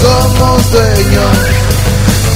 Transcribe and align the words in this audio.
somos 0.00 0.70
dueños. 0.72 1.36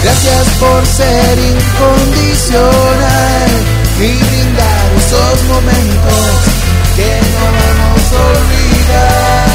Gracias 0.02 0.46
por 0.58 0.84
ser 0.86 1.38
incondicional 1.38 3.50
y 3.98 4.00
brindar 4.00 4.92
esos 4.98 5.44
momentos 5.44 6.26
que 6.96 7.20
no 7.32 7.44
vamos 7.58 8.04
a 8.12 8.14
olvidar. 8.34 9.46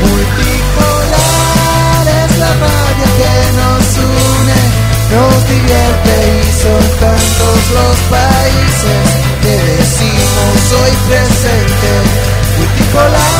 Multipolar 0.00 2.02
es 2.22 2.32
la 2.38 2.52
radio 2.66 3.06
que 3.18 3.34
nos 3.58 3.86
une, 3.98 4.60
nos 5.10 5.38
divierte 5.48 6.14
y 6.38 6.40
son 6.62 6.84
tantos 7.00 7.58
los 7.76 7.96
países 8.14 9.04
que 9.42 9.54
decimos 9.74 10.58
hoy 10.78 10.92
presente. 11.08 11.90
Multipolar, 12.58 13.39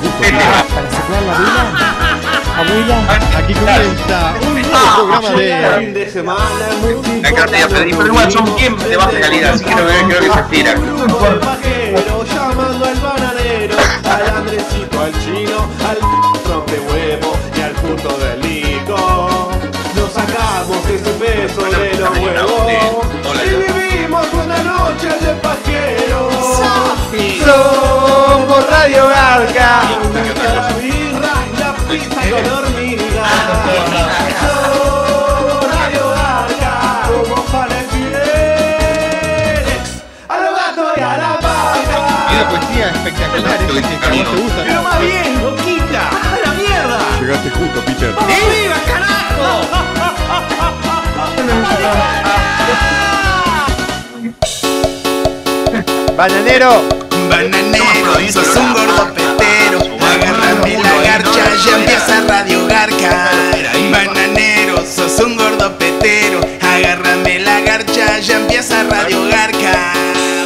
Justo. 0.00 0.20
Para 0.74 0.90
soplar 0.90 1.22
la 1.22 1.38
vela, 1.38 1.64
abuela, 2.58 2.98
aquí 3.38 3.54
comienza 3.54 4.34
un 4.40 4.62
nuevo 4.62 4.94
programa 4.94 5.30
de 5.30 5.76
Fin 5.78 5.94
de 5.94 6.10
semana, 6.10 6.66
La 7.22 7.32
cartera, 7.32 7.66
pero 7.68 7.96
pero 7.96 8.06
igual 8.06 8.32
son 8.32 8.56
bien 8.56 8.76
de 8.76 8.96
baja 8.96 9.20
calidad, 9.20 9.54
así 9.54 9.64
que 9.64 9.72
creo 9.72 9.86
que, 9.86 9.92
creo 10.06 10.20
que 10.20 10.30
se 10.30 10.40
estira. 10.40 10.74
Por 10.74 11.40
pajero, 11.40 12.24
llamando 12.24 12.84
al 12.84 12.96
bananero, 12.96 13.76
al 14.04 14.36
Andresito, 14.36 15.00
al 15.00 15.12
chino, 15.24 15.68
al 15.88 15.98
rompe 16.48 16.80
huevo 16.80 17.36
y 17.56 17.60
al 17.60 17.72
puto 17.72 18.16
del. 18.18 18.38
Nos 18.88 20.12
sacamos 20.12 20.86
ese 20.88 21.10
peso 21.10 21.62
de 21.62 21.94
los 21.98 22.10
huevos 22.18 23.06
y 23.44 23.48
vivimos 23.50 24.26
una 24.32 24.62
noche 24.62 25.08
de 25.08 25.34
pajero. 25.42 26.30
Somos 28.38 28.70
Radio 28.70 29.08
Garca. 29.08 29.82
La 30.54 30.68
birra 30.78 31.34
y 31.44 31.56
la 31.58 31.70
pizza 31.88 32.20
con 32.30 32.44
hormiga. 32.52 33.26
Somos 34.40 35.62
Radio 35.74 36.04
Garca. 36.10 36.72
Como 37.08 37.34
para 37.46 37.78
a 40.28 40.36
los 40.38 40.52
gatos 40.56 40.88
y 40.96 41.00
a 41.00 41.02
la 41.18 41.32
vaca. 41.42 42.30
una 42.30 42.44
poesía 42.48 42.86
espectacular, 42.90 43.58
vos 43.58 43.74
te 44.06 44.36
gusta. 44.40 44.60
Pero 44.64 44.82
más 44.84 45.00
bien, 45.00 45.42
loquita. 45.42 46.02
¡A 46.08 46.38
la 46.46 46.52
mierda! 46.52 46.98
Llegaste 47.20 47.50
justo, 47.50 47.78
Peter. 47.86 48.14
¡Y 48.20 48.40
viva, 48.62 48.78
carajo! 48.86 49.66
Bananero, 56.16 56.72
Bananero, 57.28 58.32
sos 58.32 58.56
un 58.56 58.72
gordo 58.72 59.14
petero. 59.14 59.78
Agárrame 60.00 60.78
la 60.82 60.94
garcha, 61.02 61.44
ya 61.64 61.76
empieza 61.76 62.20
Radio 62.26 62.66
Garca. 62.66 63.30
Bananero, 63.92 64.84
sos 64.86 65.18
un 65.20 65.36
gordo 65.36 65.76
petero. 65.78 66.40
Agárrame 66.62 67.40
la 67.40 67.60
garcha, 67.60 68.18
ya 68.18 68.36
empieza 68.36 68.82
Radio 68.84 69.26
Garca. 69.28 69.92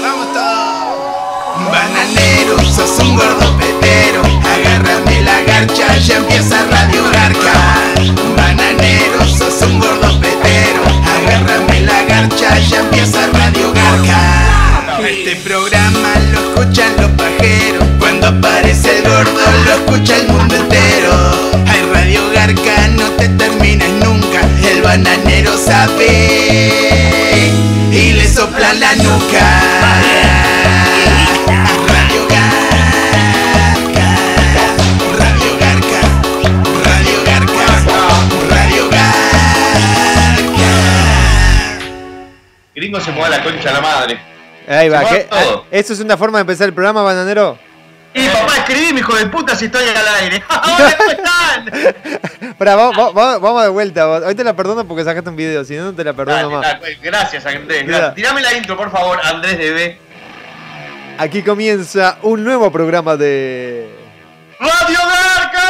Vamos 0.02 0.32
todos. 0.32 1.70
Bananero, 1.70 2.58
sos 2.74 2.98
un 2.98 3.16
gordo 3.16 3.56
petero. 3.58 4.22
Agárrame 4.54 5.22
la 5.22 5.40
garcha, 5.42 5.96
ya 5.98 6.16
empieza 6.16 6.64
Radio 6.70 7.04
Garca. 7.12 7.52
Bananero, 8.36 9.26
sos 9.26 9.62
un 9.62 9.78
gordo 9.78 10.20
petero. 10.20 10.82
Agárrame 11.16 11.80
la 11.82 12.02
garcha, 12.04 12.58
ya 12.58 12.80
empieza 12.80 13.20
Radio 13.32 13.72
Garca. 13.72 14.18
Este 15.04 15.36
programa 15.36 15.71
escucha 19.94 20.16
el 20.16 20.28
mundo 20.28 20.54
entero. 20.54 21.12
Hay 21.68 21.82
Radio 21.92 22.30
Garca, 22.30 22.88
no 22.88 23.10
te 23.12 23.28
termines 23.28 23.90
bananero 24.82 25.56
sabe 25.56 27.50
y 27.90 28.12
le 28.12 28.28
soplan 28.28 28.78
la 28.80 28.94
nuca. 28.96 29.62
Radio 31.86 32.26
Garca, 32.28 32.44
Radio 35.18 35.52
Garca, 35.60 36.00
Radio 36.84 37.18
Garca, 37.24 37.66
Radio 38.50 38.90
Garca. 38.90 39.14
Gringo 42.74 43.00
se 43.00 43.12
mueve 43.12 43.30
la 43.30 43.44
concha 43.44 43.70
a 43.70 43.72
la 43.72 43.80
madre. 43.80 44.18
Ahí 44.68 44.88
va. 44.88 45.04
¿qué? 45.08 45.28
Ah, 45.30 45.62
¿Eso 45.70 45.92
es 45.92 46.00
una 46.00 46.16
forma 46.16 46.38
de 46.38 46.42
empezar 46.42 46.68
el 46.68 46.74
programa, 46.74 47.02
bananero? 47.02 47.71
Y 48.14 48.28
papá, 48.28 48.56
escribí, 48.58 48.92
mi 48.92 49.00
hijo 49.00 49.14
de 49.16 49.26
puta, 49.26 49.56
si 49.56 49.64
estoy 49.66 49.84
al 49.88 50.08
aire. 50.22 50.42
Hola, 50.48 50.96
¿cómo 50.98 51.10
están? 51.12 52.54
Pará, 52.58 52.76
vamos, 52.76 53.14
vamos- 53.14 53.40
vamos 53.40 53.62
de 53.62 53.68
vuelta. 53.70 54.06
Hoy 54.08 54.34
te 54.34 54.44
la 54.44 54.54
perdono 54.54 54.86
porque 54.86 55.02
sacaste 55.04 55.30
un 55.30 55.36
video, 55.36 55.64
si 55.64 55.76
no, 55.76 55.84
no 55.86 55.94
te 55.94 56.04
la 56.04 56.12
perdono 56.12 56.36
Dale, 56.36 56.48
más. 56.54 56.62
dale, 56.80 56.98
Gracias, 57.02 57.46
Andrés. 57.46 57.86
Gracias. 57.86 58.14
Tirame 58.14 58.42
la 58.42 58.52
intro, 58.54 58.76
por 58.76 58.90
favor, 58.90 59.18
Andrés 59.24 59.56
Debe. 59.58 59.98
Aquí 61.18 61.42
comienza 61.42 62.18
un 62.22 62.44
nuevo 62.44 62.70
programa 62.70 63.16
de. 63.16 63.88
¡Radio 64.60 64.98
Garca! 64.98 65.60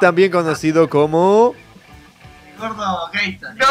También 0.00 0.30
conocido 0.30 0.88
como. 0.88 1.54
Gordo 2.58 3.10
Gator. 3.12 3.54
No. 3.56 3.66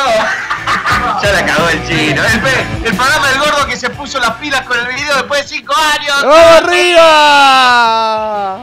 Ya 1.21 1.31
la 1.31 1.45
cagó 1.45 1.69
el 1.69 1.87
chino. 1.87 2.23
El, 2.23 2.39
pe- 2.41 2.65
el 2.85 2.95
programa 2.95 3.29
del 3.29 3.39
gordo 3.39 3.65
que 3.67 3.75
se 3.77 3.89
puso 3.89 4.19
las 4.19 4.31
pilas 4.35 4.61
con 4.65 4.77
el 4.79 4.87
video 4.93 5.15
después 5.15 5.41
de 5.43 5.47
5 5.57 5.73
años. 5.75 6.15
¡Vamos 6.23 6.61
arriba! 6.63 8.57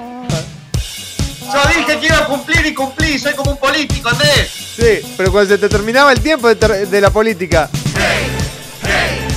Yo 1.53 1.61
dije 1.77 1.99
que 2.01 2.07
iba 2.07 2.19
a 2.19 2.25
cumplir 2.27 2.65
y 2.67 2.75
cumplí. 2.75 3.19
Soy 3.19 3.35
como 3.35 3.51
un 3.53 3.59
político, 3.59 4.09
Andrés. 4.09 4.51
Sí, 4.77 5.01
pero 5.17 5.31
cuando 5.33 5.51
se 5.55 5.59
te 5.59 5.69
terminaba 5.69 6.13
el 6.13 6.21
tiempo 6.21 6.49
de, 6.49 6.57
ter- 6.57 6.89
de 6.89 7.01
la 7.01 7.11
política. 7.11 7.69
¡Eh! 7.97 8.29
¡Eh! 8.87 9.29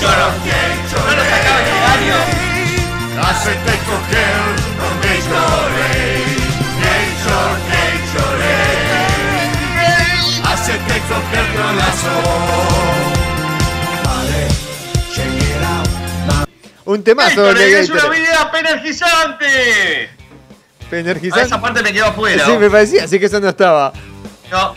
No. 0.00 0.08
No 0.08 0.16
nos 1.16 1.26
acaba 1.26 1.60
este 1.60 1.78
año. 1.84 2.16
Hacete 3.20 3.72
coger 3.84 4.36
con 4.78 4.92
Gatorade, 5.00 5.87
Hacete 10.68 11.00
coger 11.08 11.46
con 11.56 11.76
la 11.78 11.88
Un 16.84 17.02
temazo 17.02 17.54
de 17.54 17.80
es 17.80 17.88
una 17.88 18.08
vida 18.10 18.50
energizante. 18.58 19.46
A 20.92 20.96
Energizante. 20.96 21.46
esa 21.46 21.58
parte 21.58 21.82
me 21.82 21.90
quedó 21.90 22.06
afuera. 22.06 22.44
Sí, 22.44 22.52
me 22.58 22.68
parecía, 22.68 23.04
así 23.04 23.18
que 23.18 23.26
eso 23.26 23.40
no 23.40 23.48
estaba. 23.48 23.94
No. 24.50 24.74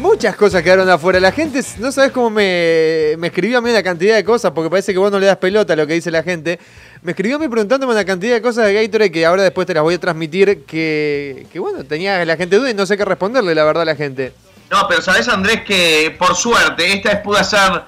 Muchas 0.00 0.34
cosas 0.34 0.60
quedaron 0.64 0.90
afuera. 0.90 1.20
La 1.20 1.30
gente, 1.30 1.60
no 1.78 1.92
sabes 1.92 2.10
cómo 2.10 2.30
me, 2.30 3.14
me 3.18 3.28
escribió 3.28 3.58
a 3.58 3.60
mí 3.60 3.70
una 3.70 3.82
cantidad 3.84 4.16
de 4.16 4.24
cosas, 4.24 4.50
porque 4.50 4.70
parece 4.70 4.92
que 4.92 4.98
vos 4.98 5.12
no 5.12 5.20
le 5.20 5.26
das 5.26 5.36
pelota 5.36 5.74
a 5.74 5.76
lo 5.76 5.86
que 5.86 5.94
dice 5.94 6.10
la 6.10 6.24
gente. 6.24 6.58
Me 7.02 7.12
escribió 7.12 7.36
a 7.36 7.38
mí 7.38 7.46
preguntándome 7.46 7.92
una 7.92 8.04
cantidad 8.04 8.34
de 8.34 8.42
cosas 8.42 8.66
de 8.66 8.74
Gatorade 8.74 9.12
que 9.12 9.24
ahora 9.24 9.44
después 9.44 9.68
te 9.68 9.74
las 9.74 9.84
voy 9.84 9.94
a 9.94 9.98
transmitir. 10.00 10.64
Que, 10.64 11.46
que 11.52 11.58
bueno, 11.60 11.84
tenía 11.84 12.24
la 12.24 12.36
gente 12.36 12.56
duda 12.56 12.70
y 12.70 12.74
no 12.74 12.86
sé 12.86 12.96
qué 12.96 13.04
responderle, 13.04 13.54
la 13.54 13.62
verdad, 13.62 13.82
a 13.82 13.86
la 13.86 13.94
gente. 13.94 14.32
No, 14.70 14.86
pero 14.88 15.00
sabes 15.02 15.28
Andrés 15.28 15.62
que 15.62 16.14
por 16.18 16.36
suerte 16.36 16.92
esta 16.92 17.10
vez 17.10 17.18
pude 17.20 17.40
hacer 17.40 17.82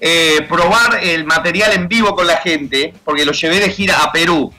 eh, 0.00 0.44
probar 0.48 0.98
el 1.02 1.24
material 1.24 1.72
en 1.72 1.88
vivo 1.88 2.14
con 2.14 2.26
la 2.26 2.38
gente, 2.38 2.92
porque 3.04 3.24
lo 3.24 3.32
llevé 3.32 3.60
de 3.60 3.70
gira 3.70 4.02
a 4.02 4.10
Perú, 4.12 4.52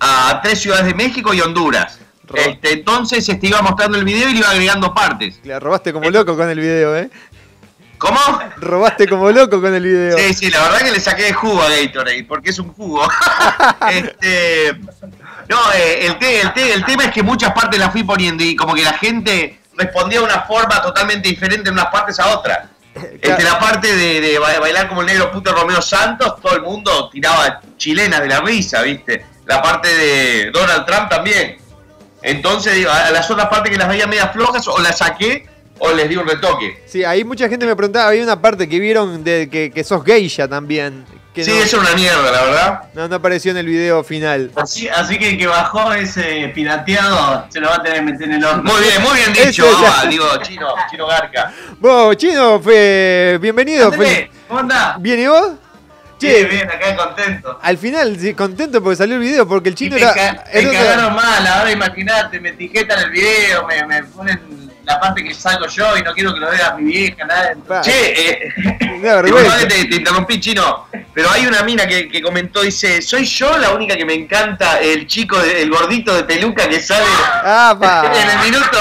a 0.00 0.40
tres 0.42 0.60
ciudades 0.60 0.86
de 0.86 0.94
México 0.94 1.34
y 1.34 1.40
Honduras. 1.40 1.98
Este, 2.34 2.72
entonces 2.72 3.28
este, 3.28 3.46
iba 3.46 3.62
mostrando 3.62 3.96
el 3.98 4.04
video 4.04 4.28
y 4.28 4.32
le 4.32 4.38
iba 4.40 4.50
agregando 4.50 4.92
partes. 4.92 5.40
La 5.44 5.60
robaste 5.60 5.92
como 5.92 6.10
loco 6.10 6.36
con 6.36 6.48
el 6.48 6.58
video, 6.58 6.96
¿eh? 6.96 7.08
¿Cómo? 7.98 8.18
Robaste 8.58 9.06
como 9.08 9.30
loco 9.30 9.60
con 9.60 9.72
el 9.74 9.82
video. 9.82 10.18
Sí, 10.18 10.34
sí, 10.34 10.50
la 10.50 10.60
verdad 10.64 10.80
que 10.80 10.90
le 10.92 11.00
saqué 11.00 11.22
de 11.22 11.32
jugo 11.32 11.62
a 11.62 11.68
Gatorade, 11.70 12.24
porque 12.24 12.50
es 12.50 12.58
un 12.58 12.72
jugo. 12.72 13.08
este, 13.90 14.72
no, 15.48 15.56
eh, 15.74 16.06
el, 16.06 16.18
te- 16.18 16.40
el 16.40 16.52
te- 16.52 16.72
el 16.74 16.84
tema 16.84 17.04
es 17.04 17.12
que 17.12 17.22
muchas 17.22 17.52
partes 17.52 17.78
las 17.78 17.92
fui 17.92 18.02
poniendo 18.02 18.42
y 18.44 18.54
como 18.56 18.74
que 18.74 18.82
la 18.82 18.92
gente 18.94 19.60
respondía 19.76 20.18
de 20.20 20.24
una 20.24 20.42
forma 20.42 20.80
totalmente 20.82 21.28
diferente 21.28 21.68
en 21.68 21.74
unas 21.74 21.86
partes 21.86 22.18
a 22.20 22.28
otras. 22.36 22.58
Este, 23.20 23.42
la 23.42 23.58
parte 23.58 23.94
de, 23.94 24.22
de 24.22 24.38
ba- 24.38 24.58
bailar 24.58 24.88
como 24.88 25.02
el 25.02 25.06
negro 25.06 25.30
puto 25.30 25.52
Romeo 25.52 25.82
Santos, 25.82 26.40
todo 26.40 26.56
el 26.56 26.62
mundo 26.62 27.10
tiraba 27.10 27.60
chilenas 27.76 28.22
de 28.22 28.28
la 28.28 28.40
risa, 28.40 28.80
¿viste? 28.80 29.24
La 29.44 29.60
parte 29.60 29.94
de 29.94 30.50
Donald 30.50 30.86
Trump 30.86 31.10
también. 31.10 31.58
Entonces, 32.22 32.74
digo, 32.74 32.90
a 32.90 33.10
las 33.10 33.30
otras 33.30 33.48
partes 33.48 33.70
que 33.70 33.76
las 33.78 33.88
veía 33.88 34.06
medias 34.06 34.32
flojas, 34.32 34.66
o 34.66 34.78
las 34.78 34.98
saqué 34.98 35.46
o 35.78 35.92
les 35.92 36.08
di 36.08 36.16
un 36.16 36.26
retoque. 36.26 36.82
Sí, 36.86 37.04
ahí 37.04 37.22
mucha 37.22 37.48
gente 37.50 37.66
me 37.66 37.76
preguntaba, 37.76 38.08
había 38.08 38.22
una 38.22 38.40
parte 38.40 38.66
que 38.66 38.78
vieron 38.80 39.22
de 39.22 39.50
que, 39.50 39.70
que 39.70 39.84
sos 39.84 40.02
geisha 40.02 40.48
también. 40.48 41.04
Que 41.36 41.44
Sí, 41.44 41.50
no, 41.50 41.56
es 41.62 41.74
una 41.74 41.92
mierda, 41.94 42.32
la 42.32 42.42
verdad. 42.44 42.80
no, 42.94 43.08
no 43.08 43.16
apareció 43.16 43.50
en 43.50 43.58
el 43.58 43.66
video 43.66 44.02
final. 44.02 44.50
Así, 44.56 44.88
así 44.88 45.18
que 45.18 45.28
el 45.28 45.38
que 45.38 45.46
bajó 45.46 45.92
ese 45.92 46.50
pirateado 46.54 47.46
se 47.50 47.60
lo 47.60 47.68
va 47.68 47.76
a 47.76 47.82
tener 47.82 47.98
que 47.98 48.04
meter 48.12 48.22
en 48.28 48.32
el 48.36 48.44
horno. 48.44 48.62
Muy 48.72 48.80
bien, 48.82 49.02
muy 49.02 49.16
bien 49.18 49.32
dicho, 49.34 49.66
digo, 50.08 50.26
chino, 50.42 50.66
chino 50.90 51.06
Garca. 51.06 51.52
Vos, 51.78 52.16
chino, 52.16 52.58
fue, 52.58 53.38
bienvenido. 53.38 53.92
Fue, 53.92 54.30
¿Cómo 54.48 54.60
andás? 54.60 54.94
¿Bien 55.02 55.20
y 55.20 55.26
vos? 55.26 55.50
Che, 56.18 56.44
Bien, 56.44 56.48
bien, 56.48 56.68
acá 56.70 56.96
contento. 56.96 57.58
al 57.62 57.76
final 57.76 58.16
sí, 58.18 58.32
contento 58.32 58.82
porque 58.82 58.96
salió 58.96 59.16
el 59.16 59.20
video, 59.20 59.46
porque 59.46 59.68
el 59.68 59.74
Y 59.74 59.76
chino 59.76 59.96
me, 59.96 60.00
era... 60.00 60.14
ca- 60.14 60.44
me 60.54 60.60
era 60.60 60.70
una- 60.70 60.78
cagaron 60.78 61.14
mal, 61.16 61.46
ahora 61.46 61.70
imagínate, 61.70 62.40
me 62.40 62.48
etiquetan 62.48 62.98
el 63.00 63.10
video, 63.10 63.66
me, 63.66 63.84
me 63.84 64.02
ponen 64.04 64.65
la 64.86 65.00
parte 65.00 65.22
que 65.24 65.34
salgo 65.34 65.66
yo 65.66 65.96
y 65.96 66.02
no 66.02 66.14
quiero 66.14 66.32
que 66.32 66.40
lo 66.40 66.48
vea 66.48 66.72
mi 66.78 66.84
vieja, 66.92 67.24
nada. 67.26 67.54
Pa, 67.66 67.80
Che, 67.80 67.90
eh, 68.30 68.52
te, 69.68 69.84
te 69.86 69.96
interrumpí, 69.96 70.38
chino, 70.40 70.86
pero 71.12 71.28
hay 71.30 71.46
una 71.46 71.62
mina 71.62 71.86
que, 71.86 72.08
que 72.08 72.22
comentó, 72.22 72.62
dice, 72.62 73.02
soy 73.02 73.24
yo 73.24 73.58
la 73.58 73.70
única 73.70 73.96
que 73.96 74.04
me 74.04 74.14
encanta 74.14 74.78
el 74.80 75.06
chico, 75.06 75.38
de- 75.38 75.62
el 75.62 75.70
gordito 75.70 76.14
de 76.14 76.22
peluca 76.24 76.68
que 76.68 76.80
sale 76.80 77.04
en 78.14 78.30
el 78.30 78.38
minuto 78.44 78.78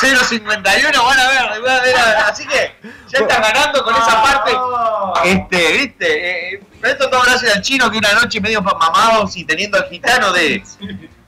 0.51, 0.00 1.04
van 1.04 1.20
a 1.20 1.28
ver, 1.28 1.60
van 1.60 1.76
a 1.76 1.80
ver, 1.82 1.96
así 2.26 2.46
que 2.46 2.74
ya 3.08 3.18
están 3.18 3.42
ganando 3.42 3.84
con 3.84 3.94
esa 3.94 4.22
parte. 4.22 4.52
Este, 5.24 5.72
viste, 5.72 6.54
eh, 6.54 6.62
pero 6.80 6.92
esto 6.94 7.10
todo 7.10 7.22
gracias 7.22 7.54
al 7.54 7.62
chino 7.62 7.90
que 7.90 7.98
una 7.98 8.12
noche 8.14 8.40
medio 8.40 8.62
mamados 8.62 9.36
y 9.36 9.44
teniendo 9.44 9.76
al 9.78 9.84
gitano 9.88 10.32
de 10.32 10.62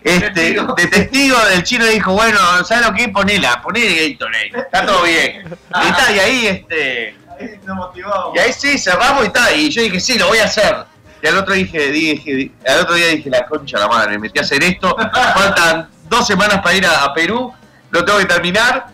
este 0.04 0.52
de 0.52 0.86
testigo 0.86 1.38
del 1.46 1.62
chino 1.62 1.86
dijo, 1.86 2.12
bueno, 2.12 2.38
¿sabes 2.64 2.86
lo 2.86 2.94
que? 2.94 3.08
Ponela, 3.08 3.60
ponele 3.62 4.10
Gatorade, 4.10 4.52
está 4.54 4.84
todo 4.86 5.02
bien. 5.02 5.44
Y 5.82 5.88
está, 5.88 6.12
y 6.12 6.18
ahí 6.18 6.46
este 6.46 7.16
Ahí 7.40 7.58
nos 7.64 7.76
motivó. 7.76 8.32
y 8.34 8.38
ahí 8.38 8.52
sí, 8.52 8.78
cerramos 8.78 9.24
y 9.24 9.26
está, 9.26 9.52
y 9.52 9.68
yo 9.70 9.82
dije, 9.82 9.98
sí, 9.98 10.18
lo 10.18 10.28
voy 10.28 10.38
a 10.38 10.44
hacer. 10.44 10.76
Y 11.22 11.26
al 11.26 11.38
otro 11.38 11.54
dije, 11.54 11.90
dije, 11.90 12.52
al 12.66 12.80
otro 12.80 12.94
día 12.94 13.08
dije, 13.08 13.30
la 13.30 13.46
concha 13.46 13.78
la 13.78 13.88
madre, 13.88 14.12
me 14.12 14.18
metí 14.18 14.38
a 14.38 14.42
hacer 14.42 14.62
esto, 14.62 14.94
faltan 15.34 15.88
dos 16.08 16.26
semanas 16.26 16.60
para 16.62 16.76
ir 16.76 16.86
a, 16.86 17.02
a 17.04 17.14
Perú, 17.14 17.52
lo 17.90 18.04
tengo 18.04 18.18
que 18.18 18.26
terminar. 18.26 18.88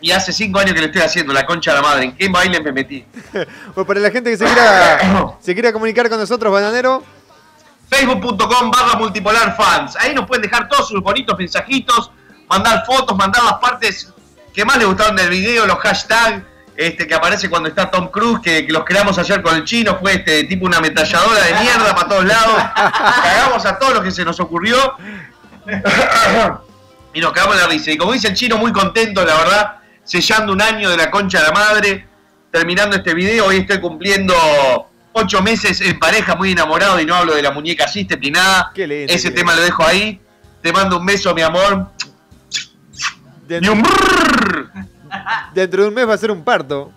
Y 0.00 0.10
hace 0.10 0.34
cinco 0.34 0.58
años 0.58 0.74
que 0.74 0.80
lo 0.80 0.86
estoy 0.86 1.00
haciendo, 1.00 1.32
la 1.32 1.46
concha 1.46 1.70
de 1.70 1.76
la 1.80 1.82
madre. 1.82 2.04
¿En 2.04 2.14
qué 2.14 2.28
baile 2.28 2.60
me 2.60 2.72
metí? 2.72 3.06
Bueno, 3.32 3.46
para 3.86 4.00
la 4.00 4.10
gente 4.10 4.30
que 4.30 4.36
se 4.36 4.44
quiera, 4.44 5.36
se 5.40 5.54
quiera 5.54 5.72
comunicar 5.72 6.10
con 6.10 6.18
nosotros, 6.18 6.52
Bananero, 6.52 7.02
Facebook.com 7.94 8.70
barra 8.70 8.98
multipolar 8.98 9.56
fans. 9.56 9.96
Ahí 9.96 10.14
nos 10.14 10.26
pueden 10.26 10.42
dejar 10.42 10.68
todos 10.68 10.88
sus 10.88 11.00
bonitos 11.00 11.38
mensajitos, 11.38 12.10
mandar 12.48 12.84
fotos, 12.84 13.16
mandar 13.16 13.44
las 13.44 13.54
partes 13.54 14.12
que 14.52 14.64
más 14.64 14.78
les 14.78 14.86
gustaron 14.86 15.16
del 15.16 15.30
video, 15.30 15.66
los 15.66 15.78
hashtags 15.78 16.42
este, 16.76 17.06
que 17.06 17.14
aparece 17.14 17.48
cuando 17.48 17.68
está 17.68 17.88
Tom 17.90 18.08
Cruise, 18.08 18.40
que, 18.42 18.66
los 18.68 18.84
creamos 18.84 19.16
ayer 19.18 19.40
con 19.42 19.54
el 19.54 19.64
chino, 19.64 19.96
fue 20.00 20.14
este 20.14 20.44
tipo 20.44 20.66
una 20.66 20.78
ametralladora 20.78 21.44
de 21.44 21.54
mierda 21.54 21.94
para 21.94 22.08
todos 22.08 22.24
lados. 22.24 22.62
Cagamos 22.74 23.64
a 23.64 23.78
todos 23.78 23.94
los 23.94 24.02
que 24.02 24.10
se 24.10 24.24
nos 24.24 24.40
ocurrió. 24.40 24.96
y 27.14 27.20
nos 27.20 27.32
cagamos 27.32 27.56
la 27.56 27.68
risa. 27.68 27.92
Y 27.92 27.96
como 27.96 28.12
dice 28.12 28.28
el 28.28 28.34
chino, 28.34 28.58
muy 28.58 28.72
contento, 28.72 29.24
la 29.24 29.36
verdad, 29.36 29.76
sellando 30.02 30.52
un 30.52 30.60
año 30.60 30.90
de 30.90 30.96
la 30.96 31.12
concha 31.12 31.38
de 31.38 31.46
la 31.46 31.52
madre, 31.52 32.08
terminando 32.50 32.96
este 32.96 33.14
video. 33.14 33.46
Hoy 33.46 33.58
estoy 33.58 33.80
cumpliendo 33.80 34.34
ocho 35.14 35.40
meses 35.42 35.80
en 35.80 35.98
pareja, 35.98 36.34
muy 36.36 36.52
enamorado, 36.52 37.00
y 37.00 37.06
no 37.06 37.14
hablo 37.14 37.34
de 37.34 37.42
la 37.42 37.50
muñeca 37.50 37.88
Sister 37.88 38.18
ni 38.20 38.30
nada. 38.30 38.70
Qué 38.74 38.86
lindo, 38.86 39.12
Ese 39.12 39.30
qué 39.30 39.36
tema 39.36 39.52
lindo. 39.52 39.62
lo 39.62 39.64
dejo 39.66 39.84
ahí. 39.86 40.20
Te 40.60 40.72
mando 40.72 40.98
un 40.98 41.06
beso, 41.06 41.34
mi 41.34 41.42
amor. 41.42 41.88
Y 43.44 43.48
dentro, 43.48 43.72
un 43.72 43.82
brrr. 43.82 44.70
dentro 45.54 45.82
de 45.82 45.88
un 45.88 45.94
mes 45.94 46.08
va 46.08 46.14
a 46.14 46.18
ser 46.18 46.30
un 46.30 46.42
parto. 46.44 46.90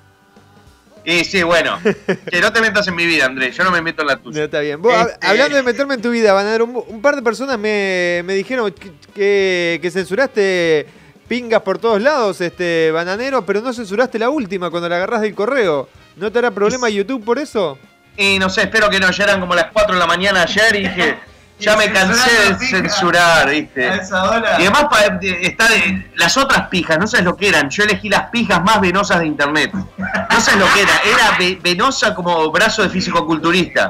Y 1.04 1.24
sí, 1.24 1.44
bueno. 1.44 1.78
Que 2.32 2.42
no 2.42 2.52
te 2.52 2.60
metas 2.62 2.88
en 2.88 2.96
mi 2.96 3.06
vida, 3.06 3.26
Andrés. 3.26 3.56
Yo 3.56 3.64
no 3.64 3.72
me 3.72 3.82
meto 3.82 4.02
en 4.02 4.08
la 4.10 4.16
No, 4.16 4.22
tuya. 4.22 4.44
está 4.46 4.60
bien. 4.62 4.82
Vos, 4.82 4.94
Este- 4.94 5.28
Hablando 5.28 5.56
de 5.58 5.64
meterme 5.64 5.94
en 5.96 6.02
tu 6.02 6.10
vida, 6.10 6.34
Bananero, 6.34 6.66
un, 6.66 6.84
un 6.88 7.02
par 7.02 7.16
de 7.16 7.22
personas 7.22 7.58
me, 7.60 8.22
me 8.26 8.34
dijeron 8.36 8.72
que, 8.72 8.92
que, 9.14 9.80
que 9.82 9.92
censuraste 9.92 10.88
pingas 11.28 11.62
por 11.62 11.78
todos 11.78 12.02
lados, 12.02 12.40
este 12.42 12.90
Bananero, 12.92 13.46
pero 13.46 13.60
no 13.62 13.74
censuraste 13.74 14.18
la 14.18 14.30
última 14.30 14.70
cuando 14.70 14.88
la 14.90 14.96
agarrás 14.96 15.22
del 15.22 15.36
correo. 15.36 15.90
¿No 16.16 16.32
te 16.32 16.40
hará 16.40 16.52
problema 16.52 16.90
YouTube 16.90 17.24
por 17.24 17.38
eso? 17.38 17.78
Y 18.18 18.40
no 18.40 18.50
sé, 18.50 18.64
espero 18.64 18.90
que 18.90 19.00
no. 19.00 19.10
Ya 19.12 19.24
eran 19.26 19.40
como 19.40 19.54
las 19.56 19.68
4 19.72 19.94
de 19.94 20.00
la 20.00 20.08
mañana 20.08 20.42
ayer 20.42 20.76
y 20.76 20.80
dije, 20.88 21.20
Ya 21.60 21.76
me 21.76 21.92
cansé 21.92 22.54
de 22.54 22.68
censurar, 22.68 23.50
¿viste? 23.50 23.88
Y 24.60 24.62
además 24.62 24.86
pa- 24.92 25.10
de- 25.10 25.40
está 25.42 25.68
de, 25.68 26.12
las 26.14 26.38
otras 26.38 26.68
pijas, 26.68 27.00
no 27.00 27.08
sabes 27.08 27.26
lo 27.26 27.36
que 27.36 27.50
eran. 27.50 27.68
Yo 27.72 27.82
elegí 27.84 28.10
las 28.10 28.30
pijas 28.30 28.62
más 28.64 28.80
venosas 28.80 29.22
de 29.22 29.26
internet. 29.26 29.72
No 29.74 30.40
sabes 30.40 30.60
lo 30.60 30.72
que 30.72 30.82
era. 30.84 30.94
Era 31.04 31.36
ve- 31.40 31.58
venosa 31.60 32.14
como 32.14 32.52
brazo 32.52 32.84
de 32.84 32.90
físico-culturista. 32.90 33.90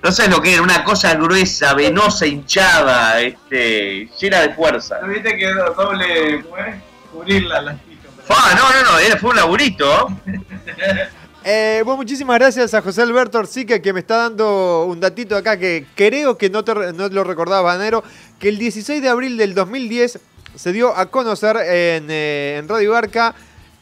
No 0.00 0.12
sabes 0.12 0.30
lo 0.30 0.40
que 0.40 0.52
era, 0.54 0.62
una 0.62 0.84
cosa 0.84 1.14
gruesa, 1.14 1.74
venosa, 1.74 2.24
hinchada, 2.24 3.20
este, 3.20 4.08
llena 4.20 4.38
de 4.42 4.54
fuerza. 4.54 4.98
¿No 5.02 5.08
viste 5.08 5.36
que 5.36 5.48
doble, 5.52 6.44
¿cómo 6.44 6.56
es? 6.58 6.76
Cubrirla 7.12 7.62
las 7.62 7.74
pijas. 7.80 8.12
Fa, 8.28 8.54
no, 8.54 8.62
no, 8.72 8.92
no, 8.92 8.98
era- 9.00 9.16
fue 9.16 9.30
un 9.30 9.36
laburito. 9.36 10.06
Eh, 11.44 11.82
bueno, 11.84 11.96
muchísimas 11.96 12.38
gracias 12.38 12.72
a 12.72 12.82
José 12.82 13.02
Alberto 13.02 13.38
Orsica 13.38 13.80
que 13.80 13.92
me 13.92 14.00
está 14.00 14.16
dando 14.16 14.84
un 14.86 15.00
datito 15.00 15.36
acá 15.36 15.58
que 15.58 15.86
creo 15.96 16.38
que 16.38 16.48
no, 16.48 16.62
te, 16.62 16.72
no 16.92 17.08
lo 17.08 17.24
recordaba, 17.24 17.62
Banero, 17.62 18.04
que 18.38 18.48
el 18.48 18.58
16 18.58 19.02
de 19.02 19.08
abril 19.08 19.36
del 19.36 19.52
2010 19.54 20.20
se 20.54 20.72
dio 20.72 20.96
a 20.96 21.06
conocer 21.06 21.56
en, 21.56 22.06
eh, 22.10 22.56
en 22.58 22.68
Radio 22.68 22.94
Arca 22.94 23.34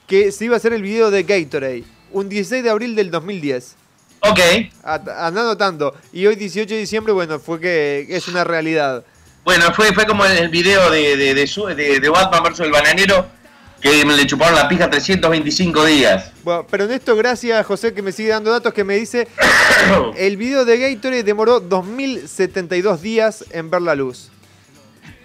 que 0.06 0.32
se 0.32 0.46
iba 0.46 0.54
a 0.54 0.56
hacer 0.56 0.72
el 0.72 0.82
video 0.82 1.10
de 1.10 1.22
Gatorade. 1.22 1.84
Un 2.12 2.28
16 2.28 2.64
de 2.64 2.70
abril 2.70 2.96
del 2.96 3.10
2010. 3.10 3.76
Ok. 4.22 4.40
At- 4.82 5.08
Anda 5.08 5.42
anotando. 5.42 5.94
Y 6.12 6.26
hoy 6.26 6.36
18 6.36 6.74
de 6.74 6.80
diciembre, 6.80 7.12
bueno, 7.12 7.38
fue 7.38 7.60
que 7.60 8.06
es 8.08 8.26
una 8.28 8.42
realidad. 8.42 9.04
Bueno, 9.44 9.72
fue, 9.74 9.92
fue 9.92 10.06
como 10.06 10.24
el 10.24 10.48
video 10.48 10.90
de, 10.90 11.16
de, 11.16 11.34
de, 11.34 12.00
de- 12.00 12.08
Batman 12.08 12.42
vs. 12.42 12.60
el 12.60 12.70
bananero, 12.72 13.26
que 13.80 14.04
me 14.04 14.16
le 14.16 14.26
chuparon 14.26 14.54
la 14.54 14.68
pija 14.68 14.90
325 14.90 15.84
días. 15.86 16.32
Bueno, 16.42 16.66
pero 16.70 16.84
en 16.84 16.92
esto, 16.92 17.16
gracias 17.16 17.66
José 17.66 17.94
que 17.94 18.02
me 18.02 18.12
sigue 18.12 18.30
dando 18.30 18.50
datos, 18.50 18.72
que 18.74 18.84
me 18.84 18.96
dice, 18.96 19.28
el 20.16 20.36
video 20.36 20.64
de 20.64 20.78
Gatorade 20.78 21.22
demoró 21.22 21.60
2072 21.60 23.00
días 23.00 23.44
en 23.50 23.70
ver 23.70 23.82
la 23.82 23.94
luz. 23.94 24.30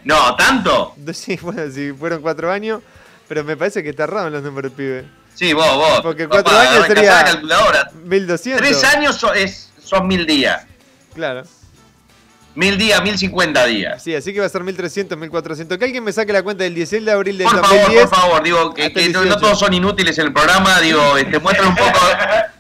No, 0.04 0.36
¿tanto? 0.36 0.96
Sí, 1.14 1.38
bueno, 1.42 1.70
si 1.72 1.92
fueron 1.92 2.22
cuatro 2.22 2.52
años, 2.52 2.82
pero 3.28 3.44
me 3.44 3.58
parece 3.58 3.84
que 3.84 3.90
está 3.90 4.08
raro 4.08 4.28
en 4.28 4.34
los 4.34 4.44
números, 4.44 4.72
pibe. 4.72 5.06
Sí, 5.34 5.52
vos, 5.52 5.76
vos. 5.76 6.02
Porque 6.02 6.28
Papá, 6.28 6.44
cuatro 6.44 6.60
años 6.60 6.88
sería 6.88 7.16
la 7.16 7.24
calculadora. 7.26 7.92
1200. 8.04 8.66
Tres 8.66 8.84
años 8.86 9.26
es, 9.36 9.70
son 9.84 10.08
mil 10.08 10.26
días. 10.26 10.66
Claro. 11.14 11.44
Mil 12.56 12.78
días, 12.78 13.04
mil 13.04 13.18
cincuenta 13.18 13.66
días. 13.66 14.02
Sí, 14.02 14.16
así 14.16 14.34
que 14.34 14.40
va 14.40 14.46
a 14.46 14.50
ser 14.50 14.64
1300, 14.64 15.18
1400. 15.18 15.78
Que 15.78 15.84
alguien 15.86 16.04
me 16.04 16.14
saque 16.14 16.32
la 16.32 16.42
cuenta 16.42 16.64
del 16.64 16.74
16 16.74 17.04
de 17.06 17.12
abril 17.12 17.38
del 17.38 17.48
Por 17.48 17.60
favor, 17.60 17.78
2010. 17.82 18.08
por 18.08 18.18
favor, 18.20 18.44
digo, 18.44 18.74
que, 18.74 18.84
no, 18.84 18.96
no 18.96 19.22
18. 19.24 19.38
todos 19.40 19.60
son 19.60 19.74
inútiles 19.74 20.18
en 20.20 20.28
el 20.28 20.34
programa, 20.34 20.80
digo, 20.80 21.18
este, 21.18 21.38
muestran 21.40 21.68
un 21.70 21.76
poco 21.76 22.00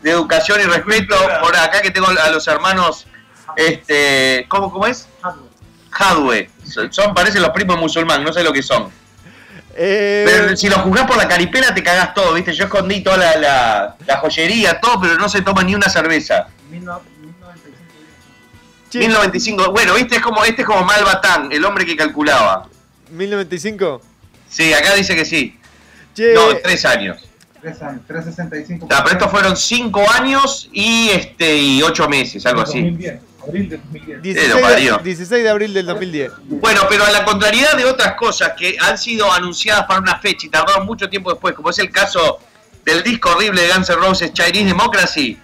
de 0.01 0.11
educación 0.11 0.59
y 0.59 0.63
respeto. 0.65 1.15
Por 1.41 1.55
acá 1.55 1.81
que 1.81 1.91
tengo 1.91 2.07
a 2.07 2.29
los 2.29 2.45
hermanos, 2.49 3.07
este, 3.55 4.45
¿cómo, 4.49 4.69
cómo 4.71 4.85
es? 4.85 5.07
Hadwe. 5.91 6.49
Son, 6.69 6.91
son- 6.91 7.13
parecen 7.13 7.41
los 7.41 7.51
primos 7.51 7.77
musulmanes, 7.79 8.25
no 8.25 8.33
sé 8.33 8.43
lo 8.43 8.51
que 8.51 8.61
son. 8.61 8.89
Eh, 9.77 10.23
Pero 10.25 10.55
si 10.57 10.69
lo 10.69 10.77
juzgás 10.79 11.05
por 11.07 11.17
la 11.17 11.27
caripela 11.27 11.73
te 11.73 11.83
cagás 11.83 12.13
todo, 12.13 12.33
¿viste? 12.33 12.53
Yo 12.53 12.65
escondí 12.65 13.01
toda 13.01 13.17
la, 13.17 13.35
la, 13.37 13.95
la 14.05 14.17
joyería, 14.17 14.79
todo, 14.79 14.99
pero 15.01 15.15
no 15.15 15.27
se 15.29 15.41
toma 15.41 15.63
ni 15.63 15.73
una 15.75 15.89
cerveza. 15.89 16.47
1095, 18.99 19.71
bueno, 19.71 19.95
¿viste? 19.95 20.15
Es 20.15 20.21
como, 20.21 20.43
este 20.43 20.61
es 20.61 20.67
como 20.67 20.83
Malbatán, 20.83 21.51
el 21.51 21.63
hombre 21.65 21.85
que 21.85 21.95
calculaba. 21.95 22.67
1095. 23.11 24.01
Sí, 24.49 24.73
acá 24.73 24.93
dice 24.95 25.15
que 25.15 25.25
sí. 25.25 25.57
Che, 26.13 26.33
No, 26.33 26.55
tres 26.63 26.85
años. 26.85 27.29
3 27.61 27.81
años, 27.81 28.01
365. 28.07 28.87
Ah, 28.91 29.01
pero 29.03 29.17
estos 29.17 29.31
fueron 29.31 29.57
cinco 29.57 30.03
años 30.11 30.69
y 30.71 31.09
este 31.09 31.57
y 31.57 31.81
ocho 31.81 32.07
meses, 32.07 32.45
algo 32.45 32.61
así. 32.61 32.79
2010, 32.79 33.19
abril 33.41 33.69
de 33.69 33.77
2010. 33.77 34.21
16, 34.21 34.53
lo 34.53 34.61
parió. 34.61 34.97
de, 34.97 35.03
16 35.03 35.43
de 35.43 35.49
abril 35.49 35.73
del 35.73 35.85
2010. 35.87 36.31
Bueno, 36.43 36.81
pero 36.87 37.05
a 37.05 37.11
la 37.11 37.25
contrariedad 37.25 37.75
de 37.75 37.85
otras 37.85 38.13
cosas 38.13 38.51
que 38.55 38.77
han 38.79 38.99
sido 38.99 39.31
anunciadas 39.31 39.87
para 39.87 39.99
una 39.99 40.19
fecha 40.19 40.45
y 40.45 40.49
tardaron 40.49 40.85
mucho 40.85 41.09
tiempo 41.09 41.31
después, 41.31 41.55
como 41.55 41.71
es 41.71 41.79
el 41.79 41.89
caso 41.89 42.39
del 42.85 43.01
disco 43.01 43.31
horrible 43.31 43.63
de 43.63 43.73
Guns 43.73 43.89
N' 43.89 43.97
Roses, 43.97 44.31
Chinese 44.31 44.65
Democracy, 44.65 45.39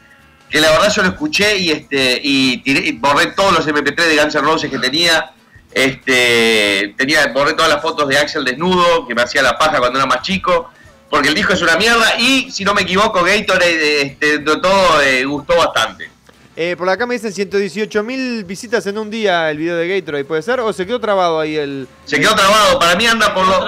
que 0.52 0.60
la 0.60 0.70
verdad 0.72 0.94
yo 0.94 1.02
lo 1.04 1.10
escuché 1.10 1.58
y 1.58 1.72
este 1.72 2.20
y, 2.22 2.62
tiré- 2.62 2.86
y 2.88 2.92
borré 2.92 3.28
todos 3.28 3.54
los 3.54 3.66
MP3 3.68 3.96
de 4.08 4.18
Guns 4.18 4.36
N' 4.36 4.42
Roses 4.42 4.70
que 4.70 4.78
tenía. 4.78 5.32
Este, 5.74 6.94
tenía 6.98 7.28
borré 7.28 7.54
todas 7.54 7.72
las 7.72 7.82
fotos 7.82 8.08
de 8.10 8.18
Axel 8.18 8.44
desnudo, 8.44 9.08
que 9.08 9.16
me 9.16 9.22
hacía 9.22 9.42
la 9.42 9.58
paja 9.58 9.80
cuando 9.80 9.98
era 10.00 10.06
más 10.06 10.22
chico, 10.22 10.70
porque 11.10 11.30
el 11.30 11.36
disco 11.36 11.54
es 11.54 11.62
una 11.62 11.78
mierda 11.78 12.20
y 12.20 12.52
si 12.52 12.64
no 12.66 12.74
me 12.74 12.82
equivoco, 12.82 13.24
Gatorade 13.24 14.02
este, 14.02 14.40
de 14.40 14.58
todo 14.58 15.02
eh, 15.02 15.24
gustó 15.26 15.56
bastante. 15.58 16.10
Eh, 16.58 16.76
por 16.78 16.90
acá 16.90 17.06
me 17.06 17.14
dicen 17.16 17.32
118 17.32 18.04
mil 18.04 18.44
visitas 18.44 18.86
en 18.86 18.98
un 18.98 19.10
día 19.10 19.50
el 19.50 19.58
video 19.58 19.78
de 19.78 19.88
Gatorade, 19.88 20.26
¿puede 20.26 20.42
ser? 20.42 20.60
¿O 20.60 20.74
se 20.74 20.86
quedó 20.86 21.00
trabado 21.00 21.40
ahí 21.40 21.56
el...? 21.56 21.88
Se 22.06 22.20
quedó 22.20 22.36
trabado, 22.36 22.78
para 22.78 22.96
mí 22.98 23.08
anda 23.08 23.34
por, 23.34 23.48
los 23.48 23.64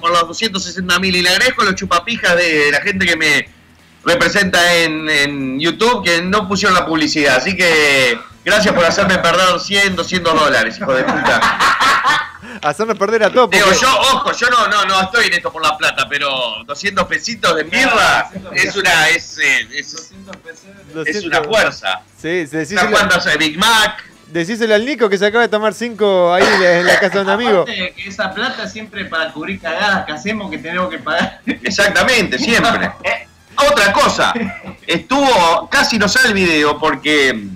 por 0.00 0.10
los 0.10 0.26
260 0.28 0.98
mil 0.98 1.14
y 1.14 1.22
le 1.22 1.28
agradezco 1.28 1.62
los 1.64 1.76
chupapijas 1.76 2.36
de 2.36 2.70
la 2.72 2.80
gente 2.80 3.06
que 3.06 3.16
me 3.16 3.48
representa 4.04 4.74
en, 4.74 5.08
en 5.08 5.60
YouTube 5.60 6.04
que 6.04 6.22
no 6.22 6.46
pusieron 6.48 6.74
la 6.74 6.84
publicidad, 6.86 7.36
así 7.36 7.56
que 7.56 8.18
gracias 8.44 8.74
por 8.74 8.84
hacerme 8.84 9.18
perder 9.18 9.58
100, 9.58 9.96
200 9.96 10.34
dólares, 10.34 10.78
hijo 10.80 10.92
de 10.94 11.04
puta. 11.04 11.40
Hacernos 12.62 12.96
perder 12.96 13.24
a 13.24 13.30
todos. 13.32 13.50
Digo, 13.50 13.64
porque- 13.66 13.80
yo, 13.80 13.88
ojo, 13.88 14.32
yo 14.32 14.48
no, 14.48 14.68
no, 14.68 14.84
no 14.84 15.02
estoy 15.02 15.26
en 15.26 15.34
esto 15.34 15.52
por 15.52 15.62
la 15.62 15.76
plata, 15.76 16.06
pero 16.08 16.30
200 16.66 17.04
pesitos 17.04 17.54
de 17.56 17.64
mirra 17.64 18.30
es 18.52 18.74
una, 18.76 19.08
es, 19.08 19.38
eh, 19.38 19.68
es, 19.74 19.92
es 19.94 20.12
200. 20.94 21.24
una 21.24 21.42
fuerza. 21.42 22.00
Sí, 22.16 22.46
sí, 22.46 22.46
¿Sabes 22.46 22.50
decíselo, 22.70 22.90
cuántos 22.90 23.26
eh, 23.26 23.36
Big 23.38 23.58
Mac? 23.58 24.02
decíselo 24.28 24.74
al 24.74 24.84
Nico 24.84 25.08
que 25.08 25.18
se 25.18 25.26
acaba 25.26 25.42
de 25.42 25.48
tomar 25.48 25.74
5 25.74 26.32
ahí 26.34 26.44
en 26.62 26.86
la 26.86 26.98
casa 26.98 27.18
de 27.18 27.24
un 27.24 27.30
amigo. 27.30 27.62
Aparte 27.62 27.92
que 27.96 28.08
esa 28.08 28.32
plata 28.32 28.66
siempre 28.68 29.04
para 29.04 29.30
cubrir 29.32 29.60
cagadas 29.60 30.06
que 30.06 30.12
hacemos 30.12 30.50
que 30.50 30.58
tenemos 30.58 30.88
que 30.90 30.98
pagar. 30.98 31.40
Exactamente, 31.46 32.38
siempre. 32.38 32.90
Otra 33.56 33.92
cosa, 33.92 34.32
estuvo, 34.86 35.68
casi 35.70 35.98
no 35.98 36.08
sale 36.08 36.28
el 36.28 36.34
video 36.34 36.78
porque 36.78 37.48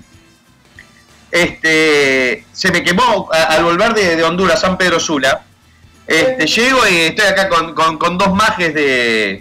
este 1.31 2.45
se 2.51 2.71
me 2.71 2.83
quemó 2.83 3.29
a- 3.31 3.43
al 3.55 3.63
volver 3.63 3.93
de, 3.93 4.15
de 4.15 4.23
Honduras, 4.23 4.61
San 4.61 4.77
Pedro 4.77 4.99
Sula. 4.99 5.41
Este, 6.07 6.47
llego 6.47 6.87
y 6.87 6.95
estoy 7.01 7.27
acá 7.27 7.47
con, 7.49 7.73
con- 7.75 7.97
con 7.99 8.17
dos 8.17 8.33
majes 8.33 8.73
de, 8.73 9.39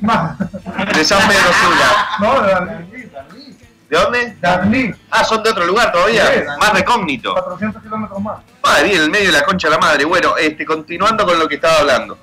de 0.95 1.05
San 1.05 1.27
Pedro 1.29 1.51
Sula. 1.63 2.09
No, 2.21 2.43
de 2.43 2.51
Darlí, 2.53 3.03
Darlí. 3.05 3.57
¿De 3.89 3.97
dónde? 3.97 4.37
Darlí, 4.41 4.95
Ah, 5.11 5.25
son 5.25 5.43
de 5.43 5.51
otro 5.51 5.65
lugar 5.65 5.91
todavía, 5.93 6.27
Sí. 6.35 6.41
más 6.59 6.73
recógnito. 6.75 7.33
400 7.35 7.83
kilómetros 7.83 8.21
más. 8.21 8.39
Bien, 8.83 8.97
en 8.97 9.03
el 9.05 9.11
medio 9.11 9.27
de 9.33 9.39
la 9.39 9.45
concha 9.45 9.69
de 9.69 9.75
la 9.75 9.79
madre. 9.81 10.05
Bueno, 10.05 10.37
este, 10.37 10.67
continuando 10.67 11.25
con 11.25 11.39
lo 11.39 11.49
que 11.49 11.55
estaba 11.55 11.79
hablando. 11.79 12.19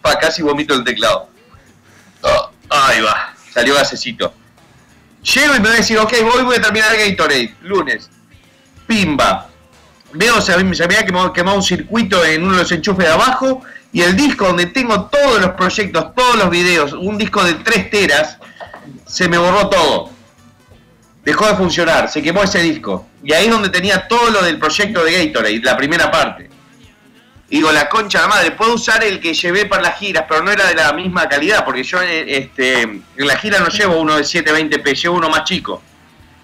Pa, 0.00 0.16
casi 0.18 0.42
vomito 0.42 0.72
el 0.74 0.84
teclado. 0.84 1.28
Ah, 2.22 2.48
ahí 2.88 3.00
va, 3.00 3.33
salió 3.54 3.74
gasecito. 3.74 4.34
Llego 5.22 5.54
y 5.54 5.60
me 5.60 5.68
voy 5.68 5.72
a 5.74 5.76
decir, 5.76 5.96
ok, 5.98 6.12
hoy 6.34 6.42
voy 6.42 6.56
a 6.56 6.60
terminar 6.60 6.90
Gatorade, 6.96 7.54
lunes. 7.62 8.10
Pimba. 8.86 9.48
Veo, 10.12 10.40
se, 10.40 10.56
me- 10.62 10.76
había 10.84 11.04
quemado 11.06 11.54
un 11.56 11.62
circuito 11.62 12.22
en 12.24 12.42
uno 12.42 12.52
de 12.52 12.58
los 12.62 12.72
enchufes 12.72 13.06
de 13.06 13.12
abajo 13.12 13.62
y 13.92 14.02
el 14.02 14.16
disco 14.16 14.46
donde 14.46 14.66
tengo 14.66 15.06
todos 15.06 15.40
los 15.40 15.50
proyectos, 15.52 16.14
todos 16.14 16.36
los 16.36 16.50
videos, 16.50 16.92
un 16.92 17.16
disco 17.16 17.42
de 17.42 17.54
3 17.54 17.90
teras, 17.90 18.38
se 19.06 19.28
me 19.28 19.38
borró 19.38 19.68
todo. 19.68 20.10
Dejó 21.24 21.46
de 21.46 21.54
funcionar, 21.54 22.10
se 22.10 22.20
quemó 22.22 22.42
ese 22.42 22.60
disco. 22.60 23.06
Y 23.22 23.32
ahí 23.32 23.46
es 23.46 23.50
donde 23.50 23.70
tenía 23.70 24.06
todo 24.06 24.28
lo 24.30 24.42
del 24.42 24.58
proyecto 24.58 25.02
de 25.04 25.26
Gatorade, 25.26 25.60
la 25.62 25.76
primera 25.76 26.10
parte. 26.10 26.50
Y 27.54 27.58
digo, 27.58 27.70
la 27.70 27.88
concha 27.88 28.18
de 28.18 28.24
la 28.24 28.34
madre, 28.34 28.50
puedo 28.50 28.74
usar 28.74 29.04
el 29.04 29.20
que 29.20 29.32
llevé 29.32 29.64
para 29.66 29.80
las 29.80 29.96
giras, 29.96 30.24
pero 30.28 30.42
no 30.42 30.50
era 30.50 30.66
de 30.66 30.74
la 30.74 30.92
misma 30.92 31.28
calidad, 31.28 31.64
porque 31.64 31.84
yo 31.84 32.02
eh, 32.02 32.38
este, 32.38 32.82
en 32.82 33.04
la 33.14 33.36
gira 33.36 33.60
no 33.60 33.68
llevo 33.68 34.00
uno 34.00 34.16
de 34.16 34.24
720p, 34.24 35.00
llevo 35.00 35.18
uno 35.18 35.30
más 35.30 35.44
chico. 35.44 35.80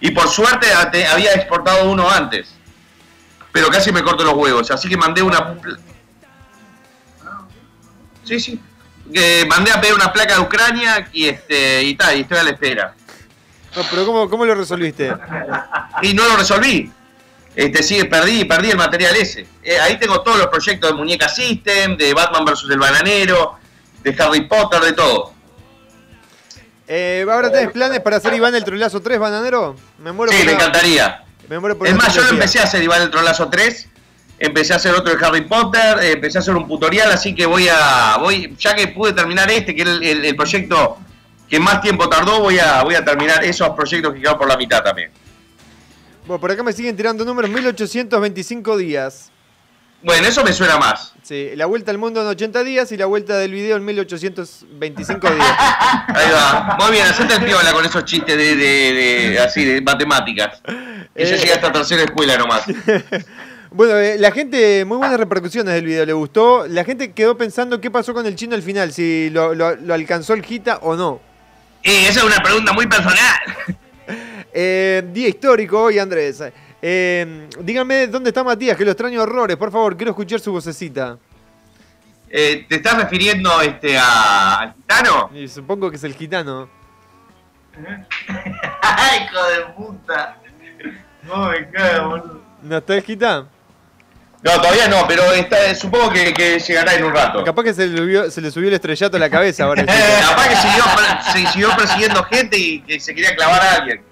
Y 0.01 0.13
por 0.13 0.29
suerte 0.29 0.73
había 0.73 1.35
exportado 1.35 1.91
uno 1.91 2.09
antes. 2.09 2.55
Pero 3.51 3.71
casi 3.71 3.91
me 3.91 4.05
corto 4.05 4.23
los 4.23 4.35
huevos, 4.35 4.71
así 4.71 4.89
que 4.89 4.97
mandé 4.97 5.21
una... 5.21 5.57
Sí, 8.23 8.39
sí. 8.39 8.61
Que 9.13 9.45
mandé 9.49 9.73
a 9.73 9.81
pedir 9.81 9.95
una 9.95 10.13
placa 10.13 10.35
de 10.35 10.41
Ucrania 10.43 11.09
y 11.13 11.27
este 11.27 11.83
y 11.83 11.97
tal, 11.97 12.19
y 12.19 12.21
estoy 12.21 12.39
a 12.39 12.45
la 12.45 12.51
espera. 12.51 12.95
No, 13.75 13.83
pero 13.91 14.07
¿cómo, 14.07 14.31
¿cómo 14.31 14.47
lo 14.47 14.55
resolviste? 14.55 15.13
Y 16.03 16.15
no 16.15 16.29
lo 16.29 16.37
resolví. 16.37 16.93
Este, 17.57 17.83
sí, 17.83 18.05
perdí, 18.05 18.45
perdí 18.45 18.71
el 18.71 18.77
material 18.77 19.17
ese. 19.17 19.47
Eh, 19.63 19.79
ahí 19.81 19.99
tengo 19.99 20.21
todos 20.23 20.39
los 20.39 20.47
proyectos 20.49 20.91
de 20.91 20.97
Muñeca 20.97 21.29
System, 21.29 21.97
de 21.97 22.15
Batman 22.15 22.45
vs. 22.45 22.67
el 22.71 22.79
Bananero, 22.79 23.59
de 24.03 24.17
Harry 24.23 24.43
Potter, 24.43 24.81
de 24.83 24.93
todo. 24.93 25.33
Eh, 26.89 27.25
¿Ahora 27.31 27.51
tenés 27.53 27.71
planes 27.73 28.01
para 28.01 28.17
hacer 28.17 28.35
Iván 28.35 28.55
el 28.55 28.65
Trolazo 28.65 29.01
3, 29.01 29.19
bananero? 29.19 29.77
Me 29.99 30.11
muero 30.13 30.33
Sí, 30.33 30.39
por 30.39 30.47
me 30.47 30.53
una- 30.55 30.61
encantaría. 30.63 31.25
Me 31.49 31.59
muero 31.59 31.79
por 31.79 31.87
Es 31.87 31.95
más, 31.95 32.15
yo 32.15 32.23
lo 32.23 32.31
empecé 32.31 32.59
a 32.61 32.65
hacer 32.65 32.83
Iván 32.83 33.03
el 33.03 33.11
Trolazo 33.11 33.49
3, 33.49 33.89
empecé 34.39 34.73
a 34.73 34.77
hacer 34.77 34.95
otro 34.95 35.15
de 35.15 35.25
Harry 35.25 35.43
Potter, 35.43 35.99
eh, 36.03 36.13
empecé 36.13 36.39
a 36.39 36.41
hacer 36.41 36.55
un 36.55 36.67
tutorial, 36.67 37.11
así 37.13 37.35
que 37.35 37.47
voy 37.47 37.69
a, 37.69 38.17
voy, 38.19 38.57
ya 38.59 38.75
que 38.75 38.89
pude 38.89 39.13
terminar 39.13 39.51
este, 39.51 39.75
que 39.75 39.83
era 39.83 39.91
el, 39.93 40.03
el- 40.03 40.25
el 40.25 40.37
proyecto 40.37 40.99
que 41.49 41.61
más 41.61 41.81
tiempo 41.81 42.09
tardó, 42.09 42.41
voy 42.41 42.59
a, 42.59 42.83
voy 42.83 42.95
a 42.95 43.05
terminar 43.05 43.45
esos 43.45 43.71
proyectos 43.71 44.15
que 44.15 44.21
quedaron 44.21 44.39
por 44.39 44.49
la 44.49 44.57
mitad 44.57 44.83
también. 44.83 45.11
Bueno, 46.31 46.41
por 46.43 46.53
acá 46.53 46.63
me 46.63 46.73
siguen 46.73 46.95
tirando 46.97 47.25
números 47.25 47.51
1825 47.51 48.77
días. 48.77 49.33
Bueno, 50.01 50.29
eso 50.29 50.45
me 50.45 50.53
suena 50.53 50.79
más. 50.79 51.13
Sí, 51.25 51.51
la 51.57 51.67
vuelta 51.67 51.91
al 51.91 51.99
mundo 51.99 52.21
en 52.23 52.29
80 52.29 52.63
días 52.63 52.93
y 52.93 52.97
la 52.97 53.07
vuelta 53.07 53.37
del 53.37 53.51
video 53.51 53.77
en 53.77 53.85
1825 53.85 55.29
días. 55.29 55.57
Ahí 56.07 56.31
va. 56.33 56.77
Muy 56.79 56.93
bien, 56.93 57.05
hacete 57.09 57.35
el 57.35 57.45
piola 57.45 57.73
con 57.73 57.85
esos 57.85 58.05
chistes 58.05 58.37
de, 58.37 58.55
de, 58.55 58.93
de- 59.33 59.39
así, 59.41 59.65
de 59.65 59.81
matemáticas. 59.81 60.63
Ella 61.17 61.35
Eh. 61.35 61.39
llega 61.41 61.55
hasta 61.57 61.73
tercera 61.73 62.05
escuela 62.05 62.39
nomás. 62.39 62.63
Bueno, 63.73 63.97
eh, 63.99 64.17
la 64.19 64.31
gente, 64.33 64.85
muy 64.85 64.99
buenas 64.99 65.19
repercusiones 65.19 65.75
del 65.75 65.85
video, 65.85 66.05
le 66.07 66.13
gustó. 66.13 66.67
La 66.69 66.85
gente 66.85 67.13
quedó 67.13 67.37
pensando 67.37 67.81
qué 67.81 67.89
pasó 67.91 68.13
con 68.15 68.25
el 68.27 68.35
chino 68.37 68.55
al 68.57 68.63
final, 68.63 68.93
si 68.93 69.31
lo, 69.31 69.53
lo- 69.55 69.75
lo 69.77 69.95
alcanzó 69.95 70.35
el 70.35 70.45
Gita 70.45 70.79
o 70.83 70.95
no. 70.95 71.21
Eh, 71.83 72.07
esa 72.09 72.21
es 72.21 72.25
una 72.27 72.39
pregunta 72.41 72.73
muy 72.73 72.87
personal. 72.87 73.19
Eh, 74.63 75.03
día 75.11 75.29
histórico 75.29 75.85
hoy, 75.85 75.99
Andrés. 75.99 76.43
Eh, 76.83 77.49
díganme 77.61 78.09
dónde 78.09 78.29
está 78.29 78.45
Matías, 78.45 78.77
que 78.77 78.85
lo 78.85 78.91
extraño 78.91 79.23
horrores, 79.23 79.57
por 79.57 79.73
favor, 79.73 79.97
quiero 79.97 80.11
escuchar 80.11 80.39
su 80.39 80.53
vocecita. 80.53 81.17
Eh, 82.29 82.67
¿Te 82.69 82.77
estás 82.77 82.99
refiriendo 82.99 83.59
este, 83.63 83.97
a, 83.97 84.59
al 84.59 84.75
gitano? 84.75 85.31
Y 85.33 85.49
supongo 85.49 85.89
que 85.89 85.97
es 85.97 86.05
el 86.05 86.15
gitano. 86.15 86.69
¡Ay, 88.83 89.21
hijo 89.25 89.47
de 89.47 89.73
puta! 89.73 90.37
No 91.23 91.49
me 91.49 91.71
cago, 91.71 92.09
boludo. 92.11 92.43
¿No 92.63 92.77
está 92.77 92.97
el 92.97 93.03
gita? 93.03 93.47
No, 94.43 94.53
todavía 94.53 94.89
no, 94.89 95.07
pero 95.09 95.23
está, 95.33 95.75
supongo 95.75 96.11
que, 96.11 96.35
que 96.35 96.59
llegará 96.59 96.97
en 96.97 97.05
un 97.05 97.15
rato. 97.15 97.43
Capaz 97.45 97.63
que 97.63 97.73
se 97.73 97.87
le, 97.87 97.97
subió, 97.97 98.31
se 98.31 98.43
le 98.43 98.51
subió 98.51 98.69
el 98.69 98.75
estrellato 98.75 99.17
a 99.17 99.21
la 99.21 99.31
cabeza 99.31 99.65
ahora. 99.65 99.87
capaz 99.87 100.49
que 100.49 100.57
siguió, 100.57 100.85
se 101.33 101.47
siguió 101.51 101.77
persiguiendo 101.79 102.23
gente 102.25 102.59
y 102.59 102.83
que 102.83 103.01
se 103.01 103.15
quería 103.15 103.35
clavar 103.35 103.63
a 103.63 103.75
alguien. 103.77 104.03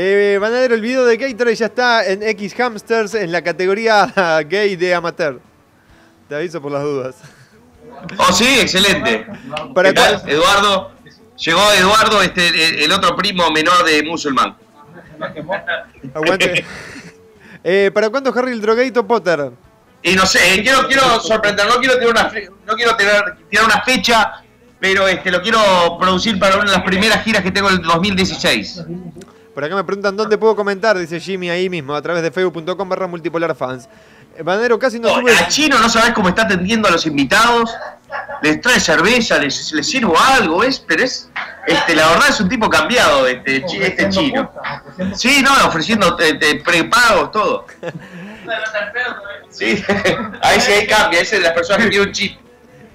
Eh, 0.00 0.38
van 0.40 0.54
a 0.54 0.60
ver 0.60 0.70
el 0.70 0.80
video 0.80 1.04
de 1.04 1.16
Gatorade, 1.16 1.56
ya 1.56 1.66
está 1.66 2.06
en 2.06 2.22
X 2.22 2.54
Hamsters 2.56 3.14
en 3.14 3.32
la 3.32 3.42
categoría 3.42 4.06
gay 4.48 4.76
de 4.76 4.94
amateur. 4.94 5.40
Te 6.28 6.36
aviso 6.36 6.62
por 6.62 6.70
las 6.70 6.84
dudas. 6.84 7.16
Oh, 8.16 8.32
sí, 8.32 8.60
excelente. 8.60 9.26
¿Para 9.74 9.88
¿Qué 9.88 9.94
tal, 9.96 10.22
Eduardo? 10.28 10.92
Llegó 11.36 11.72
Eduardo, 11.72 12.22
este, 12.22 12.46
el, 12.46 12.82
el 12.84 12.92
otro 12.92 13.16
primo 13.16 13.50
menor 13.50 13.84
de 13.84 14.04
musulmán. 14.04 14.56
Aguante. 16.14 16.64
Eh, 17.64 17.90
¿Para 17.92 18.08
cuándo 18.08 18.32
Harry 18.32 18.52
el 18.52 18.60
drogadito 18.60 19.04
Potter? 19.04 19.50
Y 20.04 20.14
no 20.14 20.24
sé, 20.26 20.54
eh, 20.54 20.62
quiero, 20.62 20.86
quiero 20.86 21.18
sorprender, 21.20 21.66
no 21.66 21.80
quiero 21.80 21.94
tener 21.94 22.10
una, 22.10 22.32
no 22.64 22.74
quiero 22.76 22.94
tener, 22.94 23.36
tirar 23.50 23.66
una 23.66 23.82
fecha, 23.82 24.44
pero 24.78 25.08
este, 25.08 25.32
lo 25.32 25.42
quiero 25.42 25.58
producir 25.98 26.38
para 26.38 26.54
una 26.54 26.66
de 26.66 26.76
las 26.78 26.82
primeras 26.84 27.24
giras 27.24 27.42
que 27.42 27.50
tengo 27.50 27.68
en 27.68 27.74
el 27.74 27.82
2016. 27.82 28.84
Por 29.58 29.64
acá 29.64 29.74
me 29.74 29.82
preguntan 29.82 30.16
dónde 30.16 30.38
puedo 30.38 30.54
comentar, 30.54 30.96
dice 30.96 31.18
Jimmy 31.18 31.50
ahí 31.50 31.68
mismo, 31.68 31.92
a 31.92 32.00
través 32.00 32.22
de 32.22 32.30
facebook.com 32.30 32.88
barra 32.88 33.08
multipolar 33.08 33.56
fans. 33.56 33.88
Eh, 34.36 34.44
Banero 34.44 34.78
casi 34.78 35.00
no 35.00 35.08
sube. 35.08 35.32
a 35.34 35.48
Chino 35.48 35.80
no 35.80 35.88
sabes 35.88 36.12
cómo 36.12 36.28
está 36.28 36.42
atendiendo 36.42 36.86
a 36.86 36.92
los 36.92 37.04
invitados, 37.06 37.74
les 38.40 38.60
trae 38.60 38.78
cerveza, 38.78 39.36
les, 39.40 39.72
les 39.72 39.84
sirvo 39.84 40.14
algo, 40.16 40.60
¿ves? 40.60 40.78
Pero 40.86 41.02
es, 41.02 41.28
este, 41.66 41.96
la 41.96 42.08
verdad 42.08 42.28
es 42.28 42.40
un 42.40 42.48
tipo 42.48 42.70
cambiado 42.70 43.26
este, 43.26 43.64
chi- 43.66 43.82
este 43.82 44.08
chino. 44.10 44.48
Sí, 45.16 45.42
no, 45.42 45.50
ofreciendo 45.66 46.16
eh, 46.20 46.38
eh, 46.40 46.62
prepagos, 46.64 47.32
todo. 47.32 47.66
Sí, 49.50 49.82
ahí 50.40 50.60
sí 50.60 50.70
ahí 50.70 50.86
cambia, 50.86 51.20
ese 51.20 51.34
es 51.34 51.42
de 51.42 51.48
las 51.48 51.54
personas 51.54 51.82
que 51.82 51.90
tiene 51.90 52.06
un 52.06 52.12
chip. 52.12 52.38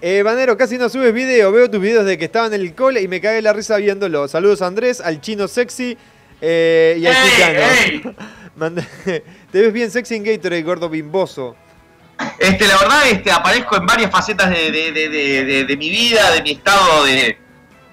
Eh, 0.02 0.22
Banero, 0.24 0.58
casi 0.58 0.78
no 0.78 0.88
subes 0.88 1.14
video. 1.14 1.52
Veo 1.52 1.70
tus 1.70 1.82
videos 1.82 2.06
de 2.06 2.18
que 2.18 2.24
estaba 2.24 2.48
en 2.48 2.54
el 2.54 2.74
cole 2.74 3.02
y 3.02 3.10
me 3.10 3.20
cagué 3.20 3.42
la 3.42 3.52
risa 3.52 3.76
viéndolo. 3.76 4.30
Saludos 4.30 4.62
a 4.62 4.68
Andrés, 4.68 5.02
al 5.02 5.20
chino 5.20 5.50
sexy 5.50 5.98
eh, 6.46 6.98
y. 7.00 8.04
Mandé- 8.60 8.86
Te 9.52 9.62
ves 9.62 9.74
bien 9.74 9.90
sexy 9.90 10.16
en 10.16 10.24
Gatorade, 10.24 10.62
gordo 10.62 10.90
bimboso. 10.90 11.56
Este, 12.38 12.68
la 12.68 12.78
verdad, 12.78 13.08
este, 13.08 13.32
aparezco 13.32 13.76
en 13.78 13.86
varias 13.86 14.12
facetas 14.12 14.50
de, 14.50 14.72
de- 14.72 14.92
de- 14.92 15.66
de- 15.66 15.78
mi 15.78 15.90
vida, 15.90 16.32
de 16.32 16.42
mi 16.44 16.52
estado 16.52 17.04
de, 17.06 17.38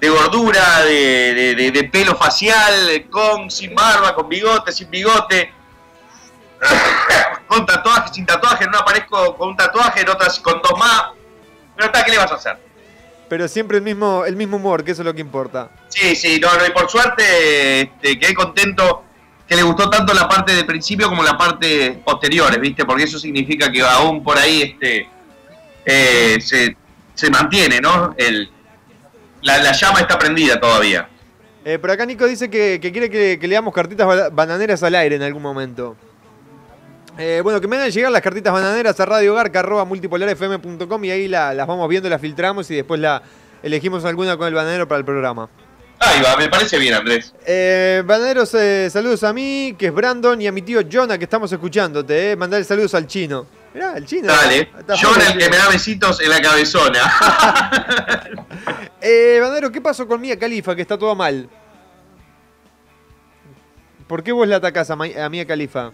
de 0.00 0.08
gordura, 0.10 0.82
de, 0.84 1.88
pelo 1.90 2.14
facial, 2.16 3.06
con, 3.10 3.50
sin 3.50 3.74
barba, 3.74 4.14
con 4.14 4.28
bigote, 4.28 4.72
sin 4.72 4.90
bigote, 4.90 5.50
con 7.46 7.64
tatuaje, 7.66 8.12
sin 8.12 8.26
tatuaje, 8.26 8.64
en 8.64 8.68
una 8.70 8.78
aparezco 8.80 9.36
con 9.36 9.48
un 9.50 9.56
tatuaje, 9.56 10.00
en 10.02 10.08
otras 10.10 10.38
con 10.40 10.60
dos 10.62 10.78
más. 10.78 11.04
Pero 11.74 11.86
está, 11.86 12.04
¿qué 12.04 12.10
le 12.10 12.18
vas 12.18 12.30
a 12.32 12.34
hacer? 12.34 12.58
Pero 13.30 13.48
siempre 13.48 13.78
el 13.78 13.82
mismo, 13.84 14.24
el 14.26 14.36
mismo 14.36 14.56
humor, 14.58 14.84
que 14.84 14.90
eso 14.90 15.00
es 15.02 15.06
lo 15.06 15.14
que 15.14 15.20
importa. 15.22 15.70
Sí, 15.88 16.14
sí, 16.16 16.38
no, 16.38 16.52
no, 16.54 16.66
y 16.66 16.70
por 16.70 16.90
suerte 16.90 17.80
este, 17.82 18.18
quedé 18.18 18.34
contento 18.34 19.04
que 19.48 19.54
le 19.56 19.62
gustó 19.62 19.88
tanto 19.88 20.12
la 20.12 20.28
parte 20.28 20.52
del 20.52 20.66
principio 20.66 21.08
como 21.08 21.22
la 21.22 21.38
parte 21.38 22.02
posteriores, 22.04 22.60
¿viste? 22.60 22.84
Porque 22.84 23.04
eso 23.04 23.18
significa 23.18 23.70
que 23.70 23.80
aún 23.82 24.22
por 24.24 24.36
ahí 24.36 24.62
este, 24.62 25.08
eh, 25.86 26.38
se, 26.40 26.76
se 27.14 27.30
mantiene, 27.30 27.80
¿no? 27.80 28.14
El, 28.18 28.50
la, 29.42 29.58
la 29.62 29.72
llama 29.72 30.00
está 30.00 30.18
prendida 30.18 30.60
todavía. 30.60 31.08
Eh, 31.64 31.78
por 31.78 31.90
acá 31.90 32.04
Nico 32.06 32.26
dice 32.26 32.50
que, 32.50 32.78
que 32.82 32.90
quiere 32.90 33.08
que, 33.10 33.38
que 33.40 33.46
leamos 33.48 33.72
cartitas 33.72 34.06
ba- 34.06 34.28
bananeras 34.30 34.82
al 34.82 34.94
aire 34.96 35.16
en 35.16 35.22
algún 35.22 35.42
momento. 35.42 35.96
Eh, 37.20 37.40
bueno, 37.42 37.60
que 37.60 37.68
me 37.68 37.76
hagan 37.76 37.90
llegar 37.90 38.10
las 38.10 38.22
cartitas 38.22 38.52
bananeras 38.52 38.98
a 38.98 39.04
radiogarca.multipolarfm.com 39.06 41.04
y 41.04 41.10
ahí 41.10 41.28
la- 41.28 41.52
las 41.54 41.66
vamos 41.66 41.86
viendo, 41.88 42.08
las 42.08 42.20
filtramos 42.20 42.70
y 42.70 42.76
después 42.76 42.98
la 43.00 43.22
elegimos 43.62 44.04
alguna 44.06 44.36
con 44.38 44.48
el 44.48 44.54
bananero 44.54 44.88
para 44.88 45.00
el 45.00 45.04
programa. 45.04 45.48
Ahí 46.02 46.22
va, 46.22 46.34
me 46.38 46.48
parece 46.48 46.78
bien, 46.78 46.94
Andrés. 46.94 47.34
Eh, 47.44 48.02
bananeros, 48.06 48.54
eh, 48.54 48.88
saludos 48.90 49.22
a 49.22 49.34
mí, 49.34 49.74
que 49.78 49.86
es 49.88 49.92
Brandon, 49.92 50.40
y 50.40 50.46
a 50.46 50.52
mi 50.52 50.62
tío 50.62 50.80
Jonah, 50.90 51.18
que 51.18 51.24
estamos 51.24 51.52
escuchándote. 51.52 52.32
Eh. 52.32 52.36
Mandale 52.36 52.64
saludos 52.64 52.94
al 52.94 53.06
chino. 53.06 53.44
Mirá, 53.74 53.94
el 53.98 54.06
chino. 54.06 54.28
Dale. 54.28 54.70
Fuerte 54.96 55.26
el 55.32 55.38
que 55.38 55.50
me 55.50 55.58
da 55.58 55.68
besitos 55.68 56.18
en 56.22 56.30
la 56.30 56.40
cabezona. 56.40 57.00
Eh, 59.02 59.38
Banero, 59.40 59.72
¿qué 59.72 59.80
pasó 59.80 60.06
con 60.06 60.20
Mia 60.20 60.38
Califa? 60.38 60.76
Que 60.76 60.82
está 60.82 60.98
todo 60.98 61.14
mal. 61.14 61.48
¿Por 64.06 64.22
qué 64.22 64.30
vos 64.32 64.46
la 64.46 64.56
atacás 64.56 64.90
a, 64.90 64.96
Ma- 64.96 65.06
a 65.24 65.28
Mia 65.30 65.46
Califa? 65.46 65.90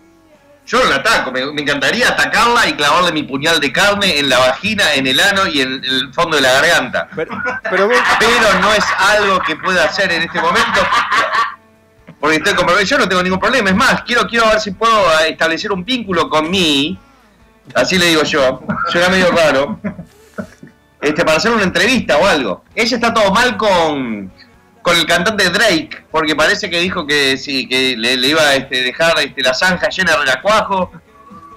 Yo 0.66 0.82
no 0.82 0.90
la 0.90 0.96
ataco, 0.96 1.30
me, 1.30 1.46
me 1.52 1.62
encantaría 1.62 2.08
atacarla 2.08 2.66
y 2.68 2.72
clavarle 2.74 3.12
mi 3.12 3.22
puñal 3.22 3.60
de 3.60 3.70
carne 3.72 4.18
en 4.18 4.28
la 4.28 4.38
vagina, 4.38 4.94
en 4.94 5.06
el 5.06 5.20
ano 5.20 5.46
y 5.46 5.60
en 5.60 5.84
el 5.84 6.12
fondo 6.12 6.36
de 6.36 6.42
la 6.42 6.52
garganta. 6.54 7.08
Pero, 7.14 7.40
pero 7.70 7.86
vos- 7.88 7.96
Pero 8.18 8.58
no 8.60 8.72
es 8.74 8.84
algo 8.98 9.38
que 9.40 9.54
pueda 9.56 9.84
hacer 9.84 10.10
en 10.10 10.22
este 10.22 10.40
momento. 10.40 10.80
Porque 12.18 12.36
estoy 12.36 12.54
comprometido. 12.54 12.96
Yo 12.96 13.04
no 13.04 13.08
tengo 13.08 13.22
ningún 13.22 13.38
problema. 13.38 13.70
Es 13.70 13.76
más, 13.76 14.02
quiero, 14.02 14.26
quiero 14.26 14.48
ver 14.48 14.58
si 14.58 14.72
puedo 14.72 15.08
eh, 15.20 15.28
establecer 15.30 15.70
un 15.70 15.84
vínculo 15.84 16.28
con 16.28 16.50
mí. 16.50 16.98
Así 17.74 17.98
le 17.98 18.06
digo 18.06 18.22
yo. 18.24 18.60
Suena 18.90 19.08
medio 19.08 19.30
raro. 19.30 19.78
Este, 21.00 21.24
para 21.24 21.36
hacer 21.36 21.52
una 21.52 21.62
entrevista 21.62 22.16
o 22.16 22.26
algo. 22.26 22.64
Ella 22.74 22.96
está 22.96 23.12
todo 23.14 23.30
mal 23.30 23.56
con, 23.56 24.32
con 24.86 24.96
el 24.96 25.04
cantante 25.04 25.50
Drake. 25.50 26.04
Porque 26.12 26.36
parece 26.36 26.70
que 26.70 26.78
dijo 26.78 27.04
que 27.04 27.36
sí, 27.36 27.68
que 27.68 27.96
le, 27.96 28.14
iba 28.14 28.40
a 28.40 28.54
este, 28.54 28.84
dejar 28.84 29.18
este, 29.18 29.42
la 29.42 29.52
zanja 29.52 29.88
llena 29.88 30.12
de 30.12 30.18
relacuajo. 30.18 30.92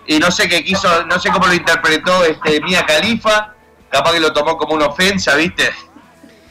Y 0.07 0.17
no 0.17 0.31
sé 0.31 0.49
qué 0.49 0.63
quiso, 0.63 1.05
no 1.05 1.19
sé 1.19 1.29
cómo 1.29 1.45
lo 1.45 1.53
interpretó 1.53 2.25
este 2.25 2.59
Mia 2.61 2.83
Khalifa. 2.87 3.53
Capaz 3.91 4.13
que 4.13 4.19
lo 4.19 4.33
tomó 4.33 4.57
como 4.57 4.73
una 4.73 4.87
ofensa, 4.87 5.35
¿viste? 5.35 5.69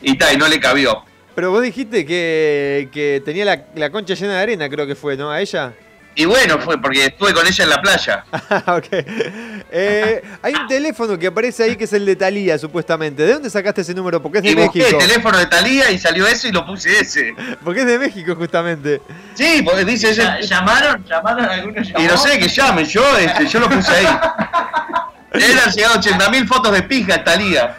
Y 0.03 0.17
tal, 0.17 0.35
y 0.35 0.37
no 0.37 0.47
le 0.47 0.61
cabió. 0.61 1.03
pero 1.35 1.51
vos 1.51 1.63
dijiste 1.63 2.07
que, 2.07 2.89
que 2.93 3.23
tenía 3.25 3.45
la, 3.45 3.65
la 3.75 3.91
concha 3.91 4.15
llena 4.15 4.35
de 4.35 4.41
arena, 4.41 4.69
creo 4.69 4.87
que 4.87 4.95
fue, 4.95 5.17
¿no? 5.17 5.33
¿A 5.33 5.41
ella? 5.41 5.75
Y 6.21 6.25
bueno, 6.25 6.59
fue 6.59 6.81
porque 6.83 7.05
estuve 7.07 7.33
con 7.33 7.47
ella 7.47 7.63
en 7.63 7.71
la 7.71 7.81
playa. 7.81 8.25
ok. 8.67 8.87
Eh, 9.71 10.23
hay 10.43 10.53
un 10.53 10.67
teléfono 10.67 11.17
que 11.17 11.29
aparece 11.29 11.63
ahí 11.63 11.77
que 11.77 11.85
es 11.85 11.93
el 11.93 12.05
de 12.05 12.17
Talía, 12.17 12.59
supuestamente. 12.59 13.23
¿De 13.25 13.35
dónde 13.35 13.49
sacaste 13.49 13.83
ese 13.83 13.95
número? 13.95 14.21
Porque 14.21 14.39
es 14.39 14.43
de 14.45 14.51
Y 14.51 14.55
busqué 14.57 14.81
México. 14.81 14.99
el 15.01 15.07
teléfono 15.09 15.39
de 15.39 15.47
Talía 15.47 15.93
y 15.93 15.99
salió 15.99 16.27
ese 16.27 16.49
y 16.49 16.53
lo 16.53 16.67
puse 16.67 16.99
ese. 16.99 17.37
Porque 17.65 17.81
es 17.83 17.87
de 17.87 18.01
México, 18.01 18.35
justamente. 18.35 19.01
Sí, 19.35 19.63
porque 19.65 19.85
dice 19.85 20.11
ese. 20.11 20.23
¿Ya- 20.23 20.41
¿Llamaron? 20.41 21.05
¿Llamaron 21.05 21.45
algunos? 21.45 21.89
Y 21.89 22.03
no 22.09 22.17
sé 22.17 22.37
que 22.41 22.49
llame, 22.49 22.85
yo, 22.85 23.17
este, 23.17 23.47
yo 23.47 23.61
lo 23.61 23.69
puse 23.71 23.93
ahí. 23.95 24.07
Eran 25.35 25.71
llegado 25.73 26.01
80.000 26.01 26.49
fotos 26.49 26.73
de 26.73 26.83
pija 26.83 27.15
a 27.15 27.23
Talía. 27.23 27.77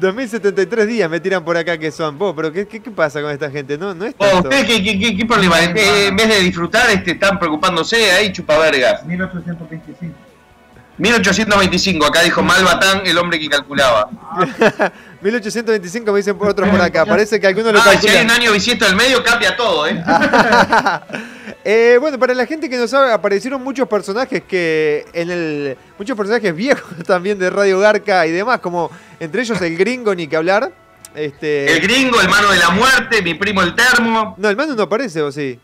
2073 0.00 0.86
días 0.86 1.08
me 1.10 1.20
tiran 1.20 1.44
por 1.44 1.56
acá 1.56 1.78
que 1.78 1.90
son. 1.90 2.18
Vos, 2.18 2.34
pero 2.36 2.52
¿qué, 2.52 2.66
qué, 2.66 2.80
qué 2.82 2.90
pasa 2.90 3.20
con 3.22 3.30
esta 3.30 3.50
gente? 3.50 3.76
No, 3.78 3.94
no 3.94 4.04
es 4.04 4.16
Vos, 4.16 4.30
tanto. 4.30 4.48
¿Ustedes 4.48 4.64
qué, 4.66 4.82
qué, 4.82 4.98
qué- 4.98 5.16
qué 5.16 5.24
problema? 5.26 5.60
Eh, 5.62 6.06
En 6.08 6.16
vez 6.16 6.28
de 6.28 6.40
disfrutar, 6.40 6.90
este, 6.90 7.12
están 7.12 7.38
preocupándose 7.38 8.10
ahí, 8.12 8.32
chupavergas. 8.32 9.04
1825. 9.06 10.14
1825, 10.98 12.06
acá 12.06 12.22
dijo 12.22 12.42
Malbatán, 12.42 13.02
el 13.04 13.18
hombre 13.18 13.38
que 13.38 13.48
calculaba. 13.50 14.08
1825 15.20 16.10
me 16.12 16.18
dicen 16.18 16.38
por 16.38 16.48
otros 16.48 16.68
por 16.70 16.80
acá. 16.80 17.04
Parece 17.04 17.38
que 17.38 17.46
algunos 17.46 17.72
lo 17.72 17.80
Ah, 17.80 17.82
si 17.82 17.88
hay 17.88 17.94
un 17.96 18.26
calculan. 18.28 18.30
año 18.30 18.52
bisiesto 18.52 18.86
del 18.86 18.96
medio, 18.96 19.22
cambia 19.22 19.54
todo, 19.56 19.86
¿eh? 19.86 20.02
Eh, 21.68 21.98
bueno, 22.00 22.16
para 22.16 22.32
la 22.32 22.46
gente 22.46 22.70
que 22.70 22.76
no 22.76 22.86
sabe, 22.86 23.10
aparecieron 23.12 23.60
muchos 23.64 23.88
personajes 23.88 24.40
que 24.46 25.04
en 25.12 25.30
el. 25.32 25.76
Muchos 25.98 26.16
personajes 26.16 26.54
viejos 26.54 26.84
también 27.06 27.40
de 27.40 27.50
Radio 27.50 27.80
Garca 27.80 28.24
y 28.24 28.30
demás, 28.30 28.60
como 28.60 28.88
entre 29.18 29.42
ellos 29.42 29.60
el 29.60 29.76
gringo, 29.76 30.14
ni 30.14 30.28
que 30.28 30.36
hablar. 30.36 30.70
Este. 31.12 31.72
El 31.72 31.80
gringo, 31.80 32.20
el 32.20 32.28
mano 32.28 32.52
de 32.52 32.58
la 32.58 32.70
muerte, 32.70 33.20
mi 33.20 33.34
primo 33.34 33.62
el 33.62 33.74
termo. 33.74 34.36
No, 34.38 34.48
el 34.48 34.56
mano 34.56 34.76
no 34.76 34.82
aparece, 34.84 35.20
¿o 35.22 35.32
sí? 35.32 35.58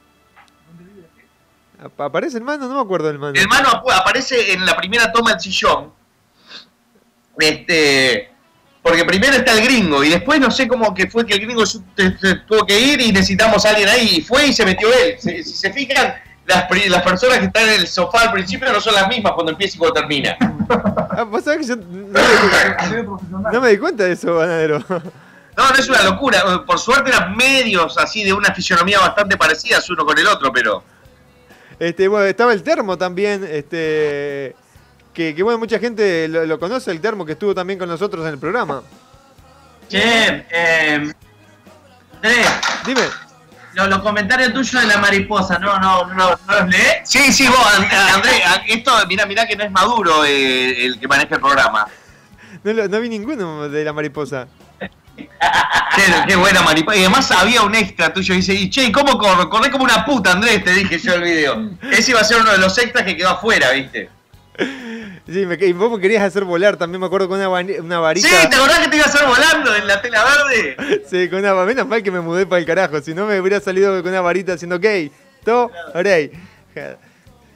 Ap- 1.85 2.01
¿Aparece 2.01 2.39
el 2.39 2.43
mano? 2.43 2.67
No 2.67 2.75
me 2.75 2.81
acuerdo 2.81 3.07
del 3.07 3.21
mano. 3.21 3.35
El 3.39 3.47
mano 3.47 3.69
aparece 3.95 4.55
en 4.55 4.67
la 4.67 4.77
primera 4.77 5.13
toma 5.13 5.31
del 5.31 5.41
sillón. 5.41 5.93
Este. 7.39 8.32
Porque 8.83 9.05
primero 9.05 9.37
está 9.37 9.53
el 9.53 9.65
gringo 9.65 10.03
y 10.03 10.11
después 10.11 10.41
no 10.41 10.51
sé 10.51 10.67
cómo 10.67 10.93
que 10.93 11.09
fue 11.09 11.25
que 11.25 11.35
el 11.35 11.41
gringo 11.41 11.63
tuvo 12.49 12.67
que 12.67 12.81
ir 12.81 13.01
y 13.01 13.13
necesitamos 13.13 13.65
a 13.65 13.71
alguien 13.71 13.89
ahí. 13.89 14.17
Y 14.17 14.21
fue 14.23 14.49
y 14.49 14.53
se 14.53 14.65
metió 14.65 14.89
él. 14.93 15.15
Si, 15.19 15.45
si 15.45 15.55
se 15.55 15.73
fijan, 15.73 16.15
las, 16.47 16.67
las 16.89 17.03
personas 17.03 17.39
que 17.39 17.45
están 17.47 17.69
en 17.69 17.81
el 17.81 17.87
sofá 17.87 18.23
al 18.23 18.33
principio 18.33 18.73
no 18.73 18.81
son 18.81 18.95
las 18.95 19.09
mismas 19.09 19.33
cuando 19.35 19.53
empieza 19.53 19.77
y 19.77 19.79
cuando 19.79 20.01
termina. 20.01 20.37
Ah, 21.15 21.25
¿Vos 21.25 21.45
sabés 21.45 21.61
que 21.61 21.67
yo 21.67 21.77
no 21.77 21.85
me, 21.85 23.53
no 23.53 23.61
me 23.61 23.69
di 23.69 23.77
cuenta 23.77 24.05
de 24.05 24.13
eso, 24.13 24.37
Banadero? 24.37 24.83
No, 25.57 25.69
no 25.69 25.77
es 25.77 25.87
una 25.87 26.03
locura. 26.05 26.65
Por 26.67 26.79
suerte 26.79 27.11
eran 27.11 27.37
medios 27.37 27.99
así 27.99 28.25
de 28.25 28.33
una 28.33 28.55
fisionomía 28.55 28.99
bastante 28.99 29.37
parecidas 29.37 29.89
uno 29.91 30.07
con 30.07 30.19
el 30.19 30.27
otro, 30.27 30.51
pero. 30.51 30.83
Este, 31.79 32.09
bueno, 32.09 32.25
estaba 32.25 32.55
el 32.55 32.63
termo 32.63 32.97
también, 32.97 33.45
este. 33.45 34.57
Que, 35.15 35.35
que, 35.35 35.43
bueno, 35.43 35.59
mucha 35.59 35.79
gente 35.79 36.27
lo, 36.29 36.47
lo 36.47 36.59
conoce, 36.59 36.91
el 36.91 37.01
termo 37.01 37.27
que 37.27 37.33
estuvo 37.33 37.55
también 37.55 37.79
con 37.79 37.89
nosotros 37.89 38.25
en 38.27 38.33
el 38.33 38.39
programa. 38.39 38.83
Che, 39.89 40.47
eh, 40.51 41.13
Andrés, 42.15 42.47
Dime. 42.87 43.03
lo- 43.75 43.87
los 43.89 43.99
comentarios 44.01 44.55
tuyos 44.55 44.81
de 44.81 44.87
la 44.89 44.97
mariposa, 44.99 45.59
¿no, 45.59 45.79
no, 45.79 46.07
no, 46.07 46.31
no 46.31 46.61
los 46.61 46.69
lees? 46.71 47.01
Sí, 47.05 47.31
sí, 47.33 47.47
vos, 47.47 47.59
And- 47.77 47.93
André, 47.93 48.43
a- 48.43 48.63
esto, 48.69 48.93
mirá, 49.07 49.27
mirá 49.27 49.47
que 49.47 49.55
no 49.57 49.65
es 49.65 49.71
Maduro 49.71 50.25
eh, 50.25 50.87
el 50.87 50.99
que 50.99 51.07
maneja 51.09 51.35
el 51.35 51.41
programa. 51.41 51.87
No, 52.65 52.73
lo- 52.73 52.89
no 52.89 53.01
vi 53.01 53.09
ninguno 53.11 53.69
de 53.69 53.85
la 53.85 53.93
mariposa. 53.93 54.47
Qué, 55.95 56.03
qué 56.27 56.37
buena 56.37 56.63
mariposa. 56.63 56.97
Y 56.97 57.01
además 57.01 57.31
había 57.33 57.61
un 57.63 57.75
extra 57.75 58.11
tuyo. 58.15 58.35
Dice, 58.35 58.55
y 58.55 58.71
che, 58.71 58.85
¿y 58.85 58.93
¿cómo 58.93 59.19
corro? 59.19 59.51
Corré 59.51 59.71
como 59.71 59.85
una 59.85 60.07
puta, 60.07 60.33
Andrés, 60.33 60.65
te 60.65 60.73
dije 60.73 60.99
yo 60.99 61.15
el 61.15 61.23
video. 61.23 61.71
Ese 61.91 62.13
iba 62.13 62.21
a 62.21 62.25
ser 62.25 62.41
uno 62.41 62.51
de 62.51 62.57
los 62.59 62.77
extras 62.79 63.05
que 63.05 63.15
quedó 63.17 63.29
afuera, 63.31 63.73
¿viste? 63.73 64.09
Sí, 64.59 65.47
me, 65.47 65.55
y 65.55 65.73
vos 65.73 65.91
me 65.91 66.01
querías 66.01 66.23
hacer 66.23 66.45
volar 66.45 66.77
también, 66.77 67.01
me 67.01 67.07
acuerdo 67.07 67.29
con 67.29 67.39
una, 67.41 67.99
varita. 67.99 68.29
Sí, 68.29 68.49
¿te 68.49 68.57
acordás 68.57 68.81
que 68.81 68.89
te 68.89 68.97
iba 68.97 69.05
a 69.07 69.09
hacer 69.09 69.27
volando 69.27 69.75
en 69.75 69.87
la 69.87 70.03
tela 70.03 70.25
verde? 70.25 71.03
Sí, 71.11 71.29
con 71.31 71.39
una 71.39 71.55
menos 71.65 71.87
mal 71.87 72.03
que 72.03 72.11
me 72.11 72.21
mudé 72.21 72.45
para 72.47 72.59
el 72.61 72.67
carajo, 72.67 73.01
si 73.01 73.15
no 73.15 73.27
me 73.27 73.41
hubiera 73.41 73.61
salido 73.61 74.01
con 74.03 74.11
una 74.11 74.21
varita 74.21 74.55
haciendo 74.55 74.79
gay. 74.79 75.11
To, 75.45 75.71
orey. 75.95 76.31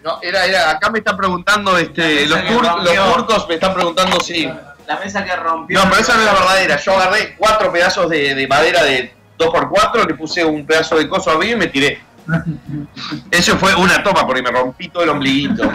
No, 0.03 0.19
era, 0.23 0.45
era, 0.47 0.71
acá 0.71 0.91
me 0.91 0.99
están 1.01 1.17
preguntando, 1.17 1.77
este, 1.79 2.27
los, 2.27 2.39
tur- 2.41 2.83
los 2.83 3.15
turcos 3.15 3.49
me 3.49 3.55
están 3.55 3.75
preguntando 3.75 4.21
si... 4.21 4.49
La 4.87 5.01
mesa 5.01 5.25
que 5.25 5.35
rompió. 5.35 5.77
No, 5.83 5.91
pero 5.91 6.01
esa 6.01 6.15
no 6.15 6.21
es 6.21 6.27
la 6.27 6.33
verdadera. 6.33 6.77
Yo 6.77 6.93
agarré 6.97 7.35
cuatro 7.37 7.73
pedazos 7.73 8.09
de, 8.09 8.37
de 8.37 8.47
madera 8.47 8.85
de 8.85 9.13
2x4, 9.37 10.07
le 10.07 10.15
puse 10.15 10.45
un 10.45 10.65
pedazo 10.65 10.97
de 10.97 11.09
coso 11.09 11.33
arriba 11.33 11.55
y 11.55 11.57
me 11.57 11.67
tiré. 11.67 12.01
Eso 13.31 13.57
fue 13.59 13.75
una 13.75 14.03
toma 14.03 14.27
porque 14.27 14.43
me 14.43 14.51
rompí 14.51 14.89
todo 14.89 15.05
el 15.05 15.11
ombliguito. 15.11 15.65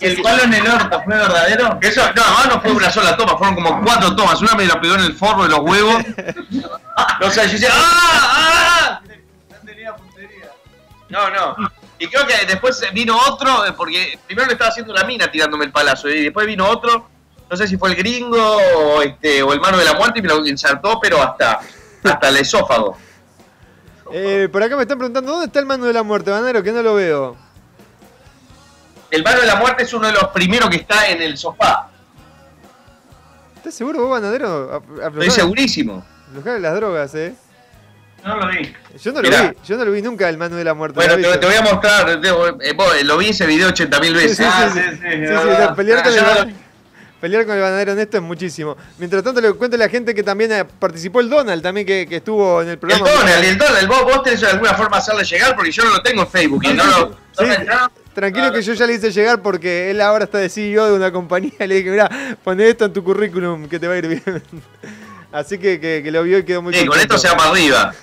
¿Y 0.00 0.06
el 0.06 0.22
palo 0.22 0.44
en 0.44 0.54
el 0.54 0.66
orto 0.66 1.02
fue 1.02 1.16
verdadero? 1.16 1.78
Eso, 1.80 2.02
no, 2.14 2.22
además 2.22 2.48
no 2.54 2.60
fue 2.60 2.72
una 2.72 2.90
sola 2.90 3.16
toma, 3.16 3.36
fueron 3.36 3.56
como 3.56 3.82
cuatro 3.82 4.14
tomas. 4.14 4.40
Una 4.40 4.54
me 4.54 4.64
la 4.64 4.80
pegó 4.80 4.94
en 4.94 5.00
el 5.00 5.14
forro 5.14 5.42
de 5.42 5.48
los 5.50 5.60
huevos. 5.60 6.04
O 7.20 7.30
sea, 7.30 7.44
yo 7.44 7.52
decía, 7.52 7.70
¡ah! 7.72 9.00
¡ah! 9.00 9.00
No, 11.08 11.30
no. 11.30 11.56
Y 11.98 12.06
creo 12.06 12.26
que 12.26 12.46
después 12.46 12.80
vino 12.92 13.18
otro, 13.28 13.66
eh, 13.66 13.72
porque 13.72 14.18
primero 14.26 14.46
le 14.46 14.52
estaba 14.52 14.70
haciendo 14.70 14.92
una 14.92 15.04
mina 15.04 15.30
tirándome 15.30 15.64
el 15.64 15.72
palazo, 15.72 16.08
y 16.08 16.24
después 16.24 16.46
vino 16.46 16.66
otro, 16.66 17.08
no 17.50 17.56
sé 17.56 17.66
si 17.66 17.76
fue 17.76 17.90
el 17.90 17.96
gringo 17.96 18.56
o, 18.76 19.02
este, 19.02 19.42
o 19.42 19.52
el 19.52 19.60
mano 19.60 19.78
de 19.78 19.84
la 19.84 19.94
muerte, 19.94 20.18
y 20.18 20.22
me 20.22 20.28
lo 20.28 20.46
insertó, 20.46 21.00
pero 21.00 21.22
hasta, 21.22 21.60
hasta 22.04 22.28
el 22.28 22.36
esófago. 22.36 22.96
Eh, 24.12 24.48
por 24.50 24.62
acá 24.62 24.76
me 24.76 24.82
están 24.82 24.98
preguntando, 24.98 25.32
¿dónde 25.32 25.46
está 25.46 25.58
el 25.58 25.66
mano 25.66 25.84
de 25.86 25.92
la 25.92 26.02
muerte, 26.02 26.30
Banero? 26.30 26.62
Que 26.62 26.72
no 26.72 26.82
lo 26.82 26.94
veo. 26.94 27.36
El 29.10 29.22
mano 29.22 29.40
de 29.40 29.46
la 29.46 29.56
muerte 29.56 29.82
es 29.84 29.92
uno 29.92 30.06
de 30.06 30.12
los 30.12 30.28
primeros 30.28 30.68
que 30.70 30.76
está 30.76 31.08
en 31.08 31.22
el 31.22 31.36
sofá. 31.38 31.88
¿Estás 33.56 33.74
seguro 33.74 34.00
vos, 34.02 34.10
Banadero? 34.10 34.82
Estoy 35.08 35.30
segurísimo. 35.30 36.04
Aflojale 36.30 36.60
las 36.60 36.74
drogas, 36.74 37.14
eh. 37.14 37.34
No 38.24 38.36
lo 38.36 38.48
vi. 38.48 38.74
Yo 39.00 39.12
no 39.12 39.22
lo 39.22 39.28
Mirá. 39.28 39.42
vi, 39.50 39.56
yo 39.64 39.76
no 39.76 39.84
lo 39.84 39.92
vi 39.92 40.02
nunca 40.02 40.28
el 40.28 40.36
mano 40.36 40.56
de 40.56 40.64
la 40.64 40.74
muerte. 40.74 40.96
Bueno, 40.96 41.16
¿lo 41.16 41.38
te, 41.38 41.46
voy 41.46 41.54
a 41.54 41.62
mostrar, 41.62 42.20
te- 42.20 42.28
eh, 42.28 42.72
vos, 42.74 43.02
lo 43.04 43.16
vi 43.16 43.28
ese 43.28 43.46
video 43.46 43.68
80.000 43.68 44.12
veces. 44.14 44.36
Sí, 44.36 44.42
sí, 44.42 44.48
Ah, 44.52 44.70
sí, 44.72 44.80
sí, 44.80 46.48
sí, 46.48 46.54
pelear, 47.18 47.18
con 47.18 47.18
el, 47.18 47.18
yo 47.18 47.18
ba- 47.18 47.18
no- 47.18 47.20
pelear 47.20 47.44
con 47.46 47.54
el 47.56 47.60
banadero 47.62 47.92
honesto 47.92 48.16
es 48.16 48.22
muchísimo. 48.22 48.76
Mientras 48.98 49.22
tanto 49.22 49.40
le 49.40 49.52
cuento 49.52 49.76
a 49.76 49.78
la 49.78 49.88
gente 49.88 50.14
que 50.14 50.22
también 50.22 50.52
eh, 50.52 50.64
participó 50.64 51.20
el 51.20 51.28
Donald, 51.28 51.62
también 51.62 51.86
que, 51.86 52.06
que 52.08 52.16
estuvo 52.16 52.60
en 52.62 52.68
el 52.68 52.72
El 52.74 52.78
programa. 52.78 53.10
Donald, 53.10 53.44
el 53.44 53.58
Donald, 53.58 53.88
vos, 53.88 54.02
vos 54.04 54.22
tenés 54.22 54.40
de 54.40 54.48
alguna 54.48 54.74
forma 54.74 54.96
hacerle 54.98 55.24
llegar 55.24 55.54
porque 55.56 55.70
yo 55.72 55.84
no 55.84 55.90
lo 55.90 56.02
tengo 56.02 56.22
en 56.22 56.28
Facebook 56.28 56.62
y 56.64 56.72
no 56.72 56.84
lo. 56.84 57.08
Sí, 57.10 57.44
¿Dónde 57.44 57.54
está? 57.54 57.90
tranquilo 58.14 58.52
que 58.52 58.62
yo 58.62 58.72
ya 58.74 58.84
le 58.86 58.94
hice 58.94 59.12
llegar 59.12 59.40
porque 59.42 59.90
él 59.92 60.00
ahora 60.00 60.24
está 60.24 60.38
de 60.38 60.48
CEO 60.48 60.86
de 60.86 60.92
una 60.94 61.12
compañía. 61.12 61.52
Le 61.60 61.76
dije, 61.76 61.90
mira, 61.90 62.10
poné 62.42 62.68
esto 62.68 62.84
en 62.86 62.92
tu 62.92 63.04
currículum 63.04 63.68
que 63.68 63.78
te 63.78 63.86
va 63.86 63.94
a 63.94 63.98
ir 63.98 64.08
bien. 64.08 64.42
Así 65.32 65.56
que, 65.58 65.78
que, 65.78 66.02
que 66.02 66.10
lo 66.10 66.22
vio 66.24 66.38
y 66.38 66.44
quedó 66.44 66.60
muy 66.62 66.74
Sí, 66.74 66.84
con 66.86 66.98
esto 66.98 67.16
se 67.16 67.28
va 67.28 67.36
para 67.36 67.50
arriba. 67.50 67.94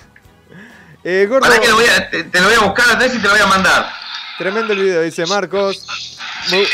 Eh, 1.04 1.26
gordo, 1.28 1.48
que 1.60 1.68
lo 1.68 1.74
voy 1.76 1.84
a- 1.84 2.08
te, 2.10 2.24
te 2.24 2.40
lo 2.40 2.46
voy 2.46 2.54
a 2.54 2.60
buscar 2.60 2.90
Andrés 2.90 3.14
y 3.14 3.18
te 3.18 3.24
lo 3.24 3.30
voy 3.30 3.40
a 3.40 3.46
mandar. 3.46 3.86
tremendo 4.38 4.72
el 4.72 4.78
video, 4.80 5.02
dice 5.02 5.26
Marcos. 5.26 5.86
Muy- 6.50 6.66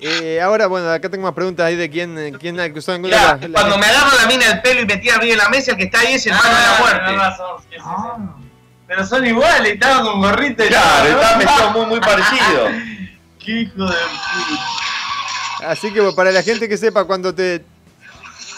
Eh, 0.00 0.40
ahora, 0.40 0.66
bueno, 0.68 0.90
acá 0.90 1.08
tengo 1.08 1.24
más 1.24 1.34
preguntas 1.34 1.66
ahí 1.66 1.74
de 1.76 1.90
quién, 1.90 2.16
eh, 2.18 2.32
quién 2.38 2.58
acusó 2.60 2.94
en 2.94 3.02
Mirá, 3.02 3.36
la- 3.40 3.48
la- 3.48 3.52
cuando 3.60 3.78
me 3.78 3.86
agarro 3.86 4.16
la 4.16 4.26
mina 4.26 4.46
del 4.46 4.60
pelo 4.62 4.80
y 4.82 4.86
me 4.86 4.96
tira 4.98 5.16
arriba 5.16 5.32
de 5.32 5.42
la 5.42 5.48
mesa, 5.48 5.72
el 5.72 5.76
que 5.76 5.84
está 5.84 6.00
ahí 6.00 6.14
es 6.14 6.26
el 6.26 6.32
mano 6.34 6.44
de 6.48 6.54
la 6.54 6.76
muerte. 6.78 7.16
razón, 7.16 7.46
sí, 7.62 7.66
sí, 7.76 7.82
sí. 7.84 8.44
Pero 8.86 9.04
son 9.06 9.26
iguales, 9.26 9.72
estaban 9.74 10.04
con 10.06 10.20
gorrito 10.22 10.64
y 10.64 10.68
Claro, 10.68 11.10
¿no? 11.22 11.38
metido 11.38 11.70
muy, 11.72 11.86
muy 11.86 12.00
parecido. 12.00 12.68
Qué 13.44 13.52
hijo 13.62 13.84
de 13.84 13.96
puta. 13.96 15.68
Así 15.70 15.92
que 15.92 16.00
para 16.14 16.30
la 16.30 16.42
gente 16.42 16.68
que 16.68 16.76
sepa, 16.76 17.04
cuando 17.04 17.34
te, 17.34 17.64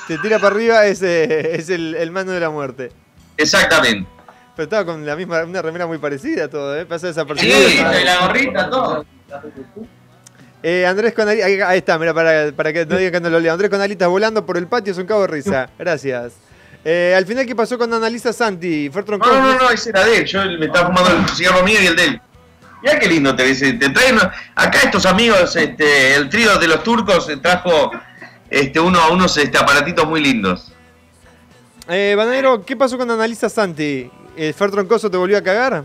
te 0.06 0.18
tira 0.18 0.38
para 0.38 0.54
arriba 0.54 0.84
es, 0.86 1.00
eh, 1.02 1.56
es 1.56 1.68
el, 1.70 1.94
el 1.94 2.10
mano 2.10 2.32
de 2.32 2.40
la 2.40 2.50
muerte. 2.50 2.92
Exactamente. 3.38 4.06
Pero 4.54 4.64
estaba 4.64 4.84
con 4.84 5.06
la 5.06 5.16
misma, 5.16 5.42
una 5.44 5.62
remera 5.62 5.86
muy 5.86 5.96
parecida 5.98 6.48
todo, 6.48 6.76
¿eh? 6.78 6.84
Pasa 6.84 7.06
Sí, 7.06 7.06
desapercibido. 7.08 7.68
Y 7.98 8.04
la 8.04 8.18
gorrita, 8.26 8.68
todo. 8.68 9.04
Eh, 10.62 10.84
Andrés 10.86 11.14
con 11.14 11.28
ali- 11.28 11.40
ahí, 11.42 11.60
ahí 11.60 11.78
está, 11.78 11.98
mira, 11.98 12.12
para, 12.12 12.52
para 12.52 12.72
que 12.72 12.84
no 12.84 12.96
digan 12.96 13.12
que 13.12 13.20
no 13.20 13.30
lo 13.30 13.40
leo. 13.40 13.52
Andrés 13.52 13.70
con 13.70 13.80
alitas 13.80 14.08
volando 14.08 14.44
por 14.44 14.56
el 14.58 14.66
patio 14.66 14.92
es 14.92 14.98
un 14.98 15.06
cabo 15.06 15.22
de 15.22 15.26
risa. 15.28 15.70
Gracias. 15.78 16.34
Eh, 16.84 17.14
al 17.16 17.26
final, 17.26 17.46
¿qué 17.46 17.54
pasó 17.54 17.76
con 17.78 17.92
Analisa 17.92 18.32
Santi? 18.32 18.90
No, 18.94 19.16
no, 19.18 19.18
no, 19.18 19.58
no, 19.58 19.70
ese 19.70 19.90
era 19.90 20.04
de 20.04 20.18
él. 20.18 20.24
Yo 20.26 20.44
me 20.44 20.66
estaba 20.66 20.86
fumando 20.88 21.10
el 21.12 21.28
cigarro 21.36 21.62
mío 21.62 21.78
y 21.82 21.86
el 21.86 21.96
de 21.96 22.04
él. 22.04 22.20
Mirá 22.82 22.98
qué 22.98 23.08
lindo 23.08 23.36
te, 23.36 23.42
ves, 23.42 23.58
te 23.60 23.90
traen. 23.90 24.18
Acá 24.54 24.78
estos 24.84 25.04
amigos, 25.04 25.54
este, 25.56 26.14
el 26.14 26.30
trío 26.30 26.58
de 26.58 26.68
los 26.68 26.82
turcos 26.82 27.28
eh, 27.28 27.36
trajo 27.36 27.90
este, 28.48 28.80
uno, 28.80 28.98
unos 29.12 29.36
este, 29.36 29.58
aparatitos 29.58 30.06
muy 30.06 30.22
lindos. 30.22 30.72
Eh, 31.88 32.14
Banadero, 32.16 32.64
¿qué 32.64 32.76
pasó 32.76 32.96
con 32.96 33.10
Analisa 33.10 33.48
Santi? 33.50 34.10
¿El 34.36 34.54
Fer 34.54 34.70
Troncoso 34.70 35.10
te 35.10 35.16
volvió 35.18 35.36
a 35.36 35.42
cagar? 35.42 35.84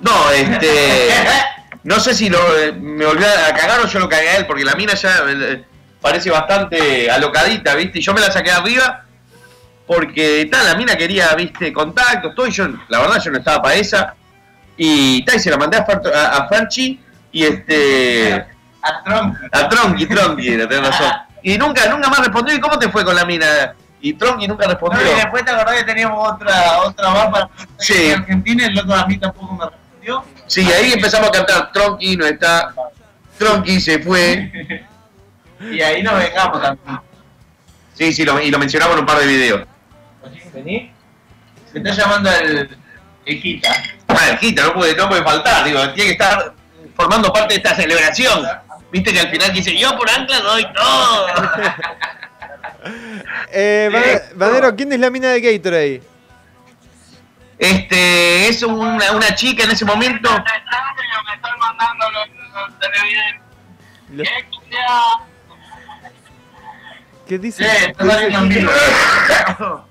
No, 0.00 0.30
este. 0.32 0.68
No 1.82 1.98
sé 2.00 2.14
si 2.14 2.28
lo, 2.28 2.38
eh, 2.58 2.72
me 2.72 3.06
volvió 3.06 3.26
a 3.26 3.54
cagar 3.54 3.80
o 3.80 3.86
yo 3.86 3.98
lo 4.00 4.08
cagué 4.08 4.28
a 4.28 4.36
él, 4.36 4.46
porque 4.46 4.64
la 4.64 4.74
mina 4.74 4.94
ya 4.94 5.22
eh, 5.28 5.64
parece 6.00 6.30
bastante 6.30 7.10
alocadita, 7.10 7.74
¿viste? 7.74 7.98
Y 7.98 8.02
yo 8.02 8.12
me 8.12 8.20
la 8.20 8.30
saqué 8.30 8.50
arriba 8.50 9.04
porque 9.86 10.48
tal, 10.50 10.66
la 10.66 10.74
mina 10.76 10.94
quería, 10.96 11.34
¿viste? 11.34 11.72
Contactos, 11.72 12.34
todo, 12.34 12.46
y 12.46 12.52
yo, 12.52 12.68
la 12.88 13.00
verdad, 13.00 13.20
yo 13.24 13.30
no 13.32 13.38
estaba 13.38 13.60
para 13.62 13.74
esa. 13.74 14.14
Y 14.76 15.24
tal, 15.24 15.36
y 15.36 15.40
se 15.40 15.50
la 15.50 15.56
mandé 15.56 15.78
a, 15.78 15.86
Fer- 15.86 16.14
a, 16.14 16.36
a 16.38 16.48
Franchi 16.48 17.00
y 17.32 17.44
este. 17.44 18.46
A 18.82 19.02
Trump. 19.04 19.36
A 19.52 19.68
Tronqui, 19.68 20.06
era, 20.52 20.68
tenés 20.68 20.88
razón. 20.90 21.12
Y 21.42 21.58
nunca, 21.58 21.86
nunca 21.88 22.08
más 22.08 22.20
respondió. 22.20 22.54
¿Y 22.54 22.60
cómo 22.60 22.78
te 22.78 22.88
fue 22.88 23.04
con 23.04 23.14
la 23.14 23.24
mina? 23.24 23.74
Y 24.00 24.14
Tronqui 24.14 24.46
nunca 24.48 24.64
No, 24.66 24.70
respondió. 24.72 25.02
y 25.02 25.14
después 25.16 25.44
te 25.44 25.50
acordás 25.50 25.76
que 25.76 25.84
teníamos 25.84 26.32
otra, 26.32 26.78
otra 26.84 27.10
más 27.10 27.26
para 27.26 27.48
Sí. 27.78 28.10
Argentina 28.12 28.62
y 28.64 28.66
el 28.68 28.78
otro 28.78 28.94
a 28.94 29.06
mí 29.06 29.18
tampoco 29.18 29.54
me 29.54 29.64
respondió. 29.66 30.24
Sí, 30.50 30.66
ahí 30.72 30.92
empezamos 30.92 31.28
a 31.28 31.32
cantar. 31.32 31.70
Tronqui 31.72 32.16
no 32.16 32.26
está. 32.26 32.74
Tronqui 33.38 33.80
se 33.80 34.00
fue. 34.00 34.50
Y 35.60 35.80
ahí 35.80 36.02
nos 36.02 36.18
vengamos 36.18 36.60
también. 36.60 36.98
Sí, 37.94 38.12
sí, 38.12 38.24
lo- 38.24 38.40
y 38.40 38.50
lo 38.50 38.58
mencionamos 38.58 38.94
en 38.94 39.00
un 39.00 39.06
par 39.06 39.18
de 39.20 39.26
videos. 39.26 39.66
Vení. 40.52 40.90
Me 41.72 41.78
está 41.90 41.92
llamando 42.02 42.30
el, 42.32 42.76
el 43.26 43.40
Quita. 43.42 43.70
Ah, 44.08 44.30
el 44.30 44.38
Quita, 44.40 44.64
no 44.64 44.74
puede, 44.74 44.96
no 44.96 45.08
puede 45.08 45.22
faltar, 45.22 45.64
digo, 45.64 45.78
tiene 45.92 46.06
que 46.16 46.22
estar 46.22 46.52
formando 46.96 47.32
parte 47.32 47.54
de 47.54 47.58
esta 47.58 47.76
celebración. 47.76 48.44
Viste 48.90 49.12
que 49.12 49.20
al 49.20 49.30
final 49.30 49.52
dice, 49.52 49.78
yo 49.78 49.96
por 49.96 50.10
ancla 50.10 50.40
doy 50.40 50.66
todo. 50.74 51.26
Eh, 53.52 53.90
¿quién 54.76 54.92
es 54.92 55.00
la 55.00 55.10
mina 55.10 55.28
de 55.28 55.40
Gatorade? 55.40 56.02
Este, 57.60 58.48
es 58.48 58.62
una, 58.62 59.12
una 59.12 59.34
chica 59.34 59.64
en 59.64 59.70
ese 59.72 59.84
momento. 59.84 60.30
¿Qué 67.28 67.38
dice? 67.38 67.94
Vivo. 68.48 68.70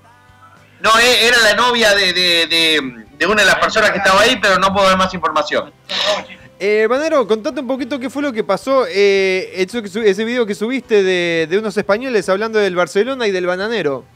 No, 0.82 0.98
eh, 0.98 1.26
era 1.26 1.36
la 1.42 1.52
novia 1.54 1.94
de, 1.94 2.14
de, 2.14 2.46
de, 2.46 3.04
de 3.18 3.26
una 3.26 3.42
de 3.42 3.46
las 3.46 3.56
personas 3.56 3.90
que 3.90 3.98
estaba 3.98 4.22
ahí, 4.22 4.38
pero 4.40 4.56
no 4.58 4.72
puedo 4.72 4.88
dar 4.88 4.96
más 4.96 5.12
información. 5.12 5.70
Eh, 6.58 6.86
Banero, 6.88 7.26
contate 7.28 7.60
un 7.60 7.66
poquito 7.66 7.98
qué 7.98 8.08
fue 8.08 8.22
lo 8.22 8.32
que 8.32 8.44
pasó, 8.44 8.86
eh, 8.88 9.52
eso 9.56 9.78
ese 9.78 10.24
video 10.24 10.46
que 10.46 10.54
subiste 10.54 11.02
de, 11.02 11.46
de 11.50 11.58
unos 11.58 11.76
españoles 11.76 12.30
hablando 12.30 12.58
del 12.58 12.74
Barcelona 12.76 13.26
y 13.26 13.30
del 13.30 13.44
bananero. 13.44 14.06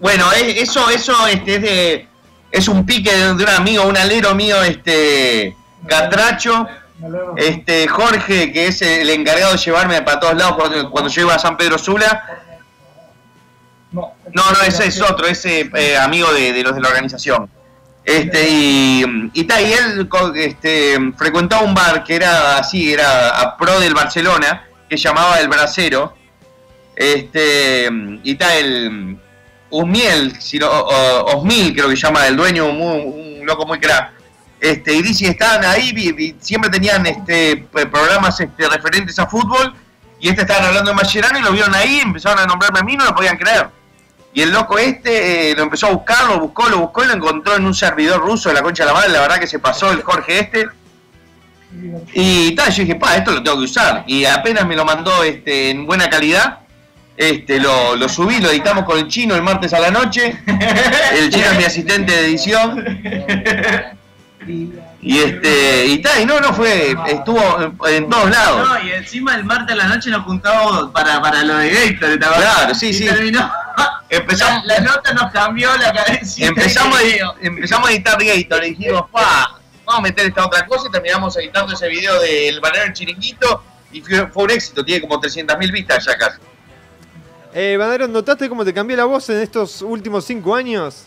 Bueno, 0.00 0.32
eh, 0.32 0.60
eso, 0.60 0.90
eso 0.90 1.26
este, 1.28 1.54
es 1.54 1.62
de. 1.62 2.08
Es 2.54 2.68
un 2.68 2.86
pique 2.86 3.12
de, 3.12 3.32
un 3.32 3.48
amigo, 3.48 3.82
un 3.84 3.96
alero 3.96 4.32
mío, 4.36 4.62
este. 4.62 5.56
Catracho. 5.88 6.68
Este, 7.36 7.88
Jorge, 7.88 8.52
que 8.52 8.68
es 8.68 8.80
el 8.80 9.10
encargado 9.10 9.52
de 9.52 9.58
llevarme 9.58 10.00
para 10.02 10.20
todos 10.20 10.36
lados 10.36 10.54
cuando, 10.56 10.88
cuando 10.88 11.10
yo 11.10 11.22
iba 11.22 11.34
a 11.34 11.38
San 11.40 11.56
Pedro 11.56 11.78
Sula. 11.78 12.24
No, 13.90 14.14
No, 14.32 14.42
ese 14.64 14.86
es 14.86 15.02
otro, 15.02 15.26
ese 15.26 15.68
eh, 15.74 15.96
amigo 15.96 16.32
de, 16.32 16.62
los 16.62 16.76
de 16.76 16.80
la 16.80 16.88
organización. 16.90 17.50
Este, 18.04 18.48
y, 18.48 19.04
y, 19.32 19.44
ta, 19.44 19.60
y 19.60 19.72
él 19.72 20.08
este, 20.36 20.96
frecuentaba 21.18 21.62
un 21.62 21.74
bar 21.74 22.04
que 22.04 22.14
era 22.14 22.58
así, 22.58 22.92
era 22.92 23.30
a 23.30 23.56
pro 23.56 23.80
del 23.80 23.94
Barcelona, 23.94 24.68
que 24.88 24.96
llamaba 24.96 25.40
El 25.40 25.48
Bracero. 25.48 26.14
Este, 26.94 27.90
y 28.22 28.30
está 28.30 28.56
el 28.56 29.18
Usmiel, 29.82 30.40
si 30.40 30.58
no, 30.58 30.68
o- 30.68 30.88
o- 30.88 31.36
Osmil 31.38 31.72
creo 31.74 31.88
que 31.88 31.96
llama 31.96 32.26
el 32.26 32.36
dueño, 32.36 32.68
muy- 32.72 33.40
un 33.40 33.46
loco 33.46 33.66
muy 33.66 33.78
crack. 33.78 34.12
Este, 34.60 34.94
y 34.94 35.02
dice, 35.02 35.28
estaban 35.28 35.64
ahí, 35.64 36.34
siempre 36.40 36.70
tenían 36.70 37.04
este, 37.06 37.66
programas 37.72 38.38
este, 38.40 38.68
referentes 38.68 39.18
a 39.18 39.26
fútbol, 39.26 39.74
y 40.20 40.28
este 40.28 40.42
estaban 40.42 40.64
hablando 40.64 40.90
de 40.90 40.96
Mascherano 40.96 41.38
y 41.38 41.42
lo 41.42 41.52
vieron 41.52 41.74
ahí, 41.74 42.00
empezaron 42.00 42.38
a 42.38 42.46
nombrarme 42.46 42.78
a 42.80 42.82
mí, 42.82 42.96
no 42.96 43.04
lo 43.04 43.14
podían 43.14 43.36
creer. 43.36 43.68
Y 44.32 44.42
el 44.42 44.50
loco 44.50 44.78
este 44.78 45.50
eh, 45.50 45.54
lo 45.54 45.62
empezó 45.64 45.86
a 45.88 45.90
buscar, 45.90 46.24
lo 46.26 46.40
buscó, 46.40 46.68
lo 46.68 46.78
buscó 46.78 47.04
y 47.04 47.06
lo 47.08 47.12
encontró 47.14 47.54
en 47.56 47.66
un 47.66 47.74
servidor 47.74 48.20
ruso 48.20 48.48
de 48.48 48.54
la 48.54 48.62
concha 48.62 48.84
de 48.84 48.88
la 48.88 48.94
madre, 48.94 49.10
la 49.10 49.20
verdad 49.20 49.38
que 49.38 49.46
se 49.46 49.58
pasó 49.58 49.92
el 49.92 50.02
Jorge 50.02 50.38
este. 50.40 50.66
Y 52.12 52.54
tal, 52.54 52.72
yo 52.72 52.82
dije, 52.82 52.94
pa, 52.94 53.16
esto 53.16 53.32
lo 53.32 53.42
tengo 53.42 53.58
que 53.58 53.64
usar. 53.64 54.04
Y 54.06 54.24
apenas 54.24 54.66
me 54.66 54.76
lo 54.76 54.84
mandó 54.84 55.22
este, 55.24 55.70
en 55.70 55.84
buena 55.86 56.08
calidad, 56.08 56.60
este, 57.16 57.60
lo, 57.60 57.96
lo 57.96 58.08
subí, 58.08 58.40
lo 58.40 58.50
editamos 58.50 58.84
con 58.84 58.98
el 58.98 59.08
chino 59.08 59.34
el 59.34 59.42
martes 59.42 59.72
a 59.72 59.80
la 59.80 59.90
noche. 59.90 60.36
El 61.12 61.30
chino 61.30 61.46
es 61.46 61.58
mi 61.58 61.64
asistente 61.64 62.12
de 62.12 62.26
edición. 62.26 62.84
Y 65.00 65.18
este, 65.18 65.86
y 65.86 65.98
tal, 65.98 66.22
y 66.22 66.26
no, 66.26 66.40
no 66.40 66.52
fue, 66.54 66.96
estuvo 67.08 67.40
en, 67.62 67.94
en 67.94 68.10
todos 68.10 68.30
lados. 68.30 68.68
No, 68.68 68.84
y 68.86 68.92
encima 68.92 69.34
el 69.34 69.44
martes 69.44 69.72
a 69.74 69.76
la 69.76 69.86
noche 69.86 70.10
nos 70.10 70.24
juntamos 70.24 70.90
para, 70.92 71.20
para 71.20 71.44
lo 71.44 71.58
de 71.58 71.70
Gator. 71.70 72.18
Claro, 72.18 72.74
sí, 72.74 72.88
Y 72.88 72.94
sí. 72.94 73.04
terminó. 73.04 73.50
Empezamos, 74.08 74.64
La, 74.64 74.80
la 74.80 74.80
nota 74.80 75.12
nos 75.12 75.30
cambió 75.32 75.76
la 75.76 75.92
cabeza. 75.92 76.44
empezamos, 76.44 76.98
a, 76.98 77.02
empezamos 77.40 77.88
a 77.88 77.92
editar 77.92 78.16
Gator 78.22 78.64
y 78.64 78.70
dijimos, 78.74 79.04
pa, 79.10 79.58
vamos 79.84 79.98
a 79.98 80.02
meter 80.02 80.26
esta 80.26 80.46
otra 80.46 80.66
cosa 80.66 80.88
y 80.88 80.92
terminamos 80.92 81.36
editando 81.36 81.74
ese 81.74 81.88
video 81.88 82.20
del 82.20 82.60
banero 82.60 82.84
del 82.84 82.92
chiringuito 82.92 83.62
y 83.92 84.00
fue, 84.00 84.26
fue 84.28 84.44
un 84.44 84.50
éxito, 84.50 84.84
tiene 84.84 85.00
como 85.06 85.20
300.000 85.20 85.72
vistas 85.72 86.04
ya 86.04 86.16
casi. 86.16 86.38
Eh, 87.56 87.78
¿notaste 88.08 88.48
cómo 88.48 88.64
te 88.64 88.74
cambió 88.74 88.96
la 88.96 89.04
voz 89.04 89.30
en 89.30 89.38
estos 89.38 89.80
últimos 89.80 90.24
cinco 90.24 90.54
años? 90.54 91.04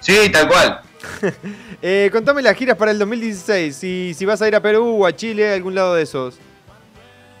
Sí, 0.00 0.28
tal 0.30 0.48
cual. 0.48 0.80
Eh, 1.82 2.10
contame 2.12 2.42
las 2.42 2.54
giras 2.56 2.76
para 2.76 2.90
el 2.90 2.98
2016, 2.98 3.74
si, 3.74 4.12
si 4.14 4.26
vas 4.26 4.42
a 4.42 4.48
ir 4.48 4.54
a 4.54 4.60
Perú 4.60 5.02
o 5.02 5.06
a 5.06 5.16
Chile, 5.16 5.50
a 5.50 5.54
algún 5.54 5.74
lado 5.74 5.94
de 5.94 6.02
esos. 6.02 6.34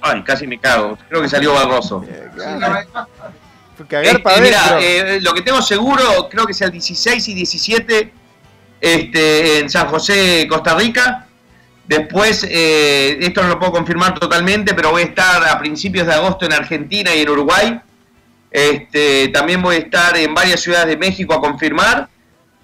Ay, 0.00 0.22
casi 0.22 0.46
me 0.46 0.58
cago, 0.58 0.96
creo 1.10 1.20
que 1.20 1.28
salió 1.28 1.52
barroso. 1.52 2.02
Cagar 3.86 4.22
para 4.22 4.36
Este, 4.36 4.48
mirá, 4.48 4.64
adentro. 4.64 4.80
eh, 4.80 5.20
lo 5.20 5.34
que 5.34 5.42
tengo 5.42 5.60
seguro, 5.60 6.26
creo 6.30 6.46
que 6.46 6.54
sea 6.54 6.68
el 6.68 6.72
16 6.72 7.28
y 7.28 7.34
17 7.34 8.12
este, 8.80 9.58
en 9.58 9.68
San 9.68 9.88
José, 9.88 10.46
Costa 10.48 10.74
Rica. 10.74 11.26
Después, 11.90 12.46
eh, 12.48 13.18
esto 13.20 13.42
no 13.42 13.48
lo 13.48 13.58
puedo 13.58 13.72
confirmar 13.72 14.16
totalmente, 14.16 14.74
pero 14.74 14.92
voy 14.92 15.02
a 15.02 15.06
estar 15.06 15.44
a 15.48 15.58
principios 15.58 16.06
de 16.06 16.12
agosto 16.12 16.46
en 16.46 16.52
Argentina 16.52 17.12
y 17.12 17.22
en 17.22 17.28
Uruguay. 17.28 17.80
Este, 18.48 19.26
también 19.34 19.60
voy 19.60 19.74
a 19.74 19.78
estar 19.80 20.16
en 20.16 20.32
varias 20.32 20.60
ciudades 20.60 20.86
de 20.86 20.96
México 20.96 21.34
a 21.34 21.40
confirmar. 21.40 22.08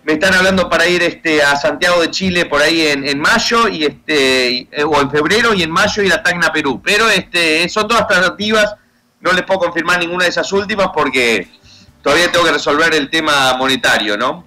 Me 0.05 0.12
están 0.12 0.33
hablando 0.33 0.71
para 0.71 0.87
ir 0.87 1.03
este, 1.03 1.43
a 1.43 1.57
Santiago 1.57 2.03
de 2.03 2.12
Chile 2.12 2.45
por 2.45 2.62
ahí 2.62 2.87
en, 2.87 3.19
mayo 3.19 3.67
y 3.67 3.87
este, 3.87 4.59
eh, 4.71 4.85
o 4.85 5.01
en 5.01 5.11
febrero 5.11 5.53
y 5.55 5.65
en 5.65 5.73
mayo 5.73 6.05
ir 6.05 6.12
a 6.12 6.23
Tacna, 6.23 6.53
Perú. 6.53 6.81
Pero 6.85 7.11
este, 7.11 7.69
son 7.69 7.89
todas 7.89 8.07
tratativas. 8.07 8.77
No 9.19 9.33
les 9.33 9.43
puedo 9.43 9.59
confirmar 9.59 9.99
ninguna 9.99 10.23
de 10.23 10.31
esas 10.31 10.53
últimas 10.53 10.91
porque 10.95 11.49
todavía 12.01 12.31
tengo 12.31 12.45
que 12.45 12.53
resolver 12.53 12.95
el 12.95 13.11
tema 13.11 13.57
monetario, 13.59 14.17
¿no? 14.17 14.45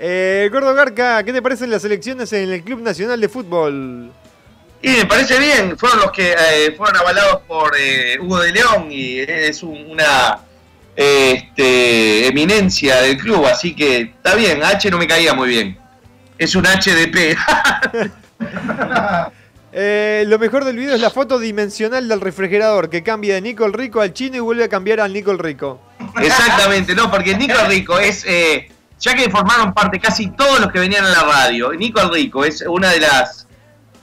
Eh, 0.00 0.48
Gordo 0.52 0.74
Garca, 0.74 1.22
¿qué 1.24 1.32
te 1.32 1.42
parecen 1.42 1.70
las 1.70 1.84
elecciones 1.84 2.32
en 2.32 2.50
el 2.50 2.62
Club 2.62 2.80
Nacional 2.82 3.20
de 3.20 3.28
Fútbol? 3.28 4.12
Y 4.80 4.88
me 4.90 5.06
parece 5.06 5.38
bien, 5.40 5.76
fueron 5.76 5.98
los 6.00 6.12
que 6.12 6.32
eh, 6.32 6.72
fueron 6.76 6.96
avalados 6.98 7.42
por 7.48 7.72
eh, 7.76 8.16
Hugo 8.20 8.38
de 8.40 8.52
León 8.52 8.86
y 8.92 9.18
es 9.18 9.62
un- 9.64 9.90
una 9.90 10.38
eh, 10.94 11.32
este, 11.48 12.28
eminencia 12.28 13.00
del 13.02 13.16
club, 13.18 13.44
así 13.46 13.74
que 13.74 14.00
está 14.02 14.36
bien, 14.36 14.62
H 14.62 14.88
no 14.90 14.98
me 14.98 15.06
caía 15.08 15.34
muy 15.34 15.48
bien. 15.48 15.78
Es 16.38 16.54
un 16.54 16.64
HDP. 16.64 17.36
Eh, 19.70 20.24
lo 20.26 20.38
mejor 20.38 20.64
del 20.64 20.76
video 20.76 20.94
es 20.94 21.00
la 21.00 21.10
foto 21.10 21.38
dimensional 21.38 22.08
del 22.08 22.22
refrigerador 22.22 22.88
que 22.88 23.02
cambia 23.02 23.34
de 23.34 23.42
Nico 23.42 23.66
el 23.66 23.74
Rico 23.74 24.00
al 24.00 24.14
chino 24.14 24.36
y 24.36 24.40
vuelve 24.40 24.64
a 24.64 24.68
cambiar 24.68 24.98
al 24.98 25.12
Nico 25.12 25.30
el 25.30 25.38
Rico. 25.38 25.78
Exactamente, 26.20 26.94
no, 26.94 27.10
porque 27.10 27.36
Nico 27.36 27.52
el 27.60 27.66
Rico 27.66 27.98
es, 27.98 28.24
eh, 28.26 28.70
ya 29.00 29.14
que 29.14 29.30
formaron 29.30 29.72
parte 29.72 29.98
casi 30.00 30.30
todos 30.30 30.60
los 30.60 30.70
que 30.72 30.78
venían 30.80 31.04
a 31.04 31.08
la 31.10 31.22
radio, 31.22 31.72
Nico 31.72 32.00
el 32.00 32.10
Rico 32.10 32.44
es 32.44 32.62
una 32.62 32.90
de 32.90 33.00
las 33.00 33.46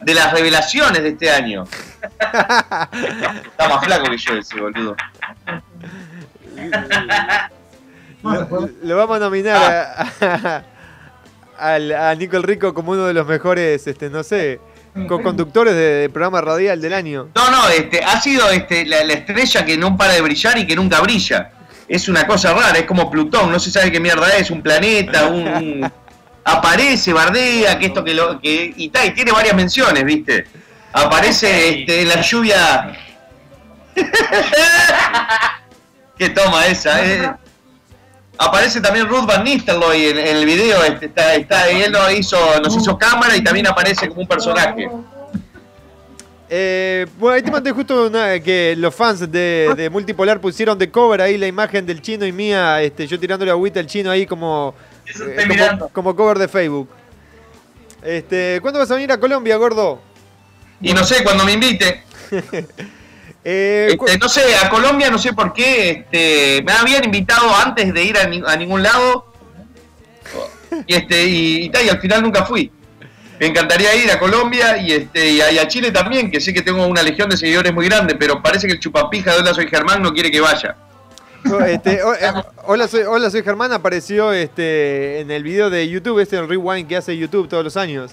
de 0.02 0.14
las 0.14 0.32
revelaciones 0.34 1.02
de 1.02 1.10
este 1.10 1.32
año. 1.32 1.64
Está 2.20 3.70
más 3.70 3.84
flaco 3.84 4.06
que 4.12 4.18
yo 4.18 4.34
ese 4.36 4.60
boludo. 4.60 4.96
Lo, 8.24 8.70
lo 8.84 8.98
vamos 8.98 9.18
a 9.18 9.20
nominar 9.20 9.56
a, 10.22 10.64
al- 11.58 11.92
a 11.92 12.16
Nico 12.16 12.38
el 12.38 12.44
Rico 12.44 12.74
como 12.74 12.92
uno 12.94 13.06
de 13.06 13.14
los 13.14 13.28
mejores, 13.28 13.86
este, 13.88 14.10
no 14.10 14.24
sé, 14.24 14.60
co-conductores 15.08 15.74
de, 15.76 15.82
de 15.82 16.10
programa 16.10 16.42
radial 16.42 16.82
del 16.82 16.94
año. 16.94 17.30
No, 17.36 17.52
no, 17.52 17.68
este, 17.70 18.04
ha 18.04 18.20
sido 18.20 18.50
este, 18.50 18.86
la, 18.86 19.04
la 19.04 19.14
estrella 19.14 19.64
que 19.66 19.78
no 19.78 19.96
para 19.98 20.14
de 20.14 20.22
brillar 20.22 20.58
y 20.58 20.66
que 20.66 20.76
nunca 20.76 21.02
brilla. 21.02 21.52
Es 21.88 22.08
una 22.10 22.26
cosa 22.26 22.54
rara, 22.54 22.78
es 22.80 22.86
como 22.86 23.10
Plutón, 23.12 23.52
no 23.52 23.60
se 23.60 23.72
sabe 23.72 23.92
qué 23.92 24.00
mierda 24.00 24.28
es, 24.38 24.50
un 24.50 24.62
planeta, 24.62 25.28
un, 25.28 25.90
aparece, 26.44 27.14
bardea, 27.14 27.78
que 27.78 27.88
esto 27.88 28.04
que 28.04 28.14
lo 28.14 28.40
que 28.40 28.74
y, 28.76 28.90
ta, 28.90 29.06
y 29.06 29.14
tiene 29.14 29.32
varias 29.32 29.56
menciones, 29.56 30.04
¿viste? 30.04 30.48
Aparece 30.94 31.82
este, 31.82 32.02
en 32.02 32.10
la 32.10 32.22
lluvia. 32.22 32.98
¿Qué 36.18 36.30
toma 36.30 36.66
esa? 36.68 37.06
eh? 37.06 37.32
Aparece 38.38 38.82
también 38.82 39.08
Ruth 39.08 39.26
Van 39.26 39.44
Nistelrooy 39.44 40.08
en, 40.08 40.18
en 40.18 40.38
el 40.38 40.46
video, 40.46 40.84
este, 40.84 41.06
está, 41.08 41.36
está, 41.36 41.70
él 41.70 41.92
nos 41.92 42.12
hizo, 42.14 42.38
nos 42.62 42.76
hizo 42.76 42.98
cámara 42.98 43.36
y 43.36 43.44
también 43.44 43.68
aparece 43.68 44.08
como 44.10 44.22
un 44.22 44.28
personaje. 44.28 44.90
Eh, 46.48 47.08
bueno, 47.18 47.36
ahí 47.36 47.42
te 47.42 47.50
mandé 47.52 47.72
justo 47.72 48.06
una- 48.08 48.40
que 48.40 48.76
los 48.78 48.94
fans 48.94 49.20
de, 49.32 49.74
de 49.76 49.90
Multipolar 49.90 50.40
pusieron 50.40 50.78
de 50.78 50.92
cover 50.92 51.22
ahí 51.22 51.38
la 51.38 51.48
imagen 51.48 51.86
del 51.86 52.02
chino 52.02 52.26
y 52.26 52.32
mía, 52.32 52.82
este, 52.84 53.08
yo 53.08 53.20
tirándole 53.20 53.50
agüita 53.52 53.80
al 53.80 53.88
chino 53.88 54.12
ahí 54.12 54.26
como, 54.28 54.76
eh, 55.08 55.70
como, 55.92 56.16
cover 56.16 56.38
de 56.38 56.48
Facebook. 56.48 56.90
Este, 58.04 58.60
¿Cuándo 58.62 58.80
vas 58.80 58.92
a 58.92 58.96
venir 58.96 59.12
a 59.12 59.20
Colombia, 59.20 59.56
gordo? 59.58 60.00
Y 60.82 60.94
no 60.94 61.04
sé, 61.04 61.24
cuando 61.24 61.46
me 61.46 61.54
invite. 61.54 62.04
Eh, 63.48 63.90
Este, 63.92 64.18
no 64.18 64.28
sé, 64.28 64.42
a 64.56 64.68
Colombia 64.70 65.12
no 65.12 65.20
sé 65.20 65.32
por 65.32 65.54
qué, 65.54 65.92
este, 65.92 66.64
me 66.66 66.72
habían 66.72 67.04
invitado 67.04 67.54
antes 67.56 67.94
de 67.94 68.04
ir 68.04 68.18
a, 68.18 68.26
ni- 68.26 68.42
a 68.44 68.56
ningún 68.56 68.82
lado 68.82 69.32
y 70.88 70.96
este 70.96 71.26
y, 71.28 71.66
y 71.66 71.70
tal, 71.70 71.86
y 71.86 71.90
al 71.90 72.00
final 72.00 72.24
nunca 72.24 72.44
fui. 72.44 72.72
Me 73.40 73.48
encantaría 73.48 73.96
ir 73.96 74.10
a 74.12 74.18
Colombia 74.18 74.78
y 74.78 74.94
este 74.94 75.30
y 75.32 75.42
a, 75.42 75.68
Chile 75.68 75.92
también, 75.92 76.32
que 76.32 76.40
sé 76.40 76.54
que 76.54 76.62
tengo 76.62 76.86
una 76.88 77.04
legión 77.04 77.30
de 77.30 77.38
seguidores 77.38 77.74
muy 77.74 77.86
grande, 77.86 78.16
pero 78.16 78.42
parece 78.42 78.68
que 78.68 78.74
el 78.74 78.80
chupapija 78.80 79.34
de 79.34 79.40
Hola 79.40 79.54
Soy 79.54 79.68
Germán 79.68 80.02
no 80.02 80.14
quiere 80.14 80.32
que 80.32 80.40
vaya. 80.40 80.76
este, 81.68 81.96
eh, 81.96 82.34
hola, 82.64 82.88
soy, 82.88 83.02
hola, 83.02 83.30
soy 83.30 83.44
Germán, 83.44 83.72
apareció 83.74 84.32
este, 84.32 85.20
en 85.20 85.32
el 85.32 85.44
video 85.44 85.70
de 85.70 85.88
YouTube, 85.88 86.20
este 86.20 86.38
el 86.38 86.48
rewind 86.48 86.88
que 86.88 86.96
hace 86.96 87.18
YouTube 87.18 87.50
todos 87.50 87.64
los 87.64 87.78
años. 87.78 88.12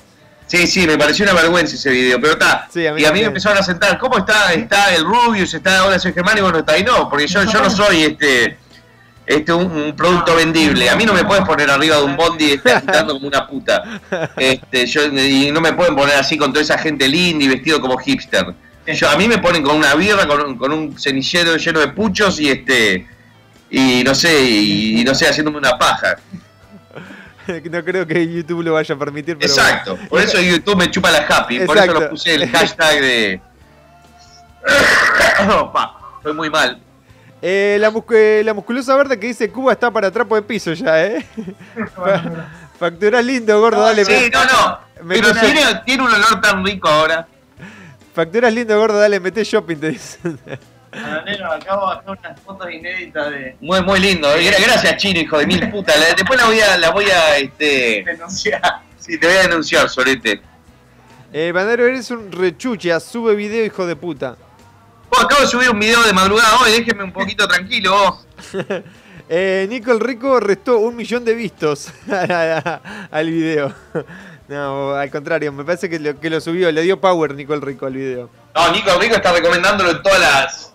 Sí, 0.48 0.66
sí, 0.66 0.86
me 0.86 0.98
pareció 0.98 1.24
una 1.24 1.34
vergüenza 1.34 1.76
ese 1.76 1.90
video, 1.90 2.20
pero 2.20 2.34
está. 2.34 2.68
Sí, 2.70 2.80
y 2.80 2.86
a 2.86 2.92
mí 2.92 3.02
también. 3.02 3.26
me 3.26 3.28
empezaron 3.28 3.56
a 3.56 3.62
sentar, 3.62 3.98
¿cómo 3.98 4.18
está? 4.18 4.52
Está 4.52 4.94
el 4.94 5.04
Rubius, 5.04 5.54
está 5.54 5.86
Hola 5.86 5.98
Soy 5.98 6.12
Germán 6.12 6.36
y 6.36 6.40
bueno, 6.40 6.58
está 6.58 6.72
ahí 6.72 6.82
no, 6.82 7.08
porque 7.08 7.26
yo, 7.26 7.44
yo 7.44 7.62
no 7.62 7.70
soy 7.70 8.02
este 8.02 8.58
este 9.26 9.52
un, 9.52 9.70
un 9.70 9.96
producto 9.96 10.34
vendible. 10.34 10.90
A 10.90 10.96
mí 10.96 11.04
no 11.04 11.12
me 11.14 11.24
puedes 11.24 11.44
poner 11.44 11.70
arriba 11.70 11.96
de 11.96 12.02
un 12.02 12.16
bondi 12.16 12.52
este, 12.52 12.72
agitando 12.72 13.14
como 13.14 13.28
una 13.28 13.46
puta. 13.46 13.82
Este, 14.36 14.86
yo, 14.86 15.04
y 15.06 15.50
no 15.52 15.60
me 15.60 15.72
pueden 15.72 15.94
poner 15.94 16.16
así 16.16 16.36
con 16.36 16.52
toda 16.52 16.62
esa 16.62 16.76
gente 16.78 17.06
linda 17.08 17.44
y 17.44 17.48
vestido 17.48 17.80
como 17.80 17.96
hipster. 17.98 18.54
Yo, 18.86 19.08
a 19.08 19.16
mí 19.16 19.28
me 19.28 19.38
ponen 19.38 19.62
con 19.62 19.76
una 19.76 19.94
birra, 19.94 20.26
con, 20.26 20.40
un- 20.40 20.56
con 20.58 20.72
un 20.72 20.98
cenillero 20.98 21.56
lleno 21.56 21.78
de 21.80 21.88
puchos 21.88 22.40
y 22.40 22.50
este 22.50 23.06
y 23.70 24.02
no 24.04 24.14
sé, 24.14 24.42
y, 24.44 25.00
y 25.00 25.04
no 25.04 25.14
sé, 25.14 25.28
haciéndome 25.28 25.56
una 25.58 25.78
paja. 25.78 26.16
no 27.70 27.84
creo 27.84 28.06
que 28.06 28.30
YouTube 28.30 28.62
lo 28.62 28.72
vaya 28.74 28.94
a 28.94 28.98
permitir. 28.98 29.38
Pero 29.38 29.50
Exacto. 29.52 29.92
bueno. 29.96 30.08
Por 30.08 30.20
eso 30.20 30.40
YouTube 30.40 30.76
me 30.76 30.90
chupa 30.90 31.10
la 31.10 31.18
happy. 31.26 31.60
Por 31.60 31.78
eso 31.78 31.92
lo 31.92 32.10
puse 32.10 32.34
el 32.34 32.48
hashtag 32.50 33.00
de. 33.00 33.40
Pa, 35.72 35.96
Estoy 36.18 36.34
muy 36.34 36.50
mal. 36.50 36.78
Eh, 37.44 37.76
la, 37.80 37.90
muscu- 37.90 38.14
eh, 38.14 38.42
la 38.44 38.54
musculosa 38.54 38.94
verde 38.94 39.18
que 39.18 39.26
dice 39.26 39.50
Cuba 39.50 39.72
está 39.72 39.90
para 39.90 40.10
trapo 40.12 40.36
de 40.36 40.42
piso 40.42 40.72
ya, 40.74 41.04
¿eh? 41.06 41.26
Fa- 41.96 42.46
Facturás 42.78 43.24
lindo, 43.24 43.60
gordo, 43.60 43.82
dale. 43.82 44.04
Sí, 44.04 44.30
no, 44.32 44.44
no. 44.44 44.78
Me- 45.04 45.16
Pero 45.16 45.32
tiene, 45.34 45.60
tiene 45.84 46.02
un 46.04 46.12
olor 46.12 46.40
tan 46.40 46.64
rico 46.64 46.88
ahora. 46.88 47.26
Facturás 48.14 48.52
lindo, 48.52 48.78
gordo, 48.78 48.98
dale, 48.98 49.18
mete 49.18 49.42
shopping, 49.42 49.76
te 49.76 49.88
dicen. 49.90 50.38
Acabo 50.92 51.90
de 51.90 51.96
bajar 51.96 52.04
unas 52.06 52.40
fotos 52.42 52.70
inéditas 52.70 53.30
de 53.30 53.56
Muy, 53.60 53.82
muy 53.82 53.98
lindo. 53.98 54.28
Gra- 54.36 54.62
Gracias, 54.62 54.96
Chino, 54.98 55.20
hijo 55.20 55.38
de 55.38 55.46
mil 55.46 55.70
puta. 55.70 55.96
La- 55.96 56.14
después 56.14 56.38
la 56.38 56.46
voy 56.46 56.60
a, 56.60 56.76
la 56.78 56.90
voy 56.90 57.06
a, 57.06 57.38
este. 57.38 58.04
denunciar. 58.06 58.60
Sí, 58.98 59.18
te 59.18 59.26
voy 59.26 59.36
a 59.36 59.42
denunciar, 59.42 59.88
Sorete. 59.88 60.40
Eh, 61.32 61.50
Bandero, 61.52 61.86
eres 61.86 62.10
un 62.10 62.30
rechucha, 62.30 63.00
sube 63.00 63.34
video, 63.34 63.64
hijo 63.64 63.86
de 63.86 63.96
puta. 63.96 64.36
Oh, 65.14 65.20
acabo 65.20 65.42
de 65.42 65.46
subir 65.46 65.68
un 65.70 65.78
video 65.78 66.02
de 66.02 66.12
madrugada 66.12 66.58
hoy, 66.60 66.70
déjeme 66.72 67.04
un 67.04 67.12
poquito 67.12 67.46
tranquilo. 67.46 67.92
vos. 67.92 68.26
Eh, 69.34 69.66
Nico 69.70 69.92
el 69.92 70.00
Rico 70.00 70.40
restó 70.40 70.78
un 70.78 70.94
millón 70.94 71.24
de 71.24 71.34
vistos 71.34 71.90
al 73.10 73.30
video. 73.30 73.72
No, 74.46 74.92
al 74.94 75.10
contrario, 75.10 75.50
me 75.52 75.64
parece 75.64 75.88
que 75.88 75.98
lo, 75.98 76.20
que 76.20 76.28
lo 76.28 76.38
subió, 76.38 76.70
le 76.70 76.82
dio 76.82 77.00
power 77.00 77.34
Nico 77.34 77.54
el 77.54 77.62
Rico 77.62 77.86
al 77.86 77.94
video. 77.94 78.28
No, 78.54 78.72
Nico 78.72 78.90
Rico 79.00 79.14
está 79.14 79.32
recomendándolo 79.32 79.92
en 79.92 80.02
todas 80.02 80.20
las, 80.20 80.72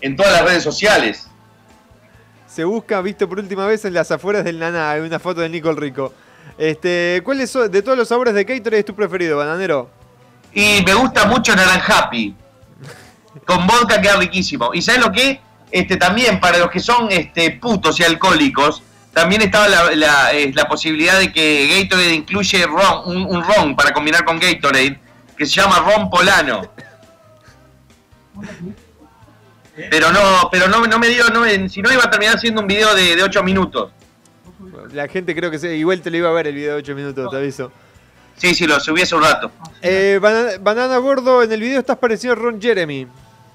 en 0.00 0.16
todas 0.16 0.32
las 0.32 0.42
redes 0.44 0.64
sociales. 0.64 1.28
Se 2.48 2.64
busca, 2.64 3.00
visto 3.00 3.28
por 3.28 3.38
última 3.38 3.64
vez 3.66 3.84
en 3.84 3.94
las 3.94 4.10
afueras 4.10 4.44
del 4.44 4.58
Naná, 4.58 4.90
hay 4.90 5.02
una 5.02 5.20
foto 5.20 5.42
de 5.42 5.48
Nico 5.48 5.70
el 5.70 5.76
Rico. 5.76 6.12
Este, 6.58 7.20
¿Cuál 7.22 7.40
es 7.42 7.52
de 7.52 7.82
todos 7.82 7.96
los 7.96 8.08
sabores 8.08 8.34
de 8.34 8.42
Gatorade 8.42 8.80
es 8.80 8.84
tu 8.84 8.94
preferido, 8.94 9.36
bananero? 9.36 9.88
Y 10.52 10.82
me 10.84 10.94
gusta 10.94 11.26
mucho 11.26 11.54
Naranjapi. 11.54 12.34
Con 13.46 13.66
vodka 13.66 14.00
queda 14.00 14.16
riquísimo. 14.16 14.70
¿Y 14.74 14.82
sabes 14.82 15.00
lo 15.00 15.10
que? 15.12 15.40
Este, 15.70 15.96
también 15.96 16.40
para 16.40 16.58
los 16.58 16.70
que 16.70 16.80
son 16.80 17.08
este, 17.10 17.52
putos 17.52 17.98
y 18.00 18.04
alcohólicos, 18.04 18.82
también 19.12 19.42
estaba 19.42 19.68
la, 19.68 19.90
la, 19.94 20.32
eh, 20.32 20.52
la 20.54 20.66
posibilidad 20.68 21.18
de 21.18 21.32
que 21.32 21.82
Gatorade 21.82 22.14
incluye 22.14 22.64
ron, 22.66 23.02
un, 23.06 23.24
un 23.36 23.42
ron 23.44 23.74
para 23.76 23.92
combinar 23.92 24.24
con 24.24 24.38
Gatorade, 24.38 24.98
que 25.36 25.46
se 25.46 25.52
llama 25.60 25.78
ron 25.80 26.10
polano. 26.10 26.62
Pero 29.90 30.12
no, 30.12 30.48
pero 30.50 30.68
no, 30.68 30.86
no 30.86 30.98
me 30.98 31.08
dio, 31.08 31.28
no 31.30 31.40
me- 31.40 31.68
si 31.68 31.80
no 31.80 31.92
iba 31.92 32.04
a 32.04 32.10
terminar 32.10 32.38
siendo 32.38 32.60
un 32.60 32.66
video 32.66 32.94
de, 32.94 33.16
de 33.16 33.22
8 33.22 33.42
minutos. 33.42 33.90
La 34.92 35.08
gente 35.08 35.34
creo 35.34 35.50
que 35.50 35.58
se, 35.58 35.76
igual 35.76 36.00
te 36.02 36.10
lo 36.10 36.16
iba 36.18 36.28
a 36.28 36.32
ver 36.32 36.48
el 36.48 36.54
video 36.54 36.72
de 36.74 36.78
8 36.80 36.94
minutos, 36.94 37.30
te 37.30 37.36
aviso. 37.36 37.72
Sí, 38.36 38.54
sí, 38.54 38.66
lo 38.66 38.80
subí 38.80 39.02
hace 39.02 39.14
un 39.14 39.22
rato. 39.22 39.50
Eh, 39.82 40.18
Banana, 40.20 40.50
Banana 40.60 40.96
Gordo, 40.98 41.42
en 41.42 41.52
el 41.52 41.60
video 41.60 41.78
estás 41.78 41.96
parecido 41.98 42.32
a 42.32 42.36
Ron 42.36 42.60
Jeremy. 42.60 43.06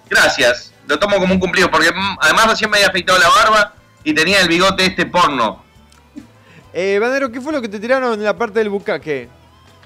Gracias, 0.09 0.71
lo 0.87 0.99
tomo 0.99 1.17
como 1.17 1.33
un 1.33 1.39
cumplido, 1.39 1.69
porque 1.71 1.91
mm, 1.91 2.17
además 2.21 2.47
recién 2.51 2.69
me 2.69 2.77
había 2.77 2.87
afeitado 2.89 3.17
la 3.19 3.29
barba 3.29 3.73
y 4.03 4.13
tenía 4.13 4.39
el 4.41 4.47
bigote 4.47 4.85
este 4.85 5.05
porno. 5.05 5.63
Eh, 6.73 6.99
Banero, 6.99 7.31
¿qué 7.31 7.39
fue 7.41 7.53
lo 7.53 7.61
que 7.61 7.69
te 7.69 7.79
tiraron 7.79 8.13
en 8.13 8.23
la 8.23 8.37
parte 8.37 8.59
del 8.59 8.69
bucaque? 8.69 9.29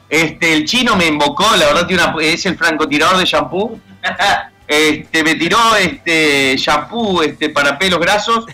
Este, 0.09 0.53
el 0.53 0.65
chino 0.65 0.95
me 0.95 1.05
invocó, 1.05 1.45
la 1.55 1.67
verdad 1.67 1.85
tiene 1.85 2.03
una, 2.03 2.15
es 2.23 2.45
el 2.45 2.57
francotirador 2.57 3.17
de 3.17 3.25
shampoo. 3.25 3.79
Este, 4.71 5.23
me 5.23 5.33
tiró 5.33 5.57
este 5.77 6.55
shampoo 6.55 7.23
este, 7.23 7.49
para 7.49 7.79
pelos 7.79 7.99
grasos 7.99 8.45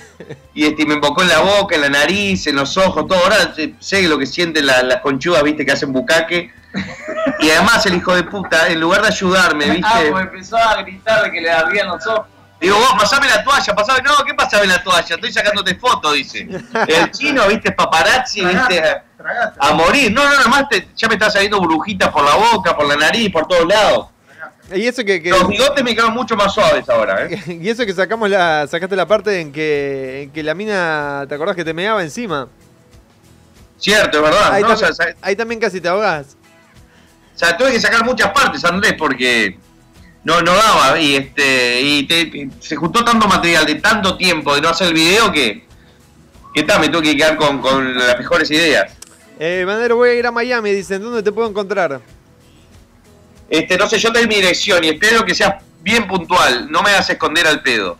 y 0.53 0.63
este, 0.65 0.85
me 0.85 0.93
invocó 0.93 1.23
en 1.23 1.27
la 1.27 1.39
boca, 1.39 1.75
en 1.75 1.81
la 1.81 1.89
nariz, 1.89 2.47
en 2.47 2.55
los 2.55 2.77
ojos, 2.77 3.05
todo. 3.05 3.19
Ahora 3.21 3.53
eh, 3.57 3.73
sé 3.81 4.01
lo 4.03 4.17
que 4.17 4.25
sienten 4.25 4.65
la- 4.65 4.81
las 4.81 5.01
conchudas, 5.01 5.43
viste, 5.43 5.65
que 5.65 5.73
hacen 5.73 5.91
bucaque. 5.91 6.53
Y 7.39 7.49
además 7.49 7.85
el 7.85 7.95
hijo 7.95 8.15
de 8.15 8.23
puta, 8.23 8.67
en 8.69 8.79
lugar 8.79 9.01
de 9.01 9.07
ayudarme, 9.07 9.65
Ah, 9.65 9.73
viste, 9.99 10.11
pues 10.11 10.23
empezó 10.25 10.57
a 10.57 10.81
gritar 10.81 11.31
que 11.31 11.41
le 11.41 11.51
ardían 11.51 11.87
los 11.87 12.05
ojos. 12.07 12.25
digo, 12.59 12.77
vos 12.77 12.93
pasame 12.97 13.27
la 13.27 13.43
toalla, 13.43 13.75
pasame, 13.75 14.01
no, 14.01 14.11
¿qué 14.25 14.33
pasame 14.33 14.67
la 14.67 14.81
toalla? 14.83 15.15
Estoy 15.15 15.31
sacándote 15.31 15.75
foto, 15.75 16.11
dice. 16.13 16.47
El 16.87 17.11
chino, 17.11 17.47
viste, 17.47 17.71
paparazzi, 17.71 18.43
viste, 18.45 18.81
a, 18.83 19.03
a 19.59 19.73
morir. 19.73 20.11
No, 20.11 20.23
no, 20.27 20.41
nomás 20.41 20.67
te- 20.69 20.87
ya 20.95 21.07
me 21.07 21.15
está 21.15 21.29
saliendo 21.29 21.59
burbujitas 21.59 22.09
por 22.09 22.23
la 22.23 22.35
boca, 22.35 22.75
por 22.75 22.85
la 22.87 22.95
nariz, 22.95 23.31
por 23.31 23.47
todos 23.47 23.65
lados. 23.67 24.07
Y 24.73 24.87
eso 24.87 25.03
que, 25.05 25.21
que- 25.21 25.29
Los 25.29 25.47
bigotes 25.47 25.83
me 25.83 25.93
quedan 25.95 26.11
mucho 26.13 26.35
más 26.35 26.53
suaves 26.53 26.89
ahora, 26.89 27.25
¿eh? 27.27 27.39
y 27.61 27.69
eso 27.69 27.85
que 27.85 27.93
sacamos 27.93 28.29
la, 28.29 28.65
sacaste 28.67 28.95
la 28.95 29.05
parte 29.07 29.39
en 29.39 29.51
que, 29.51 30.23
en 30.23 30.31
que 30.31 30.41
la 30.41 30.55
mina, 30.55 31.25
¿te 31.29 31.35
acordás 31.35 31.55
que 31.55 31.63
te 31.63 31.73
meaba 31.73 32.01
encima? 32.01 32.47
Cierto, 33.77 34.17
es 34.17 34.23
verdad. 34.23 34.53
Ahí, 34.53 34.63
¿no? 34.63 34.69
O 34.69 34.71
también, 34.71 34.93
sea, 34.95 35.05
sa- 35.11 35.15
ahí 35.21 35.35
también 35.35 35.59
casi 35.59 35.79
te 35.81 35.87
ahogás. 35.87 36.35
O 37.35 37.37
sea, 37.37 37.57
tuve 37.57 37.71
que 37.73 37.79
sacar 37.81 38.05
muchas 38.05 38.31
partes, 38.31 38.63
Andrés, 38.63 38.95
porque 38.97 39.57
no, 40.23 40.41
no 40.41 40.53
daba. 40.55 40.99
Y 40.99 41.15
este 41.17 41.81
y 41.81 42.03
te- 42.07 42.49
se 42.59 42.75
juntó 42.77 43.03
tanto 43.03 43.27
material 43.27 43.65
de 43.65 43.75
tanto 43.75 44.17
tiempo 44.17 44.55
de 44.55 44.61
no 44.61 44.69
hacer 44.69 44.87
el 44.87 44.93
video 44.93 45.31
que, 45.31 45.65
que 46.53 46.63
ta, 46.63 46.79
me 46.79 46.87
tuve 46.89 47.03
que 47.03 47.17
quedar 47.17 47.35
con, 47.35 47.59
con 47.59 47.97
las 47.97 48.17
mejores 48.17 48.49
ideas. 48.51 48.93
Eh, 49.37 49.63
Banero, 49.67 49.97
voy 49.97 50.09
a 50.11 50.13
ir 50.13 50.25
a 50.25 50.31
Miami, 50.31 50.71
dicen, 50.71 51.01
¿dónde 51.01 51.21
te 51.21 51.31
puedo 51.31 51.49
encontrar? 51.49 51.99
Este, 53.49 53.77
no 53.77 53.87
sé, 53.87 53.99
yo 53.99 54.11
te 54.11 54.19
doy 54.19 54.27
mi 54.27 54.35
dirección 54.35 54.83
y 54.83 54.89
espero 54.89 55.25
que 55.25 55.35
seas 55.35 55.55
bien 55.81 56.07
puntual. 56.07 56.71
No 56.71 56.81
me 56.81 56.89
hagas 56.91 57.09
esconder 57.09 57.45
al 57.45 57.61
pedo. 57.61 57.97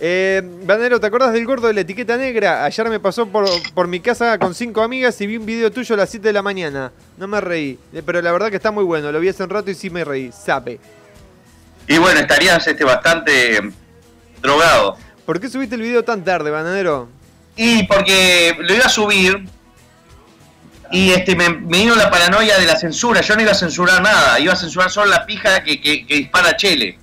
Eh, 0.00 0.42
Banero, 0.64 0.98
¿te 0.98 1.06
acordás 1.06 1.32
del 1.32 1.46
gordo 1.46 1.68
de 1.68 1.74
la 1.74 1.80
etiqueta 1.82 2.16
negra? 2.16 2.64
Ayer 2.64 2.88
me 2.90 2.98
pasó 3.00 3.26
por, 3.26 3.46
por 3.74 3.86
mi 3.86 4.00
casa 4.00 4.38
con 4.38 4.54
cinco 4.54 4.82
amigas 4.82 5.20
y 5.20 5.26
vi 5.26 5.36
un 5.36 5.46
video 5.46 5.70
tuyo 5.70 5.94
a 5.94 5.98
las 5.98 6.10
7 6.10 6.26
de 6.28 6.32
la 6.32 6.42
mañana. 6.42 6.90
No 7.16 7.28
me 7.28 7.40
reí, 7.40 7.78
eh, 7.92 8.02
pero 8.04 8.20
la 8.20 8.32
verdad 8.32 8.50
que 8.50 8.56
está 8.56 8.70
muy 8.70 8.84
bueno. 8.84 9.12
Lo 9.12 9.20
vi 9.20 9.28
hace 9.28 9.44
un 9.44 9.50
rato 9.50 9.70
y 9.70 9.74
sí 9.74 9.90
me 9.90 10.04
reí. 10.04 10.32
Sape. 10.32 10.80
Y 11.86 11.98
bueno, 11.98 12.18
estarías 12.20 12.66
este, 12.66 12.82
bastante 12.84 13.56
eh, 13.58 13.70
drogado. 14.42 14.96
¿Por 15.24 15.40
qué 15.40 15.48
subiste 15.48 15.76
el 15.76 15.82
video 15.82 16.02
tan 16.02 16.24
tarde, 16.24 16.50
Bananero? 16.50 17.08
Y 17.56 17.84
porque 17.84 18.56
lo 18.58 18.74
iba 18.74 18.84
a 18.86 18.88
subir 18.88 19.44
y 20.90 21.12
este 21.12 21.34
me, 21.36 21.48
me 21.50 21.78
vino 21.78 21.94
la 21.94 22.10
paranoia 22.10 22.58
de 22.58 22.66
la 22.66 22.76
censura. 22.76 23.20
Yo 23.20 23.36
no 23.36 23.42
iba 23.42 23.52
a 23.52 23.54
censurar 23.54 24.02
nada, 24.02 24.40
iba 24.40 24.52
a 24.52 24.56
censurar 24.56 24.90
solo 24.90 25.10
la 25.12 25.24
pija 25.24 25.62
que, 25.62 25.80
que- 25.80 26.04
que 26.04 26.14
dispara 26.16 26.56
Chele. 26.56 26.98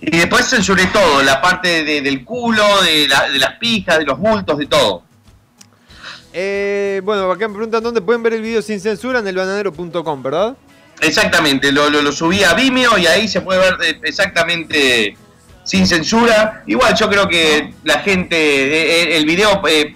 Y 0.00 0.16
después 0.16 0.48
censuré 0.48 0.86
todo, 0.86 1.22
la 1.22 1.40
parte 1.42 1.82
de- 1.84 2.00
del 2.02 2.24
culo, 2.24 2.64
de, 2.82 3.08
la- 3.08 3.28
de 3.28 3.38
las 3.38 3.54
pijas, 3.54 3.98
de 3.98 4.04
los 4.04 4.18
bultos, 4.18 4.56
de 4.58 4.66
todo. 4.66 5.02
Eh, 6.32 7.00
bueno, 7.04 7.30
acá 7.30 7.48
me 7.48 7.54
preguntan 7.54 7.82
dónde 7.82 8.00
pueden 8.00 8.22
ver 8.22 8.34
el 8.34 8.42
video 8.42 8.62
sin 8.62 8.80
censura 8.80 9.18
en 9.20 9.26
elbananero.com, 9.26 10.22
¿verdad? 10.22 10.56
Exactamente, 11.00 11.72
lo, 11.72 11.90
lo, 11.90 12.02
lo 12.02 12.12
subí 12.12 12.42
a 12.44 12.54
Vimeo 12.54 12.98
y 12.98 13.06
ahí 13.06 13.28
se 13.28 13.40
puede 13.40 13.60
ver 13.60 13.98
exactamente 14.02 15.16
sin 15.64 15.86
censura. 15.86 16.62
Igual 16.66 16.94
yo 16.96 17.08
creo 17.08 17.28
que 17.28 17.72
la 17.84 18.00
gente, 18.00 18.36
eh, 18.36 19.02
eh, 19.12 19.16
el 19.16 19.24
video 19.26 19.62
eh, 19.68 19.94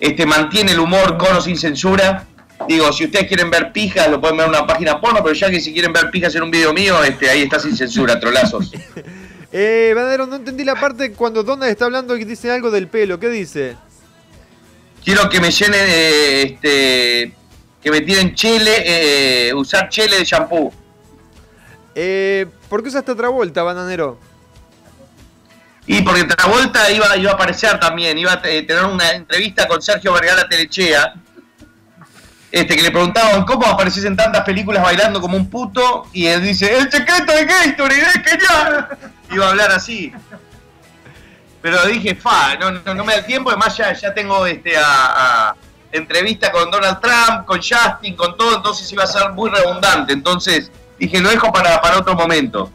este, 0.00 0.26
mantiene 0.26 0.72
el 0.72 0.80
humor 0.80 1.16
con 1.16 1.36
o 1.36 1.40
sin 1.40 1.56
censura. 1.56 2.26
Digo, 2.68 2.92
si 2.92 3.04
ustedes 3.04 3.26
quieren 3.26 3.50
ver 3.50 3.72
pijas, 3.72 4.08
lo 4.10 4.20
pueden 4.20 4.36
ver 4.36 4.46
en 4.46 4.50
una 4.54 4.66
página 4.66 5.00
porno, 5.00 5.22
pero 5.22 5.34
ya 5.34 5.50
que 5.50 5.60
si 5.60 5.72
quieren 5.72 5.92
ver 5.92 6.10
pijas 6.10 6.34
en 6.34 6.42
un 6.42 6.50
video 6.50 6.72
mío, 6.72 7.02
este, 7.04 7.28
ahí 7.28 7.42
está 7.42 7.58
sin 7.58 7.76
censura, 7.76 8.18
trolazos. 8.20 8.70
Eh, 9.54 9.92
Bananero, 9.94 10.26
no 10.26 10.36
entendí 10.36 10.64
la 10.64 10.76
parte 10.76 11.12
cuando 11.12 11.42
Donald 11.42 11.70
está 11.70 11.84
hablando 11.84 12.16
y 12.16 12.24
dice 12.24 12.50
algo 12.50 12.70
del 12.70 12.88
pelo. 12.88 13.20
¿Qué 13.20 13.28
dice? 13.28 13.76
Quiero 15.04 15.28
que 15.28 15.42
me 15.42 15.50
llenen, 15.50 15.78
eh, 15.90 16.42
este, 16.42 17.34
que 17.82 17.90
me 17.90 18.00
tiren 18.00 18.34
chele, 18.34 18.72
eh, 19.48 19.52
usar 19.52 19.90
chele 19.90 20.16
de 20.16 20.24
shampoo. 20.24 20.72
Eh, 21.94 22.46
¿Por 22.70 22.82
qué 22.82 22.88
usaste 22.88 23.12
otra 23.12 23.28
vuelta, 23.28 23.62
Bananero? 23.62 24.18
Y 25.86 26.00
porque 26.00 26.24
Travolta 26.24 26.90
iba, 26.90 27.14
iba 27.18 27.32
a 27.32 27.34
aparecer 27.34 27.78
también, 27.78 28.16
iba 28.16 28.32
a 28.32 28.40
te- 28.40 28.62
tener 28.62 28.84
una 28.84 29.10
entrevista 29.12 29.68
con 29.68 29.82
Sergio 29.82 30.14
Vergara 30.14 30.48
Telechea, 30.48 31.12
este, 32.52 32.76
que 32.76 32.82
le 32.82 32.90
preguntaban 32.90 33.44
cómo 33.44 33.66
apareces 33.66 34.04
en 34.04 34.14
tantas 34.14 34.44
películas 34.44 34.82
bailando 34.82 35.22
como 35.22 35.38
un 35.38 35.48
puto, 35.48 36.06
y 36.12 36.26
él 36.26 36.42
dice, 36.42 36.76
el 36.76 36.90
secreto 36.90 37.32
de 37.32 37.46
Gatorade 37.46 38.02
es 38.02 38.12
genial. 38.12 38.88
Iba 39.30 39.46
a 39.46 39.48
hablar 39.48 39.72
así. 39.72 40.12
Pero 41.62 41.82
dije, 41.86 42.14
fa, 42.14 42.56
no, 42.56 42.70
no, 42.72 43.04
me 43.04 43.14
da 43.14 43.24
tiempo, 43.24 43.48
además 43.48 43.74
ya, 43.74 43.94
ya 43.94 44.12
tengo 44.12 44.44
este 44.44 44.74
a, 44.76 45.54
entrevista 45.92 46.52
con 46.52 46.70
Donald 46.70 47.00
Trump, 47.00 47.46
con 47.46 47.58
Justin, 47.58 48.14
con 48.16 48.36
todo, 48.36 48.56
entonces 48.56 48.92
iba 48.92 49.04
a 49.04 49.06
ser 49.06 49.30
muy 49.30 49.48
redundante. 49.48 50.12
Entonces 50.12 50.70
dije, 50.98 51.20
lo 51.20 51.30
dejo 51.30 51.50
para, 51.52 51.80
para 51.80 51.98
otro 51.98 52.14
momento. 52.14 52.70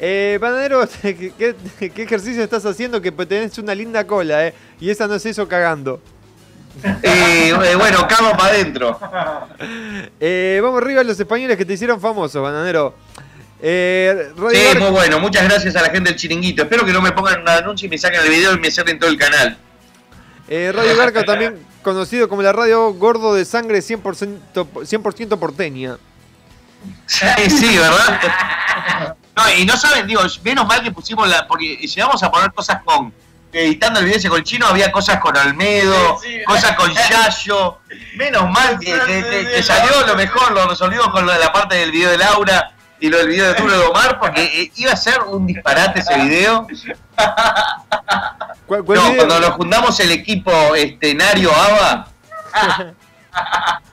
Eh, 0.00 0.38
Bananero, 0.40 0.88
¿qué, 1.02 1.32
qué, 1.38 1.90
qué 1.90 2.02
ejercicio 2.02 2.42
estás 2.42 2.66
haciendo? 2.66 3.00
Que 3.00 3.12
tenés 3.12 3.56
una 3.58 3.74
linda 3.74 4.04
cola, 4.04 4.48
¿eh? 4.48 4.54
Y 4.80 4.90
esa 4.90 5.06
no 5.06 5.18
se 5.18 5.30
hizo 5.30 5.46
cagando. 5.46 6.00
Eh, 7.02 7.74
bueno, 7.76 8.06
cago 8.08 8.32
para 8.36 8.50
adentro. 8.54 8.98
Eh, 10.20 10.60
vamos 10.62 10.82
arriba 10.82 11.00
a 11.00 11.04
los 11.04 11.18
españoles 11.18 11.56
que 11.56 11.64
te 11.64 11.72
hicieron 11.72 12.00
famoso, 12.00 12.42
Bananero. 12.42 12.94
Eh, 13.62 14.32
Sí, 14.50 14.78
muy 14.78 14.90
bueno. 14.90 15.18
Muchas 15.18 15.44
gracias 15.44 15.74
a 15.76 15.82
la 15.82 15.88
gente 15.90 16.10
del 16.10 16.18
chiringuito. 16.18 16.62
Espero 16.62 16.84
que 16.84 16.92
no 16.92 17.00
me 17.00 17.12
pongan 17.12 17.40
un 17.40 17.48
anuncio 17.48 17.86
y 17.86 17.90
me 17.90 17.98
saquen 17.98 18.20
el 18.20 18.28
video 18.28 18.52
y 18.54 18.58
me 18.58 18.70
cierren 18.70 18.98
todo 18.98 19.08
el 19.10 19.16
canal. 19.18 19.56
eh, 20.48 20.72
Radio 20.74 20.96
Garca 20.96 21.24
también 21.24 21.58
conocido 21.82 22.28
como 22.28 22.42
la 22.42 22.52
radio 22.52 22.92
gordo 22.94 23.34
de 23.34 23.44
sangre 23.44 23.78
100%, 23.78 24.84
100 24.84 25.28
porteña. 25.38 25.96
Sí, 27.06 27.26
sí, 27.48 27.78
¿verdad? 27.78 29.16
No, 29.36 29.42
y 29.58 29.64
no 29.64 29.76
saben, 29.76 30.06
digo, 30.06 30.20
menos 30.44 30.66
mal 30.66 30.82
que 30.82 30.90
pusimos 30.92 31.28
la. 31.28 31.46
Porque 31.46 31.76
llegamos 31.76 32.22
a 32.22 32.30
poner 32.30 32.52
cosas 32.52 32.82
con. 32.84 33.12
Editando 33.58 34.00
el 34.00 34.04
video 34.06 34.18
ese 34.18 34.28
con 34.28 34.38
el 34.38 34.44
chino 34.44 34.66
había 34.66 34.92
cosas 34.92 35.18
con 35.18 35.34
Almedo, 35.36 36.18
Sí, 36.22 36.28
sí. 36.38 36.44
cosas 36.44 36.76
con 36.76 36.92
Yayo. 37.10 37.78
Menos 38.16 38.50
mal 38.50 38.78
que, 38.78 38.92
que- 38.92 39.24
que- 39.30 39.50
que 39.54 39.62
salió 39.62 40.06
lo 40.06 40.14
mejor, 40.14 40.52
lo 40.52 40.68
resolvimos 40.68 41.08
con 41.08 41.24
lo 41.24 41.32
de 41.32 41.38
la 41.38 41.52
parte 41.52 41.76
del 41.76 41.90
video 41.90 42.10
de 42.10 42.18
Laura 42.18 42.72
y 43.00 43.08
lo 43.08 43.16
del 43.18 43.28
video 43.28 43.44
de 43.46 43.50
Arturo 43.52 43.72
de 43.78 43.84
Omar, 43.86 44.18
porque 44.20 44.42
eh, 44.44 44.72
iba 44.76 44.92
a 44.92 44.96
ser 44.96 45.22
un 45.22 45.46
disparate 45.46 46.00
ese 46.00 46.16
video. 46.18 46.66
¿Cuál- 48.66 48.84
cuál 48.84 48.98
No, 48.98 49.04
video? 49.10 49.16
cuando 49.16 49.40
nos 49.40 49.50
juntamos 49.56 50.00
el 50.00 50.12
equipo 50.12 50.74
este, 50.74 51.14
Nario 51.14 51.50
Ava, 51.54 52.08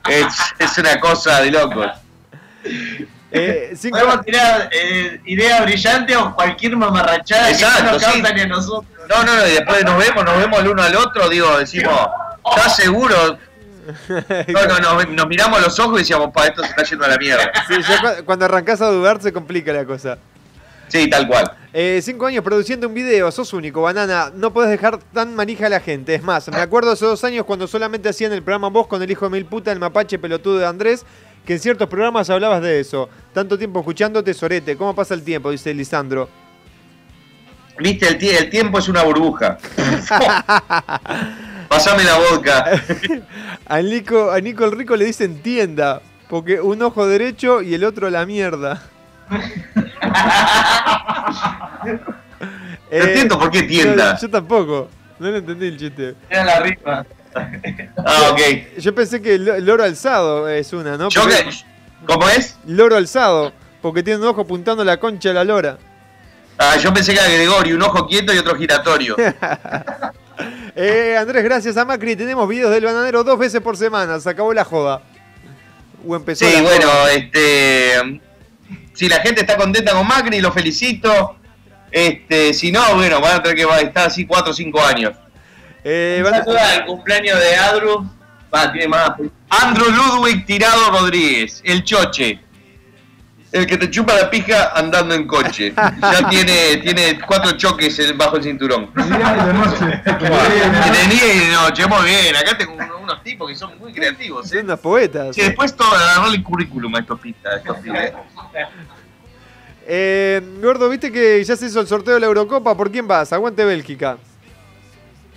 es, 0.10 0.26
es 0.60 0.78
una 0.78 1.00
cosa 1.00 1.40
de 1.42 1.52
locos. 1.52 1.88
Eh, 3.34 3.74
cinco- 3.78 3.98
Podemos 4.00 4.24
tirar 4.26 4.70
eh, 4.72 5.20
idea 5.26 5.62
brillante 5.64 6.16
o 6.16 6.34
cualquier 6.36 6.78
mamarrachada 6.78 7.50
Exacto, 7.50 7.78
que 7.80 7.84
no 7.84 7.92
nos 7.94 8.02
sí. 8.04 8.22
causa 8.22 8.34
ni 8.34 8.42
a 8.42 8.48
nosotros. 8.48 8.86
No, 9.10 9.24
no, 9.24 9.36
no, 9.36 9.48
y 9.48 9.52
después 9.52 9.84
nos 9.84 9.98
vemos, 9.98 10.24
nos 10.24 10.38
vemos 10.38 10.60
el 10.60 10.68
uno 10.70 10.82
al 10.84 10.96
otro, 10.96 11.28
digo, 11.30 11.58
decimos, 11.58 12.00
¿estás 12.56 12.76
seguro? 12.76 13.38
No, 14.48 14.66
no, 14.66 14.80
no, 14.80 15.04
nos 15.04 15.28
miramos 15.28 15.60
a 15.60 15.62
los 15.64 15.78
ojos 15.80 15.96
y 15.96 16.04
decíamos, 16.04 16.32
pa, 16.34 16.48
esto 16.48 16.62
se 16.64 16.70
está 16.70 16.84
yendo 16.84 17.04
a 17.04 17.10
la 17.10 17.18
mierda. 17.18 17.52
Sí, 17.68 17.76
ya 17.82 18.00
cu- 18.00 18.24
cuando 18.24 18.46
arrancás 18.46 18.80
a 18.82 18.88
dudar 18.88 19.22
se 19.22 19.34
complica 19.34 19.74
la 19.74 19.84
cosa. 19.84 20.18
Sí, 20.88 21.10
tal 21.10 21.28
cual. 21.28 21.52
Eh, 21.74 22.00
cinco 22.02 22.28
años 22.28 22.44
produciendo 22.46 22.88
un 22.88 22.94
video, 22.94 23.30
sos 23.32 23.52
único, 23.52 23.82
banana. 23.82 24.32
No 24.34 24.54
puedes 24.54 24.70
dejar 24.72 25.00
tan 25.14 25.36
manija 25.36 25.66
a 25.66 25.70
la 25.70 25.80
gente. 25.82 26.16
Es 26.16 26.24
más, 26.24 26.48
me 26.50 26.62
acuerdo 26.62 26.92
hace 26.92 27.04
dos 27.06 27.24
años 27.26 27.46
cuando 27.46 27.68
solamente 27.68 28.08
hacían 28.08 28.32
el 28.32 28.42
programa 28.44 28.70
Vos 28.70 28.88
con 28.88 29.02
el 29.04 29.12
hijo 29.12 29.26
de 29.26 29.32
mil 29.32 29.46
puta, 29.46 29.72
el 29.74 29.80
mapache 29.80 30.18
pelotudo 30.20 30.60
de 30.60 30.66
Andrés, 30.68 31.06
que 31.46 31.54
en 31.54 31.60
ciertos 31.60 31.88
programas 31.88 32.30
hablabas 32.30 32.62
de 32.62 32.80
eso. 32.80 33.10
Tanto 33.34 33.58
tiempo 33.58 33.80
escuchándote, 33.80 34.34
Sorete. 34.34 34.78
¿Cómo 34.78 34.96
pasa 34.96 35.14
el 35.14 35.24
tiempo? 35.24 35.52
Dice 35.52 35.74
Lisandro. 35.74 36.30
Viste, 37.80 38.08
el, 38.08 38.24
el 38.24 38.50
tiempo 38.50 38.80
es 38.80 38.88
una 38.88 39.04
burbuja. 39.04 39.58
Pasame 41.68 42.04
la 42.04 42.18
vodka. 42.18 42.66
A 43.66 43.82
Nico, 43.82 44.32
a 44.32 44.40
Nico 44.40 44.66
el 44.66 44.74
Rico 44.74 44.96
le 44.96 45.06
dicen 45.06 45.42
tienda, 45.42 46.02
porque 46.30 46.62
un 46.62 46.82
ojo 46.82 47.08
derecho 47.08 47.62
y 47.62 47.74
el 47.74 47.84
otro 47.84 48.10
la 48.10 48.26
mierda. 48.26 48.84
No 52.92 53.00
entiendo 53.00 53.40
por 53.40 53.50
qué 53.50 53.64
tienda. 53.64 54.16
Yo, 54.16 54.28
yo 54.28 54.30
tampoco. 54.30 54.88
No 55.18 55.32
lo 55.32 55.38
entendí 55.38 55.66
el 55.66 55.78
chiste. 55.78 56.14
Era 56.30 56.46
la 56.46 56.60
rifa. 56.60 57.04
Ah, 57.98 58.30
ok. 58.32 58.78
Yo 58.80 58.94
pensé 58.96 59.22
que 59.22 59.36
el 59.36 59.66
loro 59.66 59.84
alzado 59.84 60.48
es 60.50 60.74
una, 60.74 60.98
¿no? 60.98 61.10
Porque- 61.10 61.50
¿Cómo 62.06 62.28
es? 62.30 62.58
Loro 62.68 62.98
alzado, 62.98 63.54
porque 63.82 64.04
tiene 64.04 64.20
un 64.20 64.26
ojo 64.28 64.42
apuntando 64.42 64.84
la 64.84 64.98
concha 64.98 65.30
de 65.30 65.36
la 65.36 65.44
lora. 65.46 65.78
Ah, 66.58 66.76
yo 66.78 66.94
pensé 66.94 67.14
que 67.14 67.20
era 67.20 67.30
Gregorio, 67.30 67.76
un 67.78 67.82
ojo 67.82 68.06
quieto 68.08 68.34
y 68.34 68.38
otro 68.38 68.56
giratorio. 68.56 69.16
Eh, 70.76 71.16
Andrés, 71.20 71.44
gracias 71.44 71.78
a 71.78 71.86
Macri. 71.86 72.16
Tenemos 72.16 72.50
videos 72.50 72.72
del 72.72 72.84
bananero 72.84 73.24
dos 73.24 73.38
veces 73.38 73.62
por 73.62 73.78
semana. 73.78 74.20
Se 74.20 74.28
acabó 74.32 74.52
la 74.54 74.66
joda. 74.66 75.02
O 76.06 76.16
empezó 76.16 76.46
Sí, 76.46 76.52
la 76.56 76.62
bueno, 76.64 76.88
joda. 76.88 77.12
este. 77.14 78.22
Si 78.94 79.08
la 79.08 79.20
gente 79.20 79.42
está 79.42 79.56
contenta 79.56 79.92
con 79.94 80.08
Macri, 80.08 80.42
lo 80.42 80.52
felicito. 80.52 81.36
Este, 81.92 82.54
si 82.56 82.72
no, 82.72 82.96
bueno, 82.96 83.22
van 83.22 83.36
a 83.36 83.44
tener 83.44 83.56
que 83.56 83.84
estar 83.86 84.08
así 84.08 84.26
4 84.26 84.52
o 84.52 84.54
5 84.56 84.82
años. 84.84 85.14
Eh, 85.84 86.22
van 86.24 86.34
a- 86.36 86.44
Saluda 86.44 86.72
al 86.74 86.86
cumpleaños 86.86 87.40
de 87.40 87.56
Adru. 87.56 88.10
Va, 88.54 88.72
tiene 88.72 88.88
más. 88.88 89.12
Andrew 89.50 89.90
Ludwig 89.92 90.46
Tirado 90.46 90.92
Rodríguez, 90.92 91.62
el 91.66 91.84
choche. 91.84 92.40
El 93.52 93.68
que 93.68 93.78
te 93.78 93.88
chupa 93.92 94.16
la 94.16 94.30
pija 94.32 94.72
andando 94.76 95.14
en 95.14 95.28
coche. 95.28 95.74
Ya 95.76 96.28
tiene, 96.30 96.78
tiene 96.78 97.20
cuatro 97.28 97.52
choques 97.52 97.98
en- 98.00 98.18
bajo 98.18 98.38
el 98.38 98.44
cinturón. 98.44 98.90
De 98.96 99.04
día 99.04 99.38
y 99.38 99.46
de 99.48 99.54
noche. 99.54 99.86
De 99.86 101.08
día 101.16 101.34
y 101.34 101.40
de 101.40 101.52
noche, 101.52 101.86
muy 101.88 102.06
bien. 102.06 102.36
Acá 102.36 102.58
tengo 102.58 102.74
uno- 102.74 102.98
unos 103.04 103.22
tipos 103.24 103.48
que 103.50 103.56
son 103.56 103.78
muy 103.80 103.94
creativos. 103.94 104.50
Son 104.50 104.58
¿eh? 104.58 104.62
unos 104.62 104.80
poetas. 104.80 105.36
Sí, 105.36 105.42
después 105.42 105.76
todo, 105.76 105.94
agarrarle 105.94 106.38
el 106.38 106.44
currículum 106.44 106.96
a 106.96 107.00
estos 107.00 107.20
pistas. 107.20 107.58
estos 107.58 107.78
pibes. 107.78 108.12
Eh, 109.86 110.42
Gordo, 110.62 110.90
viste 110.90 111.12
que 111.12 111.44
ya 111.44 111.56
se 111.56 111.66
hizo 111.66 111.80
el 111.82 111.88
sorteo 111.88 112.14
de 112.14 112.20
la 112.22 112.26
Eurocopa. 112.28 112.76
¿Por 112.76 112.92
quién 112.92 113.08
vas? 113.08 113.34
Aguante 113.34 113.66
Bélgica. 113.66 114.18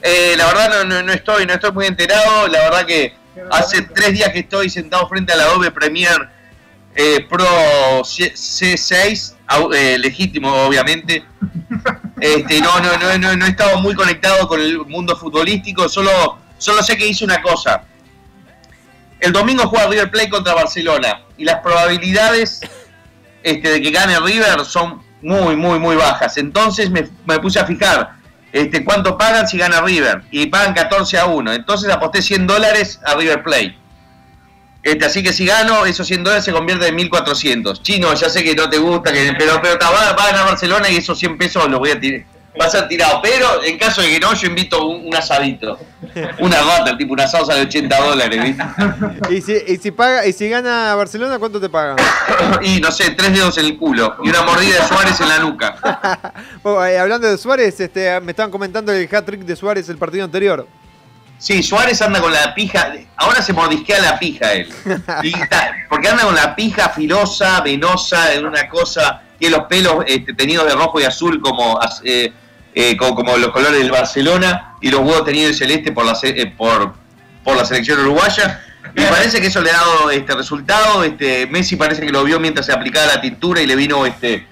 Eh, 0.03 0.35
la 0.37 0.47
verdad 0.47 0.71
no, 0.71 0.85
no, 0.85 1.03
no 1.03 1.13
estoy, 1.13 1.47
no 1.47 1.55
estoy 1.55 1.73
muy 1.73 1.87
enterado. 1.87 2.49
La 2.49 2.61
verdad 2.61 2.87
que 2.87 3.15
hace 3.51 3.83
tres 3.83 4.13
días 4.13 4.31
que 4.31 4.41
estoy 4.41 4.71
sentado 4.71 5.09
frente 5.09 5.33
a 5.33 5.37
la 5.37 5.45
Adobe 5.45 5.71
Premiere 5.71 6.29
eh, 6.95 7.27
Pro 7.29 8.03
C- 8.05 8.33
C6, 8.35 9.35
au- 9.49 9.75
eh, 9.75 9.99
legítimo 9.99 10.53
obviamente. 10.67 11.25
Este, 12.19 12.61
no, 12.63 12.81
no, 12.81 12.97
no, 12.97 13.19
no, 13.19 13.37
no 13.37 13.45
he 13.45 13.51
estado 13.51 13.79
muy 13.79 13.95
conectado 13.95 14.49
con 14.49 14.59
el 14.59 14.79
mundo 14.87 15.15
futbolístico, 15.19 15.87
solo, 15.87 16.39
solo 16.57 16.83
sé 16.83 16.97
que 16.97 17.07
hice 17.07 17.27
una 17.27 17.43
cosa. 17.43 17.83
El 19.21 19.33
domingo 19.35 19.67
juega 19.67 19.87
River 19.87 20.11
Plate 20.11 20.31
contra 20.31 20.55
Barcelona 20.55 21.21
y 21.37 21.45
las 21.45 21.57
probabilidades 21.61 22.61
este, 23.43 23.69
de 23.69 23.83
que 23.83 23.91
gane 23.91 24.19
River 24.19 24.65
son 24.65 25.03
muy, 25.21 25.57
muy, 25.57 25.79
muy 25.79 25.95
bajas. 25.97 26.39
Entonces 26.39 26.89
me, 26.91 27.07
me 27.27 27.39
puse 27.39 27.61
a 27.61 27.67
fijar 27.67 28.16
este, 28.57 28.85
cuánto 28.85 29.19
pagan 29.19 29.47
si 29.47 29.59
gana 29.59 29.83
River. 29.83 30.23
Y 30.31 30.47
pagan 30.47 30.73
14 30.73 31.19
a 31.19 31.27
1. 31.27 31.53
Entonces 31.53 31.91
aposté 31.93 32.23
100 32.23 32.47
dólares 32.47 32.99
a 33.05 33.15
River 33.15 33.43
Plate. 33.43 33.77
Este, 34.83 35.05
así 35.05 35.23
que 35.23 35.35
si 35.35 35.45
gano, 35.45 35.85
esos 35.85 36.07
100 36.07 36.25
dólares 36.25 36.45
se 36.45 36.53
convierten 36.53 36.89
en 36.89 36.95
1400. 36.95 37.83
Chino, 37.83 38.15
ya 38.15 38.31
sé 38.31 38.43
que 38.43 38.55
no 38.55 38.71
te 38.71 38.79
gusta, 38.79 39.13
que, 39.13 39.35
pero, 39.37 39.61
pero 39.61 39.79
va, 39.79 40.13
va 40.13 40.23
a 40.23 40.27
ganar 40.31 40.47
Barcelona 40.47 40.89
y 40.89 40.97
esos 40.97 41.19
100 41.19 41.37
pesos 41.37 41.69
los 41.69 41.79
voy 41.79 41.91
a 41.91 42.01
tirar. 42.01 42.25
Va 42.61 42.67
a 42.67 42.71
ser 42.71 42.89
tirado. 42.89 43.21
Pero 43.23 43.63
en 43.65 43.79
caso 43.79 44.03
de 44.03 44.09
que 44.09 44.21
no, 44.21 44.35
yo 44.35 44.49
invito 44.49 44.87
un, 44.87 45.07
un 45.07 45.17
asadito. 45.17 45.79
Una 46.39 46.61
rata, 46.61 46.97
tipo 46.97 47.13
una 47.13 47.27
salsa 47.27 47.55
de 47.55 47.63
80 47.63 48.01
dólares, 48.01 48.43
¿viste? 48.43 48.65
Y 49.37 49.41
si, 49.41 49.55
y 49.67 49.77
si 49.77 49.91
paga, 49.91 50.27
y 50.27 50.33
si 50.33 50.49
gana 50.49 50.95
Barcelona, 50.95 51.39
¿cuánto 51.39 51.61
te 51.61 51.69
pagan? 51.69 51.97
Y 52.63 52.81
no 52.81 52.91
sé, 52.91 53.11
tres 53.11 53.33
dedos 53.33 53.59
en 53.59 53.67
el 53.67 53.77
culo 53.77 54.17
y 54.23 54.29
una 54.29 54.43
mordida 54.43 54.81
de 54.81 54.89
Suárez 54.89 55.21
en 55.21 55.29
la 55.29 55.39
nuca. 55.39 55.77
Bueno, 56.63 56.85
eh, 56.85 56.99
hablando 56.99 57.29
de 57.29 57.39
Suárez, 57.39 57.79
este, 57.81 58.21
me 58.21 58.33
estaban 58.33 58.51
comentando 58.51 58.93
el 58.93 59.09
hat-trick 59.11 59.41
de 59.41 59.57
Suárez 59.57 59.89
el 59.89 59.99
partido 59.99 60.25
anterior. 60.25 60.67
Sí, 61.39 61.63
Suárez 61.63 62.01
anda 62.01 62.21
con 62.21 62.33
la 62.33 62.55
pija, 62.55 62.93
ahora 63.17 63.43
se 63.43 63.53
mordisquea 63.53 64.01
la 64.01 64.19
pija 64.19 64.53
él. 64.55 64.69
Y 65.23 65.33
porque 65.89 66.09
anda 66.09 66.25
con 66.25 66.35
la 66.35 66.55
pija 66.57 66.89
filosa, 66.89 67.61
venosa, 67.61 68.33
en 68.33 68.47
una 68.47 68.69
cosa, 68.69 69.23
tiene 69.39 69.57
los 69.57 69.67
pelos 69.67 70.05
este, 70.07 70.33
teñidos 70.33 70.67
de 70.67 70.75
rojo 70.75 70.99
y 70.99 71.05
azul 71.05 71.41
como, 71.41 71.79
eh, 72.05 72.33
eh, 72.79 72.95
como, 72.99 73.15
como 73.15 73.39
los 73.39 73.53
colores 73.53 73.79
del 73.79 73.91
Barcelona 73.91 74.75
y 74.83 74.91
los 74.91 75.01
huevos 75.01 75.25
teñidos 75.25 75.53
de 75.53 75.57
celeste 75.57 75.93
por 75.93 76.05
la, 76.05 76.15
eh, 76.23 76.53
por, 76.55 76.93
por 77.43 77.57
la 77.57 77.65
selección 77.65 78.01
uruguaya. 78.01 78.63
Y 78.95 79.03
parece 79.05 79.41
que 79.41 79.47
eso 79.47 79.63
le 79.63 79.71
ha 79.71 79.79
dado 79.79 80.11
este 80.11 80.35
resultado. 80.35 81.03
Este, 81.03 81.47
Messi 81.47 81.77
parece 81.77 82.05
que 82.05 82.13
lo 82.13 82.23
vio 82.23 82.39
mientras 82.39 82.67
se 82.67 82.73
aplicaba 82.73 83.07
la 83.07 83.21
tintura 83.23 83.63
y 83.63 83.67
le 83.67 83.77
vino 83.77 84.05
este 84.05 84.47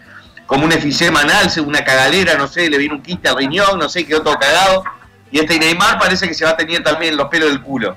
como 0.47 0.65
un 0.65 0.73
efisema 0.73 1.21
anal, 1.21 1.51
una 1.67 1.85
cagalera, 1.85 2.37
no 2.37 2.47
sé, 2.47 2.69
le 2.69 2.79
vino 2.79 2.95
un 2.95 3.03
quiste 3.03 3.29
al 3.29 3.37
riñón, 3.37 3.79
no 3.79 3.89
sé, 3.91 4.07
quedó 4.07 4.23
todo 4.23 4.39
cagado. 4.39 4.85
Y 5.31 5.39
este 5.39 5.59
Neymar 5.59 5.99
parece 5.99 6.27
que 6.27 6.33
se 6.33 6.47
va 6.47 6.53
a 6.53 6.57
tener 6.57 6.83
también 6.83 7.17
los 7.19 7.29
pelos 7.29 7.51
del 7.51 7.61
culo. 7.61 7.95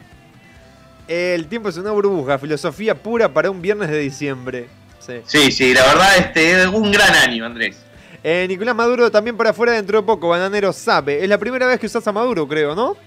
El 1.07 1.47
tiempo 1.47 1.69
es 1.69 1.77
una 1.77 1.91
burbuja, 1.91 2.37
filosofía 2.37 2.95
pura 2.95 3.29
para 3.29 3.49
un 3.49 3.61
viernes 3.61 3.89
de 3.89 3.99
diciembre. 3.99 4.67
Sí. 4.99 5.21
Sí, 5.25 5.51
sí, 5.51 5.73
la 5.73 5.85
verdad, 5.85 6.17
este, 6.17 6.63
es 6.63 6.67
un 6.67 6.91
gran 6.91 7.15
año, 7.15 7.45
Andrés. 7.45 7.77
Eh, 8.23 8.45
Nicolás 8.47 8.75
Maduro 8.75 9.11
también 9.11 9.37
para 9.37 9.51
afuera 9.51 9.73
dentro 9.73 9.99
de 9.99 10.05
poco, 10.05 10.29
Bananero 10.29 10.73
sabe. 10.73 11.23
Es 11.23 11.29
la 11.29 11.37
primera 11.37 11.67
vez 11.67 11.79
que 11.79 11.85
usás 11.85 12.05
a 12.07 12.11
Maduro, 12.11 12.47
creo, 12.47 12.75
¿no? 12.75 12.97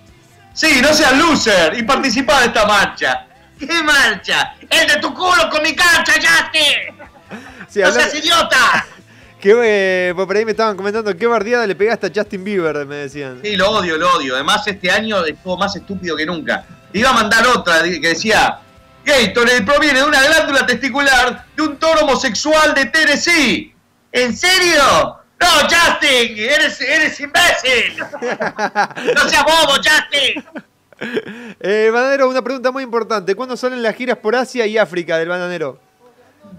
Sí, 0.53 0.81
no 0.83 0.93
seas 0.93 1.17
loser 1.17 1.79
y 1.79 1.83
participa 1.83 2.41
de 2.41 2.47
esta 2.47 2.67
marcha. 2.67 3.27
¿Qué 3.59 3.83
marcha? 3.83 4.55
¡El 4.69 4.89
de 4.89 4.97
tu 4.97 5.13
culo 5.13 5.49
con 5.51 5.63
mi 5.63 5.75
cancha, 5.75 6.15
Justin! 6.15 6.97
Sí, 7.69 7.81
¡No 7.81 7.93
seas 7.93 8.15
idiota! 8.15 8.87
que, 9.41 9.55
eh, 9.63 10.15
por 10.15 10.37
ahí 10.37 10.45
me 10.45 10.53
estaban 10.53 10.77
comentando 10.77 11.15
qué 11.17 11.27
bardeada 11.27 11.67
le 11.67 11.75
pegaste 11.75 12.07
a 12.07 12.11
Justin 12.15 12.45
Bieber, 12.45 12.87
me 12.87 12.97
decían. 12.97 13.41
Sí, 13.43 13.57
lo 13.57 13.71
odio, 13.71 13.97
lo 13.97 14.17
odio. 14.17 14.35
Además, 14.35 14.67
este 14.67 14.91
año 14.91 15.25
estuvo 15.25 15.57
más 15.57 15.75
estúpido 15.77 16.17
que 16.17 16.27
nunca. 16.27 16.65
Iba 16.93 17.11
a 17.11 17.13
mandar 17.13 17.47
otra 17.47 17.83
que 17.83 18.01
decía: 18.01 18.59
Gatorade 19.05 19.63
proviene 19.63 20.01
de 20.01 20.05
una 20.07 20.23
glándula 20.23 20.67
testicular 20.67 21.47
de 21.57 21.63
un 21.63 21.77
toro 21.79 22.03
homosexual 22.03 22.75
de 22.75 22.87
Tennessee. 22.87 23.75
¿En 24.13 24.37
serio? 24.37 24.83
No, 25.41 25.47
Justin, 25.63 26.39
eres, 26.39 26.81
eres 26.81 27.19
imbécil. 27.21 27.97
No 29.15 29.29
seas 29.29 29.45
bobo, 29.45 29.75
Justin. 29.77 30.45
Eh, 31.61 31.91
Bananero, 31.93 32.29
una 32.29 32.43
pregunta 32.43 32.71
muy 32.71 32.83
importante. 32.83 33.35
¿Cuándo 33.35 33.57
salen 33.57 33.83
las 33.83 33.95
giras 33.95 34.19
por 34.19 34.37
Asia 34.37 34.67
y 34.67 34.77
África 34.77 35.17
del 35.17 35.29
Bananero? 35.29 35.81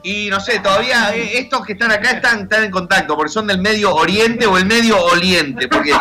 Y 0.03 0.29
no 0.29 0.39
sé, 0.39 0.59
todavía 0.59 1.13
eh, 1.15 1.37
estos 1.37 1.63
que 1.65 1.73
están 1.73 1.91
acá 1.91 2.11
están, 2.11 2.43
están 2.43 2.63
en 2.63 2.71
contacto, 2.71 3.15
porque 3.15 3.31
son 3.31 3.45
del 3.47 3.59
medio 3.59 3.93
oriente 3.93 4.47
o 4.47 4.57
el 4.57 4.65
medio 4.65 4.99
oriente, 5.05 5.67
porque 5.67 5.91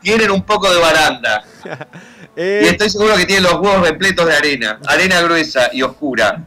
tienen 0.00 0.30
un 0.30 0.42
poco 0.44 0.72
de 0.72 0.80
baranda. 0.80 1.44
Eh, 2.34 2.62
Y 2.64 2.68
estoy 2.68 2.88
seguro 2.88 3.14
que 3.14 3.26
tiene 3.26 3.42
los 3.42 3.52
huevos 3.60 3.86
repletos 3.86 4.24
de 4.26 4.34
arena. 4.34 4.78
Arena 4.86 5.20
gruesa 5.20 5.68
y 5.70 5.82
oscura. 5.82 6.44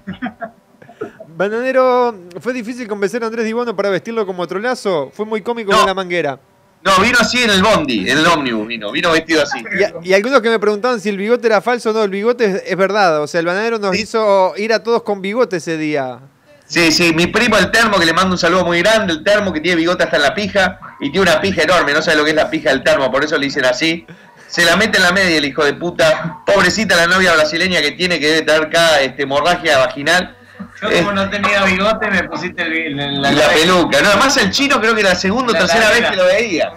Bananero, 1.36 2.16
¿fue 2.40 2.54
difícil 2.54 2.88
convencer 2.88 3.22
a 3.24 3.28
Andrés 3.28 3.46
Dibono 3.46 3.76
para 3.76 3.90
vestirlo 3.90 4.26
como 4.26 4.48
trolazo? 4.48 5.12
Fue 5.14 5.26
muy 5.26 5.42
cómico 5.42 5.72
No. 5.72 5.80
con 5.80 5.88
la 5.88 5.94
manguera. 5.94 6.40
No, 6.82 6.98
vino 7.00 7.18
así 7.20 7.44
en 7.44 7.50
el 7.50 7.62
bondi, 7.62 8.10
en 8.10 8.20
el 8.20 8.26
ómnibus 8.28 8.68
vino. 8.68 8.92
Vino 8.92 9.12
vestido 9.12 9.42
así. 9.42 9.62
Y, 10.04 10.14
algunos 10.14 10.40
que 10.42 10.50
me 10.50 10.60
preguntaban 10.60 11.02
si 11.02 11.10
el 11.10 11.18
bigote 11.18 11.48
era 11.48 11.60
falso 11.60 11.90
o 11.90 11.94
no, 11.94 12.04
el 12.04 12.12
bigote 12.12 12.46
es, 12.46 12.64
es 12.68 12.78
verdad. 12.78 13.22
O 13.22 13.28
sea, 13.28 13.40
el 13.40 13.48
bananero 13.48 13.80
nos 13.80 13.98
hizo 13.98 14.54
ir 14.56 14.72
a 14.72 14.82
todos 14.84 15.02
con 15.02 15.22
bigote 15.22 15.58
ese 15.58 15.78
día. 15.78 16.20
Sí, 16.68 16.92
sí, 16.92 17.12
mi 17.14 17.28
primo 17.28 17.58
el 17.58 17.70
termo, 17.70 18.00
que 18.00 18.06
le 18.06 18.14
mando 18.14 18.34
un 18.34 18.38
saludo 18.38 18.64
muy 18.64 18.80
grande, 18.80 19.14
el 19.14 19.24
termo 19.24 19.52
que 19.52 19.60
tiene 19.60 19.76
bigote 19.76 20.04
hasta 20.04 20.16
en 20.16 20.24
la 20.24 20.34
pija 20.34 20.80
y 21.00 21.12
tiene 21.12 21.30
una 21.30 21.42
pija 21.42 21.64
enorme, 21.64 21.94
no 21.94 22.02
sabe 22.02 22.18
lo 22.18 22.24
que 22.24 22.32
es 22.32 22.36
la 22.36 22.50
pija 22.50 22.70
del 22.70 22.82
termo, 22.84 23.12
por 23.12 23.24
eso 23.24 23.38
le 23.38 23.46
dicen 23.46 23.66
así. 23.66 24.06
Se 24.48 24.64
la 24.64 24.76
mete 24.76 24.98
en 24.98 25.04
la 25.04 25.12
media 25.12 25.38
el 25.38 25.46
hijo 25.46 25.66
de 25.66 25.74
puta. 25.74 26.44
Pobrecita 26.46 26.96
la 26.96 27.08
novia 27.08 27.34
brasileña 27.34 27.82
que 27.82 27.92
tiene, 27.92 28.20
que 28.20 28.28
debe 28.28 28.42
tener 28.44 28.64
acá 28.64 29.02
este, 29.02 29.24
hemorragia 29.24 29.80
vaginal. 29.80 30.35
Yo 30.82 30.90
Eh, 30.90 30.98
como 31.00 31.14
no 31.14 31.30
tenía 31.30 31.64
bigote 31.64 32.08
me 32.12 32.24
pusiste 32.24 32.62
el, 32.62 33.00
el- 33.00 33.16
y 33.18 33.36
la 33.36 33.50
peluca. 33.50 34.02
No, 34.02 34.10
además 34.10 34.36
el 34.38 34.52
chino 34.52 34.80
creo 34.80 34.94
que 34.94 35.02
era 35.02 35.10
la 35.12 35.16
segunda 35.16 35.52
o 35.52 35.54
La 35.54 35.60
tercera 35.60 35.90
vez 35.90 36.10
que 36.10 36.16
lo 36.16 36.26
veía. 36.26 36.74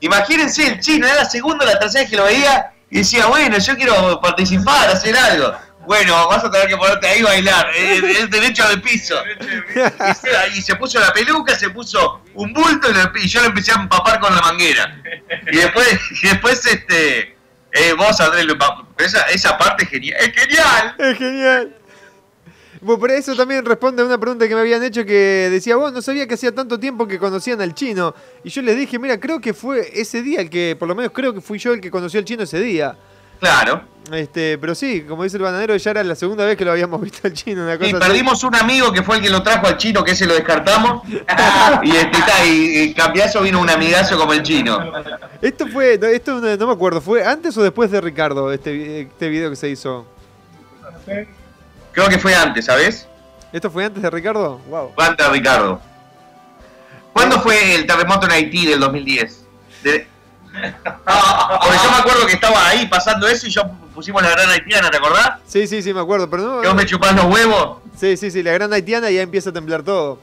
Imagínense 0.00 0.66
el 0.66 0.80
chino, 0.80 1.06
era 1.06 1.16
la 1.16 1.24
segunda 1.24 1.64
o 1.64 1.68
la 1.68 1.78
tercera 1.78 2.02
vez 2.02 2.10
que 2.10 2.16
lo 2.16 2.24
veía 2.24 2.72
y 2.90 2.98
decía, 2.98 3.26
bueno, 3.26 3.56
yo 3.58 3.76
quiero 3.76 4.20
participar, 4.20 4.88
hacer 4.90 5.16
algo. 5.16 5.54
Bueno, 5.86 6.28
vas 6.28 6.44
a 6.44 6.50
tener 6.50 6.68
que 6.68 6.76
ponerte 6.76 7.08
ahí 7.08 7.20
a 7.22 7.24
bailar, 7.24 7.70
es, 7.74 8.02
es 8.04 8.30
derecho 8.30 8.68
de 8.68 8.78
piso. 8.78 9.20
Y 9.26 10.14
se, 10.14 10.58
y 10.58 10.62
se 10.62 10.76
puso 10.76 11.00
la 11.00 11.12
peluca, 11.12 11.58
se 11.58 11.70
puso 11.70 12.22
un 12.34 12.52
bulto 12.52 12.88
y, 12.90 12.94
lo- 12.94 13.10
y 13.16 13.26
yo 13.28 13.40
lo 13.40 13.46
empecé 13.46 13.72
a 13.72 13.76
empapar 13.76 14.20
con 14.20 14.32
la 14.34 14.40
manguera. 14.42 14.96
Y 15.50 15.56
después, 15.56 15.98
y 16.22 16.28
después 16.28 16.64
este, 16.66 17.36
eh, 17.72 17.94
vos 17.96 18.20
Andrés, 18.20 18.44
lo 18.44 18.56
esa, 18.98 19.22
esa 19.30 19.58
parte 19.58 19.82
es 19.84 19.90
genial. 19.90 20.18
¡Es 20.20 20.32
genial! 20.32 20.94
Es 20.98 21.18
genial. 21.18 21.76
Bueno, 22.82 22.98
por 22.98 23.12
eso 23.12 23.36
también 23.36 23.64
responde 23.64 24.02
a 24.02 24.04
una 24.04 24.18
pregunta 24.18 24.48
que 24.48 24.54
me 24.56 24.60
habían 24.60 24.82
hecho 24.82 25.04
que 25.04 25.48
decía, 25.50 25.76
vos 25.76 25.92
no 25.92 26.02
sabía 26.02 26.26
que 26.26 26.34
hacía 26.34 26.52
tanto 26.52 26.80
tiempo 26.80 27.06
que 27.06 27.16
conocían 27.16 27.60
al 27.60 27.74
chino. 27.74 28.12
Y 28.42 28.50
yo 28.50 28.60
les 28.60 28.76
dije, 28.76 28.98
mira, 28.98 29.20
creo 29.20 29.40
que 29.40 29.54
fue 29.54 29.88
ese 29.94 30.20
día 30.20 30.40
el 30.40 30.50
que, 30.50 30.74
por 30.76 30.88
lo 30.88 30.96
menos 30.96 31.12
creo 31.14 31.32
que 31.32 31.40
fui 31.40 31.58
yo 31.60 31.72
el 31.72 31.80
que 31.80 31.92
conoció 31.92 32.18
al 32.18 32.24
chino 32.24 32.42
ese 32.42 32.58
día. 32.58 32.96
Claro. 33.38 33.82
Este, 34.10 34.58
pero 34.58 34.74
sí, 34.74 35.02
como 35.02 35.22
dice 35.22 35.36
el 35.36 35.44
bananero, 35.44 35.76
ya 35.76 35.90
era 35.92 36.02
la 36.02 36.16
segunda 36.16 36.44
vez 36.44 36.56
que 36.56 36.64
lo 36.64 36.72
habíamos 36.72 37.00
visto 37.02 37.20
al 37.28 37.34
chino, 37.34 37.62
una 37.62 37.78
cosa 37.78 37.88
Y 37.88 37.92
así. 37.92 38.00
perdimos 38.00 38.42
un 38.42 38.54
amigo 38.56 38.92
que 38.92 39.04
fue 39.04 39.16
el 39.16 39.22
que 39.22 39.30
lo 39.30 39.44
trajo 39.44 39.68
al 39.68 39.76
chino, 39.76 40.02
que 40.02 40.10
ese 40.10 40.26
lo 40.26 40.34
descartamos. 40.34 41.02
y 41.84 41.90
este, 41.90 42.18
está, 42.18 42.44
y, 42.44 42.78
y 42.78 42.94
cambiazo 42.94 43.42
vino 43.42 43.60
un 43.60 43.70
amigazo 43.70 44.18
como 44.18 44.32
el 44.32 44.42
chino. 44.42 44.92
Esto 45.40 45.68
fue, 45.68 45.98
no, 45.98 46.08
esto 46.08 46.40
no, 46.40 46.56
no 46.56 46.66
me 46.66 46.72
acuerdo, 46.72 47.00
¿fue 47.00 47.24
antes 47.24 47.56
o 47.56 47.62
después 47.62 47.92
de 47.92 48.00
Ricardo 48.00 48.52
este, 48.52 49.02
este 49.02 49.28
video 49.28 49.50
que 49.50 49.56
se 49.56 49.68
hizo? 49.68 50.04
Creo 51.92 52.08
que 52.08 52.18
fue 52.18 52.34
antes, 52.34 52.64
¿sabes? 52.66 53.06
¿Esto 53.52 53.70
fue 53.70 53.84
antes 53.84 54.02
de 54.02 54.10
Ricardo? 54.10 54.58
Wow. 54.68 54.92
Fue 54.94 55.04
antes 55.04 55.26
de 55.26 55.32
Ricardo. 55.32 55.80
¿Cuándo 57.12 57.40
fue 57.40 57.74
el 57.74 57.86
terremoto 57.86 58.26
en 58.26 58.32
Haití 58.32 58.66
del 58.66 58.80
2010? 58.80 59.44
De- 59.82 60.06
Porque 60.52 61.76
yo 61.84 61.90
me 61.90 61.96
acuerdo 61.98 62.26
que 62.26 62.34
estaba 62.34 62.68
ahí 62.68 62.86
pasando 62.86 63.26
eso 63.26 63.46
y 63.46 63.50
yo 63.50 63.62
pusimos 63.94 64.22
la 64.22 64.30
gran 64.30 64.48
haitiana, 64.50 64.90
¿te 64.90 64.96
acordás? 64.96 65.32
Sí, 65.46 65.66
sí, 65.66 65.82
sí, 65.82 65.92
me 65.92 66.00
acuerdo, 66.00 66.28
pero 66.30 66.42
no... 66.42 66.60
Que 66.60 66.68
vos 66.68 66.76
me 66.76 66.86
chupás 66.86 67.14
los 67.14 67.26
huevos. 67.26 67.78
Sí, 67.98 68.16
sí, 68.16 68.30
sí, 68.30 68.42
la 68.42 68.52
gran 68.52 68.72
haitiana 68.72 69.10
y 69.10 69.16
ya 69.16 69.22
empieza 69.22 69.50
a 69.50 69.52
temblar 69.52 69.82
todo. 69.82 70.18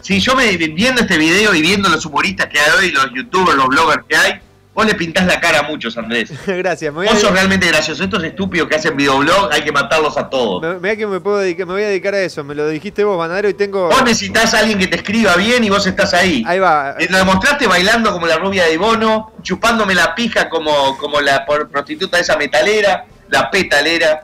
Sí, 0.00 0.20
yo 0.20 0.34
me, 0.34 0.56
viendo 0.56 1.02
este 1.02 1.18
video 1.18 1.54
y 1.54 1.60
viendo 1.60 1.88
los 1.88 2.04
humoristas 2.06 2.46
que 2.46 2.58
hay 2.58 2.70
hoy, 2.78 2.90
los 2.92 3.10
youtubers, 3.14 3.56
los 3.56 3.66
bloggers 3.66 4.04
que 4.08 4.16
hay, 4.16 4.40
vos 4.74 4.86
le 4.86 4.94
pintás 4.94 5.26
la 5.26 5.40
cara 5.40 5.60
a 5.60 5.62
muchos, 5.64 5.96
Andrés. 5.98 6.30
Gracias, 6.46 6.92
me 6.92 7.00
voy, 7.00 7.06
Vos 7.08 7.20
sos 7.20 7.32
realmente 7.32 7.66
gracioso. 7.66 8.02
Estos 8.04 8.22
estúpidos 8.24 8.68
que 8.68 8.76
hacen 8.76 8.96
videoblog 8.96 9.52
hay 9.52 9.62
que 9.62 9.72
matarlos 9.72 10.16
a 10.16 10.28
todos. 10.30 10.62
me, 10.62 10.78
mirá 10.78 10.96
que 10.96 11.06
me, 11.06 11.20
puedo 11.20 11.38
dedicar, 11.38 11.66
me 11.66 11.72
voy 11.74 11.82
a 11.82 11.88
dedicar 11.88 12.14
a 12.14 12.20
eso, 12.22 12.44
me 12.44 12.54
lo 12.54 12.68
dijiste 12.68 13.04
vos, 13.04 13.18
Banadero, 13.18 13.48
y 13.48 13.54
tengo... 13.54 13.88
Vos 13.88 14.02
necesitas 14.04 14.54
a 14.54 14.60
alguien 14.60 14.78
que 14.78 14.86
te 14.86 14.96
escriba 14.96 15.34
bien 15.36 15.62
y 15.64 15.70
vos 15.70 15.86
estás 15.86 16.14
ahí. 16.14 16.42
Ahí 16.46 16.58
va. 16.58 16.94
Lo 17.08 17.18
demostraste 17.18 17.66
bailando 17.66 18.12
como 18.12 18.26
la 18.26 18.36
rubia 18.38 18.64
de 18.66 18.78
Bono, 18.78 19.32
chupándome 19.42 19.94
la 19.94 20.14
pija 20.14 20.48
como, 20.48 20.96
como 20.98 21.20
la 21.20 21.44
prostituta 21.44 22.18
esa 22.18 22.36
metalera, 22.36 23.04
la 23.28 23.50
petalera. 23.50 24.22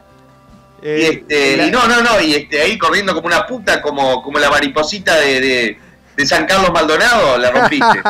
y, 0.83 0.87
Eh, 0.89 1.09
este, 1.09 1.57
la- 1.57 1.67
y 1.67 1.71
no, 1.71 1.87
no, 1.89 2.03
no, 2.03 2.21
y 2.21 2.35
este, 2.35 2.61
ahí 2.63 2.79
corriendo 2.79 3.15
como 3.15 3.27
una 3.27 3.47
puta, 3.47 3.83
como, 3.83 4.23
como 4.23 4.39
la 4.39 4.49
mariposita 4.51 5.17
de, 5.19 5.41
de, 5.41 5.79
de 6.17 6.27
San 6.27 6.47
Carlos 6.47 6.71
Maldonado, 6.73 7.37
la 7.39 7.51
rompiste. 7.51 8.01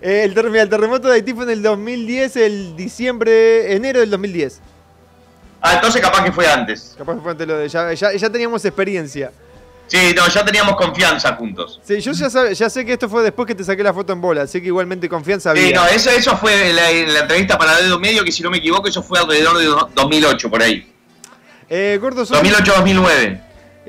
El, 0.00 0.34
terremoto 0.34 1.08
de 1.08 1.14
Haití 1.14 1.32
fue 1.34 1.44
en 1.44 1.50
el 1.50 1.62
2010, 1.62 2.36
el 2.36 2.76
diciembre, 2.76 3.74
enero 3.74 4.00
del 4.00 4.10
2010. 4.10 4.60
ah, 5.60 5.74
entonces 5.74 6.00
capaz 6.00 6.24
que 6.24 6.32
fue 6.32 6.46
antes. 6.48 6.94
Capaz 6.96 7.14
que 7.16 7.20
fue 7.20 7.30
antes 7.32 7.46
lo 7.46 7.56
de... 7.58 7.68
Ya, 7.68 7.92
ya, 7.92 8.12
ya 8.14 8.30
teníamos 8.30 8.64
experiencia. 8.64 9.30
Sí, 9.86 10.14
no, 10.16 10.26
ya 10.28 10.44
teníamos 10.44 10.76
confianza 10.76 11.34
juntos. 11.34 11.80
Sí, 11.82 12.00
yo 12.00 12.12
ya, 12.12 12.30
sabe- 12.30 12.54
ya 12.54 12.70
sé 12.70 12.86
que 12.86 12.92
esto 12.92 13.08
fue 13.08 13.22
después 13.24 13.46
que 13.48 13.56
te 13.56 13.64
saqué 13.64 13.82
la 13.82 13.92
foto 13.92 14.12
en 14.12 14.20
bola, 14.20 14.42
así 14.42 14.60
que 14.60 14.68
igualmente 14.68 15.08
confianza 15.08 15.50
había. 15.50 15.66
Sí, 15.66 15.72
no, 15.74 15.84
eso, 15.88 16.10
eso 16.10 16.36
fue 16.36 16.70
en 16.70 16.76
la, 16.76 16.90
en 16.90 17.12
la 17.12 17.20
entrevista 17.20 17.58
para 17.58 17.76
Dedo 17.76 17.98
Medio, 17.98 18.22
que 18.24 18.30
si 18.30 18.40
no 18.42 18.50
me 18.50 18.58
equivoco, 18.58 18.86
eso 18.88 19.02
fue 19.02 19.18
alrededor 19.18 19.58
de 19.58 19.64
do- 19.64 19.90
2008, 19.96 20.48
por 20.48 20.62
ahí. 20.62 20.90
Eh, 21.68 21.98
Gordo, 22.00 22.24
sos- 22.24 22.40
2008-2009. 22.40 23.40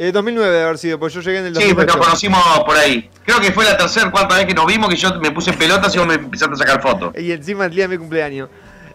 Eh, 0.03 0.11
2009 0.11 0.49
debe 0.51 0.63
haber 0.63 0.77
sido, 0.79 0.97
pues 0.97 1.13
yo 1.13 1.21
llegué 1.21 1.37
en 1.37 1.45
el 1.45 1.55
Sí, 1.55 1.61
pues 1.75 1.85
2008. 1.85 1.95
nos 1.95 2.05
conocimos 2.07 2.59
por 2.65 2.75
ahí. 2.75 3.07
Creo 3.23 3.39
que 3.39 3.51
fue 3.51 3.65
la 3.65 3.77
tercera 3.77 4.09
cuarta 4.09 4.35
vez 4.35 4.47
que 4.47 4.53
nos 4.55 4.65
vimos 4.65 4.89
que 4.89 4.95
yo 4.95 5.13
me 5.19 5.29
puse 5.29 5.51
en 5.51 5.59
pelotas 5.59 5.93
y 5.93 5.99
vos 5.99 6.07
me 6.07 6.15
empezaste 6.15 6.55
a 6.55 6.57
sacar 6.57 6.81
fotos. 6.81 7.13
Y 7.15 7.31
encima 7.31 7.65
el 7.65 7.71
día 7.75 7.83
de 7.83 7.89
mi 7.89 7.97
cumpleaños. 7.99 8.49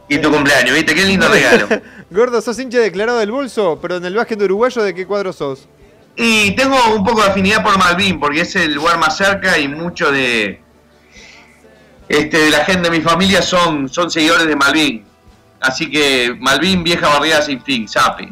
Y 0.09 0.19
tu 0.19 0.33
cumpleaños, 0.33 0.75
¿viste? 0.75 0.97
Qué 0.97 1.05
lindo 1.05 1.29
regalo. 1.29 1.69
Gordo, 2.11 2.41
sos 2.43 2.59
hincha 2.59 2.81
declarado 2.81 3.21
del 3.21 3.31
bolso, 3.31 3.79
pero 3.81 3.99
en 3.99 4.05
el 4.05 4.17
básquet 4.17 4.43
uruguayo, 4.43 4.83
¿de 4.83 4.95
qué 4.97 5.07
cuadro 5.07 5.33
sos? 5.33 5.69
Y 6.17 6.57
tengo 6.57 6.77
un 6.97 7.05
poco 7.05 7.23
de 7.23 7.29
afinidad 7.29 7.63
por 7.63 7.79
Malvin, 7.79 8.19
porque 8.19 8.41
es 8.41 8.57
el 8.57 8.75
lugar 8.75 8.99
más 8.99 9.17
cerca 9.17 9.57
y 9.59 9.69
mucho 9.69 10.11
de 10.11 10.61
este 12.09 12.37
de 12.37 12.51
la 12.51 12.65
gente 12.65 12.91
de 12.91 12.99
mi 12.99 13.01
familia 13.01 13.43
son, 13.43 13.89
son 13.89 14.11
seguidores 14.11 14.49
de 14.49 14.57
Malvin. 14.57 15.05
Así 15.61 15.89
que 15.89 16.37
Malvin, 16.41 16.83
vieja 16.83 17.09
barriada 17.09 17.43
sin 17.43 17.63
fin, 17.63 17.87
sape. 17.87 18.29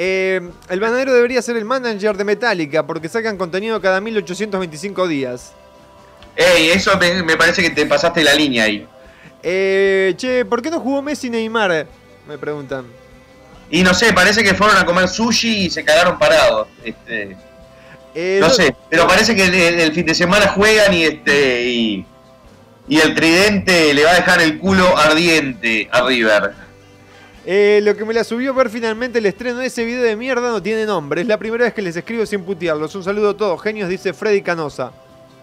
Eh, 0.00 0.40
el 0.68 0.78
banadero 0.78 1.12
debería 1.12 1.42
ser 1.42 1.56
el 1.56 1.64
manager 1.64 2.16
de 2.16 2.22
Metallica, 2.22 2.86
porque 2.86 3.08
sacan 3.08 3.36
contenido 3.36 3.80
cada 3.80 4.00
1825 4.00 5.08
días. 5.08 5.52
Ey, 6.36 6.70
eso 6.70 6.96
me, 6.98 7.20
me 7.24 7.36
parece 7.36 7.62
que 7.62 7.70
te 7.70 7.84
pasaste 7.84 8.22
la 8.22 8.32
línea 8.32 8.62
ahí. 8.62 8.86
Eh, 9.42 10.14
che, 10.16 10.44
¿por 10.44 10.62
qué 10.62 10.70
no 10.70 10.78
jugó 10.78 11.02
Messi 11.02 11.28
Neymar? 11.28 11.88
Me 12.28 12.38
preguntan. 12.38 12.84
Y 13.70 13.82
no 13.82 13.92
sé, 13.92 14.12
parece 14.12 14.44
que 14.44 14.54
fueron 14.54 14.76
a 14.76 14.86
comer 14.86 15.08
sushi 15.08 15.64
y 15.66 15.70
se 15.70 15.84
cagaron 15.84 16.16
parados. 16.16 16.68
Este, 16.84 17.36
Eh, 18.14 18.38
no 18.40 18.50
sé, 18.50 18.74
pero 18.88 19.06
parece 19.06 19.34
que 19.34 19.44
el, 19.46 19.54
el- 19.54 19.80
el 19.80 19.92
fin 19.92 20.06
de 20.06 20.14
semana 20.14 20.46
juegan 20.48 20.94
y 20.94 21.04
este 21.04 21.64
y, 21.66 22.06
y 22.88 23.00
el 23.00 23.14
tridente 23.14 23.92
le 23.94 24.04
va 24.04 24.12
a 24.12 24.14
dejar 24.14 24.40
el 24.40 24.58
culo 24.58 24.96
ardiente 24.96 25.88
a 25.92 26.02
River. 26.02 26.52
Eh, 27.50 27.80
lo 27.82 27.96
que 27.96 28.04
me 28.04 28.12
la 28.12 28.24
subió 28.24 28.52
ver 28.52 28.68
finalmente 28.68 29.20
el 29.20 29.24
estreno 29.24 29.60
de 29.60 29.68
ese 29.68 29.82
video 29.82 30.02
de 30.02 30.16
mierda 30.16 30.50
no 30.50 30.62
tiene 30.62 30.84
nombre. 30.84 31.22
Es 31.22 31.26
la 31.26 31.38
primera 31.38 31.64
vez 31.64 31.72
que 31.72 31.80
les 31.80 31.96
escribo 31.96 32.26
sin 32.26 32.42
putearlos. 32.44 32.94
Un 32.94 33.02
saludo 33.02 33.30
a 33.30 33.36
todos, 33.38 33.62
genios, 33.62 33.88
dice 33.88 34.12
Freddy 34.12 34.42
Canosa. 34.42 34.92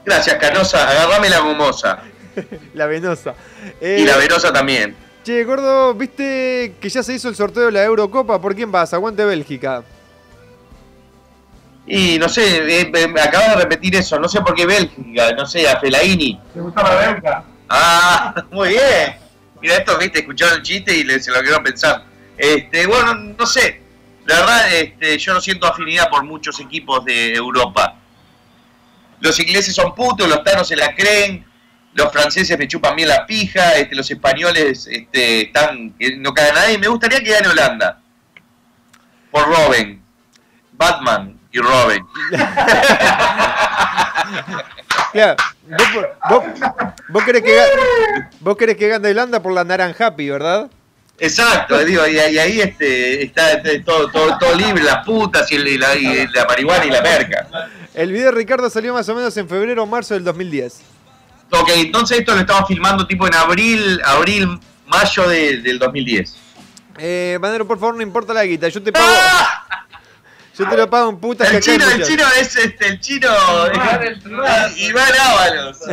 Gracias, 0.06 0.36
Canosa, 0.36 0.88
agarrame 0.88 1.30
la 1.32 1.39
gomosa. 1.39 2.03
La 2.76 2.86
venosa. 2.86 3.34
Eh, 3.82 3.97
Y 4.01 4.06
la 4.06 4.18
venosa 4.18 4.53
también. 4.53 4.95
Che, 5.24 5.43
gordo, 5.45 5.95
¿viste 5.95 6.76
que 6.80 6.89
ya 6.89 7.01
se 7.01 7.14
hizo 7.16 7.28
el 7.30 7.36
sorteo 7.36 7.66
de 7.66 7.72
la 7.72 7.84
Eurocopa? 7.84 8.39
¿Por 8.39 8.53
quién 8.53 8.72
vas? 8.72 8.93
Aguante 8.93 9.26
Bélgica. 9.26 9.82
Y 11.88 12.20
no 12.20 12.30
sé, 12.30 12.82
eh, 12.82 12.91
eh, 12.93 13.14
acabas 13.20 13.56
de 13.56 13.62
repetir 13.64 13.95
eso, 13.95 14.20
no 14.20 14.28
sé 14.28 14.41
por 14.41 14.53
qué 14.53 14.68
Bélgica, 14.68 15.32
no 15.32 15.47
sé, 15.47 15.68
a 15.68 15.80
Felaini. 15.80 16.39
¿Te 16.53 16.60
gustaba 16.60 16.93
la 16.93 17.08
Bélgica? 17.08 17.43
Ah, 17.70 18.45
muy 18.51 18.70
bien. 18.70 19.24
Mira, 19.62 19.78
esto, 19.78 19.97
viste, 19.97 20.20
escucharon 20.20 20.58
el 20.58 20.64
chiste 20.64 20.95
y 20.95 21.20
se 21.20 21.32
lo 21.32 21.41
quedaron 21.41 21.64
pensar. 21.64 22.06
Este, 22.38 22.86
bueno, 22.86 23.16
no 23.16 23.45
sé. 23.45 23.82
La 24.26 24.39
verdad, 24.39 24.74
este, 24.74 25.18
yo 25.18 25.34
no 25.34 25.41
siento 25.41 25.68
afinidad 25.68 26.10
por 26.10 26.24
muchos 26.24 26.60
equipos 26.60 27.06
de 27.06 27.34
Europa. 27.34 27.95
Los 29.20 29.39
ingleses 29.39 29.74
son 29.74 29.95
putos, 29.95 30.28
los 30.28 30.43
tanos 30.43 30.68
se 30.68 30.76
la 30.76 30.93
creen, 30.93 31.45
los 31.93 32.12
franceses 32.12 32.58
me 32.58 32.68
chupan 32.68 32.95
bien 32.95 33.08
la 33.08 33.26
pija, 33.26 33.76
este, 33.76 33.95
los 33.95 34.10
españoles 34.10 34.88
este, 34.91 35.43
están, 35.43 35.95
no 36.18 36.34
cae 36.34 36.51
nadie. 36.51 36.78
Me 36.78 36.88
gustaría 36.88 37.22
que 37.22 37.32
gane 37.32 37.47
Holanda. 37.47 38.01
Por 39.32 39.47
Robin. 39.47 40.01
Batman 40.74 41.39
y 41.51 41.60
Robin. 41.60 42.06
Claro, 45.16 45.36
vos, 45.63 46.03
vos- 46.30 46.43
vos 47.07 47.24
querés 47.24 47.41
que 47.41 47.57
vos 48.41 48.57
querés 48.57 48.76
que 48.76 48.89
gane 48.89 49.09
Holanda 49.11 49.41
por 49.41 49.53
la 49.53 49.63
naranjapi, 49.63 50.30
¿verdad? 50.30 50.70
Exacto, 51.18 51.78
digo, 51.86 52.05
y, 52.05 52.20
ahí 52.20 52.59
este, 52.59 53.24
está, 53.24 53.53
este, 53.53 53.80
todo, 53.80 54.11
todo, 54.11 54.38
todo 54.38 54.53
libre, 54.55 54.84
las 54.84 55.05
putas 55.05 55.49
y, 55.53 55.78
la, 55.78 55.95
y 55.95 56.28
la 56.28 56.43
marihuana 56.45 56.86
y 56.86 56.89
la 56.89 57.01
merca. 57.01 57.47
El 57.93 58.11
video 58.11 58.26
de 58.26 58.32
Ricardo 58.34 58.70
salió 58.70 58.93
más 58.93 59.07
o 59.07 59.16
menos 59.16 59.38
en 59.38 59.47
febrero 59.47 59.84
o 59.84 59.86
marzo 59.86 60.13
del 60.16 60.26
2010. 60.26 60.82
Ok, 61.51 61.70
entonces 61.76 62.20
esto 62.20 62.34
lo 62.34 62.41
estamos 62.41 62.68
filmando 62.68 63.07
tipo 63.07 63.26
en 63.26 63.36
abril, 63.36 64.01
abril, 64.03 64.59
mayo 64.88 65.30
de- 65.30 65.61
del 65.61 65.80
2010. 65.80 66.36
Eh, 66.97 67.38
Banero, 67.39 67.66
por 67.66 67.80
favor, 67.80 67.95
no 67.95 68.01
importa 68.01 68.34
la 68.34 68.43
guita, 68.43 68.68
yo 68.68 68.84
te 68.84 68.91
pago. 68.91 69.05
Yo 70.58 70.70
te 70.70 70.78
lo 70.78 70.89
pago 70.89 71.10
en 71.10 71.18
putas 71.20 71.49
que 71.49 71.58
El 71.58 71.64
chino, 71.64 71.89
el 71.89 72.03
chino 72.03 72.24
es 72.39 72.56
este, 72.56 72.88
el 72.88 72.99
chino 73.01 73.30
Iván 74.78 75.14
Ábalos. 75.22 75.80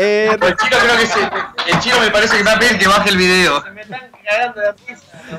Eh, 0.00 0.30
El 0.30 0.56
chino 0.56 0.76
creo 0.78 0.96
que 0.96 1.02
es 1.02 1.10
el, 1.16 1.80
chino 1.80 1.98
me 1.98 2.10
parece 2.12 2.36
que 2.36 2.44
va 2.44 2.52
a 2.52 2.58
pedir 2.60 2.78
que 2.78 2.86
baje 2.86 3.08
el 3.08 3.16
video. 3.16 3.64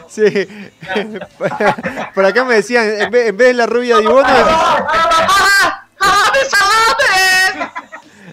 sí. 0.10 0.26
Por 2.14 2.26
acá 2.26 2.44
me 2.44 2.56
decían, 2.56 2.86
en 3.00 3.10
vez, 3.10 3.30
en 3.30 3.38
vez 3.38 3.48
de 3.48 3.54
la 3.54 3.68
rubia 3.68 3.96
de 3.96 4.04
Ibono, 4.04 4.28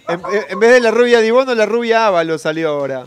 en, 0.08 0.22
en 0.48 0.58
vez 0.58 0.70
de 0.72 0.80
la 0.80 0.90
rubia 0.90 1.20
de 1.20 1.54
la 1.54 1.66
rubia 1.66 2.06
Ávalo 2.08 2.38
salió 2.38 2.70
ahora. 2.70 3.06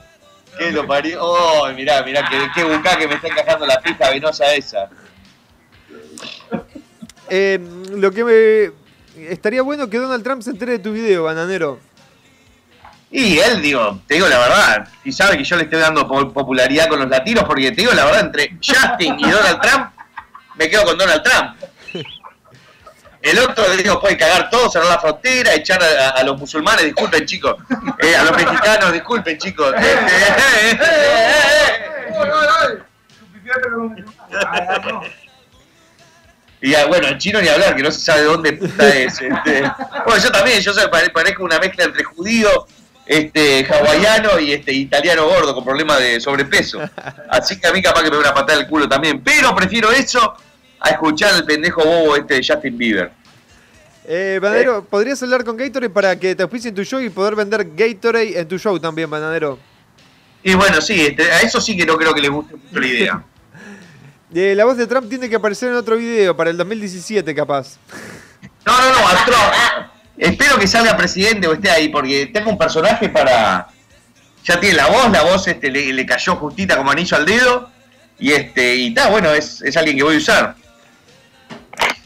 Que 0.57 0.71
lo 0.71 0.87
parió. 0.87 1.19
Oh, 1.21 1.67
mirá, 1.73 2.01
mirá, 2.03 2.27
qué, 2.29 2.47
qué 2.55 2.63
bucá 2.63 2.97
que 2.97 3.07
me 3.07 3.15
está 3.15 3.27
encajando 3.27 3.65
la 3.65 3.81
pija 3.81 4.09
venosa 4.11 4.53
esa. 4.53 4.89
Eh, 7.29 7.59
lo 7.91 8.11
que 8.11 8.23
me. 8.23 8.71
Estaría 9.29 9.61
bueno 9.61 9.89
que 9.89 9.97
Donald 9.97 10.23
Trump 10.23 10.41
se 10.41 10.51
entere 10.51 10.73
de 10.73 10.79
tu 10.79 10.93
video, 10.93 11.23
bananero. 11.25 11.79
Y 13.11 13.39
él, 13.39 13.61
digo, 13.61 13.99
te 14.07 14.13
digo 14.15 14.27
la 14.27 14.37
verdad, 14.37 14.87
y 15.03 15.11
sabe 15.11 15.35
que 15.37 15.43
yo 15.43 15.55
le 15.57 15.63
estoy 15.63 15.79
dando 15.79 16.07
po- 16.07 16.31
popularidad 16.31 16.87
con 16.87 16.99
los 16.99 17.09
latinos, 17.09 17.43
porque 17.43 17.71
te 17.71 17.81
digo 17.81 17.91
la 17.93 18.05
verdad, 18.05 18.21
entre 18.21 18.55
Justin 18.63 19.19
y 19.19 19.29
Donald 19.29 19.59
Trump, 19.61 19.91
me 20.55 20.69
quedo 20.69 20.85
con 20.85 20.97
Donald 20.97 21.23
Trump. 21.23 21.55
El 23.21 23.39
otro, 23.39 23.67
digo, 23.75 23.99
puede 23.99 24.15
cagar 24.15 24.49
todo, 24.49 24.69
cerrar 24.69 24.89
la 24.89 24.99
frontera, 24.99 25.53
echar 25.53 25.83
a, 25.83 26.09
a 26.11 26.23
los 26.23 26.37
musulmanes, 26.39 26.85
disculpen 26.85 27.25
chicos, 27.25 27.55
Eh, 27.99 28.15
a 28.15 28.23
los 28.23 28.31
mexicanos, 28.37 28.93
disculpen 28.93 29.37
chicos. 29.37 29.73
Y 36.61 36.75
ah, 36.75 36.85
bueno, 36.87 37.07
el 37.07 37.17
chino 37.17 37.41
ni 37.41 37.47
hablar, 37.47 37.75
que 37.75 37.83
no 37.83 37.91
se 37.91 37.99
sabe 38.01 38.21
de 38.21 38.27
dónde 38.27 38.53
puta 38.59 38.89
es. 38.89 39.21
este. 39.21 39.61
Bueno, 40.05 40.21
yo 40.23 40.31
también, 40.31 40.59
yo 40.59 40.73
soy, 40.73 40.87
pare- 40.89 41.09
parezco 41.09 41.43
una 41.43 41.57
mezcla 41.59 41.85
entre 41.85 42.03
judío, 42.03 42.67
este, 43.05 43.65
hawaiano 43.65 44.39
y 44.39 44.51
este 44.53 44.73
italiano 44.73 45.25
gordo 45.27 45.55
con 45.55 45.63
problemas 45.63 45.99
de 45.99 46.19
sobrepeso. 46.19 46.79
Así 47.29 47.59
que 47.59 47.67
a 47.67 47.71
mí 47.73 47.81
capaz 47.81 48.03
que 48.03 48.09
me 48.09 48.15
da 48.17 48.21
una 48.21 48.33
patada 48.33 48.59
en 48.59 48.65
el 48.65 48.69
culo 48.69 48.87
también. 48.89 49.21
Pero 49.23 49.55
prefiero 49.55 49.91
eso 49.91 50.33
a 50.81 50.89
escuchar 50.89 51.33
al 51.33 51.45
pendejo 51.45 51.83
bobo 51.83 52.15
este 52.15 52.35
de 52.35 52.45
Justin 52.45 52.77
Bieber. 52.77 53.11
Eh, 54.11 54.39
Bananero, 54.41 54.83
¿podrías 54.83 55.21
hablar 55.23 55.43
con 55.43 55.55
Gatorade 55.55 55.89
para 55.91 56.19
que 56.19 56.33
te 56.35 56.41
auspicien 56.43 56.73
tu 56.73 56.83
show 56.83 56.99
y 56.99 57.09
poder 57.09 57.35
vender 57.35 57.67
Gatorade 57.75 58.39
en 58.39 58.47
tu 58.47 58.57
show 58.57 58.77
también, 58.79 59.09
Bananero? 59.09 59.59
Y 60.43 60.53
bueno, 60.55 60.81
sí, 60.81 60.99
este, 61.07 61.31
a 61.31 61.41
eso 61.41 61.59
sí 61.61 61.77
que 61.77 61.85
no 61.85 61.95
creo 61.97 62.13
que 62.13 62.21
le 62.21 62.29
guste 62.29 62.55
mucho 62.55 62.79
la 62.79 62.87
idea. 62.87 63.23
Eh, 64.33 64.53
la 64.55 64.65
voz 64.65 64.77
de 64.77 64.85
Trump 64.85 65.09
tiene 65.09 65.27
que 65.27 65.35
aparecer 65.35 65.69
en 65.69 65.75
otro 65.75 65.97
video 65.97 66.35
para 66.37 66.49
el 66.49 66.57
2017, 66.57 67.33
capaz. 67.33 67.77
No, 68.65 68.77
no, 68.77 68.91
no, 68.93 69.07
a 69.07 69.25
Trump. 69.25 69.89
Espero 70.17 70.59
que 70.59 70.67
salga 70.67 70.95
presidente 70.95 71.47
o 71.47 71.53
esté 71.53 71.69
ahí, 71.69 71.89
porque 71.89 72.27
tengo 72.27 72.51
un 72.51 72.57
personaje 72.57 73.09
para. 73.09 73.67
Ya 74.43 74.59
tiene 74.59 74.75
la 74.75 74.87
voz, 74.87 75.11
la 75.11 75.23
voz 75.23 75.47
este, 75.47 75.69
le, 75.71 75.91
le 75.93 76.05
cayó 76.05 76.35
justita 76.35 76.77
como 76.77 76.91
anillo 76.91 77.17
al 77.17 77.25
dedo. 77.25 77.69
Y 78.19 78.31
este, 78.33 78.75
y 78.75 78.87
está, 78.89 79.09
bueno, 79.09 79.31
es, 79.31 79.61
es 79.61 79.75
alguien 79.77 79.97
que 79.97 80.03
voy 80.03 80.15
a 80.15 80.17
usar. 80.17 80.55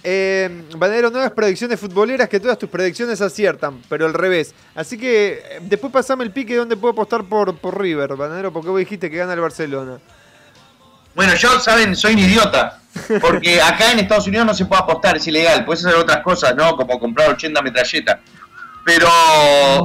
Eh, 0.05 0.63
Bananero, 0.78 1.09
nuevas 1.09 1.32
predicciones 1.32 1.80
futboleras 1.80 2.28
que 2.28 2.39
todas 2.39 2.57
tus 2.57 2.69
predicciones 2.69 3.21
aciertan, 3.21 3.82
pero 3.89 4.05
al 4.05 4.13
revés. 4.13 4.53
Así 4.76 4.97
que 4.97 5.41
eh, 5.43 5.59
después 5.61 5.93
pasame 5.93 6.24
el 6.26 6.32
pique 6.32 6.55
donde 6.55 6.76
puedo 6.76 6.91
apostar 6.91 7.24
por, 7.24 7.57
por 7.57 7.82
River, 7.82 8.15
Bananero, 8.15 8.51
porque 8.51 8.69
vos 8.69 8.80
dijiste 8.80 9.09
que 9.09 9.17
gana 9.17 9.34
el 9.34 9.39
Barcelona. 9.39 9.99
Bueno, 11.16 11.36
yo, 11.36 11.59
saben, 11.59 11.95
soy 11.95 12.14
un 12.14 12.20
idiota. 12.20 12.80
Porque 13.22 13.61
acá 13.61 13.91
en 13.91 13.99
Estados 13.99 14.28
Unidos 14.28 14.45
no 14.45 14.53
se 14.53 14.66
puede 14.66 14.82
apostar, 14.82 15.18
es 15.18 15.28
ilegal. 15.28 15.66
Puedes 15.66 15.86
hacer 15.86 15.97
otras 15.97 16.20
cosas, 16.20 16.55
¿no? 16.55 16.76
Como 16.76 16.99
comprar 16.99 17.30
80 17.30 17.61
metralletas. 17.61 18.20
Pero 18.86 19.07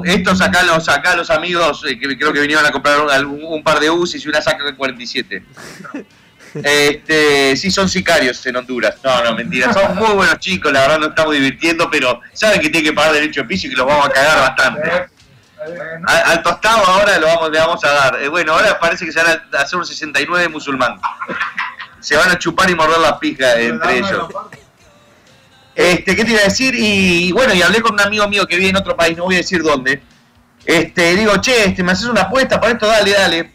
estos 0.04 0.40
acá, 0.40 0.62
los 0.64 0.88
acá 0.88 1.14
los 1.14 1.30
amigos 1.30 1.84
eh, 1.88 1.98
que 1.98 2.18
creo 2.18 2.32
que 2.32 2.40
vinieron 2.40 2.66
a 2.66 2.72
comprar 2.72 3.00
un, 3.00 3.42
un 3.44 3.62
par 3.62 3.78
de 3.78 3.90
UCIs 3.90 4.24
y 4.24 4.28
una 4.28 4.40
AK-47. 4.40 5.42
Este, 6.54 7.56
sí, 7.56 7.70
son 7.70 7.88
sicarios 7.88 8.44
en 8.46 8.56
Honduras. 8.56 8.96
No, 9.04 9.22
no, 9.22 9.34
mentira. 9.34 9.72
Son 9.72 9.94
muy 9.96 10.14
buenos 10.14 10.38
chicos, 10.38 10.72
la 10.72 10.80
verdad 10.80 10.98
nos 10.98 11.08
estamos 11.10 11.34
divirtiendo, 11.34 11.90
pero 11.90 12.20
saben 12.32 12.60
que 12.60 12.70
tienen 12.70 12.90
que 12.90 12.94
pagar 12.94 13.12
derecho 13.12 13.42
de 13.42 13.46
piso 13.46 13.66
y 13.66 13.70
que 13.70 13.76
los 13.76 13.86
vamos 13.86 14.06
a 14.06 14.10
cagar 14.10 14.38
bastante. 14.40 15.10
Al, 15.60 16.22
al 16.32 16.42
tostado 16.42 16.86
ahora 16.86 17.18
lo 17.18 17.26
vamos, 17.26 17.50
le 17.50 17.58
vamos 17.58 17.84
a 17.84 17.90
dar. 17.90 18.22
Eh, 18.22 18.28
bueno, 18.28 18.52
ahora 18.52 18.78
parece 18.78 19.04
que 19.04 19.12
se 19.12 19.22
van 19.22 19.42
a 19.52 19.60
hacer 19.60 19.78
un 19.78 19.84
69 19.84 20.48
musulmán. 20.48 21.00
Se 22.00 22.16
van 22.16 22.30
a 22.30 22.38
chupar 22.38 22.70
y 22.70 22.74
morder 22.74 22.98
la 22.98 23.18
pija 23.18 23.58
entre 23.58 23.98
ellos. 23.98 24.28
Este, 25.74 26.16
¿qué 26.16 26.24
te 26.24 26.32
iba 26.32 26.40
a 26.40 26.44
decir? 26.44 26.74
Y 26.76 27.32
bueno, 27.32 27.54
y 27.54 27.62
hablé 27.62 27.80
con 27.80 27.94
un 27.94 28.00
amigo 28.00 28.26
mío 28.28 28.46
que 28.46 28.56
vive 28.56 28.70
en 28.70 28.76
otro 28.76 28.96
país, 28.96 29.16
no 29.16 29.24
voy 29.24 29.36
a 29.36 29.38
decir 29.38 29.62
dónde. 29.62 30.02
Este, 30.64 31.14
digo, 31.16 31.36
che, 31.40 31.64
este, 31.64 31.82
¿me 31.82 31.92
haces 31.92 32.06
una 32.06 32.22
apuesta 32.22 32.60
para 32.60 32.72
esto? 32.72 32.86
Dale, 32.86 33.12
dale. 33.12 33.52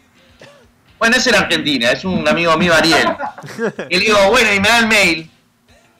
Bueno, 0.98 1.16
es 1.16 1.26
en 1.26 1.34
Argentina, 1.34 1.90
es 1.90 2.04
un 2.04 2.26
amigo 2.26 2.56
mío, 2.56 2.74
Ariel. 2.74 3.08
Y 3.90 3.98
le 3.98 4.04
digo, 4.06 4.30
bueno, 4.30 4.52
y 4.52 4.60
me 4.60 4.68
da 4.68 4.78
el 4.78 4.86
mail. 4.86 5.30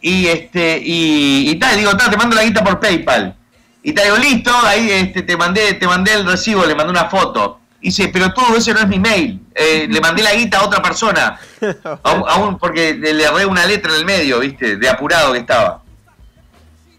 Y 0.00 0.26
este, 0.26 0.80
y, 0.82 1.50
y 1.50 1.54
tal, 1.56 1.76
digo, 1.76 1.96
tal, 1.96 2.10
te 2.10 2.16
mando 2.16 2.36
la 2.36 2.42
guita 2.42 2.64
por 2.64 2.80
PayPal. 2.80 3.36
Y 3.84 3.92
te 3.92 4.02
digo, 4.02 4.16
listo, 4.16 4.50
ahí 4.64 4.90
este, 4.90 5.22
te 5.22 5.36
mandé, 5.36 5.74
te 5.74 5.86
mandé 5.86 6.14
el 6.14 6.26
recibo, 6.26 6.64
le 6.64 6.74
mandé 6.74 6.90
una 6.90 7.04
foto. 7.10 7.60
Y 7.80 7.88
dice, 7.88 8.08
pero 8.08 8.32
todo 8.32 8.56
ese 8.56 8.72
no 8.72 8.80
es 8.80 8.88
mi 8.88 8.98
mail. 8.98 9.40
Eh, 9.54 9.86
le 9.88 10.00
mandé 10.00 10.22
la 10.22 10.32
guita 10.34 10.58
a 10.58 10.64
otra 10.64 10.80
persona. 10.82 11.38
A 12.02 12.12
un- 12.12 12.24
a 12.28 12.36
un- 12.36 12.58
porque 12.58 12.94
le, 12.94 13.22
erré 13.24 13.44
una 13.44 13.66
letra 13.66 13.92
en 13.92 13.98
el 13.98 14.04
medio, 14.06 14.40
viste, 14.40 14.76
de 14.76 14.88
apurado 14.88 15.34
que 15.34 15.40
estaba. 15.40 15.82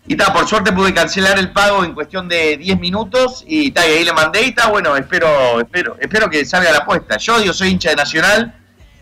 Y 0.08 0.16
ta, 0.16 0.32
por 0.32 0.48
suerte 0.48 0.72
pude 0.72 0.94
cancelar 0.94 1.40
el 1.40 1.52
pago 1.52 1.84
en 1.84 1.94
cuestión 1.96 2.28
de 2.30 2.58
10 2.58 2.80
minutos 2.80 3.44
y, 3.48 3.72
ta, 3.72 3.88
y 3.88 3.92
ahí 3.94 4.04
le 4.06 4.14
mandé 4.14 4.44
y 4.44 4.50
está, 4.50 4.68
bueno, 4.68 4.96
espero, 4.96 5.60
espero, 5.60 5.98
espero 6.00 6.30
que 6.30 6.46
salga 6.46 6.72
la 6.72 6.78
apuesta. 6.80 7.18
Yo 7.18 7.40
digo, 7.40 7.52
soy 7.52 7.70
hincha 7.70 7.90
de 7.90 7.96
Nacional, 7.96 8.56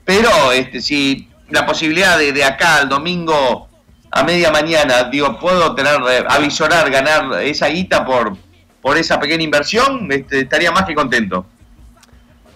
pero 0.05 0.53
este, 0.53 0.79
si 0.79 1.27
la 1.49 1.65
posibilidad 1.65 2.17
de, 2.17 2.31
de 2.31 2.45
acá 2.45 2.77
al 2.77 2.87
domingo 2.87 3.67
a 4.15 4.23
media 4.23 4.51
mañana, 4.51 5.05
digo, 5.05 5.39
puedo 5.39 5.73
tener, 5.73 5.99
eh, 6.07 6.23
avisorar, 6.29 6.89
ganar 6.91 7.41
esa 7.41 7.67
guita 7.67 8.05
por, 8.05 8.37
por 8.79 8.95
esa 8.95 9.19
pequeña 9.19 9.43
inversión, 9.43 10.07
este, 10.11 10.41
estaría 10.41 10.71
más 10.71 10.85
que 10.85 10.93
contento. 10.93 11.47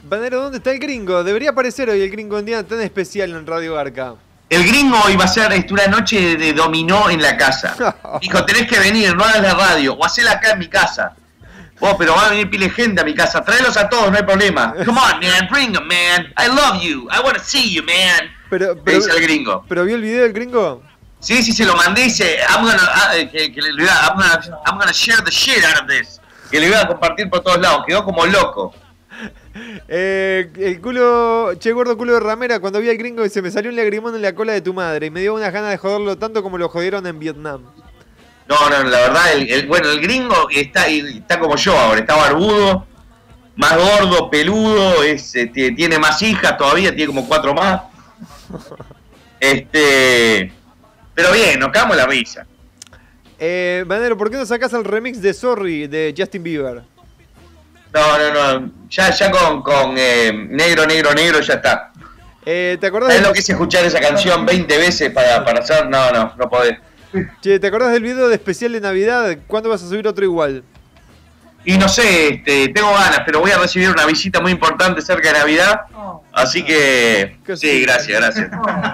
Bananero, 0.04 0.44
¿dónde 0.44 0.60
está 0.60 0.72
el 0.72 0.78
gringo? 0.78 1.24
Debería 1.24 1.50
aparecer 1.50 1.90
hoy 1.90 2.02
el 2.02 2.12
gringo 2.12 2.38
en 2.38 2.46
día 2.46 2.64
tan 2.64 2.80
especial 2.82 3.32
en 3.32 3.48
Radio 3.48 3.74
Garca. 3.74 4.14
El 4.52 4.68
gringo 4.68 5.00
iba 5.10 5.24
a 5.24 5.26
hacer 5.26 5.52
este, 5.52 5.74
una 5.74 5.88
noche 5.88 6.38
de 6.38 6.54
dominó 6.54 7.10
en 7.10 7.24
la 7.24 7.36
casa. 7.36 7.76
Dijo, 8.22 8.46
tenés 8.46 8.68
que 8.68 8.80
venir, 8.80 9.16
no 9.16 9.24
hagas 9.24 9.42
la 9.42 9.56
radio, 9.56 9.96
o 9.96 10.06
hacela 10.06 10.34
acá 10.34 10.52
en 10.52 10.60
mi 10.60 10.68
casa. 10.68 11.16
Vos, 11.80 11.96
pero 11.98 12.14
va 12.14 12.28
a 12.28 12.30
venir 12.30 12.52
pile 12.52 12.70
gente 12.70 13.02
a 13.02 13.04
mi 13.04 13.16
casa, 13.16 13.44
tráelos 13.44 13.76
a 13.78 13.90
todos, 13.90 14.12
no 14.12 14.18
hay 14.18 14.24
problema. 14.24 14.76
Come 14.86 15.00
on, 15.00 15.20
man, 15.20 15.48
bring 15.50 15.76
'em, 15.76 15.88
man. 15.88 16.34
I 16.38 16.48
love 16.50 16.84
you, 16.84 17.08
I 17.12 17.20
wanna 17.24 17.40
see 17.40 17.74
you, 17.74 17.82
man. 17.82 18.30
Pero, 18.52 18.78
pero, 18.84 19.00
dice 19.00 19.12
el 19.12 19.24
gringo. 19.24 19.66
¿Pero 19.68 19.84
vio 19.86 19.96
el 19.96 20.02
video 20.04 20.22
del 20.22 20.34
gringo? 20.34 20.84
Sí, 21.28 21.44
sí, 21.44 21.52
se 21.52 21.66
lo 21.66 21.76
mandé 21.76 22.04
y 22.04 22.04
dice, 22.06 22.38
I'm 22.50 22.64
gonna, 22.64 22.90
ah, 22.90 23.18
eh, 23.18 23.30
que, 23.30 23.52
que 23.52 23.62
le 23.62 23.84
iba, 23.84 23.92
I'm, 23.92 24.16
gonna, 24.16 24.40
I'm 24.66 24.78
gonna 24.80 24.94
share 24.94 25.22
the 25.26 25.30
shit 25.30 25.62
out 25.66 25.82
of 25.82 25.88
this. 25.90 26.22
Que 26.50 26.58
le 26.58 26.68
iba 26.68 26.80
a 26.80 26.88
compartir 26.88 27.30
por 27.30 27.42
todos 27.42 27.60
lados, 27.60 27.84
quedó 27.86 28.06
como 28.06 28.26
loco. 28.26 28.74
Eh, 29.90 30.50
el 30.58 30.80
culo, 30.80 31.52
che 31.60 31.74
gordo 31.74 31.98
culo 31.98 32.14
de 32.14 32.22
ramera, 32.22 32.62
cuando 32.62 32.80
vi 32.80 32.90
al 32.90 32.96
gringo 32.96 33.26
y 33.26 33.30
se 33.30 33.42
me 33.42 33.52
salió 33.52 33.70
un 33.70 33.76
lagrimón 33.76 34.16
en 34.16 34.22
la 34.22 34.34
cola 34.34 34.54
de 34.54 34.62
tu 34.62 34.74
madre 34.74 35.08
y 35.08 35.10
me 35.10 35.20
dio 35.20 35.34
unas 35.36 35.52
ganas 35.52 35.72
de 35.72 35.78
joderlo 35.78 36.18
tanto 36.18 36.42
como 36.42 36.58
lo 36.58 36.70
jodieron 36.70 37.06
en 37.06 37.20
Vietnam. 37.20 37.62
No, 38.48 38.70
no, 38.70 38.84
la 38.84 38.98
verdad, 39.02 39.34
el, 39.34 39.50
el- 39.52 39.68
bueno, 39.68 39.90
el 39.90 40.00
gringo 40.00 40.48
está, 40.50 40.88
está 40.88 41.40
como 41.40 41.58
yo 41.58 41.78
ahora, 41.78 42.00
está 42.00 42.16
barbudo, 42.16 42.86
más 43.58 43.76
gordo, 43.76 44.30
peludo, 44.30 45.04
es, 45.04 45.36
este, 45.36 45.72
tiene 45.74 46.00
más 46.00 46.22
hijas 46.22 46.56
todavía, 46.58 46.96
tiene 46.96 47.08
como 47.08 47.28
cuatro 47.28 47.54
más. 47.54 47.82
Este, 49.40 50.52
pero 51.18 51.32
bien, 51.32 51.60
nos 51.60 51.72
cagamos 51.72 51.98
la 51.98 52.06
risa. 52.06 52.46
Eh, 53.40 53.84
Banero, 53.88 54.16
¿por 54.16 54.30
qué 54.30 54.38
no 54.38 54.46
sacás 54.46 54.72
el 54.74 54.84
remix 54.84 55.20
de 55.20 55.34
Sorry 55.34 55.88
de 55.88 56.14
Justin 56.16 56.44
Bieber? 56.44 56.84
No, 57.92 58.18
no, 58.20 58.60
no, 58.60 58.72
ya, 58.88 59.10
ya 59.10 59.32
con, 59.32 59.64
con 59.64 59.96
eh, 59.98 60.32
negro, 60.32 60.86
negro, 60.86 61.16
negro 61.16 61.40
ya 61.40 61.56
está. 61.56 61.92
Eh, 62.46 62.78
¿te, 62.80 62.86
acordás 62.86 63.08
¿Sabes 63.08 63.22
del, 63.22 63.30
lo 63.30 63.34
que 63.34 63.40
es 63.40 63.50
escuchar 63.50 63.84
esa 63.84 64.00
canción 64.00 64.46
20 64.46 64.78
veces 64.78 65.10
para, 65.10 65.44
para 65.44 65.62
hacer? 65.62 65.90
No, 65.90 66.12
no, 66.12 66.36
no 66.38 66.50
podés. 66.52 66.78
che, 67.42 67.60
¿te 67.60 67.66
acordás 67.66 67.94
del 67.94 68.04
video 68.04 68.28
de 68.28 68.36
especial 68.36 68.74
de 68.74 68.82
Navidad? 68.82 69.40
¿Cuándo 69.48 69.70
vas 69.72 69.82
a 69.82 69.90
subir 69.90 70.08
otro 70.08 70.24
igual? 70.24 70.64
Y 71.70 71.78
no 71.78 71.90
sé, 71.90 72.36
este, 72.36 72.70
tengo 72.70 72.94
ganas, 72.94 73.24
pero 73.26 73.42
voy 73.42 73.52
a 73.52 73.58
recibir 73.58 73.90
una 73.90 74.06
visita 74.06 74.40
muy 74.40 74.54
importante 74.54 75.02
cerca 75.02 75.34
de 75.34 75.40
Navidad. 75.40 75.82
Así 76.32 76.64
que. 76.64 77.40
Sí, 77.58 77.82
gracias, 77.82 78.22
gracias. 78.22 78.50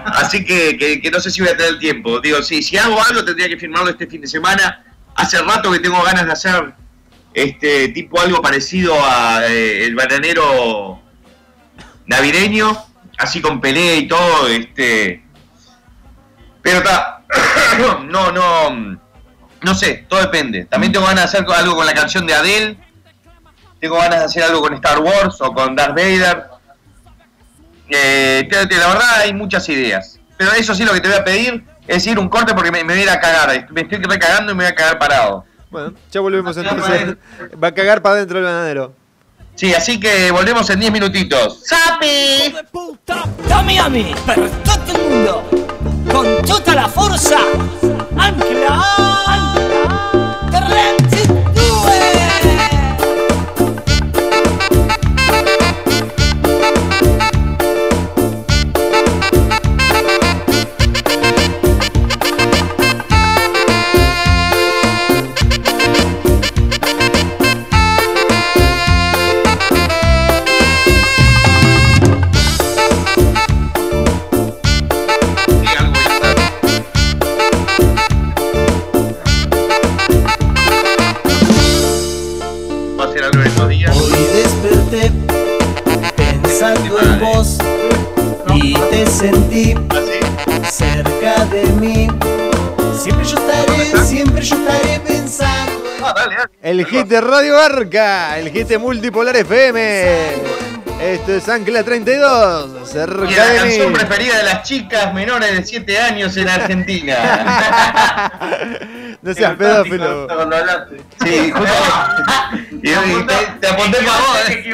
Así 0.08 0.44
que, 0.44 0.76
que, 0.76 1.00
que 1.00 1.12
no 1.12 1.20
sé 1.20 1.30
si 1.30 1.42
voy 1.42 1.52
a 1.52 1.56
tener 1.56 1.74
el 1.74 1.80
tiempo. 1.80 2.20
Digo, 2.20 2.42
sí, 2.42 2.64
si 2.64 2.76
hago 2.76 3.00
algo 3.00 3.24
tendría 3.24 3.48
que 3.48 3.58
firmarlo 3.58 3.92
este 3.92 4.08
fin 4.08 4.22
de 4.22 4.28
semana. 4.28 4.84
Hace 5.14 5.40
rato 5.44 5.72
que 5.72 5.78
tengo 5.78 6.02
ganas 6.02 6.26
de 6.26 6.32
hacer 6.32 6.74
este 7.36 7.90
tipo 7.90 8.20
algo 8.20 8.42
parecido 8.42 8.96
a 9.06 9.46
eh, 9.46 9.86
el 9.86 9.94
bananero 9.94 11.00
navideño. 12.08 12.76
así 13.20 13.40
con 13.40 13.62
Pelé 13.62 13.98
y 13.98 14.08
todo, 14.08 14.48
este. 14.48 15.24
Pero 16.64 16.80
está. 16.80 17.22
no, 18.10 18.32
no. 18.32 19.03
No 19.64 19.74
sé, 19.74 20.06
todo 20.08 20.20
depende. 20.22 20.66
También 20.66 20.92
tengo 20.92 21.06
ganas 21.06 21.32
de 21.32 21.38
hacer 21.40 21.52
algo 21.56 21.76
con 21.76 21.86
la 21.86 21.94
canción 21.94 22.28
de 22.28 22.34
Adele. 22.34 22.78
Tengo 23.80 23.98
ganas 23.98 24.20
de 24.20 24.26
hacer 24.26 24.44
algo 24.44 24.62
con 24.62 24.74
Star 24.76 25.00
Wars 25.00 25.40
o 25.40 25.54
con 25.54 25.76
Darth 25.76 25.96
Vader. 25.96 26.46
Eh, 27.90 28.48
la 28.52 28.88
verdad 28.88 29.20
hay 29.20 29.34
muchas 29.34 29.68
ideas. 29.70 30.20
Pero 30.38 30.52
eso 30.54 30.74
sí 30.74 30.84
lo 30.84 30.94
que 30.94 31.02
te 31.02 31.08
voy 31.08 31.18
a 31.18 31.24
pedir 31.24 31.64
es 31.88 32.06
ir 32.08 32.20
un 32.20 32.30
corte 32.30 32.54
porque 32.54 32.72
me, 32.72 32.84
me 32.84 32.94
voy 32.94 33.02
a 33.02 33.04
ir 33.04 33.10
a 33.10 33.20
cagar. 33.20 33.68
Me 33.72 33.82
estoy 33.82 34.00
recagando 34.00 34.52
y 34.52 34.56
me 34.56 34.64
voy 34.64 34.72
a 34.72 34.76
cagar 34.76 35.00
parado. 35.00 35.46
Bueno, 35.70 35.94
ya 36.12 36.22
volvemos 36.22 36.56
entonces. 36.56 37.16
Va 37.62 37.70
a 37.70 37.74
cagar 37.74 38.02
para 38.02 38.16
adentro 38.16 38.40
el 38.40 38.46
bananero. 38.46 38.94
Sí, 39.56 39.74
así 39.74 40.00
que 40.00 40.32
volvemos 40.32 40.70
en 40.70 40.80
10 40.80 40.92
minutitos. 40.92 41.62
¡Sapi! 41.64 42.56
Dammi 43.48 43.78
a 43.78 43.90
me, 43.90 44.16
per 44.26 44.50
tutto 44.50 44.92
il 44.92 45.10
mondo, 45.10 45.44
con 46.12 46.42
tutta 46.44 46.74
la 46.74 46.88
forza, 48.32 48.74
Ancla! 49.28 49.90
32! 50.52 51.03
El 96.74 96.88
hit 96.88 97.06
de 97.06 97.22
Radio 97.22 97.60
Arca, 97.60 98.40
el 98.40 98.50
hit 98.50 98.68
de 98.68 98.80
Multipolar 98.80 99.36
FM. 99.36 100.18
Esto 101.00 101.36
es 101.36 101.48
Ancla 101.48 101.84
32, 101.84 102.72
Y 102.82 102.92
cerca 102.92 103.24
la 103.30 103.46
de 103.46 103.58
canción 103.60 103.92
mí. 103.92 103.94
preferida 103.94 104.38
de 104.38 104.44
las 104.44 104.64
chicas 104.64 105.14
menores 105.14 105.56
de 105.56 105.64
7 105.64 106.00
años 106.00 106.36
en 106.36 106.50
Argentina. 106.50 107.16
No 109.22 109.34
seas 109.36 109.56
pedófilo. 109.56 110.28
Sí, 111.24 111.52
justo. 111.56 111.74
y, 112.82 112.90
y 112.90 113.26
te, 113.28 113.36
te 113.62 113.68
apunté 113.68 113.98
para 114.00 114.18
vos. 114.18 114.44
Te 114.48 114.54
eh. 114.54 114.74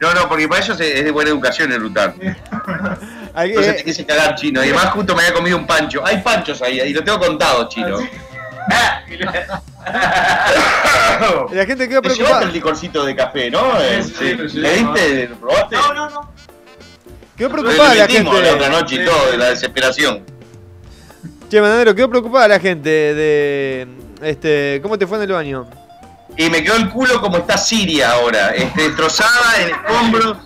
No, 0.00 0.14
no, 0.14 0.28
porque 0.28 0.48
para 0.48 0.62
ellos 0.64 0.80
es 0.80 1.04
de 1.04 1.10
buena 1.10 1.30
educación 1.30 1.72
el 1.72 1.80
rutar. 1.80 2.14
Entonces 3.34 3.74
te 3.74 3.80
eh, 3.80 3.84
quise 3.84 4.06
cagar 4.06 4.36
chino. 4.36 4.62
Y 4.62 4.68
además 4.68 4.92
justo 4.92 5.16
me 5.16 5.22
había 5.22 5.34
comido 5.34 5.58
un 5.58 5.66
pancho. 5.66 6.06
Hay 6.06 6.18
panchos 6.18 6.62
ahí, 6.62 6.80
y 6.80 6.92
lo 6.92 7.02
tengo 7.02 7.18
contado, 7.18 7.68
chino. 7.68 7.98
la 11.52 11.66
gente 11.66 11.88
quedó 11.88 12.02
Te 12.02 12.10
preocupada. 12.10 12.42
el 12.42 12.52
licorcito 12.52 13.04
de 13.04 13.16
café, 13.16 13.50
¿no? 13.50 13.80
Eh. 13.80 14.02
¿Le 14.54 14.74
diste? 14.76 15.28
¿Lo 15.28 15.36
probaste? 15.36 15.76
No, 15.76 15.94
no, 15.94 16.10
no. 16.10 16.32
Quedó 17.36 17.50
preocupada 17.50 17.94
la 17.94 18.06
metimos 18.06 18.34
la 18.34 18.40
otra 18.40 18.66
gente. 18.66 18.70
noche 18.70 18.94
y 18.96 19.04
todo, 19.04 19.30
de 19.30 19.38
la 19.38 19.50
desesperación. 19.50 20.24
Che, 21.50 21.60
Bananero, 21.60 21.94
quedó 21.94 22.08
preocupada 22.08 22.48
la 22.48 22.60
gente 22.60 22.88
de. 22.88 23.88
Este, 24.22 24.80
¿Cómo 24.82 24.96
te 24.98 25.06
fue 25.06 25.18
en 25.18 25.24
el 25.24 25.32
baño? 25.32 25.66
Y 26.36 26.48
me 26.48 26.62
quedó 26.62 26.76
el 26.76 26.88
culo 26.88 27.20
como 27.20 27.38
está 27.38 27.58
Siria 27.58 28.12
ahora, 28.12 28.50
este, 28.50 28.82
destrozada 28.84 29.60
en 29.60 29.68
escombros. 29.70 30.36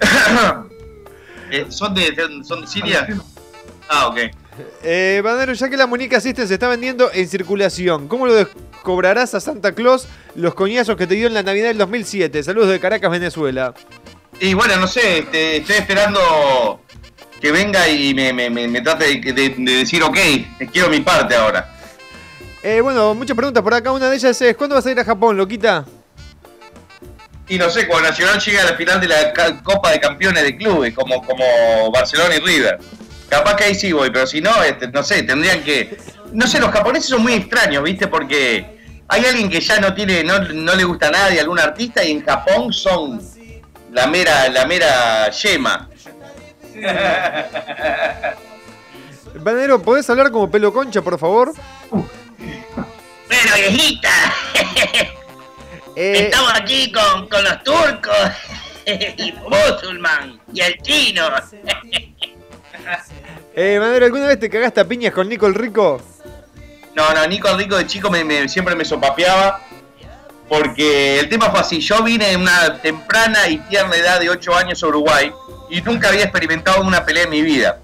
Eh, 1.50 1.66
¿Son, 1.68 1.94
de, 1.94 2.12
¿Son 2.42 2.62
de 2.62 2.66
Siria? 2.66 3.06
Ah, 3.88 4.08
ok. 4.08 4.18
Eh, 4.82 5.20
Bananero, 5.24 5.52
ya 5.52 5.68
que 5.68 5.76
la 5.76 5.86
Muñeca 5.86 6.20
System 6.20 6.46
se 6.46 6.54
está 6.54 6.68
vendiendo 6.68 7.10
en 7.12 7.28
circulación, 7.28 8.08
¿cómo 8.08 8.26
lo 8.26 8.48
cobrarás 8.82 9.34
a 9.34 9.40
Santa 9.40 9.72
Claus 9.72 10.06
los 10.34 10.54
coñazos 10.54 10.96
que 10.96 11.06
te 11.06 11.14
dio 11.14 11.26
en 11.26 11.34
la 11.34 11.42
Navidad 11.42 11.68
del 11.68 11.78
2007? 11.78 12.42
Saludos 12.42 12.70
de 12.70 12.78
Caracas, 12.80 13.10
Venezuela. 13.10 13.74
Y 14.40 14.54
bueno, 14.54 14.76
no 14.76 14.86
sé, 14.86 15.18
estoy 15.18 15.76
esperando 15.76 16.80
que 17.40 17.50
venga 17.52 17.88
y 17.88 18.14
me, 18.14 18.32
me, 18.32 18.50
me, 18.50 18.66
me 18.68 18.80
trate 18.80 19.20
de, 19.20 19.32
de- 19.32 19.54
de 19.58 19.72
decir, 19.72 20.02
ok, 20.02 20.16
quiero 20.72 20.88
mi 20.88 21.00
parte 21.00 21.34
ahora. 21.34 21.70
Eh, 22.62 22.80
bueno, 22.80 23.14
muchas 23.14 23.36
preguntas 23.36 23.62
por 23.62 23.74
acá. 23.74 23.92
Una 23.92 24.08
de 24.08 24.16
ellas 24.16 24.40
es: 24.40 24.56
¿cuándo 24.56 24.74
vas 24.74 24.86
a 24.86 24.90
ir 24.90 24.98
a 24.98 25.04
Japón, 25.04 25.36
loquita? 25.36 25.84
Y 27.46 27.58
no 27.58 27.68
sé, 27.68 27.86
cuando 27.86 28.08
Nacional 28.08 28.40
llega 28.40 28.62
a 28.62 28.70
la 28.70 28.74
final 28.76 29.00
de 29.00 29.08
la 29.08 29.34
Copa 29.62 29.90
de 29.90 30.00
Campeones 30.00 30.42
de 30.42 30.56
clubes, 30.56 30.94
como, 30.94 31.22
como 31.22 31.90
Barcelona 31.92 32.34
y 32.36 32.40
River. 32.40 32.78
Capaz 33.28 33.56
que 33.56 33.64
ahí 33.64 33.74
sí 33.74 33.92
voy, 33.92 34.10
pero 34.10 34.26
si 34.26 34.40
no, 34.40 34.62
este, 34.62 34.88
no 34.88 35.02
sé, 35.02 35.22
tendrían 35.22 35.62
que... 35.62 35.96
No 36.32 36.46
sé, 36.46 36.60
los 36.60 36.70
japoneses 36.70 37.08
son 37.10 37.22
muy 37.22 37.34
extraños, 37.34 37.82
¿viste? 37.82 38.06
Porque 38.08 38.78
hay 39.08 39.24
alguien 39.24 39.48
que 39.48 39.60
ya 39.60 39.78
no 39.80 39.94
tiene, 39.94 40.24
no, 40.24 40.38
no 40.38 40.74
le 40.74 40.84
gusta 40.84 41.08
a 41.08 41.10
nadie, 41.10 41.40
algún 41.40 41.58
artista, 41.58 42.04
y 42.04 42.12
en 42.12 42.24
Japón 42.24 42.72
son 42.72 43.20
la 43.92 44.06
mera, 44.06 44.48
la 44.48 44.66
mera 44.66 45.30
yema. 45.30 45.88
Bananero, 49.34 49.82
¿podés 49.82 50.08
hablar 50.10 50.30
como 50.30 50.50
pelo 50.50 50.72
concha, 50.72 51.02
por 51.02 51.18
favor? 51.18 51.52
Bueno, 51.90 53.54
viejita, 53.56 54.10
Eh, 55.96 56.24
estamos 56.24 56.52
aquí 56.54 56.90
con, 56.90 57.28
con 57.28 57.44
los 57.44 57.62
turcos, 57.62 58.16
y 59.16 59.32
musulman, 59.32 60.40
y 60.52 60.60
el 60.60 60.76
chino. 60.82 61.28
eh, 63.54 63.78
Bananero, 63.78 64.06
¿alguna 64.06 64.26
vez 64.26 64.38
te 64.38 64.50
cagaste 64.50 64.80
a 64.80 64.84
piñas 64.88 65.12
con 65.12 65.28
Nico 65.28 65.46
el 65.46 65.54
Rico? 65.54 66.00
No, 66.94 67.12
no, 67.12 67.26
Nico 67.26 67.54
Rico 67.56 67.76
de 67.76 67.86
chico 67.86 68.10
me, 68.10 68.48
siempre 68.48 68.74
me 68.74 68.84
sopapeaba. 68.84 69.60
Porque 70.48 71.18
el 71.20 71.28
tema 71.28 71.50
fue 71.50 71.60
así, 71.60 71.80
yo 71.80 72.02
vine 72.02 72.32
en 72.32 72.42
una 72.42 72.80
temprana 72.80 73.48
y 73.48 73.58
tierna 73.58 73.96
edad 73.96 74.20
de 74.20 74.28
8 74.28 74.54
años 74.54 74.82
a 74.82 74.88
Uruguay 74.88 75.32
y 75.70 75.80
nunca 75.80 76.08
había 76.08 76.24
experimentado 76.24 76.82
una 76.82 77.04
pelea 77.04 77.24
en 77.24 77.30
mi 77.30 77.40
vida. 77.40 77.80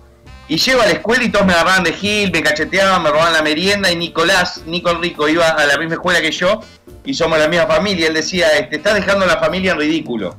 Y 0.46 0.58
llego 0.58 0.82
a 0.82 0.86
la 0.86 0.92
escuela 0.92 1.24
y 1.24 1.30
todos 1.30 1.46
me 1.46 1.54
agarraban 1.54 1.84
de 1.84 1.92
gil, 1.92 2.30
me 2.32 2.42
cacheteaban, 2.42 3.02
me 3.02 3.10
robaban 3.10 3.32
la 3.32 3.42
merienda 3.42 3.90
y 3.90 3.96
Nicolás, 3.96 4.62
Nico 4.66 4.92
Rico, 4.94 5.28
iba 5.28 5.48
a 5.48 5.64
la 5.64 5.78
misma 5.78 5.94
escuela 5.94 6.20
que 6.20 6.32
yo 6.32 6.60
y 7.04 7.14
somos 7.14 7.38
la 7.38 7.48
misma 7.48 7.66
familia. 7.66 8.08
Él 8.08 8.14
decía, 8.14 8.58
este, 8.58 8.76
estás 8.76 8.94
dejando 8.94 9.24
a 9.24 9.28
la 9.28 9.38
familia 9.38 9.72
en 9.72 9.78
ridículo. 9.78 10.36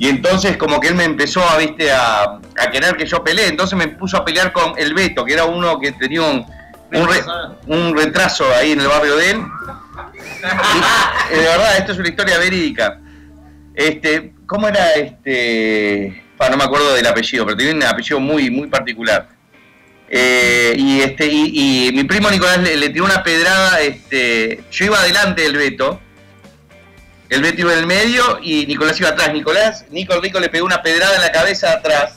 Y 0.00 0.08
entonces 0.08 0.56
como 0.56 0.80
que 0.80 0.88
él 0.88 0.94
me 0.94 1.04
empezó 1.04 1.46
a, 1.46 1.58
viste, 1.58 1.92
a, 1.92 2.22
a 2.22 2.70
querer 2.72 2.96
que 2.96 3.04
yo 3.04 3.22
pelee, 3.22 3.48
entonces 3.48 3.78
me 3.78 3.86
puso 3.86 4.16
a 4.16 4.24
pelear 4.24 4.50
con 4.50 4.72
el 4.78 4.94
Beto, 4.94 5.26
que 5.26 5.34
era 5.34 5.44
uno 5.44 5.78
que 5.78 5.92
tenía 5.92 6.22
un, 6.22 6.44
un, 6.94 7.06
re- 7.06 7.22
un 7.66 7.94
retraso 7.94 8.46
ahí 8.56 8.72
en 8.72 8.80
el 8.80 8.88
barrio 8.88 9.16
de 9.16 9.30
él. 9.32 9.42
Y, 10.42 11.34
eh, 11.34 11.38
de 11.38 11.46
verdad, 11.46 11.76
esto 11.76 11.92
es 11.92 11.98
una 11.98 12.08
historia 12.08 12.38
verídica. 12.38 12.98
Este, 13.74 14.32
¿cómo 14.46 14.68
era 14.68 14.94
este? 14.94 16.24
No 16.50 16.56
me 16.56 16.64
acuerdo 16.64 16.94
del 16.94 17.06
apellido, 17.06 17.44
pero 17.44 17.58
tenía 17.58 17.74
un 17.74 17.82
apellido 17.82 18.18
muy, 18.20 18.50
muy 18.50 18.68
particular. 18.68 19.28
Eh, 20.08 20.74
y 20.78 21.00
este, 21.02 21.26
y, 21.26 21.88
y 21.88 21.92
mi 21.92 22.04
primo 22.04 22.30
Nicolás 22.30 22.58
le, 22.62 22.74
le 22.78 22.88
tiró 22.88 23.04
una 23.04 23.22
pedrada, 23.22 23.80
este, 23.82 24.64
yo 24.72 24.86
iba 24.86 24.98
adelante 24.98 25.42
del 25.42 25.56
Beto, 25.58 26.00
el 27.30 27.42
Beto 27.42 27.60
iba 27.62 27.72
en 27.72 27.78
el 27.78 27.86
medio 27.86 28.40
y 28.42 28.66
Nicolás 28.66 28.98
iba 28.98 29.10
atrás. 29.10 29.32
Nicolás, 29.32 29.84
Nico 29.90 30.20
Rico 30.20 30.40
le 30.40 30.48
pegó 30.48 30.66
una 30.66 30.82
pedrada 30.82 31.14
en 31.14 31.22
la 31.22 31.30
cabeza 31.30 31.72
atrás. 31.72 32.14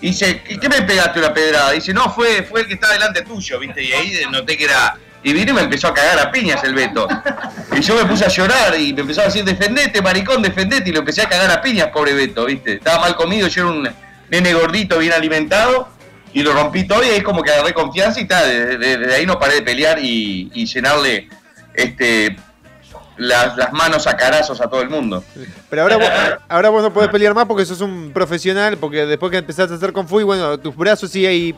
Y 0.00 0.08
dice, 0.08 0.42
¿y 0.48 0.58
qué 0.58 0.68
me 0.68 0.82
pegaste 0.82 1.18
una 1.18 1.32
pedrada? 1.32 1.72
Dice, 1.72 1.92
no, 1.92 2.10
fue, 2.10 2.42
fue 2.42 2.62
el 2.62 2.66
que 2.66 2.74
está 2.74 2.90
delante 2.90 3.20
tuyo, 3.22 3.58
¿viste? 3.58 3.82
Y 3.82 3.92
ahí 3.92 4.22
noté 4.30 4.56
que 4.56 4.64
era. 4.64 4.96
Y 5.22 5.32
vino 5.32 5.50
y 5.50 5.54
me 5.54 5.62
empezó 5.62 5.88
a 5.88 5.94
cagar 5.94 6.18
a 6.20 6.30
piñas 6.30 6.62
el 6.64 6.74
Beto. 6.74 7.06
Y 7.76 7.82
yo 7.82 7.96
me 7.96 8.06
puse 8.06 8.24
a 8.24 8.28
llorar 8.28 8.78
y 8.78 8.94
me 8.94 9.02
empezó 9.02 9.22
a 9.22 9.24
decir, 9.24 9.44
defendete, 9.44 10.00
maricón, 10.00 10.40
defendete. 10.40 10.88
Y 10.88 10.92
lo 10.92 11.00
empecé 11.00 11.22
a 11.22 11.28
cagar 11.28 11.50
a 11.50 11.60
piñas, 11.60 11.88
pobre 11.88 12.14
Beto, 12.14 12.46
¿viste? 12.46 12.74
Estaba 12.74 13.00
mal 13.00 13.16
comido, 13.16 13.48
yo 13.48 13.62
era 13.62 13.70
un 13.70 13.90
nene 14.30 14.54
gordito, 14.54 14.98
bien 14.98 15.12
alimentado. 15.12 15.88
Y 16.32 16.42
lo 16.42 16.52
rompí 16.52 16.84
todo 16.84 17.04
y 17.04 17.08
ahí 17.08 17.22
como 17.22 17.42
que 17.42 17.50
agarré 17.50 17.74
confianza 17.74 18.20
y 18.20 18.26
tal. 18.26 18.48
Desde, 18.48 18.98
desde 18.98 19.14
ahí 19.14 19.26
no 19.26 19.38
paré 19.38 19.56
de 19.56 19.62
pelear 19.62 19.98
y, 19.98 20.50
y 20.54 20.64
llenarle 20.64 21.28
este 21.74 22.36
las, 23.18 23.56
las 23.56 23.72
manos 23.72 24.06
a 24.06 24.16
carazos 24.16 24.60
a 24.60 24.68
todo 24.68 24.82
el 24.82 24.88
mundo. 24.90 25.22
Pero 25.70 25.82
ahora 25.82 25.96
vos, 25.96 26.08
ahora 26.48 26.68
vos 26.70 26.82
no 26.82 26.92
podés 26.92 27.08
pelear 27.10 27.34
más 27.34 27.46
porque 27.46 27.64
sos 27.64 27.80
un 27.80 28.12
profesional, 28.12 28.76
porque 28.76 29.06
después 29.06 29.30
que 29.32 29.38
empezaste 29.38 29.74
a 29.74 29.76
hacer 29.76 29.92
Kung 29.92 30.06
Fu 30.08 30.20
y 30.20 30.24
bueno, 30.24 30.58
tus 30.58 30.76
brazos 30.76 31.10
sí 31.10 31.24
ahí 31.26 31.54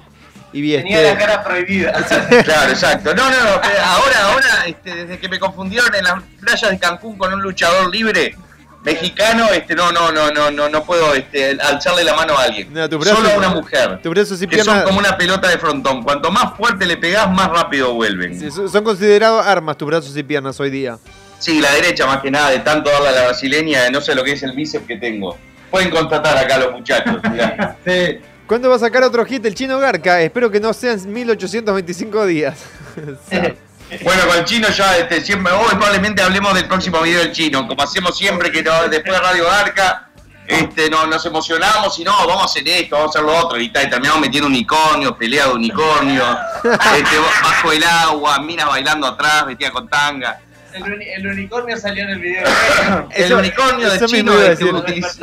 y 0.52 0.60
bien. 0.60 0.82
Tenía 0.82 1.02
la 1.02 1.18
cara 1.18 1.44
prohibida. 1.44 1.92
Claro, 2.44 2.70
exacto. 2.70 3.14
No, 3.14 3.30
no, 3.30 3.36
no. 3.44 3.50
Ahora, 3.50 4.24
ahora, 4.32 4.64
este, 4.66 4.94
desde 4.94 5.18
que 5.18 5.28
me 5.28 5.38
confundieron 5.38 5.94
en 5.94 6.04
las 6.04 6.22
playas 6.40 6.70
de 6.70 6.78
Cancún 6.78 7.18
con 7.18 7.32
un 7.34 7.42
luchador 7.42 7.90
libre, 7.94 8.34
mexicano, 8.82 9.48
este, 9.52 9.74
no, 9.74 9.92
no, 9.92 10.10
no, 10.12 10.30
no, 10.30 10.50
no, 10.50 10.68
no 10.68 10.84
puedo 10.84 11.12
este, 11.14 11.58
alzarle 11.60 12.04
la 12.04 12.14
mano 12.14 12.38
a 12.38 12.44
alguien. 12.44 12.72
No, 12.72 12.88
tu 12.88 12.98
brazo- 12.98 13.16
Solo 13.16 13.30
a 13.30 13.36
una 13.36 13.48
mujer. 13.50 14.00
Tus 14.02 14.10
brazos 14.10 14.40
y 14.40 14.46
Que 14.46 14.62
son 14.64 14.82
como 14.82 14.98
una 14.98 15.16
pelota 15.16 15.48
de 15.48 15.58
frontón. 15.58 16.02
Cuanto 16.02 16.30
más 16.30 16.56
fuerte 16.56 16.86
le 16.86 16.96
pegás, 16.96 17.30
más 17.30 17.48
rápido 17.50 17.92
vuelven. 17.94 18.38
sí, 18.38 18.50
son 18.50 18.68
son 18.70 18.84
considerados 18.84 19.44
armas 19.44 19.76
tus 19.76 19.86
brazos 19.88 20.16
y 20.16 20.22
piernas 20.22 20.58
hoy 20.60 20.70
día. 20.70 20.96
Sí, 21.38 21.60
la 21.60 21.72
derecha 21.72 22.06
más 22.06 22.20
que 22.20 22.30
nada, 22.30 22.50
de 22.50 22.60
tanto 22.60 22.90
darle 22.90 23.08
a 23.08 23.12
la 23.12 23.24
brasileña, 23.26 23.88
no 23.90 24.00
sé 24.00 24.14
lo 24.14 24.24
que 24.24 24.32
es 24.32 24.42
el 24.42 24.52
bíceps 24.52 24.86
que 24.86 24.96
tengo. 24.96 25.36
Pueden 25.70 25.90
constatar 25.90 26.36
acá 26.36 26.58
los 26.58 26.72
muchachos. 26.72 27.20
mirá. 27.30 27.76
¿Cuándo 28.46 28.70
va 28.70 28.76
a 28.76 28.78
sacar 28.78 29.02
otro 29.02 29.24
hit 29.26 29.44
el 29.44 29.54
chino 29.54 29.78
Garca? 29.78 30.22
Espero 30.22 30.50
que 30.50 30.58
no 30.58 30.72
sean 30.72 31.12
1825 31.12 32.26
días. 32.26 32.58
Bueno, 34.02 34.26
con 34.26 34.36
el 34.36 34.44
chino 34.44 34.68
ya 34.68 34.98
este, 34.98 35.22
siempre, 35.22 35.50
hoy 35.50 35.70
probablemente 35.70 36.20
hablemos 36.20 36.52
del 36.52 36.66
próximo 36.66 37.00
video 37.00 37.20
del 37.20 37.32
chino, 37.32 37.66
como 37.66 37.82
hacemos 37.82 38.18
siempre 38.18 38.52
que 38.52 38.62
no, 38.62 38.86
después 38.86 39.14
de 39.14 39.18
Radio 39.18 39.50
Arca, 39.50 40.10
este, 40.46 40.90
no, 40.90 41.06
nos 41.06 41.24
emocionamos 41.24 41.98
y 41.98 42.04
no, 42.04 42.12
vamos 42.26 42.42
a 42.42 42.44
hacer 42.44 42.68
esto, 42.68 42.96
vamos 42.96 43.16
a 43.16 43.18
hacer 43.18 43.30
lo 43.30 43.36
otro 43.38 43.58
y, 43.58 43.70
tal, 43.70 43.86
y 43.86 43.90
terminamos 43.90 44.20
metiendo 44.20 44.46
unicornios, 44.46 45.12
pelea 45.12 45.46
de 45.46 45.52
unicornio, 45.54 46.22
este, 46.64 47.16
bajo 47.42 47.72
el 47.72 47.82
agua, 47.82 48.38
minas 48.40 48.66
bailando 48.66 49.06
atrás, 49.06 49.46
vestida 49.46 49.70
con 49.70 49.88
tanga. 49.88 50.38
El, 50.84 50.92
uni- 50.94 51.08
el 51.08 51.26
unicornio 51.26 51.76
salió 51.76 52.04
en 52.04 52.10
el 52.10 52.18
video. 52.20 52.42
El 53.14 53.24
Eso- 53.24 53.38
unicornio 53.38 53.90
de 53.90 54.06
chino, 54.06 54.40
este, 54.42 54.64
utilicé, 54.64 55.20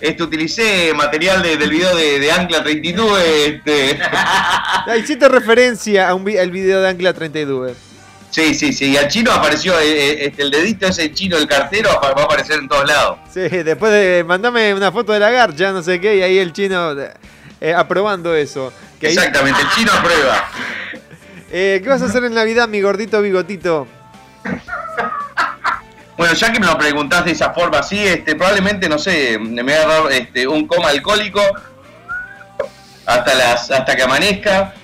este, 0.00 0.22
utilicé 0.22 0.92
material 0.94 1.42
de- 1.42 1.56
del 1.56 1.70
video 1.70 1.94
de, 1.96 2.18
de 2.18 2.32
Ancla 2.32 2.62
32, 2.62 3.20
este, 3.22 3.98
Hiciste 4.98 5.28
referencia 5.28 6.08
a 6.08 6.14
un 6.14 6.28
al 6.38 6.50
video 6.50 6.80
de 6.82 6.88
Angla 6.88 7.12
32. 7.12 7.72
sí, 8.30 8.54
sí, 8.54 8.72
sí, 8.72 8.90
y 8.92 8.96
al 8.96 9.08
chino 9.08 9.30
apareció, 9.30 9.78
eh, 9.78 9.84
eh, 9.84 10.24
este, 10.26 10.42
el 10.42 10.50
dedito 10.50 10.86
ese 10.86 11.12
chino, 11.12 11.36
el 11.36 11.46
cartero, 11.46 11.90
va 12.02 12.08
a 12.22 12.24
aparecer 12.24 12.58
en 12.58 12.68
todos 12.68 12.86
lados. 12.86 13.18
Sí, 13.32 13.40
después 13.40 13.92
de 13.92 14.24
mandame 14.26 14.72
una 14.74 14.90
foto 14.90 15.12
de 15.12 15.20
la 15.20 15.30
garcha, 15.30 15.70
no 15.72 15.82
sé 15.82 16.00
qué, 16.00 16.16
y 16.16 16.22
ahí 16.22 16.38
el 16.38 16.52
chino 16.52 16.94
eh, 17.60 17.74
aprobando 17.74 18.34
eso. 18.34 18.72
Que 18.98 19.08
ahí- 19.08 19.12
Exactamente, 19.12 19.60
el 19.60 19.68
chino 19.70 19.92
aprueba. 19.92 20.48
Eh, 21.54 21.80
¿Qué 21.82 21.88
vas 21.90 22.00
a 22.00 22.06
hacer 22.06 22.24
en 22.24 22.32
Navidad, 22.32 22.66
mi 22.66 22.80
gordito 22.80 23.20
bigotito? 23.20 23.86
Bueno, 26.16 26.34
ya 26.34 26.52
que 26.52 26.60
me 26.60 26.66
lo 26.66 26.76
preguntás 26.78 27.24
de 27.24 27.32
esa 27.32 27.50
forma 27.52 27.78
así, 27.78 27.98
este, 27.98 28.34
probablemente, 28.36 28.88
no 28.88 28.98
sé, 28.98 29.38
me 29.38 29.62
voy 29.62 29.72
a 29.72 29.82
agarrar 29.82 30.12
este, 30.12 30.46
un 30.46 30.66
coma 30.66 30.90
alcohólico 30.90 31.40
hasta 33.06 33.34
las 33.34 33.70
hasta 33.70 33.96
que 33.96 34.02
amanezca. 34.02 34.74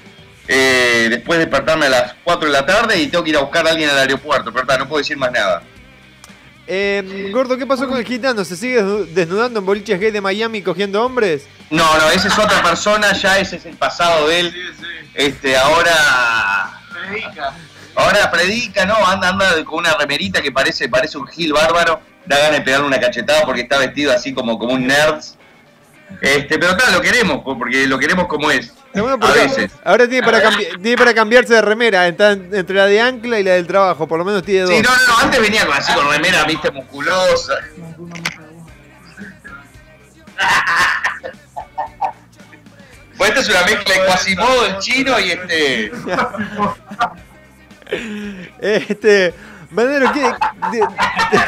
eh, 0.50 1.08
después 1.10 1.38
despertarme 1.38 1.86
a 1.86 1.90
las 1.90 2.14
4 2.24 2.46
de 2.46 2.52
la 2.52 2.64
tarde 2.64 2.98
y 2.98 3.08
tengo 3.08 3.22
que 3.22 3.30
ir 3.30 3.36
a 3.36 3.40
buscar 3.40 3.66
a 3.66 3.70
alguien 3.70 3.90
al 3.90 3.98
aeropuerto, 3.98 4.50
pero 4.52 4.66
ta, 4.66 4.78
no 4.78 4.88
puedo 4.88 4.98
decir 4.98 5.16
más 5.18 5.30
nada. 5.30 5.62
Eh, 6.66 7.30
gordo, 7.32 7.56
¿qué 7.58 7.66
pasó 7.66 7.86
con 7.86 7.98
el 7.98 8.04
gitano? 8.04 8.44
¿Se 8.44 8.56
sigue 8.56 8.82
desnu- 8.82 9.06
desnudando 9.06 9.60
en 9.60 9.66
boliches 9.66 10.00
gay 10.00 10.10
de 10.10 10.20
Miami 10.22 10.62
cogiendo 10.62 11.04
hombres? 11.04 11.46
No, 11.70 11.98
no, 11.98 12.10
esa 12.10 12.28
es 12.28 12.38
otra 12.38 12.62
persona, 12.62 13.12
ya 13.12 13.38
ese 13.38 13.56
es 13.56 13.66
el 13.66 13.76
pasado 13.76 14.26
de 14.28 14.40
él. 14.40 14.54
Este, 15.14 15.56
ahora 15.56 16.80
Predica. 16.92 17.52
Ahora 17.98 18.30
predica, 18.30 18.84
¿no? 18.86 18.94
Anda, 19.06 19.28
anda 19.28 19.64
con 19.64 19.80
una 19.80 19.94
remerita 19.94 20.40
que 20.40 20.52
parece, 20.52 20.88
parece 20.88 21.18
un 21.18 21.26
gil 21.26 21.52
bárbaro. 21.52 22.00
Da 22.26 22.36
ganas 22.38 22.58
de 22.58 22.60
pegarle 22.62 22.86
una 22.86 23.00
cachetada 23.00 23.42
porque 23.44 23.62
está 23.62 23.78
vestido 23.78 24.12
así 24.12 24.32
como, 24.34 24.58
como 24.58 24.74
un 24.74 24.86
nerd. 24.86 25.22
Este, 26.22 26.58
pero 26.58 26.74
claro, 26.76 26.92
lo 26.92 27.00
queremos, 27.02 27.42
porque 27.44 27.86
lo 27.86 27.98
queremos 27.98 28.26
como 28.26 28.50
es. 28.50 28.72
Bueno 28.94 29.18
A 29.20 29.32
veces. 29.32 29.70
Ahora 29.84 30.08
tiene 30.08 30.24
para, 30.26 30.50
tiene 30.82 30.96
para 30.96 31.12
cambiarse 31.14 31.52
de 31.54 31.60
remera, 31.60 32.08
está 32.08 32.32
en- 32.32 32.48
entre 32.54 32.76
la 32.76 32.86
de 32.86 33.00
ancla 33.00 33.38
y 33.38 33.42
la 33.42 33.52
del 33.52 33.66
trabajo, 33.66 34.06
por 34.08 34.18
lo 34.18 34.24
menos 34.24 34.42
tiene 34.42 34.62
dos. 34.62 34.70
Sí, 34.70 34.80
no, 34.82 34.90
no, 34.90 35.06
no, 35.06 35.18
antes 35.18 35.40
venía 35.40 35.66
con, 35.66 35.76
así 35.76 35.92
con 35.92 36.10
remera, 36.10 36.44
viste, 36.44 36.70
musculosa. 36.70 37.54
Pues 43.16 43.30
esta 43.30 43.40
es 43.40 43.48
una 43.48 43.62
mezcla 43.64 43.94
de 43.94 44.06
Quasimodo, 44.06 44.66
el 44.66 44.78
chino 44.78 45.18
y 45.18 45.30
este. 45.32 45.92
Este, 48.60 49.34
Bandero, 49.70 50.12
¿qué- 50.12 50.20
de, 50.20 50.78
de- 50.78 51.44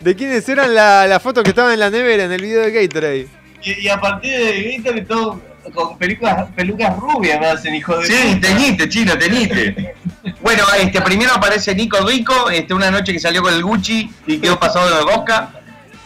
de 0.00 0.16
quiénes 0.16 0.48
eran 0.48 0.74
la, 0.74 1.06
la 1.06 1.20
foto 1.20 1.42
que 1.42 1.50
estaban 1.50 1.72
en 1.72 1.80
la 1.80 1.90
nevera 1.90 2.24
en 2.24 2.32
el 2.32 2.40
video 2.42 2.62
de 2.62 2.70
Gatorade? 2.72 3.28
Y, 3.62 3.80
y 3.86 3.88
a 3.88 4.00
partir 4.00 4.32
de 4.32 4.78
Gator 4.78 5.04
todo 5.06 5.40
con 5.74 5.98
pelucas, 5.98 6.48
pelucas 6.56 6.96
rubias 6.98 7.38
me 7.38 7.46
hacen 7.46 7.74
hijo 7.74 7.96
de 7.98 8.06
Sí, 8.06 8.14
puta. 8.34 8.48
teñiste, 8.48 8.88
chino, 8.88 9.16
teñiste. 9.18 9.94
Bueno, 10.40 10.64
este, 10.78 11.00
primero 11.02 11.32
aparece 11.34 11.74
Nico 11.74 11.98
Rico, 12.06 12.48
este, 12.50 12.72
una 12.72 12.90
noche 12.90 13.12
que 13.12 13.20
salió 13.20 13.42
con 13.42 13.52
el 13.52 13.62
Gucci 13.62 14.10
y 14.26 14.38
quedó 14.38 14.58
pasado 14.58 14.88
de 14.88 15.02
rosca. 15.02 15.50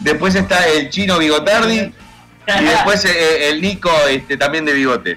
Después 0.01 0.35
está 0.35 0.67
el 0.69 0.91
chino 0.91 1.19
Bigotardi. 1.19 1.93
Y 2.61 2.65
después 2.65 3.05
eh, 3.07 3.49
el 3.51 3.63
Nico 3.63 3.91
este, 4.11 4.37
también 4.37 4.65
de 4.65 4.73
bigote. 4.75 5.17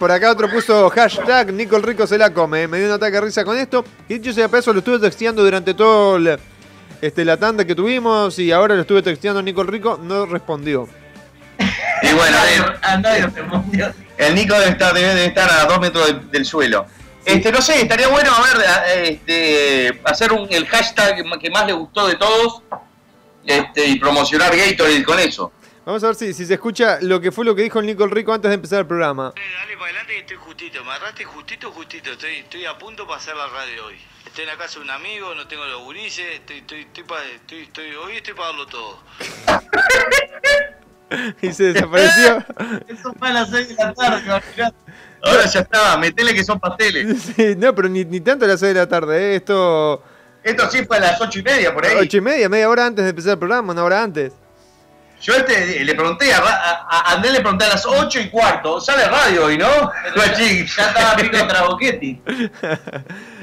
Por 0.00 0.10
acá 0.10 0.30
otro 0.32 0.50
puso 0.50 0.88
hashtag 0.90 1.52
Nico 1.52 1.76
el 1.76 1.82
Rico 1.82 2.06
se 2.06 2.16
la 2.18 2.32
come. 2.32 2.66
Me 2.66 2.78
dio 2.78 2.86
un 2.88 2.94
ataque 2.94 3.12
de 3.12 3.20
risa 3.20 3.44
con 3.44 3.56
esto. 3.56 3.84
Y 4.08 4.14
dicho 4.14 4.32
sea 4.32 4.44
de 4.44 4.48
paso, 4.48 4.72
lo 4.72 4.78
estuve 4.78 4.98
texteando 4.98 5.44
durante 5.44 5.74
todo 5.74 6.16
el- 6.16 6.40
este, 7.02 7.24
la 7.24 7.36
tanda 7.36 7.64
que 7.66 7.74
tuvimos 7.74 8.38
y 8.38 8.50
ahora 8.50 8.74
lo 8.74 8.80
estuve 8.80 9.02
texteando 9.02 9.40
a 9.40 9.42
Nico 9.42 9.60
el 9.60 9.68
Rico, 9.68 10.00
no 10.02 10.24
respondió. 10.26 10.88
Y 12.02 12.12
bueno, 12.14 12.36
eh, 12.48 12.78
A 12.82 12.96
nadie 12.96 13.26
respondió. 13.26 13.92
el 14.16 14.34
Nico 14.34 14.54
debe 14.54 14.70
estar, 14.70 14.94
debe 14.94 15.14
de 15.14 15.26
estar 15.26 15.50
a 15.50 15.66
dos 15.66 15.78
metros 15.78 16.06
del, 16.06 16.30
del 16.30 16.44
suelo. 16.46 16.86
Este, 17.22 17.52
no 17.52 17.60
sé, 17.60 17.82
estaría 17.82 18.08
bueno 18.08 18.30
a 18.34 18.40
ver, 18.40 18.64
este, 19.04 20.00
hacer 20.04 20.32
un, 20.32 20.46
el 20.50 20.66
hashtag 20.66 21.16
que 21.38 21.50
más 21.50 21.66
le 21.66 21.74
gustó 21.74 22.08
de 22.08 22.16
todos 22.16 22.62
este, 23.44 23.84
y 23.86 23.98
promocionar 23.98 24.56
Gatorade 24.56 25.04
con 25.04 25.18
eso. 25.18 25.52
Vamos 25.86 26.04
a 26.04 26.08
ver 26.08 26.14
si, 26.16 26.34
si 26.34 26.44
se 26.46 26.54
escucha 26.54 26.98
lo 27.00 27.20
que 27.20 27.32
fue 27.32 27.44
lo 27.44 27.54
que 27.54 27.62
dijo 27.62 27.80
el 27.80 27.86
Nico 27.86 28.04
el 28.04 28.10
Rico 28.10 28.32
antes 28.32 28.48
de 28.50 28.54
empezar 28.54 28.80
el 28.80 28.86
programa. 28.86 29.32
Dale 29.34 29.74
para 29.76 29.86
adelante 29.86 30.12
que 30.12 30.18
estoy 30.20 30.36
justito, 30.36 30.84
me 30.84 30.90
agarraste 30.92 31.24
justito, 31.24 31.72
justito, 31.72 32.10
estoy, 32.12 32.36
estoy 32.36 32.66
a 32.66 32.76
punto 32.78 33.06
para 33.06 33.18
hacer 33.18 33.34
la 33.34 33.48
radio 33.48 33.86
hoy. 33.86 33.96
Estoy 34.26 34.44
en 34.44 34.50
la 34.50 34.56
casa 34.58 34.78
de 34.78 34.84
un 34.84 34.90
amigo, 34.90 35.34
no 35.34 35.48
tengo 35.48 35.64
los 35.64 35.82
gurises, 35.82 36.24
estoy, 36.34 36.58
estoy, 36.58 36.80
estoy, 36.82 37.04
pa- 37.04 37.24
estoy, 37.34 37.60
estoy- 37.62 37.94
hoy 37.96 38.16
estoy 38.16 38.34
para 38.34 38.48
darlo 38.48 38.66
todo. 38.66 38.98
Y 41.42 41.52
se 41.52 41.72
desapareció. 41.72 42.38
Eso 42.88 43.12
fue 43.18 43.28
a 43.30 43.32
las 43.32 43.50
6 43.50 43.68
de 43.68 43.74
la 43.74 43.92
tarde, 43.92 44.22
imagínate. 44.26 44.76
Ahora 45.22 45.44
ya 45.46 45.60
está, 45.60 45.96
metele 45.98 46.32
que 46.34 46.44
son 46.44 46.60
pasteles. 46.60 47.20
Sí, 47.36 47.54
no, 47.56 47.74
pero 47.74 47.88
ni, 47.88 48.04
ni 48.04 48.20
tanto 48.20 48.44
a 48.44 48.48
las 48.48 48.60
6 48.60 48.74
de 48.74 48.78
la 48.80 48.88
tarde. 48.88 49.18
¿eh? 49.32 49.36
Esto. 49.36 50.04
Esto 50.44 50.70
sí 50.70 50.84
fue 50.84 50.98
a 50.98 51.00
las 51.00 51.20
ocho 51.20 51.40
y 51.40 51.42
media 51.42 51.74
por 51.74 51.84
ahí. 51.84 51.96
8 51.98 52.16
y 52.16 52.20
media, 52.20 52.48
media 52.48 52.68
hora 52.68 52.86
antes 52.86 53.04
de 53.04 53.10
empezar 53.10 53.32
el 53.32 53.38
programa, 53.40 53.72
una 53.72 53.82
hora 53.82 54.02
antes. 54.04 54.32
Yo 55.20 55.34
este, 55.34 55.84
le 55.84 55.94
pregunté, 55.94 56.32
a, 56.32 56.38
a, 56.38 56.86
a 56.88 57.12
Andrés 57.12 57.34
le 57.34 57.40
pregunté 57.40 57.66
a 57.66 57.68
las 57.68 57.84
8 57.84 58.20
y 58.20 58.30
cuarto, 58.30 58.80
sale 58.80 59.06
radio 59.06 59.44
hoy, 59.46 59.58
¿no? 59.58 59.68
Ya 60.16 60.86
estaba 60.88 61.16
Pico 61.16 61.36
Traboquetti. 61.48 62.22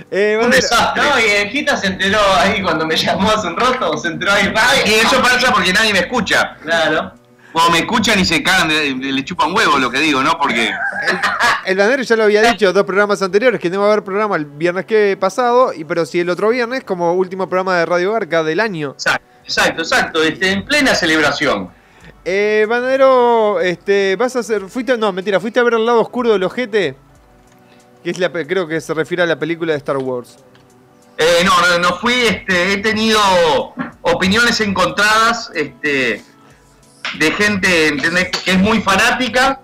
Eh, 0.09 0.39
un 0.41 0.49
desastre. 0.49 1.03
No, 1.03 1.19
y 1.19 1.23
el 1.29 1.49
Gita 1.49 1.75
se 1.77 1.87
enteró 1.87 2.19
ahí 2.39 2.61
cuando 2.61 2.85
me 2.85 2.95
llamó 2.95 3.29
hace 3.29 3.47
un 3.47 3.57
rato, 3.57 3.97
se 3.97 4.07
enteró 4.07 4.31
ahí. 4.31 4.51
Y 4.85 4.93
eso 4.93 5.21
pasa 5.21 5.51
porque 5.51 5.73
nadie 5.73 5.93
me 5.93 5.99
escucha. 5.99 6.55
Claro. 6.63 7.13
Cuando 7.51 7.71
me 7.71 7.79
escuchan 7.79 8.19
y 8.19 8.25
se 8.25 8.41
cagan, 8.43 8.69
de- 8.69 8.95
le 8.95 9.25
chupan 9.25 9.53
huevo 9.53 9.77
lo 9.79 9.89
que 9.89 9.99
digo, 9.99 10.21
¿no? 10.21 10.37
Porque. 10.37 10.71
el 11.65 11.77
bandero 11.77 12.03
ya 12.03 12.15
lo 12.15 12.23
había 12.23 12.41
dicho 12.41 12.71
dos 12.71 12.83
programas 12.85 13.21
anteriores 13.21 13.59
que 13.59 13.69
no 13.69 13.79
va 13.79 13.87
a 13.87 13.91
haber 13.93 14.03
programa 14.03 14.35
el 14.35 14.45
viernes 14.45 14.85
que 14.85 15.17
pasado, 15.19 15.73
y 15.73 15.83
pero 15.83 16.05
si 16.05 16.19
el 16.19 16.29
otro 16.29 16.49
viernes, 16.49 16.83
como 16.83 17.13
último 17.13 17.47
programa 17.49 17.77
de 17.77 17.85
Radio 17.85 18.13
Garca 18.13 18.43
del 18.43 18.59
año. 18.59 18.91
Exacto, 18.91 19.25
exacto, 19.47 19.81
exacto. 19.81 20.21
Este, 20.21 20.51
en 20.51 20.65
plena 20.65 20.93
celebración. 20.93 21.71
Eh, 22.25 22.65
Bandero, 22.67 23.61
este, 23.61 24.17
vas 24.17 24.35
a 24.35 24.39
hacer. 24.39 24.67
Fuiste, 24.67 24.97
no, 24.97 25.13
mentira, 25.13 25.39
fuiste 25.39 25.61
a 25.61 25.63
ver 25.63 25.75
el 25.75 25.85
lado 25.85 26.01
oscuro 26.01 26.33
del 26.33 26.43
ojete. 26.43 26.97
Que 28.03 28.09
es 28.09 28.19
la, 28.19 28.29
creo 28.29 28.67
que 28.67 28.81
se 28.81 28.93
refiere 28.93 29.23
a 29.23 29.25
la 29.25 29.39
película 29.39 29.71
de 29.71 29.77
Star 29.77 29.95
Wars. 29.97 30.37
Eh, 31.17 31.43
no, 31.45 31.53
no, 31.61 31.79
no 31.79 31.97
fui, 31.97 32.13
este, 32.13 32.73
he 32.73 32.77
tenido 32.77 33.19
opiniones 34.01 34.59
encontradas, 34.61 35.49
este, 35.55 36.21
de 37.17 37.31
gente, 37.31 37.87
¿entendés? 37.87 38.29
Que 38.43 38.51
es 38.51 38.59
muy 38.59 38.81
fanática. 38.81 39.61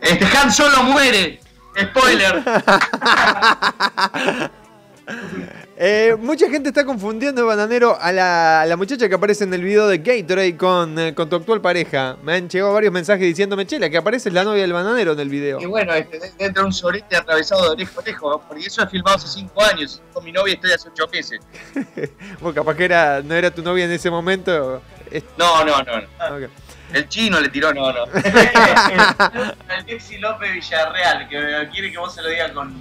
Este, 0.00 0.26
Han 0.36 0.52
Solo 0.52 0.82
muere. 0.82 1.40
Spoiler. 1.80 2.42
Eh, 5.80 6.16
mucha 6.18 6.50
gente 6.50 6.70
está 6.70 6.84
confundiendo, 6.84 7.46
Bananero, 7.46 7.96
a 8.00 8.10
la, 8.10 8.62
a 8.62 8.66
la 8.66 8.76
muchacha 8.76 9.08
que 9.08 9.14
aparece 9.14 9.44
en 9.44 9.54
el 9.54 9.62
video 9.62 9.86
de 9.86 9.98
Gatorade 9.98 10.56
con, 10.56 10.98
eh, 10.98 11.14
con 11.14 11.28
tu 11.28 11.36
actual 11.36 11.60
pareja. 11.60 12.16
Me 12.24 12.34
han 12.34 12.48
llegado 12.48 12.72
varios 12.72 12.92
mensajes 12.92 13.24
diciéndome, 13.24 13.64
che, 13.64 13.78
la 13.78 13.88
que 13.88 13.96
aparece 13.96 14.28
es 14.28 14.34
la 14.34 14.42
novia 14.42 14.62
del 14.62 14.72
bananero 14.72 15.12
en 15.12 15.20
el 15.20 15.28
video. 15.28 15.60
Y 15.60 15.66
bueno, 15.66 15.94
este, 15.94 16.18
de- 16.18 16.32
dentro 16.36 16.62
de 16.62 16.66
un 16.66 16.72
sorete 16.72 17.14
atravesado 17.16 17.62
de 17.62 17.68
orejo 17.70 18.00
a 18.00 18.02
orejo, 18.02 18.42
porque 18.48 18.64
eso 18.66 18.82
he 18.82 18.88
filmado 18.88 19.18
hace 19.18 19.28
5 19.28 19.62
años. 19.62 20.02
Con 20.12 20.24
mi 20.24 20.32
novia 20.32 20.54
estoy 20.54 20.72
hace 20.72 20.88
8 20.88 21.04
meses. 21.12 21.38
Vos 22.40 22.52
capaz 22.52 22.74
que 22.74 22.84
era, 22.84 23.22
no 23.22 23.34
era 23.34 23.52
tu 23.52 23.62
novia 23.62 23.84
en 23.84 23.92
ese 23.92 24.10
momento. 24.10 24.82
Es- 25.12 25.22
No, 25.36 25.64
no, 25.64 25.78
no. 25.80 26.00
no. 26.00 26.36
ok. 26.46 26.50
El 26.92 27.08
chino 27.08 27.38
le 27.40 27.50
tiró, 27.50 27.72
no, 27.72 27.92
no. 27.92 28.04
El 28.16 29.84
Dixie 29.86 30.18
López 30.18 30.52
Villarreal, 30.54 31.28
que 31.28 31.68
quiere 31.70 31.92
que 31.92 31.98
vos 31.98 32.12
se 32.12 32.20
lo 32.22 32.30
digas 32.30 32.50
con, 32.50 32.74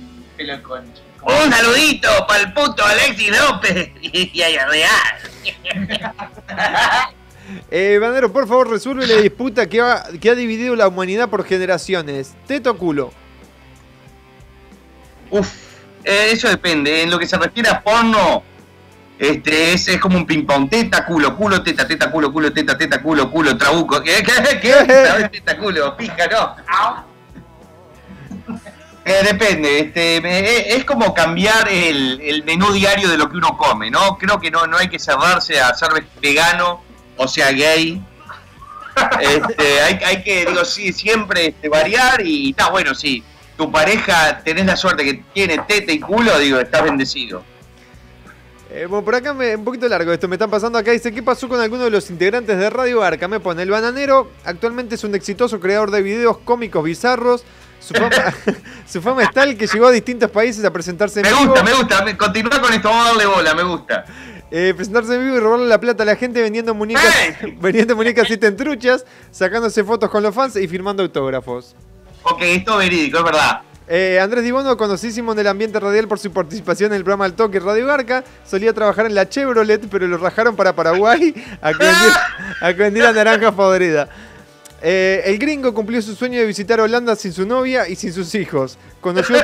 concha. 0.64 1.02
Un 1.24 1.52
saludito 1.52 2.10
para 2.28 2.44
el 2.44 2.54
puto 2.54 2.86
Alexis 2.86 3.32
López 3.40 3.92
y 4.02 4.42
a 4.42 4.68
Real. 4.68 4.92
Eh, 7.72 7.98
Bandero, 8.02 8.32
por 8.32 8.46
favor, 8.48 8.70
resuelve 8.70 9.08
la 9.08 9.16
disputa 9.22 9.68
que 9.68 9.80
ha, 9.80 10.04
que 10.20 10.30
ha 10.30 10.36
dividido 10.36 10.76
la 10.76 10.88
humanidad 10.88 11.30
por 11.30 11.46
generaciones. 11.46 12.36
Teto 12.46 12.72
o 12.72 12.78
culo. 12.78 13.14
Uf, 15.30 15.50
eh, 16.04 16.32
eso 16.32 16.50
depende. 16.50 17.04
En 17.04 17.10
lo 17.10 17.18
que 17.18 17.26
se 17.26 17.38
refiere 17.38 17.70
a 17.70 17.82
porno, 17.82 18.44
este 19.18 19.74
es, 19.74 19.88
es 19.88 19.98
como 20.00 20.18
un 20.18 20.26
ping-pong. 20.26 20.70
Teta, 20.70 21.06
culo, 21.06 21.36
culo, 21.36 21.64
teta, 21.64 21.88
teta, 21.88 22.12
culo, 22.12 22.32
culo, 22.32 22.52
teta, 22.52 22.78
teta, 22.78 23.02
culo, 23.02 23.32
culo, 23.32 23.58
trabuco. 23.58 24.02
¿Qué? 24.04 24.24
¿Qué? 24.24 24.60
¿Qué? 24.60 24.74
¿Sabes? 24.74 25.32
Teta, 25.32 25.58
culo, 25.58 25.96
pija, 25.96 26.28
no. 26.28 26.56
Eh, 29.10 29.24
depende, 29.24 29.80
este, 29.80 30.20
me- 30.20 30.40
eh, 30.40 30.76
es 30.76 30.84
como 30.84 31.14
cambiar 31.14 31.70
el, 31.70 32.20
el 32.22 32.44
menú 32.44 32.74
diario 32.74 33.08
de 33.08 33.18
lo 33.18 33.30
que 33.30 33.38
uno 33.38 33.56
come, 33.58 33.90
¿no? 33.90 34.18
Creo 34.18 34.38
que 34.38 34.52
no, 34.52 34.68
no 34.68 34.76
hay 34.78 34.90
que 34.90 35.00
cerrarse 35.00 35.62
a 35.62 35.74
ser 35.74 35.90
vegano 36.22 36.82
o 37.16 37.28
sea 37.28 37.52
gay. 37.52 38.02
Este, 39.22 39.80
hay, 39.82 40.00
hay 40.04 40.24
que, 40.24 40.46
digo, 40.48 40.66
sí, 40.66 40.92
siempre 40.92 41.48
este, 41.48 41.70
variar 41.70 42.20
y 42.26 42.50
está 42.50 42.70
bueno, 42.70 42.96
sí. 42.96 43.24
Tu 43.56 43.72
pareja, 43.72 44.42
tenés 44.44 44.66
la 44.66 44.76
suerte 44.76 45.04
que 45.06 45.24
tiene 45.34 45.60
teta 45.68 45.92
y 45.92 46.00
culo, 46.00 46.38
digo, 46.40 46.60
estás 46.60 46.84
bendecido. 46.84 47.44
Eh, 48.72 48.88
bueno, 48.90 49.06
por 49.06 49.16
acá 49.16 49.34
me, 49.34 49.56
un 49.56 49.64
poquito 49.64 49.88
largo 49.88 50.12
esto. 50.12 50.28
Me 50.28 50.36
están 50.36 50.50
pasando 50.50 50.78
acá. 50.80 50.92
Dice: 50.92 51.12
¿Qué 51.14 51.24
pasó 51.24 51.48
con 51.48 51.62
alguno 51.62 51.84
de 51.84 51.92
los 51.92 52.10
integrantes 52.10 52.58
de 52.58 52.70
Radio 52.70 53.04
Arca? 53.04 53.28
Me 53.28 53.40
pone: 53.40 53.62
El 53.64 53.70
bananero 53.70 54.32
actualmente 54.44 54.96
es 54.96 55.04
un 55.04 55.16
exitoso 55.16 55.60
creador 55.60 55.92
de 55.92 56.02
videos 56.02 56.40
cómicos 56.40 56.84
bizarros. 56.84 57.44
Su 57.80 57.94
fama, 57.94 58.10
su 58.88 59.02
fama 59.02 59.24
es 59.24 59.32
tal 59.32 59.56
que 59.58 59.68
llegó 59.68 59.88
a 59.88 59.92
distintos 59.92 60.30
países 60.32 60.64
a 60.66 60.72
presentarse 60.72 61.20
en 61.22 61.26
Me 61.28 61.30
vivo. 61.34 61.46
gusta, 61.52 61.64
me 61.64 61.74
gusta, 61.74 62.04
me- 62.04 62.18
continúa 62.18 62.60
con 62.62 62.74
esto, 62.74 62.90
vamos 62.90 63.06
a 63.06 63.10
darle 63.10 63.26
bola, 63.26 63.54
me 63.56 63.64
gusta. 63.64 64.06
Eh, 64.50 64.74
presentarse 64.76 65.16
en 65.16 65.24
vivo 65.26 65.38
y 65.38 65.40
robarle 65.40 65.68
la 65.68 65.80
plata 65.80 66.04
a 66.04 66.06
la 66.06 66.16
gente 66.16 66.42
vendiendo 66.42 66.74
muñecas, 66.74 67.04
vendiendo 67.62 67.96
muñecas 67.96 68.30
y 68.30 68.38
truchas, 68.38 69.06
sacándose 69.32 69.84
fotos 69.84 70.10
con 70.10 70.24
los 70.24 70.34
fans 70.34 70.56
y 70.56 70.68
firmando 70.68 71.04
autógrafos. 71.04 71.76
Ok, 72.24 72.42
esto 72.42 72.74
es 72.74 72.90
verídico, 72.90 73.18
es 73.20 73.24
verdad. 73.24 73.62
Eh, 73.90 74.20
Andrés 74.22 74.44
Dibono, 74.44 74.76
conocísimo 74.76 75.32
en 75.32 75.40
el 75.40 75.48
ambiente 75.48 75.80
radial 75.80 76.10
por 76.10 76.20
su 76.20 76.30
participación 76.34 76.92
en 76.92 76.98
el 76.98 77.04
programa 77.06 77.26
El 77.26 77.34
Toque 77.34 77.58
Radio 77.62 77.86
Garca, 77.88 78.22
solía 78.46 78.74
trabajar 78.74 79.06
en 79.06 79.16
la 79.16 79.30
Chevrolet, 79.30 79.88
pero 79.90 80.08
lo 80.08 80.18
rajaron 80.18 80.58
para 80.58 80.74
Paraguay 80.76 81.34
a 81.62 81.72
que 81.72 81.78
vendiera, 81.86 82.28
a 82.62 82.68
que 82.74 82.80
vendiera 82.82 83.14
naranja 83.14 83.52
podrida. 83.54 84.10
Eh, 84.82 85.24
el 85.26 85.40
gringo 85.40 85.74
cumplió 85.74 86.02
su 86.02 86.16
sueño 86.16 86.40
de 86.40 86.46
visitar 86.46 86.80
Holanda 86.80 87.16
sin 87.16 87.34
su 87.34 87.46
novia 87.46 87.88
y 87.88 87.96
sin 87.96 88.14
sus 88.14 88.34
hijos. 88.36 88.78
Conoció, 89.02 89.38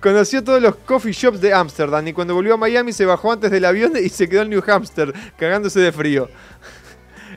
conoció 0.00 0.42
todos 0.42 0.62
los 0.62 0.76
coffee 0.76 1.12
shops 1.12 1.40
de 1.40 1.52
Ámsterdam 1.52 2.06
y 2.08 2.12
cuando 2.12 2.34
volvió 2.34 2.54
a 2.54 2.56
Miami 2.56 2.92
se 2.92 3.04
bajó 3.04 3.32
antes 3.32 3.50
del 3.50 3.64
avión 3.64 3.92
y 4.02 4.08
se 4.08 4.28
quedó 4.28 4.42
en 4.42 4.50
New 4.50 4.62
Hampshire, 4.66 5.12
cagándose 5.36 5.80
de 5.80 5.92
frío. 5.92 6.28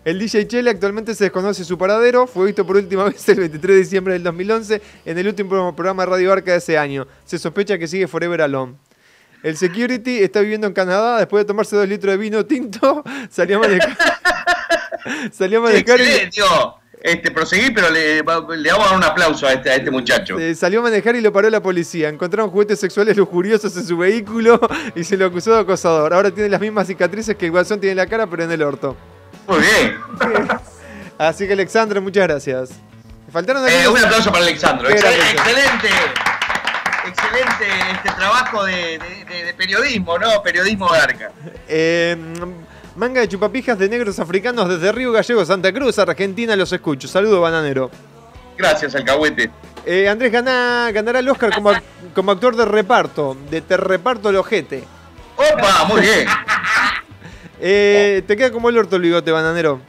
El 0.06 0.18
DJ 0.18 0.48
Chele 0.48 0.70
actualmente 0.70 1.14
se 1.14 1.26
desconoce 1.26 1.66
su 1.66 1.78
paradero, 1.78 2.26
fue 2.26 2.46
visto 2.46 2.66
por 2.66 2.78
última 2.78 3.04
vez 3.10 3.28
el 3.28 3.40
23 3.40 3.76
de 3.76 3.82
diciembre 3.82 4.14
del 4.14 4.24
2011 4.24 4.82
en 5.06 5.18
el 5.18 5.28
último 5.28 5.76
programa 5.76 6.04
de 6.04 6.10
Radio 6.12 6.32
Arca 6.32 6.52
de 6.52 6.58
ese 6.58 6.78
año. 6.78 7.06
Se 7.26 7.38
sospecha 7.38 7.78
que 7.78 7.88
sigue 7.88 8.08
Forever 8.08 8.42
Alone. 8.42 8.76
El 9.44 9.56
security 9.58 10.20
está 10.20 10.42
viviendo 10.42 10.68
en 10.68 10.74
Canadá, 10.74 11.18
después 11.18 11.44
de 11.44 11.48
tomarse 11.48 11.76
dos 11.76 11.88
litros 11.88 12.12
de 12.12 12.18
vino 12.18 12.46
tinto, 12.46 13.04
salió 13.30 13.58
a 13.58 13.60
manejar. 13.60 13.98
salió 15.32 15.60
a 15.60 15.62
manejar 15.64 16.00
y- 16.02 16.30
este, 17.02 17.32
proseguí, 17.32 17.72
pero 17.72 17.90
le, 17.90 18.16
le 18.18 18.22
vamos 18.24 18.58
a 18.58 18.90
dar 18.90 18.98
un 18.98 19.04
aplauso 19.06 19.48
a 19.48 19.54
este, 19.54 19.70
a 19.70 19.76
este 19.76 19.90
muchacho. 19.90 20.38
Eh, 20.38 20.54
salió 20.54 20.82
a 20.82 20.84
manejar 20.84 21.16
y 21.16 21.22
lo 21.22 21.32
paró 21.32 21.50
la 21.50 21.62
policía. 21.62 22.10
Encontraron 22.10 22.52
juguetes 22.52 22.78
sexuales 22.78 23.16
lujuriosos 23.16 23.76
en 23.78 23.86
su 23.86 23.98
vehículo 23.98 24.60
y 24.96 25.06
se 25.06 25.16
lo 25.16 25.28
acusó 25.28 25.54
de 25.54 25.62
acosador. 25.62 26.14
Ahora 26.14 26.30
tiene 26.32 26.50
las 26.50 26.60
mismas 26.60 26.88
cicatrices 26.88 27.38
que 27.38 27.46
el 27.46 27.52
guasón 27.52 27.80
tiene 27.80 27.92
en 27.92 27.98
la 27.98 28.08
cara, 28.08 28.28
pero 28.28 28.44
en 28.44 28.52
el 28.52 28.62
orto. 28.62 28.98
Muy 29.48 29.60
bien. 29.60 29.98
Así 31.18 31.48
que, 31.48 31.54
Alexandra, 31.54 32.02
muchas 32.02 32.28
gracias. 32.28 32.72
Faltaron 33.32 33.66
Eh, 33.70 33.88
un 33.88 33.98
aplauso 34.04 34.30
para 34.32 34.44
Alexandro. 34.44 34.90
Excelente. 34.90 35.88
Excelente 37.08 37.66
este 37.94 38.10
trabajo 38.18 38.66
de, 38.66 39.00
de- 39.00 39.26
de- 39.26 39.44
de 39.46 39.54
periodismo, 39.54 40.18
¿no? 40.20 40.44
Periodismo 40.44 40.88
garca. 40.90 41.32
Eh, 41.68 42.16
manga 43.00 43.22
de 43.22 43.30
chupapijas 43.30 43.80
de 43.80 43.88
negros 43.88 44.20
africanos 44.20 44.68
desde 44.68 44.92
Río 44.92 45.14
Gallegos, 45.14 45.48
Santa 45.48 45.72
Cruz, 45.72 45.98
Argentina, 46.00 46.54
los 46.58 46.72
escucho. 46.74 47.08
Saludo, 47.08 47.40
bananero. 47.40 47.90
Gracias, 48.58 48.94
Alcahuete. 48.94 49.50
Eh, 49.86 50.10
Andrés 50.10 50.32
gana, 50.34 50.90
ganará 50.92 51.20
el 51.20 51.30
Oscar 51.30 51.56
como, 51.56 51.72
como 52.14 52.32
actor 52.34 52.58
de 52.58 52.66
reparto, 52.66 53.38
de 53.50 53.62
Te 53.62 53.78
reparto 53.78 54.30
el 54.30 54.36
ojete. 54.36 54.84
¡Opa! 55.38 55.86
Muy 55.86 56.02
bien. 56.02 56.28
Eh, 57.62 58.24
te 58.26 58.38
queda 58.38 58.54
como 58.54 58.70
el 58.70 58.78
orto 58.78 58.96
el 58.96 59.02
bigote, 59.02 59.32
bananero. 59.32 59.82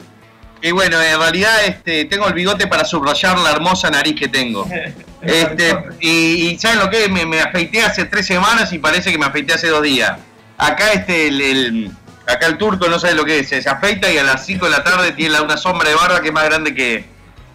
Y 0.61 0.71
bueno, 0.71 1.01
en 1.01 1.17
realidad 1.17 1.63
este, 1.65 2.03
tengo 2.03 2.27
el 2.27 2.33
bigote 2.33 2.67
para 2.67 2.83
subrayar 2.83 3.39
la 3.39 3.51
hermosa 3.51 3.89
nariz 3.89 4.15
que 4.19 4.27
tengo. 4.27 4.67
Este, 5.21 5.77
y, 5.99 6.47
y 6.49 6.57
¿saben 6.57 6.79
lo 6.79 6.89
que? 6.89 7.05
es? 7.05 7.09
Me, 7.11 7.25
me 7.27 7.39
afeité 7.39 7.81
hace 7.83 8.05
tres 8.05 8.25
semanas 8.25 8.73
y 8.73 8.79
parece 8.79 9.11
que 9.11 9.19
me 9.19 9.25
afeité 9.27 9.53
hace 9.53 9.67
dos 9.67 9.83
días. 9.83 10.17
Acá 10.57 10.91
este, 10.93 11.27
el, 11.27 11.39
el- 11.41 11.91
acá 12.27 12.47
el 12.47 12.57
turco 12.57 12.87
no 12.87 12.99
sabe 12.99 13.15
lo 13.15 13.25
que 13.25 13.39
es. 13.39 13.49
Se 13.49 13.69
afeita 13.69 14.11
y 14.11 14.17
a 14.17 14.23
las 14.23 14.45
5 14.45 14.65
de 14.65 14.71
la 14.71 14.83
tarde 14.83 15.11
tiene 15.11 15.39
una 15.41 15.57
sombra 15.57 15.89
de 15.89 15.95
barba 15.95 16.21
que 16.21 16.27
es 16.27 16.33
más 16.33 16.45
grande 16.45 16.73
que, 16.73 17.05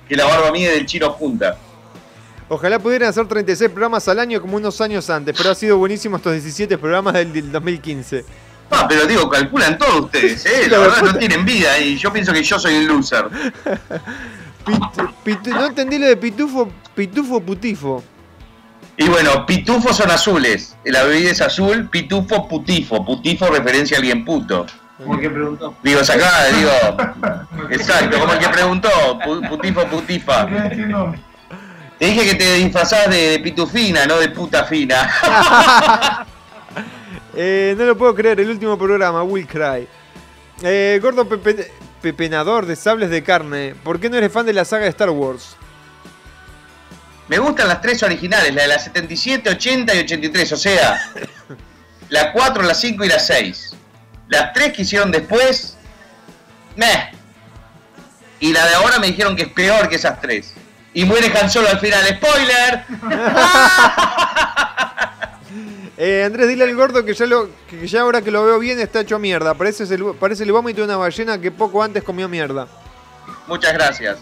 que 0.08 0.16
la 0.16 0.24
barba 0.24 0.50
mía 0.52 0.70
del 0.70 0.86
chino 0.86 1.10
junta. 1.10 1.56
Ojalá 2.48 2.78
pudieran 2.78 3.08
hacer 3.08 3.26
36 3.26 3.70
programas 3.70 4.06
al 4.08 4.20
año 4.20 4.40
como 4.40 4.56
unos 4.56 4.80
años 4.80 5.10
antes, 5.10 5.34
pero 5.36 5.50
ha 5.50 5.54
sido 5.54 5.78
buenísimo 5.78 6.16
estos 6.16 6.32
17 6.32 6.78
programas 6.78 7.14
del, 7.14 7.32
del 7.32 7.50
2015. 7.50 8.24
Ah, 8.70 8.86
pero 8.88 9.06
digo, 9.06 9.28
calculan 9.28 9.78
todos 9.78 10.06
ustedes, 10.06 10.44
¿eh? 10.46 10.68
La 10.68 10.78
verdad 10.78 11.02
no 11.02 11.18
tienen 11.18 11.44
vida 11.44 11.78
y 11.78 11.96
yo 11.96 12.12
pienso 12.12 12.32
que 12.32 12.42
yo 12.42 12.58
soy 12.58 12.76
un 12.76 12.86
loser. 12.88 13.26
No 15.46 15.66
entendí 15.66 15.96
lo 15.98 16.06
de 16.06 16.16
pitufo, 16.16 16.68
pitufo 16.94 17.40
putifo. 17.40 18.02
Y 18.98 19.08
bueno, 19.08 19.44
pitufos 19.46 19.96
son 19.96 20.10
azules. 20.10 20.76
La 20.84 21.02
bebida 21.04 21.30
es 21.30 21.40
azul, 21.40 21.88
pitufo 21.90 22.48
putifo. 22.48 23.04
Putifo 23.04 23.46
referencia 23.48 23.96
a 23.96 24.00
alguien 24.00 24.24
puto. 24.24 24.66
Como 24.98 25.14
el 25.14 25.20
que 25.20 25.28
preguntó. 25.30 25.74
Digo, 25.82 26.02
sacá, 26.02 26.46
digo. 26.46 26.70
Exacto, 27.70 28.18
como 28.18 28.32
el 28.32 28.38
que 28.38 28.48
preguntó, 28.48 28.88
pu- 29.20 29.46
putifo, 29.48 29.84
putifa. 29.86 30.46
Te 31.98 32.06
dije 32.06 32.24
que 32.30 32.34
te 32.36 32.54
disfrazás 32.54 33.10
de, 33.10 33.30
de 33.32 33.38
pitufina, 33.40 34.06
no 34.06 34.16
de 34.18 34.28
puta 34.30 34.64
fina. 34.64 35.10
Eh, 37.38 37.74
no 37.76 37.84
lo 37.84 37.98
puedo 37.98 38.14
creer, 38.14 38.40
el 38.40 38.48
último 38.48 38.78
programa, 38.78 39.22
Will 39.22 39.46
Cry. 39.46 39.86
Eh, 40.62 40.98
gordo 41.02 41.28
pepe- 41.28 41.70
pepenador 42.00 42.64
de 42.64 42.76
sables 42.76 43.10
de 43.10 43.22
carne. 43.22 43.74
¿Por 43.84 44.00
qué 44.00 44.08
no 44.08 44.16
eres 44.16 44.32
fan 44.32 44.46
de 44.46 44.54
la 44.54 44.64
saga 44.64 44.84
de 44.84 44.88
Star 44.88 45.10
Wars? 45.10 45.54
Me 47.28 47.38
gustan 47.38 47.68
las 47.68 47.80
tres 47.80 48.02
originales, 48.02 48.54
la 48.54 48.62
de 48.62 48.68
la 48.68 48.78
77, 48.78 49.50
80 49.50 49.94
y 49.94 49.98
83, 50.00 50.52
o 50.52 50.56
sea, 50.56 51.12
la 52.08 52.32
4, 52.32 52.62
la 52.62 52.74
5 52.74 53.04
y 53.04 53.08
la 53.08 53.18
6. 53.18 53.74
Las 54.28 54.52
tres 54.52 54.72
que 54.72 54.82
hicieron 54.82 55.10
después, 55.10 55.76
meh. 56.76 57.10
Y 58.38 58.52
la 58.52 58.66
de 58.66 58.74
ahora 58.74 58.98
me 58.98 59.08
dijeron 59.08 59.34
que 59.34 59.42
es 59.42 59.48
peor 59.48 59.88
que 59.88 59.96
esas 59.96 60.20
tres. 60.20 60.52
Y 60.94 61.04
muere 61.04 61.32
Han 61.38 61.50
Solo 61.50 61.68
al 61.68 61.80
final, 61.80 62.06
spoiler. 62.06 62.84
Eh, 65.98 66.24
Andrés, 66.26 66.48
dile 66.48 66.64
al 66.64 66.76
gordo 66.76 67.06
que 67.06 67.14
ya, 67.14 67.24
lo, 67.24 67.48
que 67.70 67.86
ya 67.86 68.02
ahora 68.02 68.20
que 68.20 68.30
lo 68.30 68.44
veo 68.44 68.58
bien 68.58 68.78
está 68.78 69.00
hecho 69.00 69.18
mierda. 69.18 69.54
Parece 69.54 69.84
el, 69.84 70.04
parece 70.20 70.42
el 70.42 70.52
vómito 70.52 70.82
de 70.82 70.88
una 70.88 70.98
ballena 70.98 71.40
que 71.40 71.50
poco 71.50 71.82
antes 71.82 72.02
comió 72.02 72.28
mierda. 72.28 72.68
Muchas 73.46 73.72
gracias. 73.74 74.18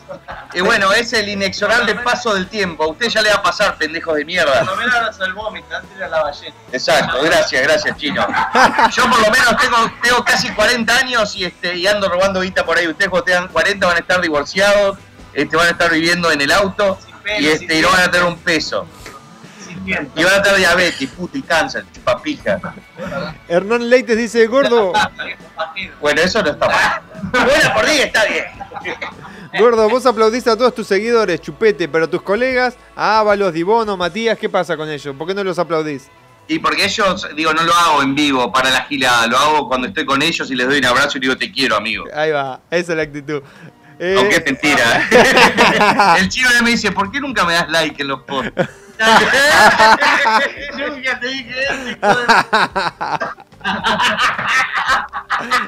Y 0.53 0.61
bueno, 0.61 0.93
es 0.93 1.13
el 1.15 1.29
inexorable 1.29 1.95
paso 1.97 2.35
del 2.35 2.47
tiempo. 2.49 2.85
A 2.85 2.89
usted 2.89 3.09
ya 3.09 3.23
le 3.23 3.31
va 3.31 3.37
a 3.37 3.43
pasar, 3.43 3.77
pendejos 3.79 4.17
de 4.17 4.25
mierda. 4.25 4.53
Cuando 4.53 4.77
me 4.77 4.85
hablas 4.85 5.21
al 5.21 5.33
vómito, 5.33 5.75
antes 5.75 5.97
era 5.97 6.09
la 6.09 6.23
ballena. 6.23 6.55
Exacto, 6.73 7.23
gracias, 7.23 7.63
gracias, 7.63 7.97
chino. 7.97 8.27
Yo 8.93 9.09
por 9.09 9.21
lo 9.21 9.31
menos 9.31 9.57
tengo, 9.57 9.77
tengo 10.03 10.25
casi 10.25 10.51
40 10.51 10.97
años 10.97 11.35
y 11.37 11.45
este 11.45 11.75
y 11.75 11.87
ando 11.87 12.09
robando 12.09 12.41
guita 12.43 12.65
por 12.65 12.77
ahí. 12.77 12.87
Ustedes 12.87 13.09
cuando 13.09 13.25
tengan 13.25 13.49
40 13.49 13.87
van 13.87 13.97
a 13.97 14.01
estar 14.01 14.21
divorciados, 14.21 14.99
este, 15.33 15.57
van 15.57 15.69
a 15.69 15.71
estar 15.71 15.91
viviendo 15.91 16.31
en 16.31 16.41
el 16.41 16.53
auto 16.53 16.99
pelo, 17.23 17.41
y 17.41 17.49
este 17.49 17.79
y 17.79 17.83
no 17.83 17.91
van 17.91 18.03
a 18.03 18.11
tener 18.11 18.27
un 18.27 18.39
peso. 18.39 18.87
Y 19.87 20.25
van 20.25 20.35
a 20.35 20.43
tener 20.43 20.59
diabetes, 20.59 21.11
puto 21.11 21.37
y 21.39 21.43
cáncer, 21.43 21.85
chupapija. 21.93 22.61
Hernán 23.49 23.89
Leites 23.89 24.17
dice, 24.17 24.47
gordo, 24.47 24.93
Bueno, 26.01 26.21
eso 26.23 26.43
no 26.43 26.51
está 26.51 26.67
mal. 26.67 27.03
Buena 27.33 27.75
por 27.75 27.87
día 27.87 28.05
está 28.05 28.25
bien. 28.25 28.45
gordo, 29.59 29.89
vos 29.89 30.07
aplaudiste 30.07 30.51
a 30.51 30.57
todos 30.57 30.75
tus 30.75 30.87
seguidores, 30.87 31.41
chupete, 31.41 31.89
pero 31.89 32.09
tus 32.09 32.23
colegas, 32.23 32.77
a 32.97 33.19
Ábalos, 33.21 33.53
Dibono, 33.53 33.97
Matías, 33.97 34.39
¿qué 34.39 34.49
pasa 34.49 34.77
con 34.77 34.89
ellos? 34.89 35.15
¿Por 35.17 35.27
qué 35.27 35.35
no 35.35 35.45
los 35.45 35.59
aplaudís? 35.59 36.09
Y 36.47 36.59
porque 36.59 36.85
ellos, 36.85 37.27
digo, 37.35 37.55
no 37.55 37.63
lo 37.63 37.73
hago 37.75 38.03
en 38.03 38.15
vivo 38.15 38.53
para 38.53 38.69
la 38.71 38.83
gilada, 38.85 39.27
lo 39.27 39.39
hago 39.39 39.69
cuando 39.69 39.87
estoy 39.89 40.05
con 40.05 40.21
ellos 40.21 40.51
y 40.51 40.55
les 40.55 40.67
doy 40.67 40.79
un 40.79 40.85
abrazo 40.85 41.17
y 41.17 41.21
digo 41.23 41.37
te 41.37 41.51
quiero, 41.51 41.77
amigo. 41.77 42.05
Ahí 42.15 42.31
va, 42.33 42.61
esa 42.71 42.93
es 42.93 42.97
la 42.97 43.03
actitud. 43.03 43.43
Eh, 43.99 44.17
Aunque 44.19 44.37
es 44.37 44.45
mentira. 44.45 45.09
¿eh? 45.11 46.19
El 46.21 46.29
chino 46.29 46.49
me 46.63 46.71
dice, 46.71 46.91
¿por 46.93 47.11
qué 47.11 47.21
nunca 47.21 47.45
me 47.45 47.55
das 47.55 47.71
like 47.71 48.03
en 48.03 48.09
los 48.09 48.23
posts? 48.23 48.53
Nunca 50.77 51.21
te 51.21 51.27
dije 51.27 51.65
eso. 51.65 51.75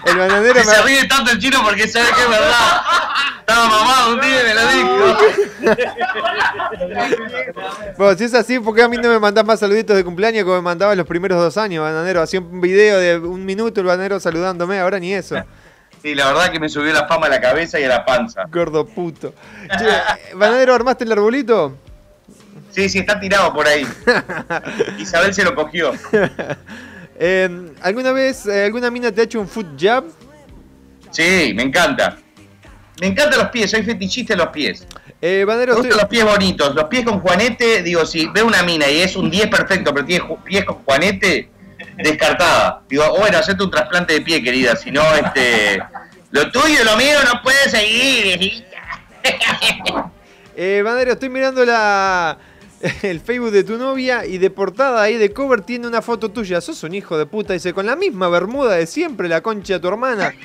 El 0.07 0.19
bananero 0.19 0.61
Y 0.61 0.65
se 0.65 0.83
ríe 0.83 1.05
tanto 1.09 1.33
el 1.33 1.39
chino 1.39 1.63
porque 1.63 1.89
sabe 1.89 2.07
que 2.15 2.23
es 2.23 2.29
verdad. 2.29 2.83
Estaba 3.41 3.67
mamado 3.69 4.15
un 4.15 4.21
día 4.21 4.41
y 4.41 4.45
me 4.45 4.55
lo 4.55 4.69
dijo. 4.69 5.17
Bueno, 7.97 8.19
si 8.19 8.25
es 8.25 8.35
así, 8.35 8.61
¿por 8.61 8.75
qué 8.75 8.83
a 8.83 8.89
mí 8.89 8.97
no 8.99 9.09
me 9.09 9.19
mandás 9.19 9.45
más 9.45 9.59
saluditos 9.59 9.97
de 9.97 10.05
cumpleaños 10.05 10.45
como 10.45 10.57
me 10.57 10.63
mandabas 10.63 10.97
los 10.97 11.07
primeros 11.07 11.39
dos 11.39 11.57
años, 11.57 11.83
bananero? 11.83 12.21
Hacía 12.21 12.41
un 12.41 12.61
video 12.61 12.99
de 12.99 13.19
un 13.19 13.45
minuto 13.45 13.81
el 13.81 13.87
bananero 13.87 14.21
saludándome, 14.21 14.79
ahora 14.79 14.99
ni 14.99 15.15
eso. 15.15 15.37
Sí, 16.03 16.15
la 16.15 16.27
verdad 16.27 16.51
que 16.51 16.61
me 16.61 16.69
subió 16.69 16.93
la 16.93 17.07
fama 17.07 17.27
a 17.27 17.31
la 17.31 17.41
cabeza 17.41 17.81
y 17.81 17.85
a 17.85 17.89
la 17.89 18.05
panza. 18.05 18.45
Gordo 18.53 18.87
puto. 18.87 19.33
Che, 19.79 19.87
bananero, 20.35 20.75
¿armaste 20.75 21.05
el 21.05 21.13
arbolito? 21.13 21.79
Sí, 22.77 22.91
sí, 22.91 22.99
está 22.99 23.19
tirado 23.19 23.55
por 23.55 23.67
ahí. 23.67 23.87
Isabel 24.99 25.33
se 25.33 25.43
lo 25.43 25.55
cogió. 25.55 25.93
Eh, 27.19 27.49
¿Alguna 27.81 28.13
vez 28.13 28.45
eh, 28.45 28.67
alguna 28.67 28.91
mina 28.91 29.11
te 29.11 29.23
ha 29.23 29.25
hecho 29.25 29.41
un 29.41 29.49
foot 29.49 29.69
jab? 29.81 30.05
Sí, 31.11 31.55
me 31.57 31.63
encanta. 31.63 32.19
Me 33.01 33.07
encantan 33.07 33.39
los 33.39 33.49
pies, 33.49 33.71
soy 33.71 33.83
fetichista 33.85 34.35
de 34.35 34.37
los 34.37 34.49
pies. 34.49 34.87
Eh, 35.23 35.47
Me 35.47 35.65
gustan 35.73 35.97
los 35.97 36.05
pies 36.11 36.27
bonitos. 36.27 36.75
Los 36.75 36.85
pies 36.85 37.07
con 37.07 37.21
juanete, 37.21 37.83
digo, 37.83 38.05
si 38.05 38.27
veo 38.27 38.45
una 38.45 38.63
mina 38.65 38.87
y 38.91 39.01
es 39.01 39.17
un 39.17 39.31
10 39.31 39.49
perfecto, 39.49 39.95
pero 39.95 40.05
tiene 40.05 40.27
pies 40.45 40.67
con 40.67 40.85
juanete, 40.85 41.49
descartada. 41.97 42.83
Digo, 42.87 43.05
oh, 43.11 43.21
bueno, 43.21 43.39
hacete 43.39 43.63
un 43.63 43.71
trasplante 43.71 44.13
de 44.13 44.21
pie, 44.21 44.43
querida. 44.43 44.77
Si 44.77 44.91
no, 44.91 45.03
este. 45.15 45.83
Lo 46.33 46.51
tuyo 46.51 46.83
y 46.83 46.85
lo 46.85 46.99
mío 46.99 47.17
no 47.25 47.41
puede 47.41 47.71
seguir, 47.71 48.39
viejita. 48.39 48.77
Eh, 50.59 50.81
Banero, 50.83 51.13
estoy 51.13 51.29
mirando 51.29 51.67
la 51.67 52.39
el 53.03 53.21
Facebook 53.21 53.51
de 53.51 53.65
tu 53.65 53.77
novia 53.79 54.27
y 54.27 54.39
de 54.39 54.51
portada 54.51 55.03
ahí 55.03 55.17
de 55.17 55.33
cover 55.33 55.63
tiene 55.63 55.87
una 55.87 56.03
foto 56.03 56.31
tuya. 56.31 56.61
Sos 56.61 56.83
un 56.83 56.95
hijo 56.95 57.17
de 57.19 57.27
puta, 57.27 57.53
dice, 57.53 57.73
con 57.73 57.87
la 57.87 57.97
misma 57.97 58.29
bermuda 58.29 58.75
de 58.75 58.87
siempre, 58.87 59.29
la 59.29 59.41
concha 59.41 59.75
de 59.75 59.81
tu 59.81 59.89
hermana. 59.89 60.33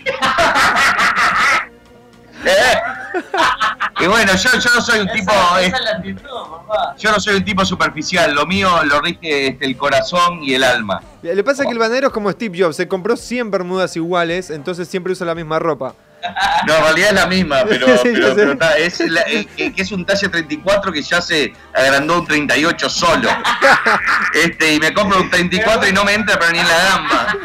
Y 3.99 4.07
bueno, 4.07 4.31
yo, 4.33 4.49
yo 4.57 4.69
no 4.73 4.81
soy 4.81 4.99
un 5.01 5.07
tipo. 5.09 5.31
Esa, 5.31 5.61
esa 5.61 5.77
es 5.77 5.83
la 5.83 5.91
actitud, 5.91 6.23
papá. 6.23 6.95
Yo 6.97 7.11
no 7.11 7.19
soy 7.19 7.35
un 7.35 7.45
tipo 7.45 7.63
superficial. 7.63 8.33
Lo 8.33 8.47
mío 8.47 8.83
lo 8.83 8.99
rige 8.99 9.49
este, 9.49 9.65
el 9.65 9.77
corazón 9.77 10.39
y 10.41 10.55
el 10.55 10.63
alma. 10.63 11.03
Le 11.21 11.43
pasa 11.43 11.65
que 11.65 11.71
el 11.71 11.77
banero 11.77 12.07
es 12.07 12.13
como 12.13 12.31
Steve 12.31 12.63
Jobs, 12.63 12.77
se 12.77 12.87
compró 12.87 13.15
100 13.15 13.51
bermudas 13.51 13.95
iguales, 13.95 14.49
entonces 14.49 14.87
siempre 14.87 15.13
usa 15.13 15.27
la 15.27 15.35
misma 15.35 15.59
ropa. 15.59 15.93
No, 16.67 16.75
en 16.77 16.83
realidad 16.83 17.09
es 17.09 17.15
la 17.15 17.25
misma, 17.27 17.63
pero, 17.67 17.87
Sí, 17.97 18.09
pero- 18.13 18.19
yo 18.19 18.27
sé. 18.29 18.35
pero 18.35 18.51
está- 18.53 18.77
es, 18.77 18.99
la- 19.01 19.23
que, 19.25 19.73
que 19.73 19.81
es 19.81 19.91
un 19.91 20.05
talle 20.05 20.29
34 20.29 20.91
que 20.91 21.01
ya 21.01 21.21
se 21.21 21.53
agrandó 21.73 22.19
un 22.19 22.27
38 22.27 22.89
solo. 22.89 23.29
Este, 24.33 24.73
y 24.75 24.79
me 24.79 24.93
compro 24.93 25.19
un 25.21 25.29
34 25.29 25.89
y 25.89 25.93
no 25.93 26.05
me 26.05 26.13
entra 26.13 26.39
pero 26.39 26.51
ni 26.51 26.59
en 26.59 26.67
la 26.67 26.77
gamba. 26.83 27.37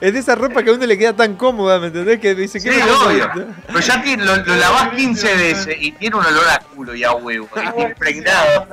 Es 0.00 0.12
de 0.12 0.18
esa 0.18 0.34
ropa 0.34 0.62
que 0.62 0.70
a 0.70 0.72
uno 0.72 0.84
le 0.84 0.98
queda 0.98 1.12
tan 1.14 1.36
cómoda, 1.36 1.78
¿me 1.78 1.86
entendés? 1.86 2.18
Que 2.18 2.34
dice 2.34 2.58
Sí, 2.58 2.68
que 2.68 2.82
obvio. 2.82 3.30
Pero 3.68 3.78
ya 3.80 4.02
tiene- 4.02 4.24
lo, 4.24 4.36
lo 4.36 4.56
lavás 4.56 4.88
15 4.96 5.34
veces 5.36 5.76
y 5.78 5.92
tiene 5.92 6.16
un 6.16 6.26
olor 6.26 6.48
a 6.48 6.58
culo 6.58 6.94
y 6.94 7.04
a 7.04 7.12
huevo. 7.12 7.48
y 7.78 7.82
impregnado. 7.82 8.66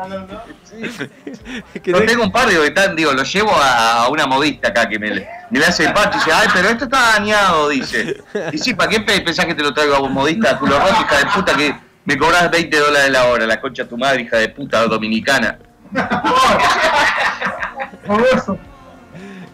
Yo 1.83 2.05
tengo 2.05 2.23
un 2.23 2.31
par, 2.31 2.47
digo, 2.49 2.61
que 2.61 2.67
están, 2.69 2.95
digo, 2.95 3.13
lo 3.13 3.23
llevo 3.23 3.51
a, 3.55 4.03
a 4.03 4.09
una 4.09 4.25
modista 4.25 4.69
acá 4.69 4.87
que 4.89 4.97
me, 4.99 5.09
le- 5.11 5.27
me 5.49 5.59
le 5.59 5.65
hace 5.65 5.85
el 5.85 5.93
pato 5.93 6.17
y 6.17 6.19
dice, 6.19 6.31
ay, 6.31 6.47
pero 6.53 6.69
esto 6.69 6.83
está 6.85 7.13
dañado, 7.13 7.69
dice. 7.69 8.21
Y 8.51 8.57
sí, 8.57 8.73
¿para 8.73 8.89
qué 8.89 8.99
pe- 9.01 9.21
pensás 9.21 9.45
que 9.45 9.55
te 9.55 9.63
lo 9.63 9.73
traigo 9.73 9.95
a 9.95 9.99
vos, 9.99 10.11
modista, 10.11 10.57
culo 10.57 10.77
roto, 10.79 11.01
hija 11.01 11.17
de 11.17 11.25
puta, 11.27 11.55
que 11.57 11.75
me 12.05 12.17
cobras 12.17 12.49
20 12.51 12.77
dólares 12.77 13.11
la 13.11 13.25
hora, 13.25 13.45
la 13.47 13.59
concha 13.59 13.83
de 13.83 13.89
tu 13.89 13.97
madre, 13.97 14.21
hija 14.21 14.37
de 14.37 14.49
puta 14.49 14.83
dominicana? 14.85 15.57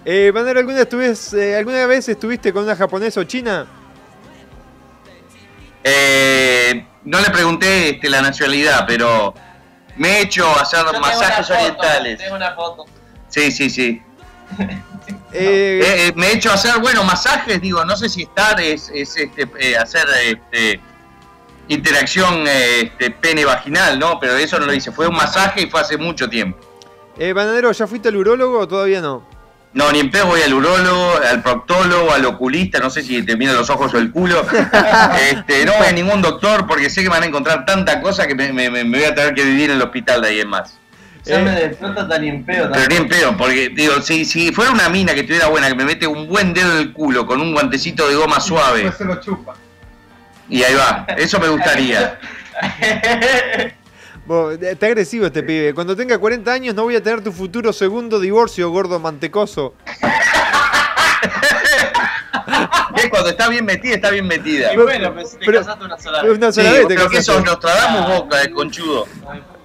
Eh, 0.04 0.32
Banero, 0.34 0.60
¿alguna, 0.60 0.82
estuves, 0.82 1.34
eh, 1.34 1.56
¿alguna 1.58 1.86
vez 1.88 2.08
estuviste 2.10 2.54
con 2.54 2.64
una 2.64 2.76
japonesa 2.76 3.20
o 3.22 3.24
china? 3.24 3.66
Eh, 5.84 6.86
no 7.04 7.20
le 7.20 7.30
pregunté 7.32 7.90
este, 7.92 8.10
la 8.10 8.22
nacionalidad, 8.22 8.86
pero 8.88 9.34
me 9.96 10.10
he 10.10 10.22
hecho 10.22 10.48
hacer 10.60 10.80
Yo 10.84 10.92
tengo 10.92 11.02
masajes 11.06 11.50
una 11.50 11.58
foto, 11.58 11.64
orientales. 11.80 12.18
Tengo 12.20 12.36
una 12.36 12.52
foto. 12.54 12.86
Sí, 13.30 13.52
sí, 13.52 13.70
sí. 13.70 14.02
Eh, 15.36 15.80
Eh, 15.84 16.08
eh, 16.08 16.14
me 16.16 16.28
he 16.28 16.34
hecho 16.36 16.52
hacer, 16.52 16.80
bueno, 16.80 17.04
masajes, 17.04 17.60
digo, 17.62 17.84
no 17.86 17.96
sé 17.96 18.10
si 18.10 18.24
estar 18.24 18.60
es, 18.62 18.90
es 18.94 19.16
este, 19.18 19.48
eh, 19.60 19.78
hacer 19.78 20.06
este, 20.26 20.80
interacción 21.68 22.46
este, 22.48 23.12
pene-vaginal, 23.12 23.98
¿no? 24.00 24.20
Pero 24.20 24.36
eso 24.38 24.60
no 24.60 24.66
lo 24.66 24.74
hice, 24.74 24.92
fue 24.92 25.08
un 25.08 25.16
masaje 25.16 25.62
y 25.64 25.70
fue 25.70 25.82
hace 25.82 25.98
mucho 25.98 26.30
tiempo. 26.30 26.60
eh, 27.18 27.34
Bananero, 27.34 27.72
¿ya 27.72 27.88
fuiste 27.88 28.10
al 28.10 28.16
urólogo 28.18 28.60
o 28.60 28.68
todavía 28.68 29.02
no? 29.02 29.24
No, 29.74 29.92
ni 29.92 30.00
en 30.00 30.10
pedo 30.10 30.28
voy 30.28 30.42
al 30.42 30.54
urólogo, 30.54 31.16
al 31.30 31.42
proctólogo, 31.44 32.12
al 32.14 32.24
oculista, 32.26 32.80
no 32.80 32.90
sé 32.90 33.04
si 33.04 33.22
te 33.26 33.36
miran 33.36 33.56
los 33.56 33.70
ojos 33.70 33.94
o 33.94 33.98
el 33.98 34.10
culo. 34.12 34.42
Este, 35.32 35.66
no 35.66 35.74
voy 35.78 35.88
a 35.88 35.92
ningún 35.92 36.22
doctor 36.22 36.66
porque 36.66 36.90
sé 36.90 37.02
que 37.04 37.10
me 37.10 37.16
van 37.16 37.24
a 37.24 37.26
encontrar 37.26 37.66
tanta 37.66 38.00
cosa 38.02 38.26
que 38.26 38.36
me- 38.36 38.54
me 38.54 38.84
voy 38.86 39.04
a 39.04 39.14
tener 39.14 39.34
que 39.34 39.44
vivir 39.44 39.70
en 39.72 39.76
el 39.78 39.82
hospital 39.82 40.22
de 40.22 40.28
ahí 40.30 40.40
en 40.40 40.48
más. 40.48 40.78
Ya 41.26 41.40
me 41.40 41.52
tan 41.70 42.22
ni 42.22 42.30
en 42.30 42.46
pedo. 42.46 42.70
Pero 42.72 42.88
ni 42.88 42.96
en 42.96 43.08
pedo, 43.08 43.36
porque 43.38 43.70
digo, 43.70 44.00
si, 44.02 44.26
si 44.26 44.52
fuera 44.52 44.72
una 44.72 44.90
mina 44.90 45.14
que 45.14 45.22
estuviera 45.22 45.48
buena, 45.48 45.68
que 45.68 45.76
me 45.76 45.84
mete 45.86 46.06
un 46.06 46.28
buen 46.28 46.54
dedo 46.54 46.72
en 46.74 46.78
el 46.78 46.94
culo 46.94 47.26
con 47.26 47.42
un 47.42 47.52
guantecito 47.54 48.08
de 48.08 48.16
goma 48.16 48.40
suave, 48.40 48.92
se 48.92 49.04
lo 49.06 49.20
chupa. 49.20 49.56
y 50.50 50.62
ahí 50.64 50.76
va, 50.76 51.06
eso 51.18 51.40
me 51.40 51.48
gustaría. 51.50 52.20
Vos, 54.28 54.56
eh, 54.62 54.72
Está 54.72 54.88
agresivo 54.88 55.26
este 55.28 55.44
pibe. 55.44 55.74
Cuando 55.74 55.96
tenga 55.96 56.18
40 56.18 56.52
años 56.52 56.74
no 56.76 56.84
voy 56.84 56.96
a 56.96 57.02
tener 57.04 57.24
tu 57.24 57.32
futuro 57.32 57.72
segundo 57.74 58.20
divorcio, 58.20 58.70
gordo 58.70 59.00
mantecoso. 59.00 59.74
Es 62.96 63.10
cuando 63.10 63.30
está 63.30 63.50
bien 63.50 63.66
metida, 63.66 63.96
está 63.96 64.10
bien 64.10 64.26
metida. 64.28 64.74
Y 64.74 64.78
bueno, 64.78 65.14
pero 65.14 65.28
si 65.28 65.38
te 65.38 65.46
Pero- 65.46 65.60
casaste 65.60 65.84
una 65.86 65.98
sola 65.98 66.24
vez. 66.24 66.38
una 66.38 66.52
sola 66.52 66.70
Sí, 66.70 66.76
vez 66.78 66.88
te 66.88 66.96
pero 66.96 67.10
que 67.10 67.22
sos 67.24 67.44
Nostradamus 67.44 68.08
boca 68.20 68.38
de 68.38 68.52
conchudo. 68.52 69.06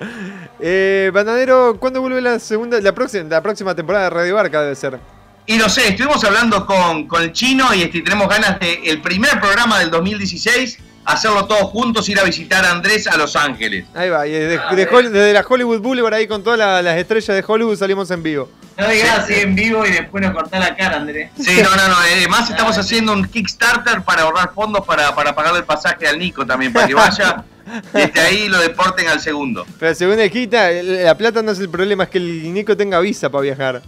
Eh, 0.62 1.10
Bananero, 1.14 1.76
¿cuándo 1.80 2.00
vuelve 2.02 2.20
la 2.20 2.38
segunda, 2.38 2.78
la 2.80 2.92
próxima, 2.94 3.24
la 3.28 3.42
próxima 3.42 3.74
temporada 3.74 4.04
de 4.04 4.10
Radio 4.10 4.34
Barca 4.34 4.60
debe 4.60 4.74
ser? 4.74 4.98
Y 5.46 5.56
no 5.56 5.68
sé, 5.70 5.88
estuvimos 5.88 6.22
hablando 6.24 6.66
con, 6.66 7.06
con 7.08 7.22
el 7.22 7.32
chino 7.32 7.72
y 7.74 7.82
este, 7.82 8.02
tenemos 8.02 8.28
ganas 8.28 8.60
de 8.60 8.74
el 8.84 9.00
primer 9.00 9.40
programa 9.40 9.78
del 9.78 9.90
2016 9.90 10.78
hacerlo 11.06 11.46
todos 11.46 11.62
juntos, 11.62 12.08
ir 12.10 12.20
a 12.20 12.24
visitar 12.24 12.64
a 12.64 12.72
Andrés 12.72 13.06
a 13.06 13.16
Los 13.16 13.34
Ángeles. 13.36 13.86
Ahí 13.94 14.10
va, 14.10 14.26
y 14.26 14.32
desde, 14.32 14.48
de 14.76 14.88
Hol- 14.90 15.08
desde 15.08 15.32
la 15.32 15.40
Hollywood 15.48 15.80
Boulevard 15.80 16.12
ahí 16.14 16.26
con 16.28 16.44
todas 16.44 16.58
la- 16.58 16.82
las 16.82 16.98
estrellas 16.98 17.34
de 17.34 17.42
Hollywood 17.46 17.76
salimos 17.76 18.10
en 18.10 18.22
vivo. 18.22 18.50
No 18.76 18.86
digas 18.88 19.20
así 19.20 19.34
en 19.34 19.54
vivo 19.54 19.84
y 19.86 19.90
después 19.92 20.22
nos 20.22 20.32
cortás 20.34 20.60
la 20.60 20.76
cara, 20.76 20.96
Andrés. 20.98 21.30
Sí, 21.38 21.60
no, 21.62 21.74
no, 21.74 21.88
no. 21.88 21.94
Además 21.96 22.48
estamos 22.50 22.76
haciendo 22.76 23.12
un 23.14 23.26
Kickstarter 23.26 24.02
para 24.02 24.22
ahorrar 24.22 24.52
fondos 24.54 24.86
para, 24.86 25.14
para 25.14 25.34
pagarle 25.34 25.60
el 25.60 25.64
pasaje 25.64 26.06
al 26.06 26.18
Nico 26.18 26.44
también, 26.46 26.72
para 26.72 26.86
que 26.86 26.94
vaya. 26.94 27.44
Desde 27.92 28.20
ahí 28.20 28.48
lo 28.48 28.58
deporten 28.58 29.08
al 29.08 29.20
segundo. 29.20 29.66
Pero 29.78 29.94
según 29.94 30.18
el 30.20 31.04
la 31.04 31.16
plata 31.16 31.42
no 31.42 31.52
es 31.52 31.58
el 31.60 31.68
problema, 31.68 32.04
es 32.04 32.10
que 32.10 32.18
el 32.18 32.52
Nico 32.52 32.76
tenga 32.76 33.00
visa 33.00 33.30
para 33.30 33.42
viajar. 33.42 33.82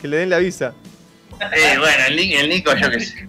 Que 0.00 0.08
le 0.08 0.18
den 0.18 0.30
la 0.30 0.38
visa. 0.38 0.74
Eh, 1.52 1.76
bueno, 1.78 2.04
el, 2.08 2.16
Ni- 2.16 2.34
el 2.34 2.48
Nico, 2.48 2.74
yo 2.76 2.90
qué 2.90 3.00
sé. 3.00 3.28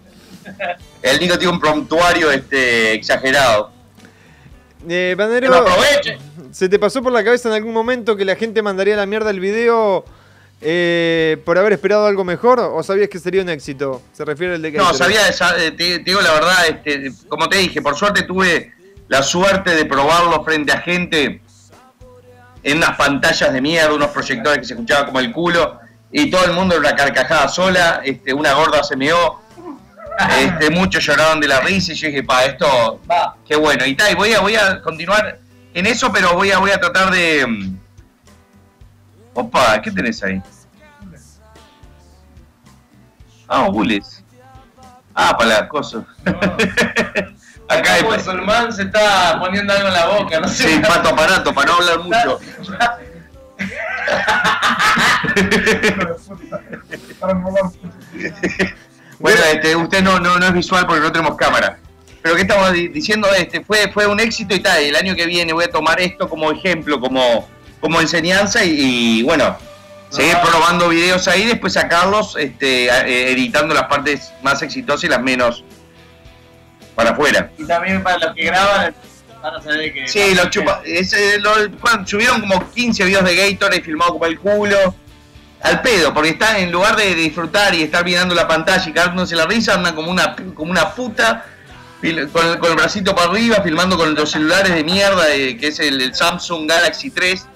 El 1.02 1.20
Nico 1.20 1.38
tiene 1.38 1.54
un 1.54 1.60
prontuario 1.60 2.32
este, 2.32 2.94
exagerado. 2.94 3.72
Eh, 4.88 5.16
Que 5.18 5.24
aproveche. 5.48 6.18
¿se 6.52 6.70
te 6.70 6.78
pasó 6.78 7.02
por 7.02 7.12
la 7.12 7.24
cabeza 7.24 7.50
en 7.50 7.56
algún 7.56 7.74
momento 7.74 8.16
que 8.16 8.24
la 8.26 8.36
gente 8.36 8.62
mandaría 8.62 8.94
a 8.94 8.98
la 8.98 9.06
mierda 9.08 9.32
el 9.32 9.40
video 9.40 10.06
eh, 10.62 11.38
por 11.44 11.58
haber 11.58 11.74
esperado 11.74 12.06
algo 12.06 12.24
mejor? 12.24 12.60
¿O 12.60 12.84
sabías 12.84 13.10
que 13.10 13.18
sería 13.20 13.42
un 13.42 13.50
éxito? 13.50 14.02
Se 14.14 14.24
refiere 14.24 14.56
al 14.56 14.62
de 14.62 14.72
No, 14.72 14.86
Gatorade. 14.86 14.98
sabía, 14.98 15.34
sa- 15.34 15.58
eh, 15.58 15.72
te, 15.72 16.00
te 16.00 16.04
digo 16.04 16.22
la 16.22 16.34
verdad, 16.34 16.68
este, 16.70 17.12
como 17.28 17.50
te 17.50 17.58
dije, 17.58 17.82
por 17.82 17.96
suerte 17.96 18.22
tuve 18.24 18.74
la 19.08 19.22
suerte 19.24 19.76
de 19.76 19.86
probarlo 19.86 20.44
frente 20.44 20.72
a 20.72 20.82
gente 20.82 21.42
en 22.64 22.78
unas 22.78 22.96
pantallas 22.98 23.54
de 23.54 23.62
mierda, 23.62 23.94
unos 23.94 24.10
proyectores 24.10 24.60
que 24.60 24.66
se 24.66 24.74
escuchaba 24.74 25.06
como 25.06 25.20
el 25.20 25.32
culo, 25.32 25.80
y 26.12 26.30
todo 26.32 26.46
el 26.46 26.54
mundo 26.54 26.76
era 26.76 26.90
una 26.90 26.96
carcajada 26.96 27.48
sola, 27.48 28.02
este, 28.04 28.34
una 28.34 28.54
gorda 28.54 28.84
se 28.84 28.96
meó, 28.96 29.42
este, 30.40 30.70
muchos 30.72 31.06
lloraron 31.06 31.40
de 31.40 31.48
la 31.48 31.60
risa 31.60 31.92
y 31.92 31.96
yo 31.96 32.08
dije, 32.08 32.24
pa, 32.24 32.46
esto, 32.46 33.02
Va. 33.10 33.36
qué 33.46 33.56
bueno. 33.56 33.86
Y 33.86 33.96
tal, 33.96 34.16
voy 34.16 34.34
a, 34.34 34.40
voy 34.40 34.56
a 34.56 34.82
continuar 34.82 35.40
en 35.74 35.86
eso, 35.86 36.12
pero 36.12 36.34
voy 36.34 36.52
a, 36.52 36.58
voy 36.58 36.72
a 36.72 36.80
tratar 36.80 37.12
de... 37.12 37.46
mm, 37.46 37.80
Opa, 39.34 39.82
¿qué 39.82 39.92
tenés 39.92 40.24
ahí? 40.24 40.42
Ah, 43.48 43.68
bules. 43.70 44.24
Ah, 45.14 45.36
para 45.38 45.50
las 45.62 45.68
cosas. 45.68 46.04
Acá 47.68 47.96
Acá 47.96 48.06
musulmán 48.06 48.72
se 48.72 48.84
está 48.84 49.38
poniendo 49.40 49.74
algo 49.74 49.88
en 49.88 49.94
la 49.94 50.06
boca, 50.08 50.40
no 50.40 50.48
sé. 50.48 50.68
Sí, 50.68 50.80
pato 50.88 51.10
aparato, 51.10 51.54
para 51.54 51.72
no 51.72 51.78
hablar 51.78 52.00
mucho. 52.00 52.40
Bueno, 59.20 59.42
este, 59.52 59.76
usted 59.76 60.02
no, 60.04 60.20
no, 60.20 60.38
no 60.38 60.46
es 60.48 60.54
visual 60.54 60.86
porque 60.86 61.02
no 61.02 61.12
tenemos 61.12 61.36
cámara. 61.38 61.80
Pero 62.22 62.36
que 62.36 62.42
estamos 62.42 62.72
di- 62.74 62.88
diciendo 62.90 63.28
este, 63.38 63.64
fue, 63.64 63.92
fue 63.92 64.08
un 64.08 64.20
éxito 64.20 64.56
y 64.56 64.60
tal. 64.60 64.82
El 64.84 64.96
año 64.96 65.16
que 65.16 65.26
viene 65.26 65.54
voy 65.54 65.66
a 65.66 65.70
tomar 65.72 66.00
esto 66.02 66.28
como 66.28 66.52
ejemplo, 66.52 67.00
como, 67.00 67.48
como 67.80 68.02
enseñanza 68.02 68.64
y, 68.66 69.20
y, 69.20 69.24
bueno, 69.24 69.56
seguir 70.10 70.36
probando 70.44 70.90
videos 70.90 71.28
ahí, 71.28 71.46
después 71.46 71.74
sacarlos, 71.74 72.36
este, 72.38 72.88
eh, 72.88 73.32
editando 73.32 73.74
las 73.74 73.84
partes 73.84 74.32
más 74.44 74.62
exitosas 74.62 75.04
y 75.06 75.08
las 75.08 75.22
menos 75.22 75.64
para 76.96 77.12
afuera. 77.12 77.52
Y 77.58 77.66
también 77.66 78.02
para 78.04 78.18
los 78.18 78.36
que 78.36 78.44
graban, 78.46 78.96
van 79.42 79.56
a 79.56 79.62
saber 79.62 79.94
que. 79.94 80.08
Sí, 80.08 80.34
los 80.34 80.50
chupa. 80.50 80.82
ese, 80.86 81.40
lo- 81.40 81.70
bueno, 81.82 82.08
subieron 82.08 82.40
como 82.42 82.72
15 82.72 83.04
videos 83.06 83.24
de 83.26 83.36
Gatorade 83.36 83.82
filmado 83.82 84.14
como 84.14 84.26
el 84.26 84.40
culo. 84.40 84.96
Al 85.62 85.82
pedo, 85.82 86.14
porque 86.14 86.30
está 86.30 86.60
en 86.60 86.72
lugar 86.72 86.96
de 86.96 87.16
disfrutar 87.16 87.74
y 87.74 87.82
estar 87.82 88.06
mirando 88.06 88.36
la 88.36 88.48
pantalla 88.48 88.88
y 88.88 88.94
cagándose 88.94 89.36
la 89.36 89.46
risa, 89.48 89.74
andan 89.74 89.96
como 89.96 90.12
una, 90.12 90.36
como 90.54 90.70
una 90.70 90.92
puta 90.94 91.44
con, 92.02 92.10
el- 92.10 92.30
con 92.60 92.70
el 92.70 92.76
bracito 92.76 93.16
para 93.16 93.32
arriba, 93.32 93.58
filmando 93.64 93.98
con 93.98 94.14
los 94.14 94.30
celulares 94.30 94.76
de 94.76 94.84
mierda, 94.84 95.34
eh, 95.34 95.58
que 95.58 95.68
es 95.70 95.80
el, 95.80 96.00
el 96.02 96.14
Samsung 96.14 96.70
Galaxy 96.70 97.10
3, 97.10 97.48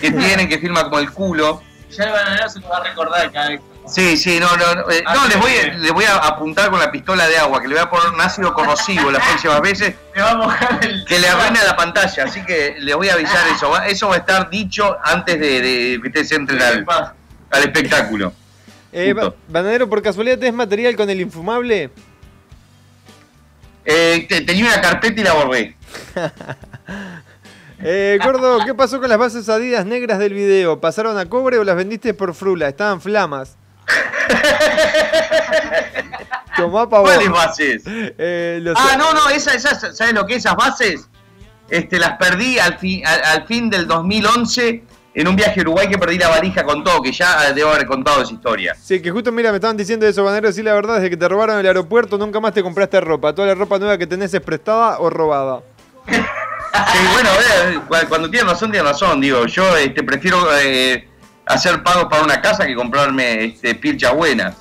que 0.00 0.10
tienen, 0.12 0.48
que 0.48 0.58
filma 0.58 0.84
como 0.84 1.00
el 1.00 1.10
culo. 1.10 1.60
Ya 1.90 2.04
el 2.04 2.12
bananero 2.12 2.48
se 2.48 2.60
lo 2.60 2.68
va 2.68 2.76
a 2.76 2.84
recordar 2.84 3.32
cada 3.32 3.48
vez. 3.48 3.60
Sí, 3.88 4.16
sí, 4.16 4.40
no, 4.40 4.48
no, 4.56 4.74
no, 4.74 4.90
eh, 4.90 5.02
Ah, 5.06 5.14
no, 5.14 5.28
les 5.28 5.38
voy, 5.40 5.52
les 5.78 5.92
voy 5.92 6.04
a 6.04 6.16
apuntar 6.16 6.70
con 6.70 6.78
la 6.80 6.90
pistola 6.90 7.28
de 7.28 7.38
agua, 7.38 7.60
que 7.62 7.68
le 7.68 7.74
voy 7.74 7.82
a 7.84 7.88
poner 7.88 8.08
un 8.12 8.20
ácido 8.20 8.52
corrosivo 8.52 9.10
las 9.12 9.24
próximas 9.24 9.60
veces. 9.60 9.94
Me 10.16 10.22
va 10.22 10.30
a 10.32 10.36
mojar 10.36 10.78
el. 10.84 11.04
que 11.04 11.18
le 11.20 11.28
arruina 11.28 11.62
la 11.64 11.76
pantalla, 11.76 12.24
así 12.24 12.44
que 12.44 12.76
le 12.80 12.94
voy 12.94 13.08
a 13.08 13.14
avisar 13.14 13.46
eso. 13.54 13.70
va- 13.70 13.86
Eso 13.86 14.08
va 14.08 14.16
a 14.16 14.18
estar 14.18 14.50
dicho 14.50 14.96
antes 15.04 15.38
de, 15.38 15.60
de 15.62 16.00
que 16.02 16.08
ustedes 16.08 16.32
entren 16.32 16.60
al, 16.60 16.84
al 17.50 17.62
espectáculo. 17.62 18.32
Eh. 18.92 19.12
Ba- 19.12 19.34
Bananero, 19.48 19.88
por 19.88 20.02
casualidad, 20.02 20.38
¿tenés 20.38 20.54
material 20.54 20.96
con 20.96 21.08
el 21.08 21.20
infumable? 21.20 21.90
Eh, 23.84 24.26
te- 24.28 24.40
tenía 24.40 24.64
una 24.66 24.80
carpeta 24.80 25.20
y 25.20 25.24
la 25.24 25.32
borré. 25.34 25.76
Eh, 27.78 28.18
gordo, 28.24 28.60
¿qué 28.64 28.74
pasó 28.74 28.98
con 29.00 29.10
las 29.10 29.18
bases 29.18 29.50
adidas 29.50 29.84
negras 29.84 30.18
del 30.18 30.32
video? 30.32 30.80
¿Pasaron 30.80 31.18
a 31.18 31.26
cobre 31.28 31.58
o 31.58 31.64
las 31.64 31.76
vendiste 31.76 32.14
por 32.14 32.34
frula? 32.34 32.68
Estaban 32.68 33.02
flamas. 33.02 33.58
Tomá 36.56 36.88
pa' 36.88 37.00
vos. 37.00 37.10
¿Cuáles 37.10 37.30
bases? 37.30 37.82
Eh, 37.86 38.62
Ah, 38.76 38.96
no, 38.98 39.12
no, 39.12 39.28
esas, 39.28 39.56
esas, 39.56 39.96
¿sabes 39.96 40.14
lo 40.14 40.26
que? 40.26 40.36
Esas 40.36 40.56
bases 40.56 41.08
este, 41.68 41.98
las 41.98 42.16
perdí 42.16 42.58
al, 42.58 42.78
fi- 42.78 43.02
al, 43.04 43.22
al 43.24 43.46
fin 43.46 43.68
del 43.68 43.86
2011 43.86 44.84
en 45.14 45.28
un 45.28 45.36
viaje 45.36 45.60
a 45.60 45.62
Uruguay 45.62 45.88
que 45.88 45.98
perdí 45.98 46.18
la 46.18 46.28
valija 46.28 46.62
con 46.64 46.84
todo, 46.84 47.02
que 47.02 47.12
ya 47.12 47.52
debo 47.52 47.70
haber 47.70 47.86
contado 47.86 48.22
esa 48.22 48.32
historia. 48.34 48.74
Sí, 48.82 49.00
que 49.00 49.10
justo, 49.10 49.32
mira, 49.32 49.50
me 49.50 49.56
estaban 49.56 49.76
diciendo 49.76 50.06
eso, 50.06 50.22
Bananero, 50.24 50.52
sí, 50.52 50.62
la 50.62 50.74
verdad, 50.74 50.96
desde 50.96 51.10
que 51.10 51.16
te 51.16 51.28
robaron 51.28 51.58
el 51.58 51.66
aeropuerto 51.66 52.18
nunca 52.18 52.38
más 52.40 52.52
te 52.52 52.62
compraste 52.62 53.00
ropa. 53.00 53.34
Toda 53.34 53.48
la 53.48 53.54
ropa 53.54 53.78
nueva 53.78 53.96
que 53.98 54.06
tenés 54.06 54.32
es 54.34 54.40
prestada 54.40 54.98
o 54.98 55.10
robada. 55.10 55.60
Sí, 56.92 56.98
bueno, 57.14 57.30
eh, 57.30 57.80
cu- 57.88 58.06
cuando 58.08 58.30
tiene 58.30 58.50
razón, 58.50 58.70
tiene 58.70 58.86
razón. 58.86 59.18
Digo, 59.18 59.46
yo 59.46 59.74
este, 59.78 60.02
prefiero 60.02 60.46
eh, 60.58 61.08
hacer 61.46 61.82
pagos 61.82 62.06
para 62.10 62.22
una 62.22 62.40
casa 62.40 62.66
que 62.66 62.74
comprarme 62.74 63.44
este, 63.44 63.74
pilchas 63.74 64.14
buenas. 64.14 64.54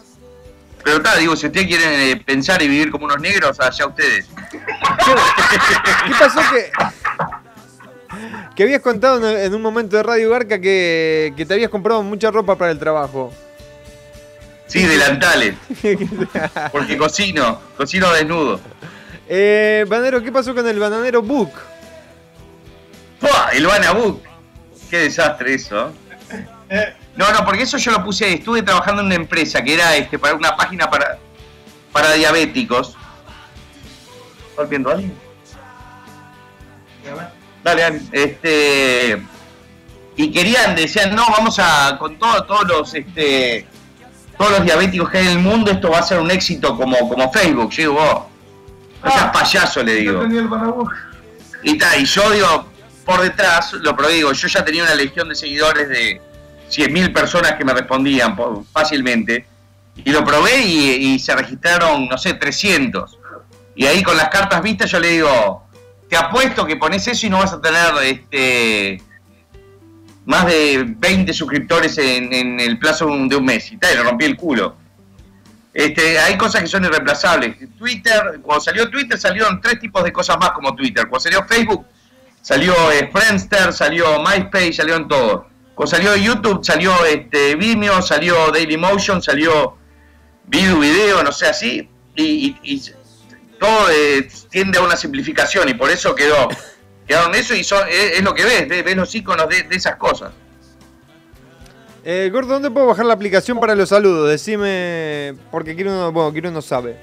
Pero 0.84 0.98
está, 0.98 1.16
digo, 1.18 1.36
si 1.36 1.48
ustedes 1.48 1.66
quieren 1.68 1.90
eh, 1.92 2.22
pensar 2.24 2.62
y 2.62 2.68
vivir 2.68 2.92
como 2.92 3.06
unos 3.06 3.20
negros, 3.20 3.60
allá 3.60 3.88
ustedes. 3.88 4.28
¿Qué 4.52 6.14
pasó 6.20 6.40
que.? 6.52 6.72
Que 8.56 8.64
habías 8.64 8.82
contado 8.82 9.28
en- 9.38 9.54
un 9.54 9.62
momento 9.62 9.98
de 9.98 10.04
Radio 10.04 10.30
Garca 10.30 10.60
que, 10.62 11.34
que 11.36 11.46
te 11.46 11.54
habías 11.56 11.70
comprado 11.70 12.02
mucha 12.04 12.32
ropa 12.32 12.56
para 12.58 12.72
el 12.72 12.80
trabajo. 12.80 13.34
Sí, 14.68 14.84
delantales. 14.84 15.56
Porque 16.72 16.98
cocino, 16.98 17.60
cocino 17.76 18.12
desnudo. 18.14 18.60
Eh, 19.28 19.86
Bananero, 19.90 20.24
¿qué 20.24 20.32
pasó 20.32 20.56
con 20.56 20.66
el 20.68 20.80
Bananero 20.80 21.22
Book? 21.22 21.52
¡Fua! 23.20 23.50
El 23.54 23.66
Banabook. 23.68 24.22
Qué 24.90 25.00
desastre 25.00 25.56
eso. 25.56 25.90
¿eh? 25.90 25.92
No, 27.16 27.32
no, 27.32 27.46
porque 27.46 27.64
eso 27.64 27.78
yo 27.78 27.92
lo 27.92 28.04
puse, 28.04 28.34
estuve 28.34 28.62
trabajando 28.62 29.02
en 29.02 29.06
una 29.08 29.16
empresa 29.16 29.64
que 29.64 29.74
era 29.76 29.96
este 29.96 30.20
para 30.20 30.34
una 30.36 30.56
página 30.56 30.90
para, 30.90 31.18
para 31.92 32.12
diabéticos. 32.14 32.96
¿Estás 34.52 34.70
viendo 34.70 34.90
a 34.90 34.94
alguien? 34.94 35.14
Dale. 37.64 38.02
Este. 38.12 39.22
Y 40.18 40.32
querían, 40.32 40.76
decían, 40.76 41.14
no, 41.16 41.26
vamos 41.30 41.60
a, 41.60 41.98
con 42.00 42.18
todo- 42.18 42.44
todos 42.46 42.64
los 42.68 42.94
este 42.94 43.68
todos 44.38 44.52
los 44.52 44.64
diabéticos 44.66 45.10
que 45.10 45.18
hay 45.20 45.26
en 45.28 45.32
el 45.34 45.40
mundo, 45.40 45.72
esto 45.72 45.90
va 45.90 46.00
a 46.00 46.04
ser 46.04 46.20
un 46.20 46.30
éxito 46.30 46.76
como, 46.76 46.98
como 47.08 47.32
Facebook. 47.32 47.70
Yo 47.72 47.82
digo, 47.82 47.94
vos, 47.94 48.24
no 49.04 49.12
seas 49.12 49.32
payaso, 49.32 49.82
le 49.84 49.94
digo. 49.96 50.22
Y 51.64 51.78
tal, 51.78 52.02
y 52.02 52.06
yo 52.06 52.30
digo, 52.32 52.68
por 53.06 53.22
detrás, 53.22 53.72
lo 53.74 53.96
prodigo, 53.96 54.34
yo 54.34 54.48
ya 54.50 54.64
tenía 54.66 54.84
una 54.84 54.94
legión 54.96 55.30
de 55.30 55.36
seguidores 55.36 55.88
de 55.88 56.22
100.000 56.70 57.14
personas 57.14 57.54
que 57.54 57.66
me 57.66 57.74
respondían 57.74 58.36
po- 58.36 58.66
fácilmente. 58.72 59.46
Y 60.04 60.12
lo 60.12 60.24
probé 60.26 60.62
y, 60.62 61.20
se 61.20 61.36
registraron, 61.36 62.08
no 62.08 62.18
sé, 62.18 62.34
300. 62.34 63.18
Y 63.76 63.86
ahí 63.86 64.04
con 64.04 64.18
las 64.18 64.30
cartas 64.30 64.62
vistas 64.62 64.92
yo 64.92 65.00
le 65.00 65.10
digo, 65.10 65.64
te 66.10 66.18
apuesto 66.18 66.66
que 66.66 66.76
pones 66.76 67.08
eso 67.08 67.26
y 67.26 67.30
no 67.30 67.40
vas 67.40 67.54
a 67.54 67.62
tener 67.62 67.94
este 68.04 69.02
más 70.26 70.48
de 70.48 70.84
20 70.88 71.32
suscriptores 71.34 71.98
en, 72.00 72.60
el 72.60 72.80
plazo 72.80 73.06
de 73.06 73.36
un, 73.36 73.46
mes. 73.46 73.72
Y 73.72 73.78
tal, 73.78 73.96
le 73.96 74.04
rompí 74.04 74.26
el 74.26 74.36
culo. 74.36 74.76
Este, 75.74 76.18
hay 76.20 76.38
cosas 76.38 76.62
que 76.62 76.68
son 76.68 76.84
irreemplazables. 76.84 77.58
Twitter, 77.78 78.40
cuando 78.42 78.64
salió 78.64 78.90
Twitter 78.90 79.18
salieron 79.18 79.62
tres 79.62 79.80
tipos 79.80 80.04
de 80.04 80.12
cosas 80.12 80.38
más 80.40 80.52
como 80.52 80.76
Twitter. 80.76 81.08
Cuando 81.08 81.20
salió 81.20 81.46
Facebook, 81.46 81.86
salió 82.42 82.74
eh, 82.92 83.10
Friendster, 83.12 83.72
salió 83.72 84.20
MySpace, 84.24 84.74
salieron 84.74 85.08
todo. 85.08 85.48
Cuando 85.76 85.88
salió 85.96 86.16
YouTube, 86.16 86.64
salió 86.64 86.94
este, 87.06 87.56
Vimeo, 87.56 88.02
salió 88.02 88.50
Dailymotion, 88.52 89.22
salió 89.22 89.78
Video 90.46 90.80
Video, 90.80 91.22
no 91.24 91.32
sé 91.32 91.48
así. 91.48 91.90
Y, 92.16 92.24
y- 92.24 92.58
y 92.64 92.82
todo 93.60 93.90
eh, 93.92 94.28
tiende 94.50 94.78
a 94.78 94.82
una 94.82 94.96
simplificación 94.96 95.68
y 95.70 95.74
por 95.74 95.90
eso 95.92 96.16
quedó. 96.16 96.48
Quedaron 97.08 97.36
eso 97.36 97.54
y 97.54 97.64
son- 97.64 97.88
es, 97.90 98.14
es 98.18 98.24
lo 98.24 98.34
que 98.34 98.46
ves, 98.46 98.68
ves, 98.70 98.84
ves 98.84 98.96
los 98.96 99.14
iconos 99.14 99.48
de, 99.50 99.64
de 99.64 99.76
esas 99.76 99.98
cosas. 99.98 100.32
Eh, 102.06 102.30
Gordo, 102.32 102.54
¿dónde 102.54 102.72
puedo 102.72 102.86
bajar 102.88 103.06
la 103.06 103.14
aplicación 103.16 103.60
para 103.60 103.76
los 103.76 103.90
saludos? 103.90 104.30
Decime, 104.30 105.36
porque 105.52 105.76
quiero 105.76 105.92
uno, 105.92 106.12
bueno, 106.12 106.32
quiero 106.32 106.50
uno 106.50 106.62
sabe. 106.62 106.96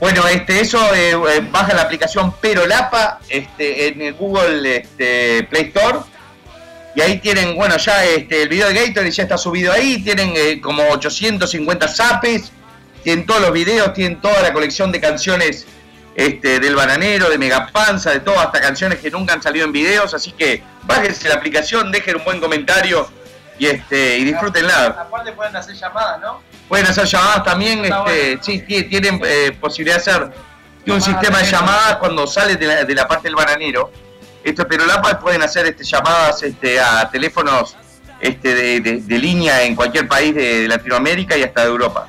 Bueno, 0.00 0.26
este, 0.26 0.60
eso 0.60 0.78
eh, 0.94 1.10
eh, 1.12 1.48
baja 1.52 1.74
la 1.74 1.82
aplicación 1.82 2.32
Perolapa 2.40 3.20
este, 3.28 3.88
en 3.88 4.00
el 4.02 4.14
Google 4.14 4.78
este, 4.78 5.44
Play 5.50 5.64
Store. 5.74 5.98
Y 6.94 7.00
ahí 7.00 7.18
tienen, 7.20 7.54
bueno, 7.56 7.76
ya 7.78 8.04
este, 8.04 8.42
el 8.42 8.48
video 8.48 8.68
de 8.68 8.74
Gator 8.74 9.08
ya 9.08 9.22
está 9.22 9.38
subido 9.38 9.72
ahí. 9.72 10.02
Tienen 10.02 10.32
eh, 10.36 10.60
como 10.60 10.82
850 10.90 11.88
zapes. 11.88 12.52
Tienen 13.02 13.26
todos 13.26 13.40
los 13.40 13.52
videos, 13.52 13.92
tienen 13.94 14.20
toda 14.20 14.42
la 14.42 14.52
colección 14.52 14.92
de 14.92 15.00
canciones 15.00 15.66
este, 16.14 16.60
del 16.60 16.76
bananero, 16.76 17.28
de 17.30 17.38
Megapanza, 17.38 18.10
de 18.10 18.20
todas, 18.20 18.46
hasta 18.46 18.60
canciones 18.60 18.98
que 19.00 19.10
nunca 19.10 19.32
han 19.34 19.42
salido 19.42 19.64
en 19.64 19.72
videos. 19.72 20.12
Así 20.14 20.32
que 20.32 20.62
bájense 20.84 21.28
la 21.28 21.36
aplicación, 21.36 21.90
dejen 21.90 22.16
un 22.16 22.24
buen 22.24 22.40
comentario 22.40 23.10
y, 23.58 23.66
este, 23.66 24.18
y 24.18 24.24
disfrútenla. 24.24 24.86
Aparte 24.86 25.32
pueden 25.32 25.56
hacer 25.56 25.74
llamadas, 25.74 26.20
¿no? 26.20 26.42
Pueden 26.68 26.86
hacer 26.86 27.06
llamadas 27.06 27.42
también, 27.44 27.84
Está 27.84 28.04
este, 28.12 28.38
sí, 28.42 28.60
ti- 28.60 28.84
tienen 28.84 29.20
eh, 29.24 29.56
posibilidad 29.60 29.96
de 29.96 30.00
hacer 30.02 30.30
un 30.86 31.00
sistema 31.02 31.38
de 31.38 31.44
llamadas 31.50 31.96
cuando 31.96 32.26
sales 32.26 32.58
de 32.60 32.66
la, 32.66 32.84
de 32.84 32.94
la 32.94 33.08
parte 33.08 33.24
del 33.28 33.34
bananero. 33.34 33.90
Esto, 34.44 34.66
pero 34.68 34.84
la 34.86 35.00
pueden 35.20 35.42
hacer 35.42 35.66
este, 35.66 35.84
llamadas 35.84 36.42
este, 36.42 36.80
a 36.80 37.08
teléfonos 37.10 37.76
este, 38.20 38.54
de, 38.54 38.80
de- 38.80 39.00
de 39.02 39.18
línea 39.18 39.62
en 39.62 39.74
cualquier 39.76 40.08
país 40.08 40.34
de 40.34 40.66
Latinoamérica 40.68 41.36
y 41.36 41.42
hasta 41.44 41.62
de 41.62 41.68
Europa. 41.68 42.08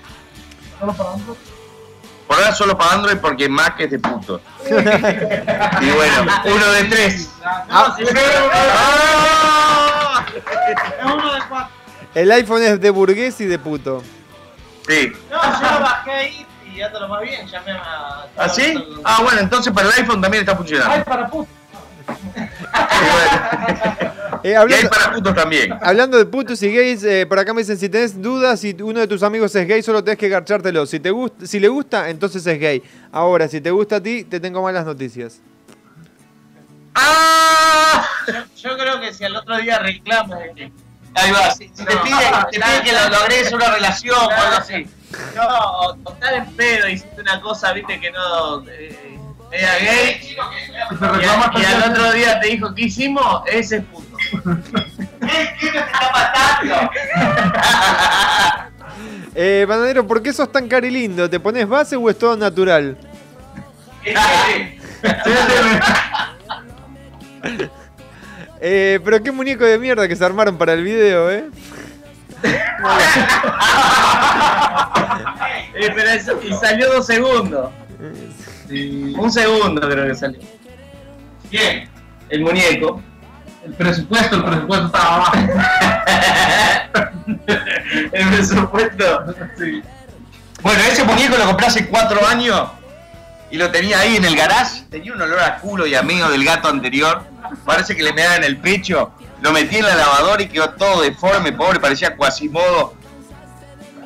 Por 2.28 2.38
ahora 2.38 2.54
solo 2.56 2.78
para 2.78 2.94
Android 2.94 3.18
porque 3.18 3.48
Mac 3.50 3.76
es 3.80 3.92
de 3.92 4.00
puto. 4.00 4.42
y 4.66 4.70
bueno, 5.92 6.26
uno 6.46 6.72
de 6.72 6.84
tres. 6.86 7.30
No, 7.70 7.96
si 7.96 8.04
¡Ah! 8.04 10.26
es 10.36 11.06
uno 11.06 11.34
de 11.34 11.40
cuatro. 11.50 11.70
El 12.16 12.32
iPhone 12.32 12.64
es 12.64 12.80
de 12.80 12.90
burgués 12.90 13.40
y 13.42 13.46
de 13.46 13.60
puto. 13.60 14.04
Sí. 14.88 15.12
No, 15.32 15.42
yo 15.42 15.80
bajé 15.82 16.12
ahí 16.12 16.46
y 16.72 16.78
ya 16.78 16.92
te 16.92 17.00
lo 17.00 17.08
más 17.08 17.22
bien. 17.22 17.48
Llamé 17.48 17.72
a. 17.72 18.26
¿Ah, 18.38 18.50
sí? 18.50 18.74
Ah, 19.04 19.20
bueno, 19.24 19.40
entonces 19.40 19.74
para 19.74 19.88
el 19.90 19.94
iPhone 19.96 20.22
también 20.22 20.44
está 20.44 20.56
funcionando. 20.56 20.94
Ay, 20.94 21.04
para 21.04 21.28
puto. 21.28 21.50
Eh, 22.08 22.50
Y 24.44 24.48
hay 24.50 24.56
hablando, 24.56 24.90
para 24.90 25.14
putos 25.14 25.36
también. 25.36 25.74
hablando 25.82 26.18
de 26.18 26.26
putos 26.26 26.62
y 26.64 26.74
gays, 26.74 27.02
eh, 27.06 27.26
por 27.26 27.40
acá 27.40 27.54
me 27.54 27.62
dicen, 27.62 27.78
si 27.78 27.88
tenés 27.88 28.22
dudas, 28.22 28.60
si 28.60 28.76
uno 28.82 29.00
de 29.00 29.08
tus 29.08 29.24
amigos 29.24 29.56
es 29.56 29.66
gay, 29.66 29.82
solo 29.82 30.04
tenés 30.04 30.18
que 30.20 30.28
garchártelo. 30.28 30.86
Si, 30.86 31.00
te 31.00 31.12
gusta, 31.12 31.46
si 31.46 31.62
le 31.62 31.70
gusta, 31.70 32.10
entonces 32.10 32.46
es 32.46 32.60
gay. 32.60 32.84
Ahora, 33.14 33.48
si 33.48 33.62
te 33.62 33.72
gusta 33.72 33.98
a 33.98 34.04
ti, 34.04 34.26
te 34.26 34.42
tengo 34.42 34.62
malas 34.62 34.86
noticias. 34.86 35.40
¡Ah! 36.96 38.06
Yo, 38.28 38.34
yo 38.70 38.78
creo 38.78 39.00
que 39.00 39.14
si 39.14 39.24
al 39.24 39.36
otro 39.36 39.58
día 39.58 39.80
reclamo. 39.80 40.36
Ahí 40.36 41.32
va, 41.32 41.52
si, 41.52 41.70
si 41.74 41.86
te 41.86 41.96
No. 41.96 42.04
pide, 42.04 42.16
te 42.52 42.60
pide 42.60 42.82
que 42.84 42.92
lo, 42.92 43.10
lo 43.10 43.16
agregues 43.18 43.54
a 43.54 43.56
una 43.56 43.72
relación 43.76 44.16
o 44.18 44.30
algo 44.30 44.58
así. 44.58 44.88
No, 45.36 45.48
o 45.48 46.12
estar 46.12 46.34
en 46.34 46.46
pedo, 46.56 46.90
hiciste 46.90 47.22
una 47.22 47.40
cosa, 47.40 47.72
viste, 47.72 48.00
que 48.00 48.12
no. 48.12 48.64
eh, 48.68 49.20
Era 49.54 49.78
gay. 49.80 50.20
Y, 50.22 50.36
a- 51.26 51.52
y 51.56 51.66
al 51.66 51.92
otro 51.92 52.12
día 52.14 52.40
te 52.40 52.48
dijo, 52.50 52.74
¿qué 52.74 52.84
hicimos? 52.84 53.42
Ese 53.48 53.78
es 53.78 53.84
puto. 53.86 54.18
Eh, 59.36 59.66
Bananero, 59.68 60.06
¿por 60.06 60.22
qué 60.22 60.32
sos 60.32 60.52
tan 60.52 60.68
cari 60.68 60.92
lindo? 60.92 61.28
¿Te 61.28 61.40
pones 61.40 61.68
base 61.68 61.96
o 61.96 62.08
es 62.08 62.16
todo 62.20 62.38
natural? 62.38 62.96
Eh, 68.66 69.00
pero 69.04 69.22
qué 69.22 69.30
muñeco 69.32 69.66
de 69.66 69.78
mierda 69.78 70.08
que 70.08 70.16
se 70.16 70.24
armaron 70.24 70.58
para 70.58 70.72
el 70.74 70.84
video, 70.84 71.30
¿eh? 71.30 71.46
Eh, 75.76 75.92
pero 75.96 76.10
eso- 76.12 76.40
y 76.42 76.54
salió 76.54 76.94
dos 76.94 77.06
segundos. 77.06 77.72
Un 78.74 79.32
segundo 79.32 79.88
creo 79.88 80.08
que 80.08 80.16
salió. 80.16 80.40
¿Quién? 81.50 81.90
El 82.30 82.42
muñeco. 82.42 83.02
El 83.66 83.74
presupuesto, 83.74 84.36
el 84.36 84.44
presupuesto 84.44 84.86
estaba 84.88 85.16
abajo. 85.16 85.38
el 88.12 88.30
presupuesto. 88.30 89.36
Sí. 89.58 89.82
Bueno, 90.62 90.80
ese 90.92 91.04
muñeco 91.04 91.38
lo 91.38 91.46
compré 91.46 91.68
hace 91.68 91.88
cuatro 91.88 92.26
años 92.26 92.68
y 93.52 93.58
lo 93.58 93.70
tenía 93.72 94.00
ahí 94.00 94.18
en 94.18 94.26
el 94.26 94.36
garage. 94.36 94.84
Tenía 94.90 95.14
un 95.14 95.22
olor 95.22 95.40
a 95.40 95.60
culo 95.60 95.86
y 95.86 95.96
a 95.96 96.02
medio 96.02 96.28
del 96.30 96.44
gato 96.44 96.68
anterior. 96.68 97.24
Parece 97.66 97.96
que 97.96 98.04
le 98.04 98.12
me 98.12 98.24
en 98.24 98.44
el 98.44 98.58
pecho. 98.58 99.12
Lo 99.42 99.52
metí 99.52 99.78
en 99.78 99.86
la 99.86 99.96
lavadora 99.96 100.42
y 100.42 100.48
quedó 100.48 100.72
todo 100.72 101.02
deforme, 101.02 101.52
pobre, 101.52 101.80
parecía 101.80 102.16
Quasimodo. 102.16 102.96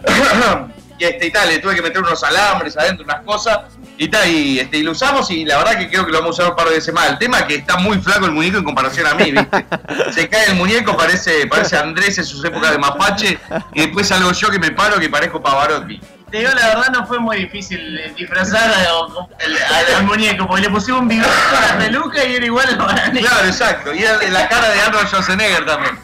y 0.97 1.03
este 1.03 1.27
y 1.27 1.31
tal, 1.31 1.47
le 1.49 1.59
tuve 1.59 1.75
que 1.75 1.81
meter 1.81 1.99
unos 2.01 2.23
alambres 2.23 2.75
adentro, 2.77 3.03
unas 3.05 3.21
cosas. 3.21 3.59
Y 3.99 4.07
tal, 4.09 4.27
y, 4.29 4.59
este, 4.59 4.77
y 4.77 4.83
lo 4.83 4.91
usamos 4.91 5.29
y 5.31 5.43
la 5.45 5.57
verdad 5.57 5.77
que 5.77 5.89
creo 5.89 6.05
que 6.05 6.11
lo 6.11 6.19
vamos 6.19 6.39
a 6.39 6.43
usar 6.43 6.51
un 6.51 6.55
par 6.57 6.67
de 6.69 6.75
veces 6.75 6.93
más. 6.93 7.09
El 7.09 7.17
tema 7.17 7.39
es 7.39 7.45
que 7.45 7.55
está 7.55 7.77
muy 7.77 7.97
flaco 7.99 8.25
el 8.25 8.31
muñeco 8.31 8.57
en 8.59 8.63
comparación 8.63 9.07
a 9.07 9.13
mí, 9.15 9.31
¿viste? 9.31 9.65
Se 10.11 10.29
cae 10.29 10.45
el 10.49 10.55
muñeco, 10.55 10.95
parece, 10.95 11.47
parece 11.47 11.77
Andrés 11.77 12.17
en 12.17 12.25
sus 12.25 12.43
épocas 12.45 12.71
de 12.71 12.77
mapache, 12.77 13.39
y 13.73 13.81
después 13.81 14.07
salgo 14.07 14.31
yo 14.31 14.49
que 14.49 14.59
me 14.59 14.71
paro 14.71 14.99
que 14.99 15.09
parezco 15.09 15.41
Pavarotti. 15.41 15.99
Te 16.29 16.39
digo 16.39 16.51
la 16.53 16.67
verdad, 16.67 16.89
no 16.91 17.07
fue 17.07 17.19
muy 17.19 17.37
difícil 17.37 17.97
eh, 17.99 18.13
disfrazar 18.15 18.69
a- 18.69 19.75
al, 19.77 19.95
al 19.95 20.03
muñeco, 20.05 20.45
porque 20.45 20.63
le 20.63 20.69
pusimos 20.69 21.01
un 21.01 21.07
bigote 21.07 21.29
con 21.49 21.61
la 21.61 21.77
peluca 21.85 22.25
y 22.25 22.35
era 22.35 22.45
igual 22.45 22.67
al 22.67 22.77
bananero. 22.77 23.27
Claro, 23.27 23.47
exacto. 23.47 23.93
Y 23.93 24.03
era 24.03 24.17
de 24.17 24.29
la 24.29 24.47
cara 24.49 24.69
de 24.69 24.81
Arnold 24.81 25.07
Schwarzenegger 25.07 25.65
también. 25.65 25.97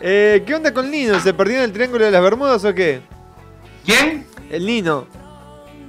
Eh, 0.00 0.42
¿Qué 0.46 0.54
onda 0.54 0.72
con 0.72 0.90
Nino? 0.90 1.18
¿Se 1.20 1.34
perdió 1.34 1.56
en 1.58 1.64
el 1.64 1.72
Triángulo 1.72 2.04
de 2.04 2.10
las 2.12 2.22
Bermudas 2.22 2.64
o 2.64 2.72
qué? 2.74 3.02
¿Quién? 3.86 4.26
El 4.50 4.66
Nino. 4.66 5.06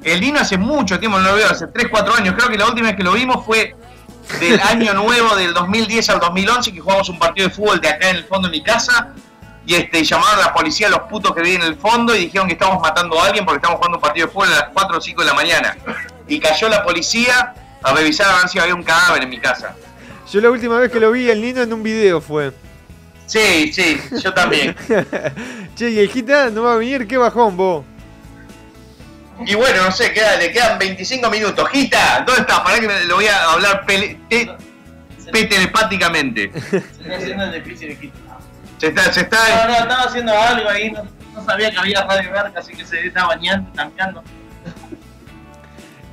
El 0.03 0.19
Dino 0.19 0.39
hace 0.39 0.57
mucho 0.57 0.99
tiempo 0.99 1.17
no 1.17 1.31
lo 1.31 1.35
veo, 1.35 1.49
hace 1.49 1.67
3, 1.67 1.87
4 1.89 2.13
años. 2.13 2.35
Creo 2.37 2.47
que 2.47 2.57
la 2.57 2.67
última 2.67 2.87
vez 2.89 2.95
que 2.95 3.03
lo 3.03 3.13
vimos 3.13 3.43
fue 3.43 3.75
del 4.39 4.59
año 4.63 4.93
nuevo 4.93 5.35
del 5.35 5.53
2010 5.53 6.09
al 6.11 6.19
2011, 6.19 6.71
que 6.71 6.79
jugamos 6.79 7.09
un 7.09 7.17
partido 7.17 7.49
de 7.49 7.53
fútbol 7.53 7.81
de 7.81 7.89
acá 7.89 8.11
en 8.11 8.17
el 8.17 8.23
fondo 8.25 8.47
de 8.47 8.57
mi 8.57 8.63
casa. 8.63 9.13
Y 9.65 9.73
este, 9.75 10.03
llamaron 10.03 10.39
a 10.39 10.43
la 10.43 10.53
policía 10.53 10.87
a 10.87 10.91
los 10.91 11.01
putos 11.09 11.33
que 11.33 11.41
viven 11.41 11.61
en 11.61 11.67
el 11.67 11.75
fondo 11.75 12.15
y 12.15 12.19
dijeron 12.19 12.47
que 12.47 12.53
estábamos 12.53 12.81
matando 12.81 13.19
a 13.19 13.25
alguien 13.25 13.43
porque 13.43 13.57
estamos 13.57 13.77
jugando 13.77 13.97
un 13.97 14.01
partido 14.01 14.27
de 14.27 14.31
fútbol 14.31 14.47
a 14.53 14.59
las 14.59 14.69
4 14.71 14.97
o 14.97 15.01
5 15.01 15.21
de 15.21 15.27
la 15.27 15.33
mañana. 15.33 15.77
Y 16.27 16.39
cayó 16.39 16.69
la 16.69 16.83
policía 16.83 17.53
a 17.81 17.93
revisar 17.93 18.29
a 18.29 18.37
ver 18.37 18.47
si 18.47 18.59
había 18.59 18.75
un 18.75 18.83
cadáver 18.83 19.23
en 19.23 19.29
mi 19.29 19.39
casa. 19.39 19.75
Yo 20.31 20.39
la 20.39 20.51
última 20.51 20.77
vez 20.77 20.91
que 20.91 20.99
lo 20.99 21.11
vi 21.11 21.29
el 21.29 21.41
Nino 21.41 21.63
en 21.63 21.73
un 21.73 21.83
video 21.83 22.21
fue. 22.21 22.53
Sí, 23.27 23.71
sí, 23.73 23.99
yo 24.23 24.33
también. 24.33 24.75
che, 25.75 25.89
y 25.91 25.99
el 25.99 26.09
Gita 26.09 26.49
no 26.49 26.63
va 26.63 26.73
a 26.73 26.77
venir, 26.77 27.05
qué 27.07 27.17
bajón 27.17 27.55
vos. 27.57 27.85
Y 29.45 29.53
bueno, 29.53 29.83
no 29.83 29.91
sé, 29.91 30.11
queda- 30.13 30.37
le 30.37 30.51
quedan 30.51 30.79
25 30.79 31.29
minutos. 31.29 31.69
Gita, 31.69 32.23
¿dónde 32.25 32.41
estás? 32.41 32.61
Para 32.61 32.79
que 32.79 32.87
me- 32.87 33.03
lo 33.05 33.15
voy 33.15 33.27
a 33.27 33.51
hablar 33.51 33.85
pele- 33.85 34.17
te- 34.27 34.49
pe- 35.31 35.43
telepáticamente. 35.45 36.51
Se 36.71 36.77
está 36.77 37.17
haciendo 37.17 37.43
el 37.43 37.63
difícil 37.63 37.99
quitar. 37.99 38.37
Se 38.79 38.87
está, 38.87 39.03
se 39.13 39.21
No, 39.21 39.25
está. 39.27 39.67
no, 39.67 39.73
estaba 39.75 40.03
haciendo 40.03 40.31
algo 40.39 40.69
ahí, 40.69 40.89
no, 40.91 41.03
no 41.35 41.43
sabía 41.45 41.69
que 41.69 41.77
había 41.77 42.03
Radio 42.05 42.31
Garca, 42.31 42.59
así 42.59 42.73
que 42.73 42.83
se 42.85 43.05
estaba 43.05 43.27
bañando, 43.35 43.69
cambiando. 43.75 44.23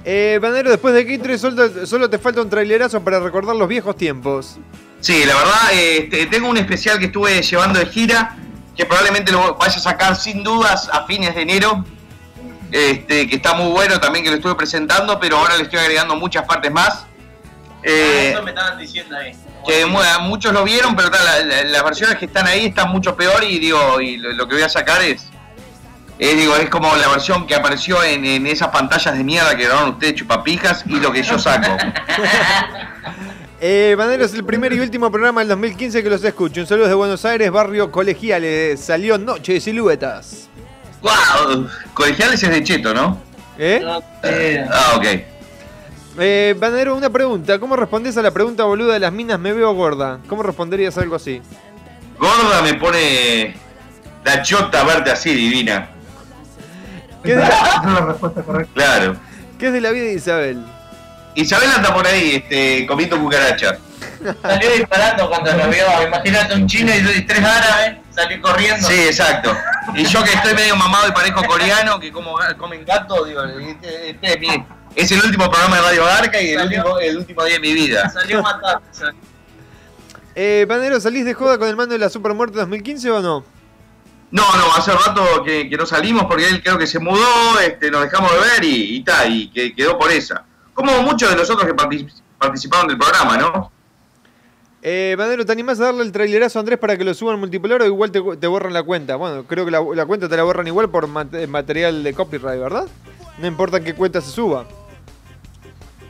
Eh, 0.05 0.39
Banero, 0.41 0.71
después 0.71 0.93
de 0.95 1.07
Kitre 1.07 1.39
solo, 1.39 1.87
solo 1.87 2.11
te 2.11 2.19
falta 2.19 2.43
un 2.43 2.51
trailerazo 2.51 3.03
para 3.03 3.21
recordar 3.21 3.57
los 3.57 3.67
viejos 3.69 3.97
tiempos. 3.97 4.59
Sí, 5.01 5.25
la 5.25 5.35
verdad, 5.35 5.73
este, 5.73 6.27
tengo 6.27 6.49
un 6.49 6.57
especial 6.59 6.99
que 6.99 7.07
estuve 7.07 7.41
llevando 7.43 7.79
de 7.79 7.87
gira, 7.87 8.37
que 8.77 8.85
probablemente 8.87 9.33
lo 9.33 9.55
vaya 9.55 9.77
a 9.77 9.81
sacar 9.81 10.17
sin 10.17 10.43
dudas 10.43 10.89
a 10.93 11.07
fines 11.07 11.35
de 11.35 11.43
enero. 11.43 11.85
Este, 12.71 13.29
que 13.29 13.37
está 13.37 13.55
muy 13.55 13.71
bueno 13.71 14.01
también 14.01 14.25
que 14.25 14.31
lo 14.31 14.37
estuve 14.37 14.57
presentando, 14.57 15.21
pero 15.21 15.37
ahora 15.39 15.57
le 15.57 15.63
estoy 15.63 15.79
agregando 15.79 16.17
muchas 16.17 16.45
partes 16.45 16.73
más. 16.73 17.07
Eh, 17.83 18.31
Eso 18.33 18.43
me 18.43 18.51
estaban 18.51 18.79
diciendo 18.79 19.17
ahí. 19.17 19.33
que 19.67 19.87
mu- 19.87 20.01
muchos 20.23 20.53
lo 20.53 20.65
vieron, 20.65 20.97
pero 20.97 21.11
tal, 21.11 21.25
la- 21.25 21.45
la- 21.45 21.65
las 21.65 21.85
versiones 21.85 22.17
que 22.19 22.25
están 22.27 22.47
ahí 22.49 22.67
están 22.67 22.91
mucho 22.91 23.15
peor 23.15 23.45
y 23.45 23.59
digo, 23.61 24.01
y 24.01 24.17
lo, 24.17 24.33
lo 24.33 24.49
que 24.49 24.55
voy 24.55 24.63
a 24.65 24.69
sacar 24.69 25.03
es, 25.03 25.27
es, 26.19 26.37
digo, 26.37 26.57
es 26.57 26.71
como 26.71 26.95
la 26.97 27.09
versión 27.09 27.47
que 27.47 27.55
apareció 27.55 28.03
en, 28.03 28.25
en 28.25 28.47
esas 28.47 28.69
pantallas 28.69 29.17
de 29.17 29.25
mierda 29.25 29.57
que 29.57 29.65
grabaron 29.65 29.91
ustedes 29.91 30.15
chupapijas 30.15 30.85
y 30.87 31.01
lo 31.01 31.13
que 31.13 31.23
yo 31.23 31.39
saco. 31.39 31.77
Eh, 33.67 33.95
Banero 33.97 34.27
es 34.27 34.35
el 34.35 34.45
primer 34.45 34.75
y 34.75 34.81
último 34.81 35.11
programa 35.11 35.41
del 35.41 35.49
2015 35.49 36.03
que 36.03 36.11
los 36.11 36.23
escucho. 36.23 36.61
Un 36.61 36.67
saludo 36.67 36.87
de 36.87 36.93
Buenos 36.93 37.25
Aires, 37.25 37.51
barrio 37.51 37.91
Colegiales. 37.91 38.79
Salió 38.79 39.17
Noche 39.17 39.55
de 39.55 39.61
Siluetas. 39.61 40.51
¡Wow! 41.01 41.67
Colegiales 41.95 42.43
es 42.43 42.51
de 42.51 42.63
Cheto, 42.63 42.93
¿no? 42.93 43.19
¿Eh? 43.57 43.83
Ah, 43.87 44.93
ok. 44.97 45.07
Eh, 46.19 46.55
Banero, 46.59 46.95
una 46.95 47.09
pregunta. 47.09 47.59
¿Cómo 47.59 47.75
respondes 47.75 48.19
a 48.19 48.23
la 48.23 48.33
pregunta 48.33 48.65
boluda 48.65 48.93
de 48.93 49.01
las 49.01 49.13
minas 49.13 49.41
me 49.41 49.55
veo 49.55 49.73
gorda? 49.73 50.19
¿Cómo 50.29 50.43
responderías 50.43 50.99
algo 50.99 51.17
así? 51.17 51.41
Gorda 52.19 52.61
me 52.61 52.75
pone 52.75 53.55
la 54.25 54.43
chota 54.43 54.85
verte 54.85 55.11
así, 55.11 55.35
divina. 55.35 55.89
¿Qué 57.25 57.31
es 57.33 57.37
de 57.37 57.43
la, 57.43 57.49
Esa 57.59 57.81
es 57.89 57.93
la 57.95 58.01
respuesta 58.07 58.43
correcta. 58.43 58.73
Claro. 58.75 59.17
qué 59.59 59.67
es 59.69 59.73
de 59.73 59.81
la 59.81 59.91
vida 59.91 60.05
de 60.05 60.13
Isabel? 60.15 60.65
Isabel 61.35 61.69
anda 61.75 61.93
por 61.93 62.07
ahí, 62.07 62.37
este, 62.37 62.87
comiendo 62.87 63.19
cucaracha. 63.19 63.77
Salió 64.41 64.71
disparando 64.71 65.29
cuando 65.29 65.53
lo 65.53 65.69
vio, 65.69 65.85
imagínate 66.07 66.55
un 66.55 66.67
chino 66.67 66.93
y 66.95 67.23
tres 67.27 67.41
árabes, 67.45 67.97
salió 68.15 68.41
corriendo. 68.41 68.87
Sí, 68.87 68.95
exacto. 68.95 69.55
Y 69.95 70.05
yo 70.05 70.23
que 70.23 70.33
estoy 70.33 70.55
medio 70.55 70.77
mamado 70.77 71.09
y 71.09 71.13
parezco 71.13 71.45
coreano, 71.45 71.99
que 71.99 72.11
como 72.13 72.37
comen 72.57 72.85
gato, 72.85 73.25
digo, 73.25 73.43
este, 73.45 74.11
este 74.11 74.33
es, 74.35 74.39
mi- 74.41 74.65
es 74.95 75.11
el 75.13 75.21
último 75.25 75.51
programa 75.51 75.77
de 75.77 75.83
Radio 75.83 76.05
Garca 76.05 76.41
y 76.41 76.51
el 76.51 76.59
Salió. 76.59 76.79
último, 76.81 76.99
el 77.01 77.17
último 77.19 77.45
día 77.45 77.55
de 77.55 77.61
mi 77.61 77.73
vida. 77.75 78.09
Salió 78.09 78.41
matando. 78.43 78.83
Eh, 80.37 80.67
Banero, 80.69 81.01
¿salís 81.01 81.25
de 81.25 81.35
joda 81.35 81.59
con 81.59 81.69
el 81.69 81.77
mando 81.77 81.93
de 81.93 81.99
la 81.99 82.09
Supermuerte 82.09 82.57
2015 82.59 83.11
o 83.11 83.21
no? 83.21 83.45
No, 84.35 84.43
no, 84.57 84.75
hace 84.75 84.91
rato 84.91 85.45
que, 85.45 85.71
que 85.71 85.77
no 85.77 85.87
salimos 85.87 86.25
porque 86.25 86.49
él 86.49 86.61
creo 86.61 86.77
que 86.77 86.89
se 86.89 86.99
mudó, 86.99 87.61
este, 87.65 87.89
nos 87.89 88.03
dejamos 88.03 88.33
de 88.33 88.39
ver 88.39 88.65
y, 88.65 88.97
y 88.97 89.05
y 89.29 89.49
que 89.51 89.73
quedó 89.77 89.97
por 89.97 90.11
esa. 90.11 90.45
Como 90.75 91.03
muchos 91.03 91.31
de 91.31 91.37
los 91.37 91.49
otros 91.49 91.65
que 91.67 91.73
partic- 91.73 92.13
participaron 92.37 92.89
del 92.89 92.99
programa, 92.99 93.37
¿no? 93.39 93.71
Eh, 94.83 95.15
Banero, 95.17 95.47
¿te 95.47 95.53
animás 95.53 95.79
a 95.79 95.85
darle 95.85 96.03
el 96.03 96.11
trailerazo 96.11 96.59
a 96.59 96.61
Andrés 96.61 96.81
para 96.81 96.97
que 96.99 97.05
lo 97.05 97.15
suban 97.15 97.39
multipolar 97.39 97.81
o 97.83 97.87
igual 97.87 98.11
te, 98.11 98.21
te 98.41 98.47
borran 98.49 98.73
la 98.73 98.83
cuenta? 98.83 99.15
Bueno, 99.15 99.45
creo 99.45 99.65
que 99.65 99.71
la, 99.71 99.81
la 99.95 100.05
cuenta 100.05 100.29
te 100.29 100.37
la 100.37 100.43
borran 100.43 100.67
igual 100.67 100.91
por 100.91 101.07
mate- 101.07 101.47
material 101.47 102.03
de 102.03 102.13
copyright, 102.13 102.59
¿verdad? 102.61 102.87
No 103.39 103.47
importa 103.47 103.77
en 103.77 103.85
qué 103.85 103.95
cuenta 103.95 104.21
se 104.21 104.33
suba. 104.33 104.67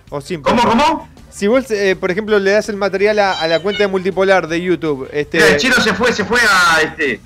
O 0.09 0.21
sí 0.23 0.39
¿Cómo, 0.39 0.63
cómo? 0.63 1.09
Si 1.31 1.47
vos, 1.47 1.71
eh, 1.71 1.95
por 1.95 2.11
ejemplo, 2.11 2.39
le 2.39 2.53
das 2.53 2.69
el 2.71 2.77
material 2.77 3.19
a, 3.19 3.33
a 3.39 3.47
la 3.49 3.61
cuenta 3.61 3.83
de 3.83 3.89
multipolar 3.89 4.49
de 4.49 4.63
YouTube, 4.63 5.09
este, 5.13 5.47
el 5.53 5.57
chino 5.59 5.75
se 5.75 5.93
fue, 5.93 6.11
se 6.13 6.25
fue 6.25 6.41
a 6.41 6.81
este. 6.81 7.21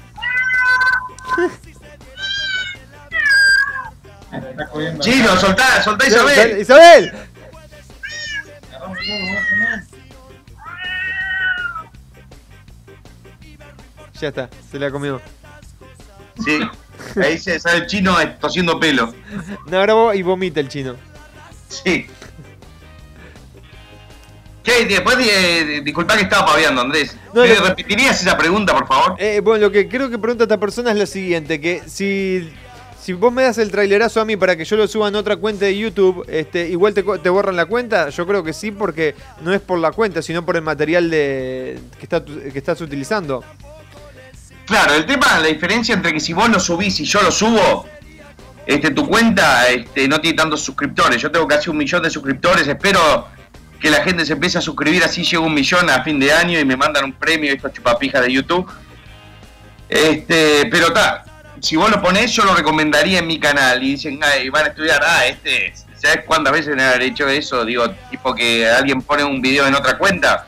Chino, 5.00 5.36
soltá, 5.36 5.82
soltá 5.82 6.06
Isabel. 6.06 6.60
¡Isabel! 6.60 7.12
Ya 14.20 14.28
está, 14.28 14.50
se 14.70 14.78
la 14.78 14.90
comió. 14.90 15.20
Sí. 16.44 16.60
Ahí 17.22 17.38
se 17.38 17.60
sale 17.60 17.78
el 17.78 17.86
chino 17.86 18.16
tosiendo 18.40 18.80
pelo. 18.80 19.14
No, 19.66 19.78
ahora 19.78 19.94
vos 19.94 20.16
y 20.16 20.22
vomita 20.22 20.60
el 20.60 20.68
chino. 20.68 20.96
Sí. 21.68 22.08
¿Qué? 24.68 24.84
Después, 24.84 25.16
de, 25.16 25.80
disculpa 25.80 26.14
que 26.14 26.24
estaba 26.24 26.44
paviando, 26.44 26.82
Andrés. 26.82 27.16
No, 27.32 27.42
¿Me 27.42 27.54
no. 27.54 27.64
repetirías 27.64 28.20
esa 28.20 28.36
pregunta, 28.36 28.74
por 28.74 28.86
favor? 28.86 29.14
Eh, 29.18 29.40
bueno, 29.42 29.66
lo 29.66 29.72
que 29.72 29.88
creo 29.88 30.10
que 30.10 30.18
pregunta 30.18 30.44
esta 30.44 30.60
persona 30.60 30.90
es 30.90 30.98
lo 30.98 31.06
siguiente, 31.06 31.58
que 31.58 31.82
si, 31.86 32.50
si 33.00 33.14
vos 33.14 33.32
me 33.32 33.44
das 33.44 33.56
el 33.56 33.70
trailerazo 33.70 34.20
a 34.20 34.26
mí 34.26 34.36
para 34.36 34.56
que 34.56 34.66
yo 34.66 34.76
lo 34.76 34.86
suba 34.86 35.08
en 35.08 35.14
otra 35.14 35.36
cuenta 35.36 35.64
de 35.64 35.78
YouTube, 35.78 36.22
este, 36.28 36.68
igual 36.68 36.92
te, 36.92 37.30
borran 37.30 37.56
la 37.56 37.64
cuenta, 37.64 38.10
yo 38.10 38.26
creo 38.26 38.44
que 38.44 38.52
sí, 38.52 38.70
porque 38.70 39.14
no 39.40 39.54
es 39.54 39.60
por 39.62 39.78
la 39.78 39.92
cuenta, 39.92 40.20
sino 40.20 40.44
por 40.44 40.56
el 40.56 40.62
material 40.62 41.08
de, 41.08 41.80
que, 41.98 42.02
está, 42.02 42.22
que 42.22 42.58
estás 42.58 42.80
utilizando. 42.82 43.42
Claro, 44.66 44.92
el 44.92 45.06
tema, 45.06 45.38
la 45.40 45.46
diferencia 45.46 45.94
entre 45.94 46.12
que 46.12 46.20
si 46.20 46.34
vos 46.34 46.50
lo 46.50 46.60
subís 46.60 47.00
y 47.00 47.04
yo 47.06 47.22
lo 47.22 47.30
subo, 47.30 47.86
este, 48.66 48.90
tu 48.90 49.08
cuenta 49.08 49.66
este, 49.68 50.06
no 50.08 50.20
tiene 50.20 50.36
tantos 50.36 50.60
suscriptores. 50.60 51.22
Yo 51.22 51.30
tengo 51.30 51.48
casi 51.48 51.70
un 51.70 51.78
millón 51.78 52.02
de 52.02 52.10
suscriptores. 52.10 52.68
Espero 52.68 53.37
que 53.80 53.90
la 53.90 54.02
gente 54.02 54.26
se 54.26 54.32
empiece 54.32 54.58
a 54.58 54.60
suscribir, 54.60 55.04
así 55.04 55.22
llego 55.22 55.44
un 55.44 55.54
millón 55.54 55.88
a 55.90 56.02
fin 56.02 56.18
de 56.18 56.32
año 56.32 56.58
y 56.58 56.64
me 56.64 56.76
mandan 56.76 57.04
un 57.04 57.12
premio 57.12 57.52
estos 57.52 57.72
chupapijas 57.72 58.22
de 58.22 58.32
YouTube. 58.32 58.68
Este, 59.88 60.66
pero 60.70 60.88
está, 60.88 61.24
si 61.60 61.76
vos 61.76 61.90
lo 61.90 62.02
ponés, 62.02 62.32
yo 62.32 62.44
lo 62.44 62.54
recomendaría 62.54 63.20
en 63.20 63.26
mi 63.26 63.38
canal. 63.38 63.82
Y 63.82 63.92
dicen, 63.92 64.20
"Ay, 64.22 64.48
van 64.48 64.66
a 64.66 64.68
estudiar, 64.68 65.00
ah, 65.04 65.26
este, 65.26 65.72
¿sabes 65.96 66.24
cuántas 66.26 66.52
veces 66.52 66.74
me 66.74 66.82
han 66.82 67.00
hecho 67.02 67.28
eso? 67.28 67.64
Digo, 67.64 67.88
tipo 68.10 68.34
que 68.34 68.68
alguien 68.68 69.02
pone 69.02 69.24
un 69.24 69.40
video 69.40 69.66
en 69.66 69.74
otra 69.74 69.96
cuenta. 69.96 70.44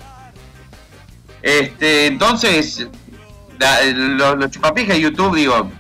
Este, 1.43 2.07
entonces, 2.07 2.87
los 3.59 4.51
chupapijas 4.51 4.97
de 4.97 5.03
YouTube, 5.03 5.37
digo, 5.37 5.71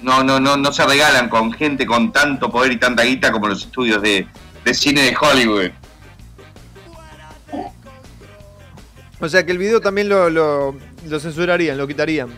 no, 0.00 0.24
no, 0.24 0.40
no, 0.40 0.56
no 0.56 0.72
se 0.72 0.84
regalan 0.84 1.28
con 1.28 1.52
gente 1.52 1.86
con 1.86 2.12
tanto 2.12 2.50
poder 2.50 2.72
y 2.72 2.76
tanta 2.76 3.02
guita 3.02 3.30
como 3.30 3.48
los 3.48 3.64
estudios 3.64 4.02
de, 4.02 4.26
de 4.64 4.74
cine 4.74 5.02
de 5.02 5.16
Hollywood. 5.20 5.70
O 9.22 9.28
sea 9.28 9.46
que 9.46 9.52
el 9.52 9.58
video 9.58 9.80
también 9.80 10.08
lo, 10.08 10.28
lo, 10.28 10.76
lo 11.08 11.20
censurarían, 11.20 11.78
lo 11.78 11.86
quitarían. 11.86 12.28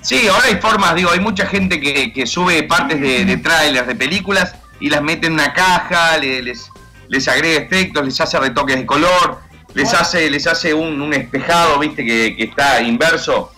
Sí, 0.00 0.26
ahora 0.28 0.46
hay 0.46 0.56
formas, 0.56 0.94
digo, 0.94 1.10
hay 1.10 1.20
mucha 1.20 1.46
gente 1.46 1.78
que, 1.78 2.10
que 2.12 2.26
sube 2.26 2.62
partes 2.62 2.98
de, 3.00 3.24
de 3.26 3.36
trailers, 3.36 3.86
de 3.86 3.94
películas 3.94 4.54
y 4.80 4.88
las 4.88 5.02
mete 5.02 5.26
en 5.26 5.34
una 5.34 5.52
caja, 5.52 6.16
le- 6.16 6.40
les, 6.42 6.70
les 7.08 7.28
agrega 7.28 7.60
efectos, 7.62 8.02
les 8.04 8.18
hace 8.20 8.38
retoques 8.38 8.76
de 8.76 8.86
color, 8.86 9.40
les 9.74 9.92
hace, 9.92 10.30
les 10.30 10.46
hace 10.46 10.72
un, 10.72 11.00
un 11.02 11.12
espejado, 11.12 11.78
viste, 11.78 12.02
que, 12.04 12.34
que 12.34 12.44
está 12.44 12.80
inverso. 12.80 13.52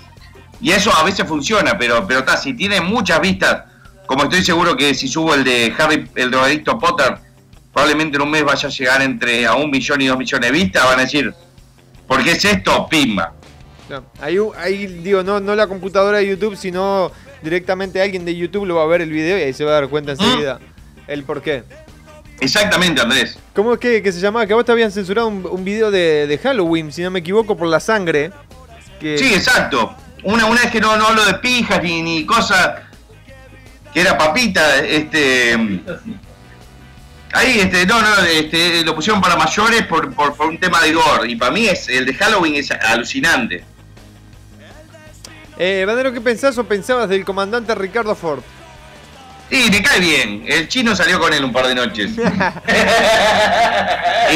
Y 0.61 0.73
eso 0.73 0.93
a 0.93 1.05
veces 1.05 1.29
funciona, 1.29 1.79
pero 1.79 2.05
pero 2.09 2.21
está, 2.21 2.37
si 2.37 2.55
tiene 2.55 2.81
muchas 2.81 3.21
vistas, 3.21 3.65
como 4.07 4.25
estoy 4.25 4.43
seguro 4.43 4.77
que 4.77 4.95
si 4.95 5.07
subo 5.07 5.33
el 5.35 5.45
de 5.45 5.73
Harry, 5.79 6.09
el 6.17 6.31
drogadicto 6.33 6.77
Potter, 6.77 7.19
probablemente 7.73 8.17
en 8.17 8.23
un 8.23 8.31
mes 8.33 8.43
vaya 8.43 8.67
a 8.69 8.73
llegar 8.73 9.01
entre 9.03 9.47
a 9.47 9.55
un 9.55 9.71
millón 9.71 10.01
y 10.01 10.07
dos 10.09 10.19
millones 10.19 10.51
de 10.51 10.59
vistas, 10.59 10.85
van 10.85 10.99
a 10.99 11.03
decir, 11.03 11.33
¿por 12.09 12.25
qué 12.25 12.33
es 12.33 12.45
esto? 12.45 12.89
Pimba. 12.89 13.35
No, 13.89 14.05
ahí, 14.21 14.37
ahí 14.57 14.87
digo, 14.87 15.23
no, 15.23 15.39
no 15.39 15.55
la 15.55 15.69
computadora 15.69 16.19
de 16.19 16.27
YouTube, 16.27 16.57
sino 16.57 17.13
directamente 17.43 18.03
alguien 18.03 18.25
de 18.25 18.35
YouTube 18.35 18.67
lo 18.67 18.75
va 18.75 18.83
a 18.83 18.87
ver 18.87 19.03
el 19.03 19.11
video 19.11 19.39
y 19.39 19.43
ahí 19.43 19.53
se 19.53 19.65
va 19.65 19.71
a 19.71 19.75
dar 19.75 19.89
cuenta 19.89 20.13
enseguida 20.13 20.59
el 21.07 21.23
por 21.23 21.41
qué. 21.41 21.63
Exactamente, 22.41 23.01
Andrés. 23.01 23.39
¿Cómo 23.55 23.75
es 23.75 23.81
que, 23.81 24.03
que 24.03 24.13
se 24.13 24.21
llamaba? 24.21 24.47
Que 24.47 24.53
a 24.53 24.57
vos 24.57 24.65
te 24.65 24.73
habían 24.73 24.93
censurado 24.93 25.29
un, 25.29 25.47
un 25.47 25.65
video 25.65 25.91
de, 25.91 26.27
de 26.27 26.39
Halloween, 26.39 26.93
si 26.93 27.03
no 27.03 27.11
me 27.11 27.21
equivoco, 27.21 27.57
por 27.57 27.67
la 27.69 27.81
sangre. 27.81 28.31
Que... 29.01 29.19
Sí, 29.19 29.35
exacto. 29.35 29.95
Una, 30.23 30.47
una 30.47 30.61
vez 30.63 30.71
que 30.71 30.81
no, 30.81 30.97
no 30.97 31.07
hablo 31.07 31.25
de 31.25 31.35
pijas 31.35 31.83
ni, 31.83 32.03
ni 32.03 32.27
cosas 32.27 32.83
que 33.93 34.01
era 34.01 34.19
papita, 34.19 34.79
este. 34.85 35.57
Ahí, 37.33 37.61
este, 37.61 37.85
no, 37.87 38.01
no, 38.01 38.23
este, 38.25 38.83
lo 38.85 38.95
pusieron 38.95 39.21
para 39.21 39.37
mayores 39.37 39.83
por, 39.87 40.13
por, 40.15 40.35
por 40.35 40.47
un 40.49 40.59
tema 40.59 40.81
de 40.81 40.93
gore. 40.93 41.31
Y 41.31 41.37
para 41.37 41.51
mí 41.53 41.67
es 41.69 41.89
el 41.89 42.07
de 42.07 42.15
Halloween 42.15 42.55
es 42.57 42.71
alucinante. 42.71 43.65
Eh, 45.59 45.85
Bandero, 45.87 46.13
¿qué 46.13 46.21
pensás 46.21 46.57
o 46.59 46.65
pensabas 46.65 47.09
del 47.09 47.25
comandante 47.25 47.75
Ricardo 47.75 48.15
Ford? 48.15 48.43
Y 49.51 49.71
me 49.71 49.83
cae 49.83 49.99
bien. 50.01 50.45
El 50.47 50.69
chino 50.69 50.95
salió 50.95 51.19
con 51.19 51.33
él 51.33 51.43
un 51.45 51.53
par 51.53 51.67
de 51.67 51.75
noches. 51.75 52.11
y 52.17 52.19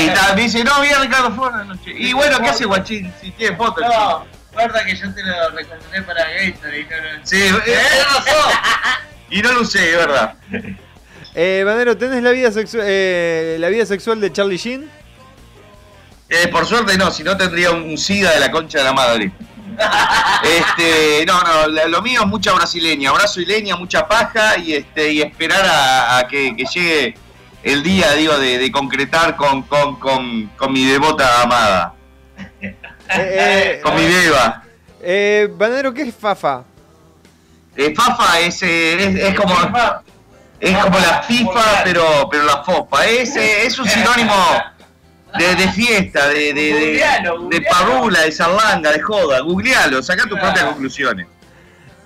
ta- 0.08 0.32
me 0.34 0.42
dice, 0.42 0.64
no, 0.64 0.80
vi 0.80 0.88
a 0.88 0.98
Ricardo 1.00 1.34
Ford 1.34 1.54
anoche. 1.54 1.92
Y 1.94 2.12
bueno, 2.12 2.40
¿qué 2.40 2.48
hace 2.48 2.64
Guachín? 2.64 3.12
Si 3.20 3.30
tiene 3.32 3.56
fotos. 3.56 3.84
No, 3.86 4.26
guarda 4.52 4.84
que 4.84 4.96
yo 4.96 5.12
te 5.14 5.22
lo 5.22 5.50
recomendé 5.50 6.02
para 6.02 6.24
Gator 6.24 6.74
y 6.74 6.84
no 6.84 6.96
lo... 6.96 7.26
Sí, 7.26 7.36
eh, 7.66 7.78
y 9.30 9.42
no 9.42 9.52
lo 9.52 9.60
usé, 9.60 9.90
es 9.92 9.96
verdad. 9.98 10.34
Eh, 11.34 11.62
Bandero, 11.64 11.96
¿tenés 11.96 12.22
la 12.22 12.30
vida, 12.30 12.50
sexu- 12.50 12.80
eh, 12.82 13.56
la 13.58 13.68
vida 13.68 13.86
sexual 13.86 14.20
de 14.20 14.30
Charlie 14.32 14.58
Sheen? 14.58 14.90
Eh, 16.28 16.48
por 16.48 16.66
suerte 16.66 16.96
no, 16.98 17.10
si 17.10 17.22
no 17.22 17.36
tendría 17.36 17.70
un 17.70 17.96
SIDA 17.96 18.32
de 18.32 18.40
la 18.40 18.50
concha 18.50 18.78
de 18.78 18.84
la 18.84 18.92
madre. 18.92 19.32
Este, 20.44 21.24
no, 21.24 21.40
no, 21.40 21.88
lo 21.88 22.02
mío 22.02 22.20
es 22.22 22.26
mucha 22.26 22.52
brasileña, 22.52 23.10
brasileña, 23.12 23.76
mucha 23.76 24.06
paja 24.06 24.58
y 24.58 24.74
este 24.74 25.12
y 25.12 25.22
esperar 25.22 25.64
a, 25.64 26.18
a 26.18 26.28
que, 26.28 26.54
que 26.56 26.64
llegue 26.64 27.14
el 27.62 27.82
día, 27.82 28.12
digo, 28.12 28.36
de, 28.38 28.58
de 28.58 28.70
concretar 28.72 29.34
con, 29.36 29.62
con, 29.62 29.96
con, 29.98 30.48
con 30.58 30.72
mi 30.72 30.84
devota 30.84 31.42
amada, 31.42 31.94
Eh, 33.14 33.80
con 33.82 33.94
mi 33.94 34.04
beba. 34.06 34.62
eh, 35.00 35.48
Bandero, 35.56 35.92
¿qué 35.94 36.02
es 36.02 36.14
Fafa? 36.14 36.64
Eh, 37.76 37.94
Fafa 37.94 38.40
es, 38.40 38.62
eh, 38.62 38.94
es, 39.04 39.16
es 39.30 39.34
como 39.34 39.54
es 40.62 40.78
como 40.78 40.98
la 40.98 41.22
FIFA, 41.22 41.82
pero 41.84 42.28
pero 42.30 42.44
la 42.44 42.62
FOPA. 42.62 43.06
Es, 43.06 43.36
eh, 43.36 43.66
es 43.66 43.78
un 43.78 43.88
sinónimo 43.88 44.34
de, 45.38 45.54
de 45.56 45.68
fiesta, 45.72 46.28
de, 46.28 46.52
de, 46.52 46.72
de, 46.74 47.04
de 47.50 47.60
parrula, 47.62 48.20
de 48.20 48.32
zarlanga, 48.32 48.92
de 48.92 49.00
joda. 49.00 49.40
Googlealo, 49.40 50.02
saca 50.02 50.24
tus 50.26 50.38
propias 50.38 50.64
conclusiones. 50.64 51.26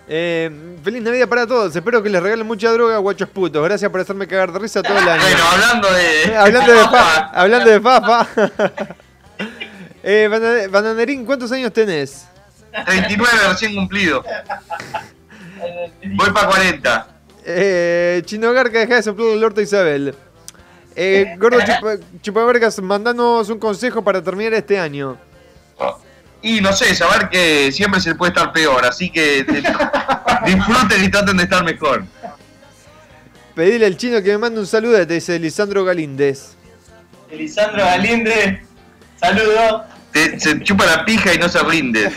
Eh, 0.08 0.48
feliz 0.84 1.02
Navidad 1.02 1.28
para 1.28 1.46
todos. 1.48 1.74
Espero 1.74 2.00
que 2.00 2.08
les 2.08 2.22
regalen 2.22 2.46
mucha 2.46 2.70
droga, 2.70 2.96
guachos 2.98 3.28
putos. 3.28 3.62
Gracias 3.64 3.90
por 3.90 4.00
hacerme 4.00 4.28
cagar 4.28 4.52
de 4.52 4.58
risa 4.60 4.80
todo 4.80 4.96
el 4.96 5.08
año. 5.08 5.20
Bueno, 5.20 5.44
hablando 5.50 5.92
de. 5.92 6.36
Hablando 6.38 6.72
de 6.72 6.78
Fafa. 6.84 7.30
hablando 7.34 7.70
de 7.70 7.80
Fafa. 7.80 8.26
eh, 10.04 10.28
Bana- 10.30 10.68
Bananerín, 10.70 11.26
¿cuántos 11.26 11.50
años 11.52 11.72
tenés? 11.72 12.26
39 12.86 13.32
recién 13.48 13.74
cumplido. 13.74 14.22
Voy 16.14 16.30
para 16.30 16.46
40. 16.48 17.06
Eh, 17.48 18.22
Chino 18.24 18.52
Garca, 18.52 18.78
deja 18.80 18.96
de 18.96 19.02
soplar 19.04 19.28
el 19.28 19.44
orto 19.44 19.60
a 19.60 19.62
Isabel. 19.62 20.14
Eh, 20.96 21.36
Gordo 21.38 21.58
Chupa- 21.60 21.98
Chupavergas, 22.22 22.80
mandanos 22.80 23.48
un 23.50 23.58
consejo 23.58 24.02
para 24.02 24.20
terminar 24.22 24.54
este 24.54 24.78
año. 24.80 25.16
Y 26.42 26.60
no 26.60 26.72
sé, 26.72 26.94
saber 26.94 27.28
que 27.28 27.70
siempre 27.72 28.00
se 28.00 28.14
puede 28.14 28.30
estar 28.32 28.52
peor, 28.52 28.84
así 28.84 29.10
que 29.10 29.44
te- 29.44 29.62
disfruten 30.46 31.04
y 31.04 31.08
traten 31.10 31.36
de 31.36 31.44
estar 31.44 31.62
mejor. 31.64 32.04
Pedile 33.54 33.86
al 33.86 33.96
chino 33.96 34.20
que 34.22 34.30
me 34.32 34.38
mande 34.38 34.60
un 34.60 34.66
saludo, 34.66 35.06
te 35.06 35.14
dice 35.14 35.38
Lisandro 35.38 35.84
Galíndez. 35.84 36.54
Elisandro 37.30 37.84
Galinde, 37.84 38.62
saludo. 39.20 39.84
Te- 40.12 40.38
se 40.40 40.62
chupa 40.62 40.84
la 40.86 41.04
pija 41.04 41.32
y 41.34 41.38
no 41.38 41.48
se 41.48 41.58
rinde. 41.62 42.10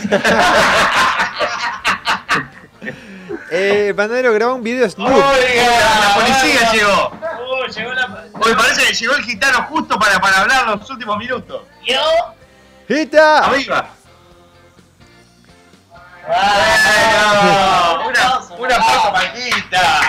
Eh, 3.52 3.92
Banadero, 3.96 4.32
graba 4.32 4.54
un 4.54 4.62
video 4.62 4.88
Snoop. 4.88 5.10
La 5.10 6.14
policía 6.14 6.72
llegó. 6.72 7.12
Oh, 7.40 7.66
llegó 7.66 7.92
la... 7.92 8.24
Hoy 8.34 8.54
parece 8.54 8.86
que 8.86 8.94
llegó 8.94 9.14
el 9.16 9.24
gitano 9.24 9.62
justo 9.64 9.98
para, 9.98 10.20
para 10.20 10.42
hablar 10.42 10.68
los 10.68 10.88
últimos 10.88 11.18
minutos. 11.18 11.62
¿Yo? 11.84 12.00
¡Gita! 12.86 13.44
Arriba. 13.44 13.88
Una, 18.06 18.38
una 18.56 18.82
foto 18.82 19.12
paquita. 19.12 20.00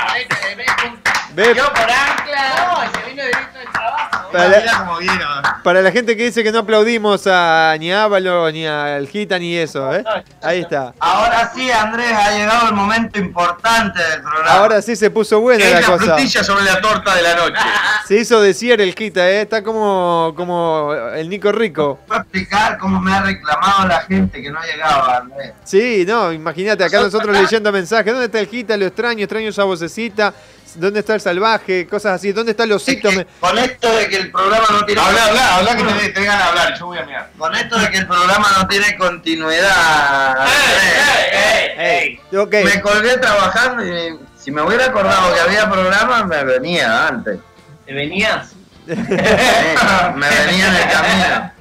Ve, 1.34 1.54
Yo 1.56 1.64
por 1.70 1.82
ancla. 1.82 2.74
No, 2.74 2.92
se 2.92 3.10
vino 3.10 3.24
directo 3.24 3.58
del 3.60 3.68
trabajo. 3.72 4.32
Para 4.32 4.48
la, 4.48 4.78
cómo 4.78 4.98
vino. 4.98 5.14
para 5.62 5.82
la 5.82 5.92
gente 5.92 6.16
que 6.16 6.24
dice 6.24 6.42
que 6.42 6.54
no 6.54 6.60
aplaudimos 6.60 7.28
a 7.28 7.76
ni 7.78 7.92
a 7.92 8.04
Ávalo, 8.04 8.50
ni 8.50 8.66
al 8.66 9.06
Gita, 9.10 9.38
ni 9.38 9.58
eso, 9.58 9.94
¿eh? 9.94 10.06
Ahí 10.42 10.62
está. 10.62 10.94
Ahora 11.00 11.52
sí, 11.54 11.70
Andrés, 11.70 12.14
ha 12.14 12.32
llegado 12.32 12.70
el 12.70 12.74
momento 12.76 13.20
importante 13.20 14.02
del 14.02 14.22
programa. 14.22 14.52
Ahora 14.52 14.82
sí 14.82 14.96
se 14.96 15.10
puso 15.10 15.42
buena 15.42 15.66
Es 15.66 15.74
la 15.74 15.82
la 15.82 15.86
cosa. 15.88 16.06
frutilla 16.16 16.44
sobre 16.46 16.64
la 16.64 16.80
torta 16.80 17.14
de 17.16 17.22
la 17.24 17.36
noche. 17.36 17.56
Se 18.08 18.16
hizo 18.18 18.42
decir 18.42 18.80
el 18.82 18.94
Gita, 18.96 19.30
¿eh? 19.30 19.42
Está 19.42 19.64
como, 19.64 20.34
como 20.36 20.94
el 21.14 21.28
Nico 21.30 21.52
Rico. 21.52 22.00
Puedo 22.08 22.22
explicar 22.22 22.78
cómo 22.78 23.00
me 23.02 23.14
ha 23.14 23.22
reclamado 23.24 23.88
la 23.88 24.00
gente 24.02 24.42
que 24.42 24.50
no 24.50 24.60
llegaba, 24.62 25.18
Andrés. 25.18 25.52
Sí, 25.66 26.04
no, 26.08 26.32
imagínate, 26.32 26.84
acá 26.86 27.02
nosotros 27.02 27.38
leyendo 27.38 27.70
mensajes. 27.72 28.12
¿Dónde 28.12 28.26
está 28.26 28.40
el 28.40 28.48
Gita? 28.48 28.76
Lo 28.78 28.86
extraño, 28.86 29.24
extraño 29.24 29.50
esa 29.50 29.64
vocecita. 29.66 30.34
¿Dónde 30.76 31.00
está 31.00 31.16
el 31.16 31.22
salvaje? 31.22 31.88
Cosas 31.88 32.14
así. 32.16 32.32
¿Dónde 32.32 32.52
está 32.52 32.64
el 32.64 32.72
osito? 32.72 33.10
Con 33.40 33.58
esto 33.58 33.96
de 33.96 34.08
que 34.08 34.18
el 34.18 34.32
programa 34.32 34.68
no 34.72 34.86
tiene 34.86 35.02
Habla, 35.02 35.26
habla, 35.26 35.56
habla 35.56 35.78
que 35.78 35.84
te, 35.84 36.10
te 36.10 36.20
de 36.22 36.30
hablar, 36.30 36.78
yo 36.78 36.86
voy 36.86 36.98
a 36.98 37.06
mirar. 37.06 37.30
Con 37.38 37.56
esto 37.56 37.80
de 37.80 37.90
que 37.90 37.98
el 37.98 38.08
programa 38.08 38.48
no 38.58 38.68
tiene 38.68 38.98
continuidad. 38.98 40.40
Andrés, 40.40 41.78
Ey, 41.78 42.20
ok. 42.38 42.54
Me 42.64 42.82
colgué 42.82 43.18
trabajando 43.18 43.86
y 43.86 44.20
si 44.38 44.52
me 44.52 44.62
hubiera 44.62 44.86
acordado 44.86 45.34
que 45.34 45.40
había 45.40 45.70
programa, 45.70 46.24
me 46.26 46.44
venía 46.44 47.08
antes. 47.08 47.40
¿Te 47.86 47.94
venías? 47.94 48.52
Me 48.86 48.98
venía 48.98 50.68
en 50.68 50.76
el 50.76 50.90
camino. 50.92 51.52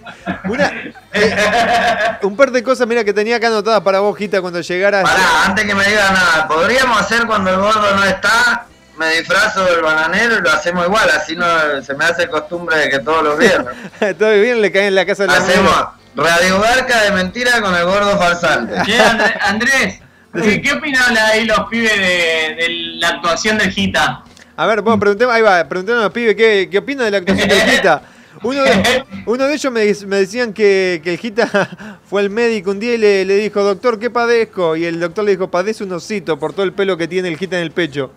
Una, 0.45 0.73
eh, 1.13 2.17
un 2.23 2.37
par 2.37 2.51
de 2.51 2.63
cosas, 2.63 2.87
mira, 2.87 3.05
que 3.05 3.13
tenía 3.13 3.37
acá 3.37 3.49
anotadas 3.49 3.83
para 3.83 4.01
vos, 4.01 4.17
Gita, 4.17 4.41
cuando 4.41 4.61
llegaras. 4.61 5.03
Pará, 5.05 5.45
antes 5.47 5.65
que 5.65 5.75
me 5.75 5.85
diga 5.85 6.11
nada, 6.11 6.49
podríamos 6.49 7.01
hacer 7.01 7.27
cuando 7.27 7.51
el 7.51 7.57
gordo 7.57 7.95
no 7.95 8.05
está, 8.05 8.67
me 9.01 9.17
disfrazo 9.17 9.65
del 9.65 9.81
bananero 9.81 10.37
y 10.39 10.43
lo 10.43 10.51
hacemos 10.51 10.87
igual, 10.87 11.09
así 11.09 11.35
no 11.35 11.47
se 11.83 11.95
me 11.95 12.05
hace 12.05 12.29
costumbre 12.29 12.77
de 12.77 12.91
que 12.91 12.99
todos 12.99 13.25
los 13.25 13.39
viernes. 13.39 13.75
Todo 14.19 14.39
bien, 14.39 14.61
le 14.61 14.71
cae 14.71 14.89
en 14.89 14.95
la 14.95 15.07
casa 15.07 15.23
de 15.23 15.29
la 15.29 15.37
Hacemos 15.37 15.71
mujer. 15.71 15.87
Radio 16.17 16.61
Garca 16.61 17.05
de 17.05 17.13
mentira 17.13 17.63
con 17.63 17.75
el 17.75 17.87
gordo 17.87 18.19
falsante. 18.19 18.75
Che, 18.85 19.01
Andrés, 19.01 19.33
Andrés, 19.41 20.03
¿qué, 20.35 20.61
qué 20.61 20.73
opinan 20.75 21.17
ahí 21.17 21.47
los 21.47 21.61
pibes 21.71 21.97
de, 21.97 22.57
de 22.57 22.69
la 22.99 23.09
actuación 23.09 23.57
del 23.57 23.71
Gita? 23.71 24.23
A 24.55 24.67
ver, 24.67 24.83
vos 24.83 24.99
preguntemos, 25.01 25.35
ahí 25.35 25.41
va, 25.41 25.67
preguntemos 25.67 26.01
a 26.01 26.05
los 26.05 26.13
pibes 26.13 26.37
qué, 26.37 26.69
qué 26.71 26.77
opinan 26.77 27.07
de 27.07 27.11
la 27.13 27.17
actuación 27.19 27.49
del 27.49 27.63
Gita. 27.63 28.03
Uno 28.43 28.63
de, 28.63 29.05
uno 29.27 29.47
de 29.49 29.55
ellos 29.55 29.73
me 29.73 30.17
decían 30.17 30.53
que, 30.53 31.01
que 31.03 31.13
el 31.15 31.19
Gita 31.19 31.99
fue 32.09 32.23
al 32.23 32.31
médico 32.31 32.71
un 32.71 32.79
día 32.79 32.95
y 32.95 32.99
le, 32.99 33.25
le 33.25 33.37
dijo, 33.37 33.63
doctor, 33.63 33.99
¿qué 33.99 34.09
padezco? 34.09 34.77
Y 34.77 34.85
el 34.85 35.01
doctor 35.01 35.25
le 35.25 35.33
dijo, 35.33 35.51
padece 35.51 35.85
un 35.85 35.93
osito 35.93 36.39
por 36.39 36.53
todo 36.53 36.65
el 36.65 36.73
pelo 36.73 36.97
que 36.97 37.09
tiene 37.09 37.29
el 37.29 37.37
Gita 37.37 37.57
en 37.57 37.63
el 37.63 37.73
pecho. 37.73 38.13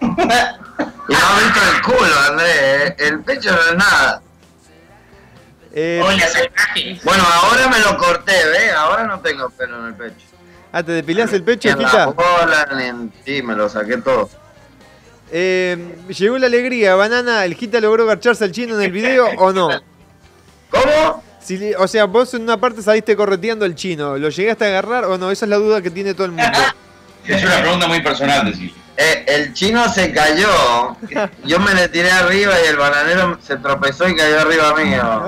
Y 0.00 1.12
no 1.12 1.18
has 1.18 1.44
visto 1.44 1.60
el 1.74 1.82
culo, 1.82 2.20
Andrés. 2.28 2.50
eh. 2.56 2.96
El 2.98 3.20
pecho 3.20 3.50
no 3.52 3.60
es 3.60 3.76
nada. 3.76 4.22
Eh, 5.72 6.00
Bueno, 7.04 7.22
ahora 7.42 7.68
me 7.68 7.78
lo 7.80 7.96
corté, 7.96 8.32
¿ves? 8.46 8.72
Ahora 8.74 9.04
no 9.04 9.20
tengo 9.20 9.48
pelo 9.50 9.78
en 9.80 9.86
el 9.86 9.94
pecho. 9.94 10.26
ah, 10.72 10.82
¿te 10.82 10.92
depilás 10.92 11.32
el 11.32 11.42
pecho, 11.44 11.68
en... 11.68 13.12
Sí, 13.24 13.42
me 13.42 13.54
lo 13.54 13.68
saqué 13.68 13.98
todo. 13.98 14.28
Eh, 15.32 15.96
llegó 16.08 16.38
la 16.38 16.46
alegría, 16.46 16.96
Banana, 16.96 17.44
¿el 17.44 17.54
Gita 17.54 17.80
logró 17.80 18.04
garcharse 18.04 18.42
al 18.44 18.50
chino 18.50 18.74
en 18.74 18.82
el 18.82 18.90
video 18.90 19.26
o 19.38 19.52
no? 19.52 19.68
¿Cómo? 20.70 21.22
Si, 21.40 21.72
o 21.74 21.86
sea, 21.86 22.04
vos 22.06 22.34
en 22.34 22.42
una 22.42 22.56
parte 22.58 22.82
saliste 22.82 23.14
correteando 23.16 23.64
al 23.64 23.74
chino, 23.76 24.18
¿lo 24.18 24.28
llegaste 24.28 24.64
a 24.64 24.68
agarrar 24.68 25.04
o 25.04 25.16
no? 25.18 25.30
Esa 25.30 25.44
es 25.44 25.48
la 25.50 25.56
duda 25.56 25.80
que 25.80 25.90
tiene 25.90 26.14
todo 26.14 26.26
el 26.26 26.32
mundo. 26.32 26.58
Es 27.26 27.44
una 27.44 27.60
pregunta 27.60 27.86
muy 27.86 28.00
personal, 28.02 28.46
decir. 28.50 28.72
Eh, 29.02 29.24
el 29.28 29.54
chino 29.54 29.88
se 29.88 30.12
cayó. 30.12 30.94
Yo 31.44 31.58
me 31.58 31.72
le 31.74 31.88
tiré 31.88 32.10
arriba 32.10 32.52
y 32.62 32.68
el 32.68 32.76
bananero 32.76 33.38
se 33.42 33.56
tropezó 33.56 34.06
y 34.06 34.14
cayó 34.14 34.40
arriba 34.40 34.74
mío. 34.74 35.22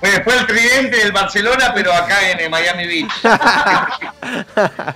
Fue, 0.00 0.22
fue 0.22 0.36
el 0.36 0.46
tridente 0.46 0.96
del 0.96 1.12
Barcelona, 1.12 1.72
pero 1.74 1.92
acá 1.92 2.30
en 2.30 2.40
eh, 2.40 2.48
Miami 2.48 2.86
Beach. 2.86 3.12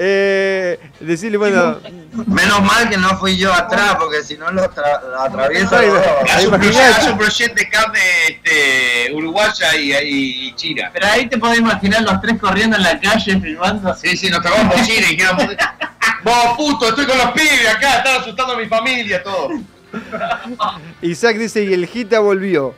Eh, 0.00 0.78
decirle, 1.00 1.38
bueno, 1.38 1.80
Menos 2.26 2.62
mal 2.62 2.88
que 2.88 2.96
no 2.96 3.18
fui 3.18 3.36
yo 3.36 3.52
atrás, 3.52 3.96
porque 3.98 4.22
si 4.22 4.36
no 4.36 4.48
lo, 4.52 4.70
tra- 4.70 5.02
lo 5.02 5.20
atravieso. 5.20 5.76
Ay, 5.76 5.88
los 5.88 5.96
dos. 5.96 6.30
Haz 6.30 6.44
un, 7.08 7.18
proyecto, 7.18 7.54
de 7.56 7.68
carne 7.68 7.98
este, 8.28 9.12
uruguaya 9.12 9.74
y, 9.74 9.92
y, 9.92 10.48
y 10.48 10.54
china. 10.54 10.88
Pero 10.92 11.06
ahí 11.08 11.26
te 11.26 11.36
podés 11.36 11.58
imaginar 11.58 12.02
los 12.02 12.20
tres 12.20 12.38
corriendo 12.38 12.76
en 12.76 12.84
la 12.84 13.00
calle 13.00 13.40
filmando. 13.40 13.92
Sí, 13.96 14.16
sí, 14.16 14.30
nos 14.30 14.40
tomamos 14.40 14.86
china 14.86 15.06
y 15.10 15.16
dijimos, 15.16 15.56
vos 16.24 16.56
puto, 16.56 16.88
estoy 16.88 17.06
con 17.06 17.18
los 17.18 17.32
pibes 17.32 17.68
acá, 17.68 17.98
están 17.98 18.20
asustando 18.20 18.54
a 18.54 18.56
mi 18.56 18.66
familia, 18.66 19.22
todo. 19.22 19.50
Isaac 21.02 21.36
dice, 21.36 21.64
y 21.64 21.72
el 21.72 21.86
Gita 21.86 22.20
volvió. 22.20 22.74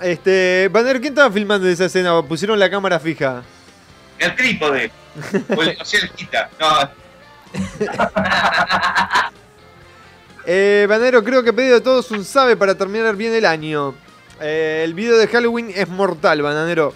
Este, 0.00 0.68
Banner, 0.72 1.00
¿quién 1.00 1.12
estaba 1.12 1.30
filmando 1.32 1.68
esa 1.68 1.84
escena? 1.84 2.20
¿Pusieron 2.22 2.58
la 2.58 2.70
cámara 2.70 2.98
fija? 2.98 3.42
El 4.18 4.34
trípode. 4.34 4.90
O, 5.54 5.62
el, 5.62 5.76
o 5.78 5.84
sea, 5.84 6.00
el 6.00 6.10
quita. 6.10 6.48
No, 6.58 6.90
Eh, 10.44 10.86
Banero, 10.88 11.22
creo 11.22 11.44
que 11.44 11.52
pedido 11.52 11.76
de 11.76 11.80
todos 11.80 12.10
un 12.10 12.24
sabe 12.24 12.56
para 12.56 12.74
terminar 12.74 13.14
bien 13.14 13.32
el 13.32 13.46
año. 13.46 13.94
Eh, 14.40 14.82
el 14.84 14.92
video 14.92 15.16
de 15.16 15.28
Halloween 15.28 15.70
es 15.72 15.88
mortal, 15.88 16.42
Bananero. 16.42 16.94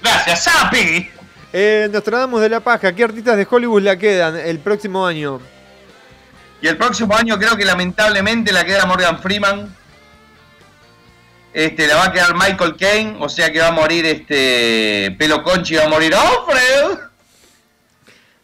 gracias, 0.00 0.44
Sapi. 0.44 1.10
Eh, 1.52 1.88
Nostradamus 1.90 2.40
de 2.40 2.48
la 2.48 2.60
Paja, 2.60 2.94
¿qué 2.94 3.02
artistas 3.02 3.36
de 3.36 3.46
Hollywood 3.48 3.82
la 3.82 3.96
quedan 3.96 4.36
el 4.36 4.60
próximo 4.60 5.04
año? 5.04 5.40
Y 6.62 6.68
el 6.68 6.76
próximo 6.76 7.14
año 7.16 7.38
creo 7.38 7.56
que 7.56 7.64
lamentablemente 7.64 8.52
la 8.52 8.64
queda 8.64 8.86
Morgan 8.86 9.18
Freeman. 9.20 9.74
Este, 11.52 11.88
la 11.88 11.96
va 11.96 12.04
a 12.04 12.12
quedar 12.12 12.34
Michael 12.34 12.76
Caine, 12.76 13.16
o 13.18 13.28
sea 13.28 13.50
que 13.50 13.58
va 13.58 13.68
a 13.68 13.72
morir 13.72 14.06
este 14.06 15.16
Pelo 15.18 15.42
Conchi, 15.42 15.74
va 15.74 15.84
a 15.84 15.88
morir 15.88 16.14
Alfred. 16.14 16.98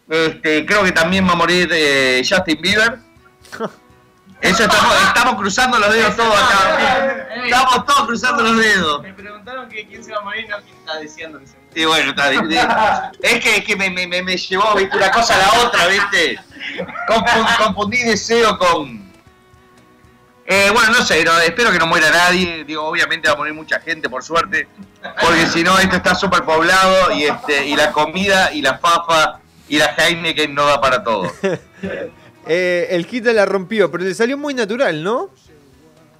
Este, 0.09 0.67
creo 0.67 0.83
que 0.83 0.91
también 0.91 1.29
va 1.29 1.33
a 1.33 1.37
morir 1.37 1.69
eh, 1.73 2.23
Justin 2.29 2.61
Bieber. 2.61 2.99
Eso 4.41 4.65
estamos, 4.65 4.95
estamos 5.07 5.35
cruzando 5.37 5.79
los 5.79 5.93
dedos 5.93 6.17
todos 6.17 6.35
acá. 6.35 7.29
Estamos 7.45 7.87
todos 7.87 8.07
cruzando 8.07 8.43
los 8.43 8.59
dedos. 8.59 9.03
Me 9.03 9.15
preguntaron 9.15 9.69
que 9.69 9.87
quién 9.87 10.03
se 10.03 10.11
va 10.13 10.19
a 10.19 10.23
morir, 10.23 10.49
no 10.49 10.57
quién 10.63 10.77
está 10.77 10.99
diciendo 10.99 11.39
que 11.39 11.47
se 11.47 11.66
Sí, 11.77 11.85
bueno, 11.85 12.09
está. 12.11 12.33
Es 12.33 13.45
que, 13.45 13.57
es 13.59 13.65
que 13.65 13.77
me, 13.77 13.91
me, 13.91 14.07
me- 14.07 14.37
llevó, 14.39 14.75
viste, 14.75 14.97
una 14.97 15.11
cosa 15.11 15.35
a 15.35 15.39
la 15.39 15.63
otra, 15.67 15.87
viste. 15.89 16.39
Confun- 17.07 17.57
confundí 17.59 17.99
deseo 18.03 18.57
con. 18.57 19.05
Eh, 20.47 20.71
bueno, 20.73 20.91
no 20.93 21.03
sé, 21.05 21.23
espero 21.45 21.71
que 21.71 21.79
no 21.79 21.87
muera 21.87 22.11
nadie. 22.11 22.65
Digo, 22.65 22.83
obviamente 22.83 23.29
va 23.29 23.35
a 23.35 23.37
morir 23.37 23.53
mucha 23.53 23.79
gente, 23.81 24.09
por 24.09 24.25
suerte. 24.25 24.69
Porque 25.21 25.47
si 25.49 25.63
no, 25.63 25.79
esto 25.79 25.97
está 25.97 26.15
súper 26.15 26.45
poblado 26.45 27.13
y, 27.13 27.25
este, 27.25 27.67
y 27.67 27.77
la 27.77 27.93
comida 27.93 28.51
y 28.55 28.63
la 28.63 28.79
fafa 28.79 29.41
y 29.69 29.77
la 29.79 29.95
Heineken 29.99 30.55
no 30.55 30.65
da 30.65 30.81
para 30.81 31.05
todo. 31.05 31.31
Eh, 32.49 32.87
el 32.95 33.07
Gita 33.07 33.33
la 33.33 33.45
rompió, 33.45 33.91
pero 33.91 34.05
le 34.05 34.15
salió 34.15 34.39
muy 34.39 34.55
natural, 34.55 35.03
¿no? 35.03 35.31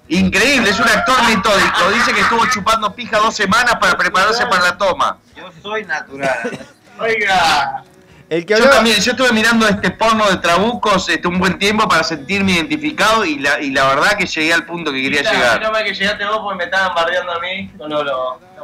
Increíble, 0.09 0.69
es 0.69 0.79
un 0.79 0.87
actor 0.87 1.21
metódico. 1.23 1.91
Dice 1.93 2.13
que 2.13 2.21
estuvo 2.21 2.45
chupando 2.47 2.93
pija 2.93 3.17
dos 3.17 3.35
semanas 3.35 3.75
para 3.75 3.97
prepararse 3.97 4.45
para 4.45 4.63
la 4.63 4.77
toma. 4.77 5.17
Yo 5.35 5.49
soy 5.61 5.83
natural. 5.85 6.67
Oiga. 6.99 7.83
El 8.29 8.45
que 8.45 8.57
Yo 8.57 8.69
también, 8.69 8.99
yo 8.99 9.11
estuve 9.11 9.31
mirando 9.31 9.65
este 9.67 9.89
porno 9.91 10.29
de 10.29 10.37
trabucos 10.37 11.07
este, 11.07 11.29
un 11.29 11.39
buen 11.39 11.57
tiempo 11.57 11.87
para 11.87 12.03
sentirme 12.03 12.53
identificado 12.53 13.23
y 13.23 13.39
la, 13.39 13.61
y 13.61 13.71
la 13.71 13.87
verdad 13.87 14.17
que 14.17 14.25
llegué 14.25 14.53
al 14.53 14.65
punto 14.65 14.91
que 14.91 15.01
quería 15.01 15.21
llegar. 15.21 15.71
mal 15.71 15.83
que 15.85 15.93
llegaste 15.93 16.25
vos 16.25 16.39
porque 16.39 16.57
me 16.57 16.63
estaban 16.65 16.93
bardeando 16.93 17.31
a 17.31 17.39
mí 17.39 17.69
con 17.77 17.89
los, 17.89 18.03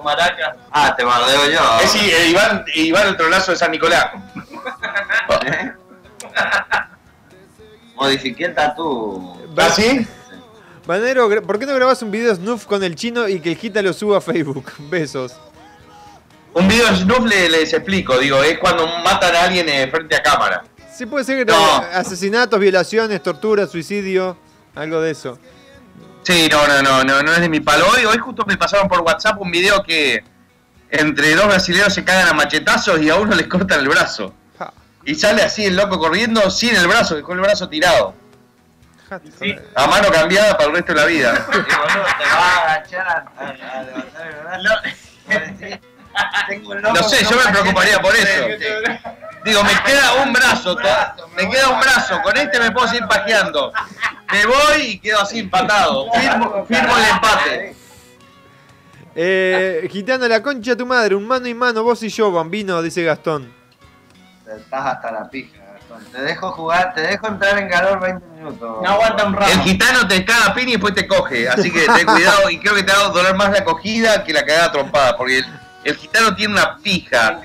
maracas. 0.04 0.58
Ah, 0.70 0.94
te 0.98 1.06
bardeo 1.06 1.50
yo. 1.50 1.80
Es 1.82 1.92
sí, 1.92 2.12
eh, 2.12 2.28
Iván, 2.28 2.66
Iván 2.76 3.08
el 3.08 3.16
trolazo 3.16 3.52
de 3.52 3.58
San 3.58 3.72
Nicolás. 3.72 4.08
Modifiqué 7.96 8.46
el 8.46 8.56
tatú. 8.56 9.48
¿Ah, 9.58 9.70
sí? 9.70 10.06
Banero, 10.86 11.30
gra- 11.30 11.42
¿por 11.42 11.60
qué 11.60 11.66
no 11.66 11.74
grabás 11.76 12.02
un 12.02 12.12
video 12.12 12.36
snuff 12.36 12.66
con 12.66 12.84
el 12.84 12.96
chino 12.96 13.28
y 13.30 13.40
que 13.40 13.52
el 13.52 13.58
Gita 13.58 13.82
lo 13.82 13.94
suba 13.94 14.18
a 14.18 14.22
Facebook? 14.22 14.72
Besos. 14.90 15.34
Un 16.54 16.68
video 16.68 16.88
de 16.92 16.98
Snuff 16.98 17.26
le- 17.26 17.50
les 17.50 17.74
explico, 17.74 18.18
digo, 18.20 18.44
es 18.44 18.60
cuando 18.60 18.86
matan 19.04 19.36
a 19.36 19.44
alguien 19.46 19.68
eh, 19.70 19.88
frente 19.90 20.16
a 20.16 20.22
cámara. 20.22 20.64
Sí, 20.96 21.06
puede 21.08 21.26
ser 21.26 21.40
que 21.46 21.52
No. 21.52 21.76
asesinatos, 21.94 22.60
violaciones, 22.60 23.24
tortura, 23.24 23.66
suicidio, 23.66 24.38
algo 24.76 25.02
de 25.02 25.12
eso. 25.12 25.40
Sí, 26.22 26.48
no, 26.52 26.68
no, 26.68 26.82
no, 26.84 27.04
no, 27.04 27.24
no 27.24 27.34
es 27.34 27.42
de 27.42 27.50
mi 27.50 27.60
palo. 27.60 27.86
Hoy, 27.96 28.06
hoy 28.06 28.18
justo 28.20 28.46
me 28.46 28.56
pasaron 28.56 28.88
por 28.88 29.02
WhatsApp 29.02 29.42
un 29.42 29.50
video 29.50 29.82
que 29.84 30.24
entre 30.92 31.34
dos 31.36 31.48
brasileños 31.48 31.92
se 31.94 32.04
cagan 32.04 32.28
a 32.30 32.34
machetazos 32.34 33.02
y 33.02 33.10
a 33.10 33.16
uno 33.16 33.34
les 33.36 33.48
cortan 33.48 33.80
el 33.80 33.90
brazo. 33.90 34.34
Y 35.06 35.16
sale 35.16 35.42
así 35.42 35.66
el 35.66 35.76
loco 35.76 35.98
corriendo 35.98 36.50
sin 36.52 36.76
el 36.76 36.88
brazo, 36.88 37.22
con 37.24 37.36
el 37.38 37.42
brazo 37.44 37.68
tirado. 37.68 38.14
Sí. 39.40 39.56
A 39.76 39.88
mano 39.88 40.10
cambiada 40.12 40.56
para 40.58 40.70
el 40.70 40.76
resto 40.76 40.94
de 40.94 41.00
la 41.00 41.06
vida. 41.06 41.46
Y 41.52 41.56
boludo, 41.56 42.06
te 42.18 42.24
vas 42.24 42.34
a 42.34 42.62
agachar 42.74 43.08
a, 43.08 43.26
a- 43.38 43.80
a 43.80 43.84
levantar 43.84 44.28
el 44.28 44.36
brazo. 44.62 44.82
Tengo 46.48 46.70
un 46.72 46.82
loco 46.82 46.94
No 46.96 47.04
sé, 47.04 47.24
yo 47.26 47.38
me 47.44 47.52
preocuparía 47.52 48.00
por 48.00 48.14
eso. 48.16 48.46
Digo, 49.46 49.64
me 49.64 49.72
queda 49.84 50.24
un 50.24 50.32
brazo, 50.32 50.78
me 51.36 51.50
queda 51.50 51.70
un 51.70 51.80
brazo, 51.80 52.22
con 52.22 52.38
este 52.38 52.60
me 52.60 52.72
puedo 52.72 52.88
seguir 52.88 53.08
pajeando. 53.08 53.74
Me 54.32 54.46
voy 54.46 54.82
y 54.82 55.00
quedo 55.00 55.22
así 55.22 55.40
empatado. 55.40 56.12
Firmo, 56.14 56.66
firmo 56.66 56.98
el 56.98 57.04
empate. 57.06 57.76
Eh, 59.16 59.88
Gitano, 59.92 60.28
la 60.28 60.42
concha 60.42 60.72
de 60.72 60.78
tu 60.78 60.86
madre, 60.86 61.16
un 61.16 61.28
mano 61.28 61.48
y 61.48 61.54
mano, 61.54 61.84
vos 61.84 62.02
y 62.04 62.10
yo, 62.10 62.32
bambino, 62.32 62.82
dice 62.82 63.04
Gastón. 63.04 63.54
Estás 64.48 64.86
hasta 64.86 65.12
la 65.12 65.30
pija, 65.30 65.60
Te 66.12 66.22
dejo 66.22 66.52
jugar, 66.52 66.94
te 66.94 67.02
dejo 67.02 67.28
entrar 67.28 67.58
en 67.58 67.70
calor 67.70 68.00
20 68.00 68.26
minutos. 68.38 68.82
No 68.84 68.90
aguanta 68.90 69.26
un 69.26 69.34
El 69.36 69.40
rato. 69.40 69.64
gitano 69.64 70.08
te 70.08 70.24
caga 70.26 70.48
a 70.48 70.54
piña 70.54 70.70
y 70.70 70.72
después 70.74 70.94
te 70.94 71.08
coge. 71.08 71.50
Así 71.50 71.72
que 71.72 71.86
ten 71.86 72.06
cuidado 72.14 72.50
y 72.50 72.60
creo 72.60 72.76
que 72.76 72.84
te 72.84 72.92
va 72.94 73.06
a 73.06 73.10
doler 73.10 73.36
más 73.36 73.52
la 73.52 73.64
cogida 73.64 74.24
que 74.24 74.34
la 74.34 74.46
cagada 74.46 74.72
trompada. 74.72 75.18
Porque 75.18 75.40
el, 75.40 75.46
el 75.84 75.96
gitano 75.96 76.36
tiene 76.36 76.54
una 76.54 76.78
pija 76.78 77.40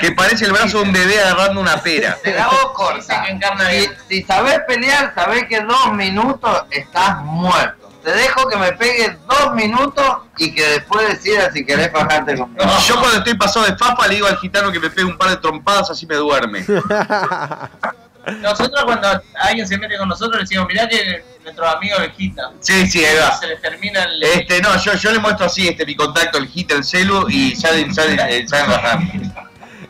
que 0.00 0.12
parece 0.12 0.46
el 0.46 0.52
brazo 0.52 0.78
de 0.78 0.84
un 0.84 0.92
bebé 0.92 1.20
agarrando 1.20 1.60
una 1.60 1.76
pera. 1.82 2.16
Te 2.22 2.32
la 2.34 2.44
hago 2.44 2.72
corta. 2.72 3.24
Si, 3.26 3.32
bien. 3.32 3.92
si 4.08 4.22
sabés 4.22 4.60
pelear, 4.66 5.12
sabés 5.14 5.44
que 5.46 5.60
dos 5.60 5.92
minutos 5.92 6.64
estás 6.70 7.18
muerto. 7.22 7.83
Te 8.04 8.12
dejo 8.12 8.46
que 8.48 8.56
me 8.58 8.72
pegues 8.72 9.16
dos 9.26 9.54
minutos 9.54 10.18
y 10.36 10.54
que 10.54 10.62
después 10.62 11.08
decidas 11.08 11.54
si 11.54 11.64
querés 11.64 11.90
bajarte 11.90 12.36
conmigo. 12.36 12.64
Yo 12.86 13.00
cuando 13.00 13.18
estoy 13.18 13.34
pasado 13.34 13.64
de 13.64 13.76
fafa 13.78 14.06
le 14.08 14.16
digo 14.16 14.26
al 14.26 14.36
gitano 14.36 14.70
que 14.70 14.78
me 14.78 14.90
pegue 14.90 15.06
un 15.06 15.16
par 15.16 15.30
de 15.30 15.38
trompadas 15.38 15.90
así 15.90 16.06
me 16.06 16.16
duerme. 16.16 16.64
Nosotros 18.40 18.84
cuando 18.84 19.08
alguien 19.40 19.66
se 19.66 19.76
mete 19.78 19.98
con 19.98 20.08
nosotros 20.08 20.36
le 20.36 20.42
decimos, 20.42 20.66
mirá 20.66 20.88
que 20.88 21.22
nuestros 21.42 21.74
amigos 21.74 22.00
le 22.00 22.12
quitan. 22.12 22.52
Sí, 22.60 22.86
sí, 22.86 23.04
ahí 23.04 23.16
va. 23.16 23.36
Se 23.36 23.46
les 23.46 23.60
termina 23.60 24.02
el... 24.04 24.22
Este, 24.22 24.62
no, 24.62 24.78
yo, 24.78 24.94
yo 24.94 25.12
le 25.12 25.18
muestro 25.18 25.44
así 25.44 25.68
este 25.68 25.84
mi 25.84 25.94
contacto, 25.94 26.38
el 26.38 26.48
hit, 26.48 26.72
el 26.72 26.84
celu 26.84 27.28
y 27.28 27.54
salen, 27.54 27.94
salen, 27.94 28.18
eh, 28.20 28.48
salen 28.48 28.70
bajando. 28.70 29.12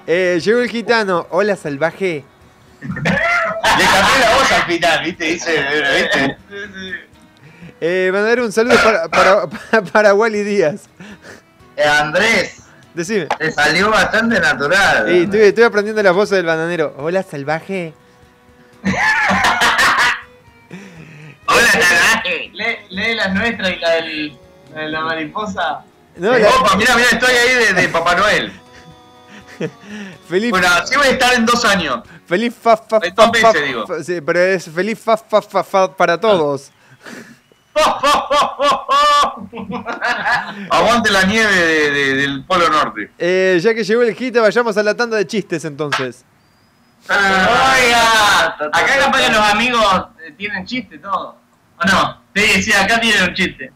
Eh, 0.06 0.40
llegó 0.42 0.60
el 0.60 0.68
gitano, 0.68 1.26
hola 1.30 1.56
salvaje. 1.56 2.24
Le 2.80 3.84
cambié 3.84 4.18
la 4.20 4.34
voz 4.36 4.52
al 4.52 4.62
final, 4.64 5.04
¿viste? 5.04 5.24
Dice, 5.24 5.64
¿viste? 5.96 6.36
Eh, 7.80 8.10
mandar 8.12 8.40
un 8.40 8.52
saludo 8.52 8.76
para, 8.82 9.08
para, 9.08 9.46
para, 9.48 9.82
para 9.92 10.14
Wally 10.14 10.42
Díaz. 10.42 10.82
Eh, 11.76 11.84
Andrés, 11.84 12.62
Decime. 12.94 13.26
te 13.38 13.50
salió 13.52 13.90
bastante 13.90 14.38
natural. 14.40 15.06
Sí, 15.08 15.18
estoy, 15.24 15.40
estoy 15.40 15.64
aprendiendo 15.64 16.02
las 16.02 16.14
voces 16.14 16.36
del 16.36 16.46
bananero. 16.46 16.94
Hola 16.98 17.22
salvaje. 17.22 17.92
lee, 22.52 22.76
lee 22.90 23.14
las 23.14 23.34
nuestras 23.34 23.70
y 23.72 23.76
la, 23.76 23.90
del, 23.90 24.38
la 24.74 24.80
de 24.82 24.88
la 24.88 25.00
mariposa. 25.02 25.84
No, 26.16 26.38
la- 26.38 26.48
Opa, 26.48 26.76
mira, 26.76 26.94
mira, 26.96 27.08
estoy 27.10 27.34
ahí 27.34 27.54
de, 27.74 27.82
de 27.82 27.88
Papá 27.88 28.14
Noel. 28.14 28.52
feliz, 30.28 30.50
Bueno, 30.50 30.66
así 30.68 30.96
voy 30.96 31.06
a 31.08 31.10
estar 31.10 31.34
en 31.34 31.44
dos 31.46 31.64
años. 31.64 32.00
feliz 32.26 32.54
fa, 32.60 32.76
fa, 32.76 33.00
fa, 33.00 33.32
fa, 33.32 33.52
fa- 33.86 34.02
sí, 34.02 34.20
pero 34.20 34.40
es 34.40 34.64
feliz 34.70 34.98
fa, 34.98 35.16
fa, 35.16 35.42
fa, 35.42 35.62
fa 35.62 35.94
para 35.96 36.18
todos. 36.18 36.70
Aguante 40.70 41.10
la 41.10 41.24
nieve 41.24 41.52
de- 41.54 41.90
de- 41.90 42.14
del 42.14 42.44
Polo 42.44 42.68
Norte. 42.70 43.10
Eh, 43.18 43.58
ya 43.62 43.74
que 43.74 43.84
llegó 43.84 44.02
el 44.02 44.14
hit, 44.14 44.36
vayamos 44.38 44.76
a 44.76 44.82
la 44.82 44.94
tanda 44.94 45.16
de 45.16 45.26
chistes 45.26 45.64
entonces. 45.64 46.24
Oiga, 47.08 48.56
acá 48.72 48.98
capaz 48.98 49.20
que 49.26 49.32
los 49.32 49.40
amigos 49.50 50.06
eh, 50.26 50.32
tienen 50.36 50.64
chiste 50.64 50.98
todo. 50.98 51.36
¿O 51.78 51.84
no? 51.86 52.18
Sí, 52.34 52.62
sí, 52.62 52.72
acá 52.72 52.98
tienen 53.00 53.24
un 53.28 53.34
chiste. 53.34 53.72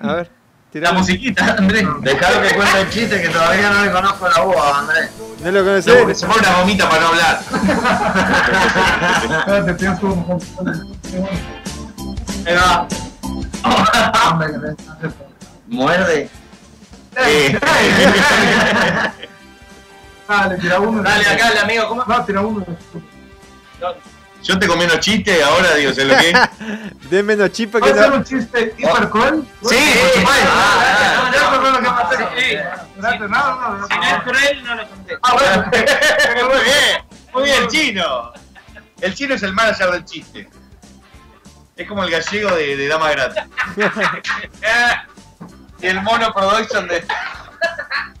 A 0.00 0.14
ver, 0.14 0.30
La 0.74 0.92
musiquita, 0.92 1.56
Andrés. 1.58 1.84
Dejalo 2.00 2.40
que 2.42 2.54
cuente 2.54 2.80
el 2.80 2.88
chiste 2.90 3.20
que 3.20 3.28
todavía 3.28 3.70
no 3.70 3.84
le 3.84 3.90
conozco 3.90 4.28
la 4.28 4.40
voz, 4.42 4.78
Andrés. 4.78 5.10
¿No 5.42 5.50
lo 5.50 5.58
No, 5.58 5.64
conocés? 5.66 5.94
porque 5.96 6.14
se 6.14 6.26
pone 6.26 6.38
una 6.46 6.58
gomita 6.60 6.88
para 6.88 7.02
no 7.02 7.08
hablar. 7.08 7.40
Muerde. 15.66 16.28
Eh, 17.16 17.58
Dale, 20.28 20.58
tira 20.58 20.78
uno. 20.80 21.02
Dale, 21.02 21.26
acá 21.26 21.48
el 21.50 21.58
amigo, 21.58 21.88
¿cómo? 21.88 22.04
No, 22.04 22.24
tira 22.24 22.40
uno. 22.40 22.64
yo 24.42 24.58
te 24.58 24.66
comí 24.68 24.84
unos 24.84 25.00
chistes, 25.00 25.42
ahora 25.42 25.74
digo, 25.74 25.92
¿sé 25.92 26.04
lo 26.04 26.16
que? 26.16 26.32
Den 27.10 27.26
menos 27.26 27.50
chispa 27.50 27.78
que 27.80 27.90
¿Puede 27.90 28.00
ser 28.00 28.10
no. 28.10 28.16
un 28.16 28.24
chiste 28.24 28.74
hiper 28.78 29.08
cruel? 29.10 29.44
Sí, 29.62 29.76
por 30.00 30.10
supuesto. 30.20 30.48
No, 31.42 31.58
no, 31.58 31.80
no. 31.80 32.10
Si 33.88 33.96
no 33.96 34.02
es 34.04 34.22
cruel, 34.22 34.62
no 34.64 34.74
lo 34.76 34.88
conté. 34.88 35.18
Ah, 35.22 35.32
bueno. 35.34 35.64
Muy 36.50 36.62
bien, 36.64 37.04
muy 37.32 37.42
bien, 37.44 37.68
chino. 37.68 38.32
El 39.00 39.14
chino 39.14 39.34
es 39.34 39.42
el 39.42 39.52
manager 39.52 39.90
del 39.90 40.04
chiste. 40.04 40.48
Es 41.80 41.88
como 41.88 42.04
el 42.04 42.10
gallego 42.10 42.54
de, 42.56 42.76
de 42.76 42.88
Dama 42.88 43.10
Grata. 43.10 43.46
y 45.80 45.86
el 45.86 46.02
mono 46.02 46.30
production 46.34 46.86
de, 46.86 47.02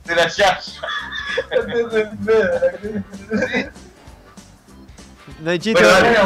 de 0.06 0.16
la 0.16 0.28
Yasha. 0.28 0.80
No 5.40 5.50
hay 5.50 5.58
chiste. 5.58 5.84
Dale. 5.84 6.16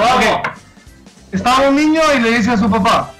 Estaba 1.32 1.68
un 1.70 1.74
niño 1.74 2.00
y 2.16 2.20
le 2.20 2.38
dice 2.38 2.52
a 2.52 2.56
su 2.56 2.70
papá, 2.70 3.10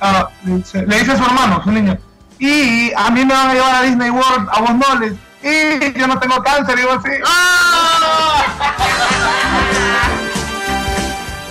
ah, 0.00 0.28
le, 0.44 0.54
dice, 0.54 0.86
le 0.86 1.00
dice 1.00 1.10
a 1.10 1.16
su 1.16 1.24
hermano, 1.24 1.60
su 1.64 1.72
niño, 1.72 1.98
y 2.38 2.92
a 2.94 3.10
mí 3.10 3.24
me 3.24 3.34
van 3.34 3.50
a 3.50 3.54
llevar 3.54 3.74
a 3.74 3.82
Disney 3.82 4.10
World, 4.10 4.48
a 4.52 4.60
vos 4.60 4.74
no 4.76 5.00
les, 5.00 5.14
y 5.42 5.98
yo 5.98 6.06
no 6.06 6.20
tengo 6.20 6.40
cáncer, 6.44 6.78
yo 6.78 6.92
así. 6.92 7.10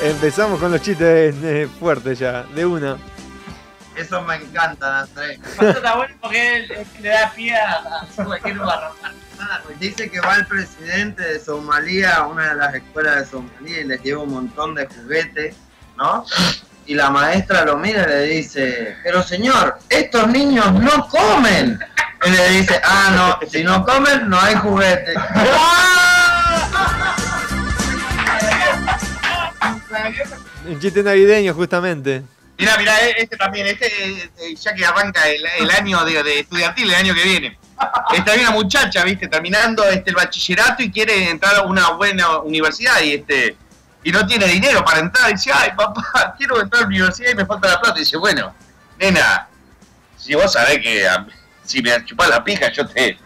Empezamos 0.07 0.57
con 0.61 0.71
los 0.71 0.81
chistes 0.81 1.35
eh, 1.43 1.67
fuertes 1.79 2.17
ya, 2.17 2.43
de 2.43 2.65
una. 2.65 2.97
Eso 3.93 4.21
me 4.21 4.35
encanta, 4.35 5.01
Andrés. 5.01 5.38
Está 5.59 5.95
bueno 5.97 6.15
porque 6.21 6.55
él, 6.55 6.71
él 6.71 6.88
le 7.01 7.09
da 7.09 7.31
pie 7.35 7.53
a, 7.53 8.05
a 8.17 8.23
cualquier 8.23 8.57
barra. 8.57 8.91
Dice 9.81 10.09
que 10.09 10.21
va 10.21 10.35
el 10.35 10.47
presidente 10.47 11.23
de 11.23 11.39
Somalia 11.41 12.15
a 12.15 12.27
una 12.27 12.49
de 12.49 12.55
las 12.55 12.75
escuelas 12.75 13.15
de 13.17 13.25
Somalia 13.25 13.81
y 13.81 13.84
les 13.84 14.01
lleva 14.01 14.23
un 14.23 14.34
montón 14.34 14.75
de 14.75 14.88
juguetes, 14.88 15.57
¿no? 15.97 16.25
Y 16.85 16.95
la 16.95 17.09
maestra 17.09 17.65
lo 17.65 17.75
mira 17.75 18.03
y 18.03 18.07
le 18.07 18.21
dice, 18.23 18.95
pero 19.03 19.21
señor, 19.21 19.77
estos 19.89 20.25
niños 20.29 20.71
no 20.71 21.05
comen. 21.09 21.77
Y 22.25 22.29
le 22.29 22.49
dice, 22.51 22.79
ah, 22.81 23.11
no, 23.41 23.47
si 23.49 23.61
no 23.61 23.85
comen, 23.85 24.29
no 24.29 24.39
hay 24.39 24.55
juguetes. 24.55 25.17
Un 30.67 30.79
chiste 30.79 31.03
navideño, 31.03 31.53
justamente. 31.53 32.23
Mirá, 32.57 32.77
mirá, 32.77 32.99
eh, 33.05 33.15
este 33.19 33.38
también, 33.38 33.67
este, 33.67 33.85
eh, 33.85 34.31
eh, 34.39 34.55
ya 34.55 34.73
que 34.73 34.84
arranca 34.84 35.21
el, 35.27 35.69
año 35.69 36.03
de, 36.03 36.39
estudiantil, 36.39 36.89
el 36.89 36.95
año 36.95 37.13
que 37.13 37.23
viene. 37.23 37.59
Esta 38.13 38.31
hay 38.31 38.39
una 38.39 38.51
muchacha, 38.51 39.03
viste, 39.03 39.27
terminando 39.27 39.84
este, 39.88 40.09
el 40.09 40.15
bachillerato 40.15 40.81
y 40.81 40.91
quiere 40.91 41.29
entrar 41.29 41.55
a 41.55 41.61
una 41.61 41.91
buena 41.91 42.39
universidad 42.39 43.01
y 43.01 43.13
este 43.13 43.55
y 44.03 44.11
no 44.11 44.25
tiene 44.25 44.47
dinero 44.47 44.84
para 44.84 44.99
entrar. 44.99 45.29
Y 45.29 45.34
dice, 45.34 45.51
ay 45.53 45.71
papá, 45.77 46.34
quiero 46.38 46.59
entrar 46.59 46.79
a 46.79 46.81
la 46.84 46.88
universidad 46.88 47.31
y 47.31 47.35
me 47.35 47.45
falta 47.45 47.67
la 47.67 47.79
plata. 47.79 47.99
Y 47.99 48.03
dice, 48.03 48.17
bueno, 48.17 48.55
nena, 48.97 49.47
si 50.17 50.34
vos 50.34 50.51
sabés 50.51 50.79
que 50.79 51.07
si 51.63 51.81
me 51.84 52.03
chupás 52.05 52.29
la 52.29 52.43
pija, 52.43 52.71
yo 52.71 52.88
te 52.88 53.19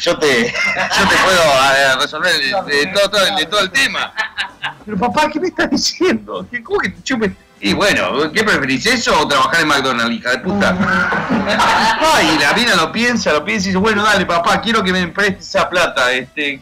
yo 0.00 0.18
te, 0.18 0.46
yo 0.46 1.08
te 1.08 1.16
puedo 1.16 1.42
eh, 1.76 1.96
resolver 2.00 2.32
de 2.66 2.86
todo, 2.94 3.10
todo- 3.10 3.36
de 3.36 3.46
todo 3.46 3.60
el 3.60 3.70
tema. 3.70 4.12
Pero 4.84 4.98
papá, 4.98 5.28
¿qué 5.32 5.40
me 5.40 5.48
estás 5.48 5.70
diciendo? 5.70 6.46
¿Qué, 6.50 6.62
¿Cómo 6.62 6.78
que 6.80 6.90
te 6.90 7.02
chupes? 7.02 7.32
Y 7.60 7.72
bueno, 7.72 8.30
¿qué 8.32 8.44
preferís, 8.44 8.84
eso 8.84 9.18
o 9.18 9.26
trabajar 9.26 9.62
en 9.62 9.68
McDonald's, 9.68 10.16
hija 10.18 10.30
de 10.32 10.38
puta? 10.38 10.76
Ay, 12.14 12.36
la 12.38 12.52
mina 12.52 12.74
lo 12.74 12.92
piensa, 12.92 13.32
lo 13.32 13.42
piensa 13.44 13.66
y 13.66 13.70
dice, 13.70 13.78
bueno, 13.78 14.02
dale, 14.02 14.26
papá, 14.26 14.60
quiero 14.60 14.82
que 14.82 14.92
me 14.92 15.06
prestes 15.08 15.48
esa 15.48 15.68
plata. 15.70 16.12
Este, 16.12 16.60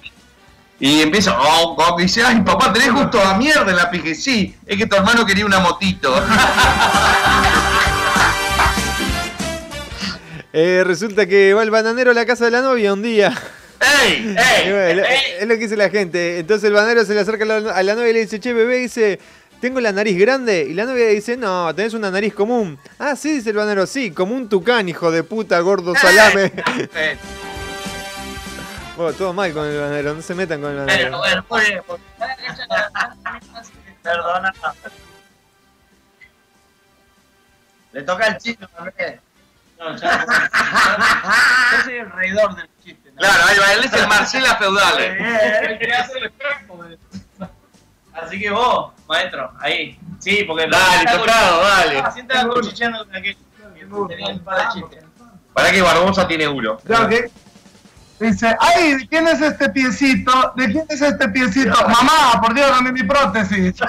y 0.78 1.00
empieza, 1.02 1.36
oh, 1.40 1.74
oh, 1.76 1.98
y 1.98 2.02
dice, 2.04 2.22
ay, 2.24 2.40
papá, 2.42 2.72
tenés 2.72 2.90
justo 2.92 3.20
a 3.20 3.34
mierda 3.34 3.68
en 3.70 3.76
la 3.76 3.90
pija. 3.90 4.09
Y 4.10 4.14
Sí, 4.14 4.56
es 4.66 4.76
que 4.76 4.86
tu 4.86 4.94
hermano 4.94 5.26
quería 5.26 5.44
una 5.46 5.59
motito. 5.59 6.14
Eh, 10.52 10.82
resulta 10.84 11.26
que 11.26 11.54
va 11.54 11.62
el 11.62 11.70
bananero 11.70 12.10
a 12.10 12.14
la 12.14 12.26
casa 12.26 12.44
de 12.44 12.50
la 12.50 12.60
novia 12.62 12.92
un 12.92 13.02
día. 13.02 13.32
¡Ey! 14.04 14.36
Y 14.66 14.70
bueno, 14.70 15.02
es- 15.02 15.40
es 15.42 15.48
lo 15.48 15.54
que 15.54 15.60
dice 15.60 15.76
la 15.76 15.90
gente. 15.90 16.38
Entonces 16.38 16.68
el 16.68 16.74
bananero 16.74 17.04
se 17.04 17.14
le 17.14 17.20
acerca 17.20 17.44
a 17.44 17.82
la, 17.82 17.94
novia 17.94 18.10
y 18.10 18.12
le 18.12 18.20
dice, 18.20 18.38
che, 18.38 18.52
bebé, 18.52 18.76
dice, 18.78 19.18
¿tengo 19.60 19.80
la 19.80 19.92
nariz 19.92 20.18
grande? 20.18 20.66
Y 20.68 20.74
la 20.74 20.84
novia 20.84 21.06
dice, 21.08 21.36
no, 21.36 21.74
tenés 21.74 21.94
una 21.94 22.10
nariz 22.10 22.34
común. 22.34 22.78
Ah, 22.98 23.16
sí, 23.16 23.32
dice 23.36 23.50
el 23.50 23.56
bananero, 23.56 23.86
sí, 23.86 24.10
como 24.10 24.34
un 24.36 24.48
tucán, 24.48 24.88
hijo 24.88 25.10
de 25.10 25.22
puta, 25.24 25.58
gordo 25.60 25.94
salame. 25.94 26.52
Bueno, 28.94 29.14
todo 29.16 29.32
mal 29.32 29.50
con 29.54 29.66
el 29.66 29.80
bananero, 29.80 30.12
no 30.14 30.20
se 30.20 30.34
metan 30.34 30.60
con 30.60 30.70
el 30.70 30.76
bananero. 30.76 31.18
bueno, 31.18 31.44
porque- 31.48 31.80
Perdona. 34.02 34.52
Le 37.92 38.02
toca 38.02 38.26
al 38.26 38.36
chino, 38.38 38.68
Andrés. 38.76 39.20
No, 39.82 39.96
ya, 39.96 40.24
yo, 40.26 41.82
soy 41.84 41.94
el 41.94 42.10
reidor 42.12 42.54
del 42.54 42.68
chiste. 42.84 43.10
¿no? 43.10 43.16
Claro, 43.16 43.44
ahí 43.48 43.59
va, 43.59 43.72
él 43.72 43.84
es 43.84 43.92
el 43.92 44.06
Marcela 44.06 44.56
feudal. 44.56 45.00
Él 45.02 45.78
quería 45.78 46.00
hacer 46.02 46.18
el 46.18 46.24
espejo, 46.24 46.84
de- 46.84 46.98
Así 48.14 48.38
que 48.38 48.50
vos, 48.50 48.92
maestro, 49.09 49.52
ahí. 49.59 49.98
Sí, 50.20 50.44
porque 50.46 50.68
Dale, 50.68 51.18
tocado, 51.18 51.62
dale. 51.62 52.04
Que 53.22 53.36
Tenía 54.09 54.28
un 54.28 54.44
par 54.44 54.59
de 54.59 54.68
chistes. 54.72 55.04
Para 55.52 55.70
que 55.72 55.82
Barbosa 55.82 56.28
tiene 56.28 56.46
uno. 56.46 56.78
Ya, 56.84 57.02
ok. 57.02 57.12
Dice, 58.20 58.56
ay, 58.60 58.94
¿de 58.98 59.09
quién 59.09 59.26
es 59.26 59.40
este 59.40 59.68
piecito? 59.70 60.52
¿De 60.54 60.66
quién 60.70 60.86
es 60.88 61.02
este 61.02 61.28
piecito? 61.30 61.74
Mamá, 61.88 62.40
por 62.40 62.54
Dios, 62.54 62.70
dame 62.70 62.92
mi 62.92 63.02
prótesis. 63.02 63.74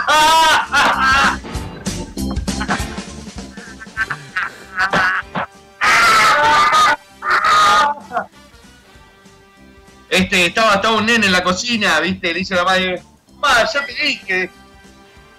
Este, 10.09 10.45
estaba, 10.45 10.75
estaba 10.75 10.97
un 10.97 11.07
nene 11.07 11.25
en 11.25 11.31
la 11.31 11.43
cocina, 11.43 11.99
viste, 11.99 12.33
le 12.33 12.39
dice 12.39 12.53
a 12.53 12.57
la 12.57 12.63
madre, 12.65 13.01
mamá, 13.33 13.65
ya 13.73 13.83
te 13.83 13.93
dije, 13.93 14.51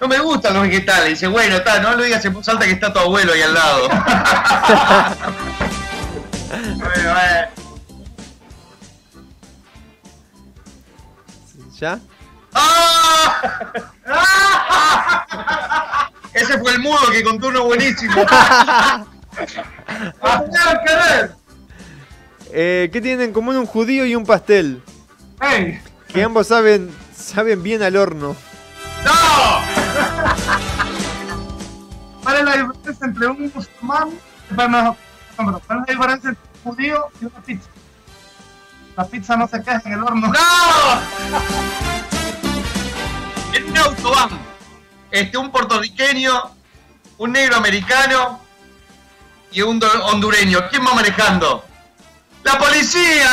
no 0.01 0.07
me 0.07 0.19
gustan 0.19 0.53
los 0.53 0.63
vegetales. 0.63 1.09
Dice, 1.09 1.27
bueno, 1.27 1.55
está, 1.55 1.79
no 1.79 1.95
lo 1.95 2.03
digas 2.03 2.23
en 2.25 2.33
voz 2.33 2.47
alta 2.49 2.65
que 2.65 2.71
está 2.71 2.91
tu 2.91 2.99
abuelo 2.99 3.33
ahí 3.33 3.41
al 3.41 3.53
lado. 3.53 3.89
Bueno, 6.47 7.19
eh, 7.19 7.49
¿Ya? 11.79 11.99
¡Ah! 12.53 13.41
Ese 16.33 16.59
fue 16.59 16.71
el 16.71 16.79
mudo 16.79 17.09
que 17.11 17.23
contó 17.23 17.47
uno 17.47 17.65
buenísimo. 17.65 18.15
Eh, 22.51 22.89
¿Qué 22.91 23.01
tienen 23.01 23.27
en 23.27 23.33
común 23.33 23.57
un 23.57 23.65
judío 23.65 24.05
y 24.05 24.15
un 24.15 24.25
pastel? 24.25 24.81
¡Ey! 25.41 25.81
Que 26.07 26.23
ambos 26.23 26.47
saben, 26.47 26.89
saben 27.15 27.63
bien 27.63 27.83
al 27.83 27.97
horno. 27.97 28.35
¿Cuál 32.23 32.37
es 32.37 32.43
la 32.43 32.51
diferencia 32.53 33.05
entre 33.05 33.27
un 33.27 33.51
musulmán? 33.53 34.09
Bueno, 34.51 34.95
no, 35.37 35.51
no, 35.51 35.59
¿Cuál 35.59 35.79
es 35.79 35.87
la 35.87 35.93
diferencia 35.93 36.29
entre 36.29 36.43
un 36.53 36.71
judío 36.71 37.07
y 37.21 37.25
una 37.25 37.41
pizza? 37.41 37.69
La 38.95 39.05
pizza 39.05 39.35
no 39.35 39.47
se 39.47 39.61
queda 39.61 39.81
en 39.85 39.93
el 39.93 40.03
horno. 40.03 40.31
En 43.53 43.69
un 43.69 43.77
autobahn, 43.77 44.37
este, 45.11 45.37
un 45.37 45.49
puertorriqueño 45.49 46.55
un 47.17 47.31
negro 47.31 47.55
americano 47.55 48.41
y 49.55 49.61
un 49.61 49.81
hondureño. 49.83 50.67
¿Quién 50.69 50.85
va 50.85 50.93
manejando? 50.93 51.63
¡La 52.43 52.59
policía! 52.59 53.29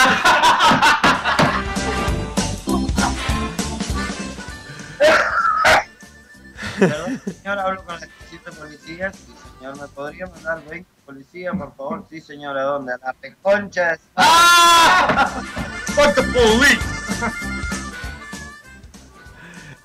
Perdón, 6.79 7.21
señor, 7.25 7.59
hablo 7.59 7.85
con 7.85 8.01
la 8.01 8.07
estación 8.07 8.43
de 8.45 8.53
policías. 8.53 9.17
Sí, 9.17 9.35
señor, 9.59 9.81
¿me 9.81 9.89
podría 9.89 10.27
mandar 10.27 10.65
20 10.65 10.89
policías, 11.05 11.57
por 11.57 11.77
favor? 11.77 12.07
Sí, 12.09 12.21
señora, 12.21 12.63
¿dónde? 12.63 12.95
A 12.95 12.99
la 12.99 13.15
reconcha 13.21 13.91
de... 13.91 13.99
¡Fuck 15.93 16.15
the 16.15 16.23
police! 16.23 17.62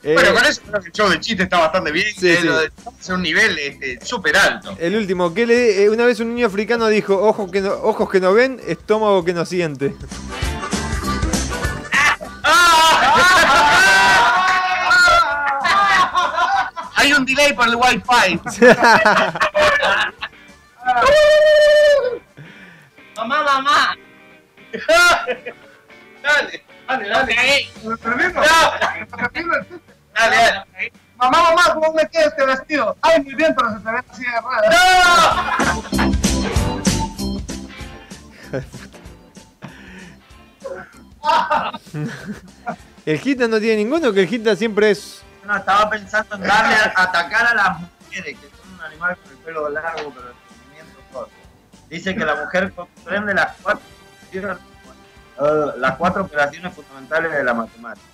Eh, 0.10 0.14
Bueno, 0.14 0.34
con 0.36 0.46
eso 0.46 0.62
creo 0.62 0.80
que 0.82 0.88
el 0.88 0.94
show 0.94 1.10
de 1.10 1.20
chiste 1.20 1.44
está 1.44 1.60
bastante 1.60 1.92
bien. 1.92 2.08
Sí, 2.18 2.30
eh, 2.30 2.38
sí. 2.40 2.48
lo 2.48 2.60
de- 2.60 2.72
Es 2.98 3.10
un 3.10 3.22
nivel 3.22 3.60
este, 3.60 4.00
súper 4.06 4.38
alto. 4.38 4.74
El 4.80 4.96
último, 4.96 5.34
que 5.34 5.46
le, 5.46 5.84
eh, 5.84 5.90
una 5.90 6.06
vez 6.06 6.22
un 6.22 6.34
niño 6.34 6.48
africano 6.48 6.88
dijo, 6.88 7.18
Ojo 7.22 7.52
que 7.52 7.60
no- 7.60 7.74
ojos 7.74 8.10
que 8.10 8.22
no 8.22 8.32
ven, 8.32 8.62
estómago 8.66 9.26
que 9.26 9.34
no 9.34 9.46
siente. 9.46 9.94
Hay 16.96 17.14
un 17.14 17.26
delay 17.26 17.54
por 17.54 17.68
el 17.68 17.76
wifi. 17.76 18.40
Mamá, 23.16 23.42
mamá. 23.44 23.96
dale, 26.24 26.64
dale, 26.88 27.10
dale. 27.10 27.68
Dale, 30.18 30.36
dale. 30.36 30.92
Mamá, 31.18 31.44
mamá, 31.44 31.64
¿cómo 31.74 31.94
me 31.94 32.08
queda 32.10 32.26
este 32.26 32.46
vestido? 32.46 32.98
Ay, 33.02 33.24
muy 33.24 33.36
bien, 33.36 33.56
pero 33.56 33.72
se 33.72 33.80
te 33.80 33.92
ve 33.92 34.04
así 34.08 34.24
de 34.24 34.42
ruedas. 34.42 34.76
el 43.06 43.20
Gita 43.20 43.48
no 43.48 43.60
tiene 43.60 43.76
ninguno, 43.78 44.12
que 44.14 44.22
el 44.22 44.28
Gita 44.28 44.56
siempre 44.56 44.92
es... 44.92 45.24
No, 45.44 45.56
estaba 45.56 45.90
pensando 45.90 46.36
en 46.36 46.42
darle 46.42 46.76
a 46.76 46.94
atacar 46.96 47.48
a 47.48 47.56
las 47.56 47.80
mujeres, 47.80 48.38
que 48.38 48.48
son 48.58 48.76
un 48.76 48.82
animal 48.82 49.18
con 49.18 49.32
el 49.32 49.38
pelo 49.40 49.68
largo, 49.70 50.14
pero 50.14 50.28
el 50.30 50.36
movimiento 50.68 51.00
corto. 51.12 51.32
Dice 51.90 52.16
que 52.16 52.26
la 52.26 52.36
mujer 52.36 52.72
comprende 52.74 53.34
las 53.34 53.56
cuatro, 53.62 53.82
eh, 54.34 54.58
las 55.78 55.96
cuatro 55.96 56.24
operaciones 56.24 56.74
fundamentales 56.74 57.32
de 57.32 57.44
la 57.44 57.54
matemática. 57.54 58.06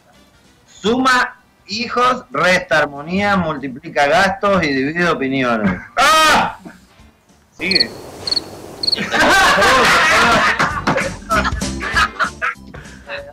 Suma 0.68 1.38
hijos, 1.68 2.26
resta 2.32 2.80
armonía, 2.80 3.38
multiplica 3.38 4.08
gastos 4.08 4.64
y 4.64 4.68
divide 4.68 5.10
opiniones. 5.10 5.82
¡Ah! 5.98 6.58
Sigue. 7.58 7.90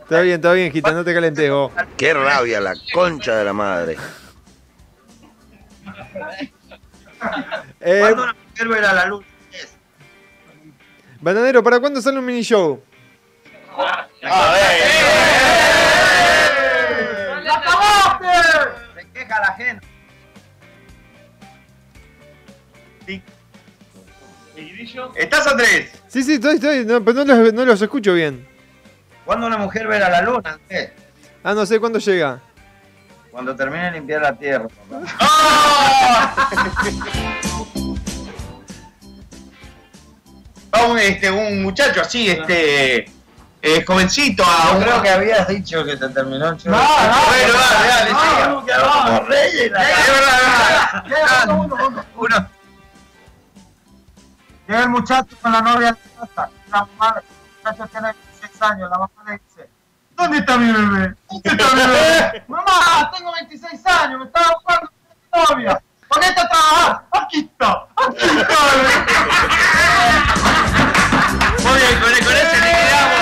Está 0.02 0.22
bien, 0.22 0.34
está 0.36 0.52
bien, 0.52 0.72
Gita, 0.72 0.90
no 0.92 1.04
te 1.04 1.14
calentes 1.14 1.50
vos. 1.50 1.72
Qué 1.96 2.12
rabia, 2.12 2.60
la 2.60 2.74
concha 2.92 3.36
de 3.36 3.44
la 3.44 3.52
madre. 3.52 3.96
Eh, 7.80 7.98
¿Cuándo 8.00 8.24
una 8.24 8.34
mujer 8.34 8.68
verá 8.68 8.92
la 8.92 9.06
luz? 9.06 9.24
Bananero, 11.20 11.62
¿para 11.62 11.78
cuándo 11.78 12.00
sale 12.00 12.18
un 12.18 12.24
mini 12.24 12.42
show? 12.42 12.82
¡La 14.22 14.52
¿Estás, 25.16 25.46
Andrés? 25.46 25.90
Sí, 26.08 26.22
sí, 26.22 26.34
estoy, 26.34 26.54
estoy, 26.54 26.84
no, 26.86 27.04
pero 27.04 27.24
no 27.24 27.34
los, 27.34 27.52
no 27.52 27.64
los 27.64 27.82
escucho 27.82 28.14
bien. 28.14 28.46
¿Cuándo 29.24 29.46
una 29.46 29.58
mujer 29.58 29.86
verá 29.86 30.08
la 30.08 30.22
luna? 30.22 30.58
Andrés? 30.62 30.90
Ah, 31.44 31.52
no 31.54 31.66
sé 31.66 31.78
cuándo 31.78 31.98
llega. 31.98 32.40
Cuando 33.30 33.54
termine 33.54 33.84
de 33.86 33.90
limpiar 33.92 34.22
la 34.22 34.32
tierra. 34.34 34.66
papá. 34.88 36.46
A 40.72 40.84
un, 40.84 40.98
este, 40.98 41.30
un 41.30 41.62
muchacho 41.64 42.00
así, 42.00 42.30
este. 42.30 43.10
eh, 43.60 43.84
jovencito, 43.84 44.44
a 44.44 44.76
un. 44.76 44.82
creo 44.82 45.02
que 45.02 45.08
habías 45.08 45.48
dicho 45.48 45.84
que 45.84 45.96
se 45.96 46.08
terminó 46.10 46.48
el 46.50 46.56
show. 46.58 46.70
No, 46.72 46.78
no, 46.78 47.26
Bueno, 47.26 47.52
dale, 47.58 48.10
dale, 49.70 51.46
no, 51.46 51.66
no. 51.66 52.50
Llega 54.70 54.84
el 54.84 54.90
muchacho 54.90 55.36
con 55.42 55.50
la 55.50 55.60
novia 55.62 55.90
de 55.90 55.98
la 56.20 56.26
casa. 56.28 56.48
La 56.70 56.84
mamá, 56.84 57.16
el 57.16 57.24
muchacho 57.72 57.90
tiene 57.90 58.12
26 58.12 58.62
años. 58.62 58.88
La 58.88 58.98
mamá 58.98 59.10
le 59.26 59.32
dice: 59.32 59.68
¿Dónde 60.16 60.38
está 60.38 60.56
mi 60.58 60.70
bebé? 60.70 61.16
¿Dónde 61.28 61.50
está 61.50 61.74
mi 61.74 61.80
bebé? 61.80 62.44
mamá, 62.48 63.10
tengo 63.10 63.32
26 63.32 63.86
años. 63.86 64.20
Me 64.20 64.26
estaba 64.26 64.54
buscando 64.54 64.92
con 65.28 65.58
mi 65.58 65.64
novia. 65.64 65.82
Ponete 66.06 66.40
a 66.40 66.48
trabajar. 66.48 67.04
Aquí 67.10 67.40
está. 67.40 67.88
Aquí 67.96 68.26
está. 68.38 68.54
Muy 71.64 71.78
bien, 71.80 72.00
con, 72.00 72.10
con 72.12 72.36
ese 72.36 72.56
liquidamos. 72.60 73.20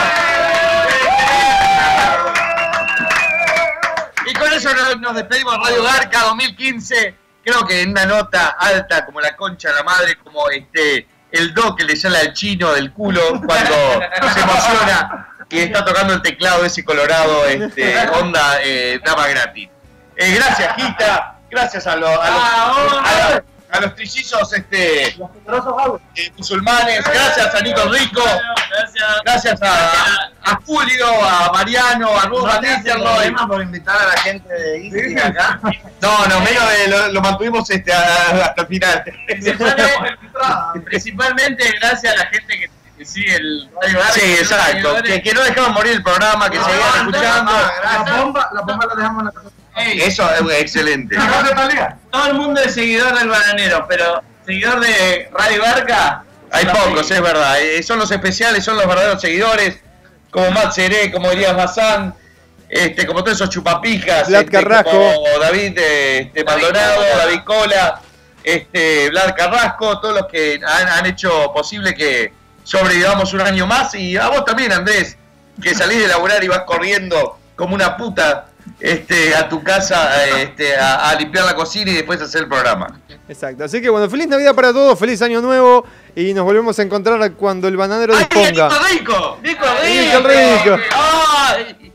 Y 4.27 4.35
con 4.35 4.53
eso 4.53 4.75
nos, 4.75 5.01
nos 5.01 5.15
despedimos 5.15 5.55
de 5.55 5.61
Radio 5.61 5.83
Garca 5.83 6.25
2015. 6.25 7.17
Creo 7.43 7.67
que 7.67 7.81
en 7.81 7.93
una 7.93 8.05
nota 8.05 8.49
alta 8.49 9.07
como 9.07 9.23
la 9.23 9.35
concha 9.35 9.71
de 9.71 9.77
la 9.77 9.83
madre, 9.83 10.19
como 10.19 10.51
este 10.51 11.09
el 11.33 11.53
do 11.55 11.75
que 11.77 11.85
le 11.85 11.95
sale 11.97 12.19
al 12.19 12.33
chino 12.33 12.73
del 12.73 12.93
culo 12.93 13.21
cuando 13.47 14.01
se 14.33 14.41
emociona 14.41 15.29
y 15.51 15.59
está 15.61 15.85
tocando 15.85 16.15
el 16.15 16.23
teclado 16.23 16.65
ese 16.65 16.85
colorado, 16.85 17.47
este, 17.47 17.99
onda 18.21 18.59
eh, 18.63 19.01
dama 19.05 19.27
gratis. 19.29 19.69
Eh, 20.17 20.35
gracias, 20.35 20.75
Gita. 20.77 21.35
Gracias 21.51 21.87
a, 21.87 21.97
los 21.97 22.11
a, 22.11 22.31
los, 22.31 22.93
a, 22.99 23.31
los- 23.35 23.43
a 23.71 23.81
los 23.81 23.95
trillizos 23.95 24.53
este, 24.53 25.09
eh, 25.09 25.19
musulmanes. 26.37 27.05
Gracias 27.05 27.55
a 27.55 27.61
Nico 27.61 27.83
Rico. 27.85 28.23
Gracias 29.25 29.61
a, 29.63 30.31
a 30.43 30.61
Julio, 30.65 31.07
a 31.25 31.53
Mariano, 31.53 32.17
a 32.19 32.25
Ruth 32.27 32.47
¿No 33.33 33.49
por 33.49 33.63
invitar 33.63 33.97
a 34.01 34.07
la 34.07 34.21
gente 34.23 34.53
de 34.55 35.23
acá? 35.23 35.61
No, 36.01 36.27
no, 36.27 36.41
menos 36.41 36.71
de 36.71 36.89
lo, 36.89 37.09
lo 37.09 37.21
mantuvimos 37.21 37.69
este, 37.71 37.93
a- 37.93 38.47
hasta 38.47 38.63
el 38.63 38.67
final. 38.69 39.05
Principalmente 40.85 41.71
gracias 41.81 42.13
a 42.15 42.17
la 42.17 42.27
gente 42.27 42.59
que, 42.59 43.05
sigue 43.05 43.37
el 43.37 43.71
Sí, 44.13 44.21
exacto. 44.33 45.03
Que, 45.03 45.23
que 45.23 45.33
no 45.33 45.43
dejaban 45.43 45.73
morir 45.73 45.93
el 45.93 46.03
programa, 46.03 46.51
que 46.51 46.59
seguían 46.59 47.09
escuchando. 47.09 47.53
La 47.53 48.23
bomba, 48.23 48.51
la 48.53 48.61
bomba 48.63 48.87
la 48.87 48.95
dejamos 48.97 49.21
en 49.21 49.27
la 49.27 49.33
casa. 49.33 49.49
Ey, 49.79 50.01
Eso 50.01 50.29
es 50.33 50.61
excelente. 50.61 51.17
Todo 52.11 52.27
el 52.27 52.35
mundo 52.35 52.61
es 52.61 52.75
seguidor 52.75 53.19
del 53.19 53.29
bananero, 53.29 53.87
pero 53.89 54.23
seguidor 54.45 54.81
de 54.81 55.31
Radio 55.33 55.63
Barca. 55.63 56.25
Hay 56.51 56.65
pocos, 56.67 57.11
es 57.11 57.21
verdad. 57.21 57.61
Eh, 57.61 57.83
son 57.83 57.99
los 57.99 58.11
especiales, 58.11 58.65
son 58.65 58.77
los 58.77 58.87
verdaderos 58.87 59.21
seguidores. 59.21 59.79
Como 60.31 60.51
Matt 60.51 60.73
Seré, 60.73 61.11
como 61.11 61.31
Elías 61.31 61.57
Bazán, 61.57 62.15
este, 62.69 63.07
como 63.07 63.23
todos 63.23 63.37
esos 63.37 63.51
chupapijas. 63.51 64.29
Vlad 64.29 64.43
este, 64.43 64.53
Carrasco. 64.53 64.91
Como 64.91 65.39
David 65.41 65.79
este, 65.79 66.45
Maldonado, 66.45 67.03
David 67.19 67.41
Cola, 67.45 68.01
este, 68.45 69.11
Vlad 69.11 69.35
Carrasco, 69.37 70.01
todos 70.01 70.21
los 70.21 70.27
que 70.27 70.61
han, 70.67 70.89
han 70.89 71.07
hecho 71.07 71.53
posible 71.55 71.95
que 71.95 72.33
sobrevivamos 72.65 73.33
un 73.33 73.41
año 73.41 73.67
más. 73.67 73.95
Y 73.95 74.17
a 74.17 74.29
vos 74.29 74.45
también, 74.45 74.73
Andrés, 74.73 75.17
que 75.63 75.75
salís 75.75 76.01
de 76.01 76.09
laburar 76.09 76.43
y 76.45 76.49
vas 76.49 76.63
corriendo 76.65 77.39
como 77.57 77.75
una 77.75 77.97
puta 77.97 78.48
este, 78.81 79.35
a 79.35 79.49
tu 79.49 79.63
casa 79.63 80.27
este, 80.41 80.77
a, 80.77 81.11
a 81.11 81.15
limpiar 81.15 81.45
la 81.45 81.55
cocina 81.55 81.91
y 81.91 81.95
después 81.95 82.21
hacer 82.21 82.43
el 82.43 82.49
programa. 82.49 83.01
Exacto. 83.29 83.65
Así 83.65 83.81
que 83.81 83.91
bueno, 83.91 84.09
feliz 84.09 84.27
Navidad 84.29 84.55
para 84.55 84.73
todos, 84.73 84.99
feliz 84.99 85.21
Año 85.23 85.41
Nuevo 85.41 85.85
y 86.15 86.33
nos 86.33 86.45
volvemos 86.45 86.79
a 86.79 86.83
encontrar 86.83 87.33
cuando 87.33 87.69
el 87.69 87.77
bananero 87.77 88.15
¡Ay, 88.15 88.27
disponga. 88.31 88.69
Nico 88.69 88.79
Rico! 88.89 89.39
¡Nico 89.43 89.67
Nico 89.85 90.29
Rico! 90.29 90.77
Rico. 90.77 90.85
¡Ay! 90.97 91.93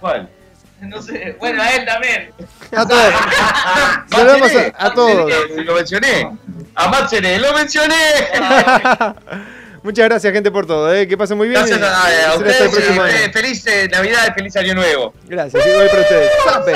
¿Cuál? 0.00 0.28
No 0.82 1.00
sé, 1.00 1.34
bueno, 1.40 1.62
a 1.62 1.70
él 1.70 1.86
también. 1.86 2.30
A 2.76 2.86
todos. 2.86 3.14
Saludamos 4.10 4.50
a, 4.54 4.86
a 4.86 4.92
todos. 4.92 5.32
Lo, 5.64 5.74
mencioné. 5.74 6.30
A 6.74 6.88
Matsere, 6.88 7.38
lo 7.38 7.54
mencioné. 7.54 7.94
Muchas 9.84 10.06
gracias, 10.06 10.32
gente, 10.32 10.50
por 10.50 10.64
todo. 10.66 10.92
¿eh? 10.94 11.06
Que 11.06 11.14
pasen 11.18 11.36
muy 11.36 11.46
bien. 11.46 11.60
Gracias 11.60 11.80
a, 11.82 12.36
ustedes. 12.36 12.74
eh, 13.14 13.30
feliz 13.30 13.66
eh, 13.66 13.86
Navidad 13.92 14.28
y 14.30 14.32
feliz 14.32 14.56
Año 14.56 14.74
Nuevo. 14.74 15.12
Gracias, 15.28 15.64
igual 15.66 15.88
para 15.90 16.00
ustedes. 16.00 16.30
Sape. 16.42 16.72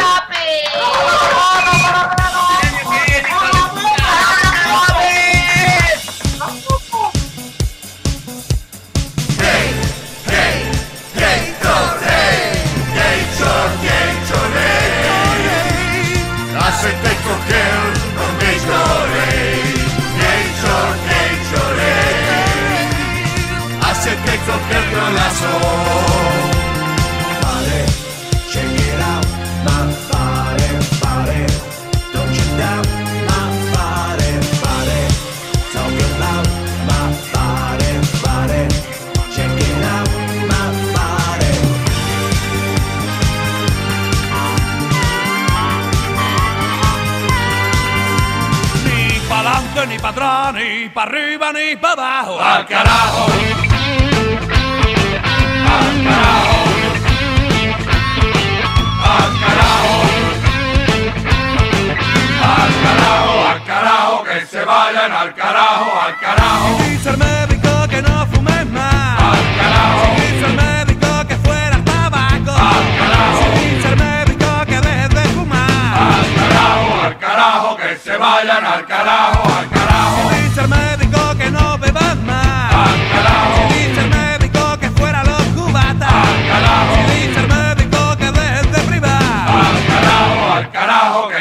Coger 17.29 17.98
Hacete 23.99 24.39
coger 24.47 24.85
con 24.95 25.13
la 25.13 25.29
Body, 27.43 27.83
check 28.49 28.71
it 28.79 29.01
out, 29.03 29.27
my 29.67 29.91
body, 30.07 30.71
body. 31.03 31.43
Don't 32.13 32.33
you 32.33 32.47
doubt 32.57 32.87
my 33.27 33.43
body, 33.75 34.31
body. 34.63 35.03
Talk 35.75 35.99
about 36.15 36.47
my 36.87 37.11
body, 37.35 37.91
body. 38.23 38.63
Check 39.35 39.59
it 39.67 39.83
out, 39.83 40.09
my 40.47 40.63
body. 40.95 41.55
Ni 48.87 49.19
pa'lante, 49.29 49.83
ni 49.89 49.99
pa' 49.99 50.11
atrás, 50.11 50.55
ni 50.55 50.89
pa' 50.89 51.03
arriba, 51.03 51.51
ni 51.51 51.75
pa' 51.77 51.93
abajo. 51.93 52.39
Al 52.39 52.65
carajo. 52.65 53.68
Vayan 64.59 65.13
al 65.13 65.35
carajo, 65.35 66.01
al 66.01 66.17
carajo. 66.19 66.59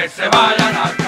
se 0.10 0.28
vayan 0.30 0.76
al 0.76 1.07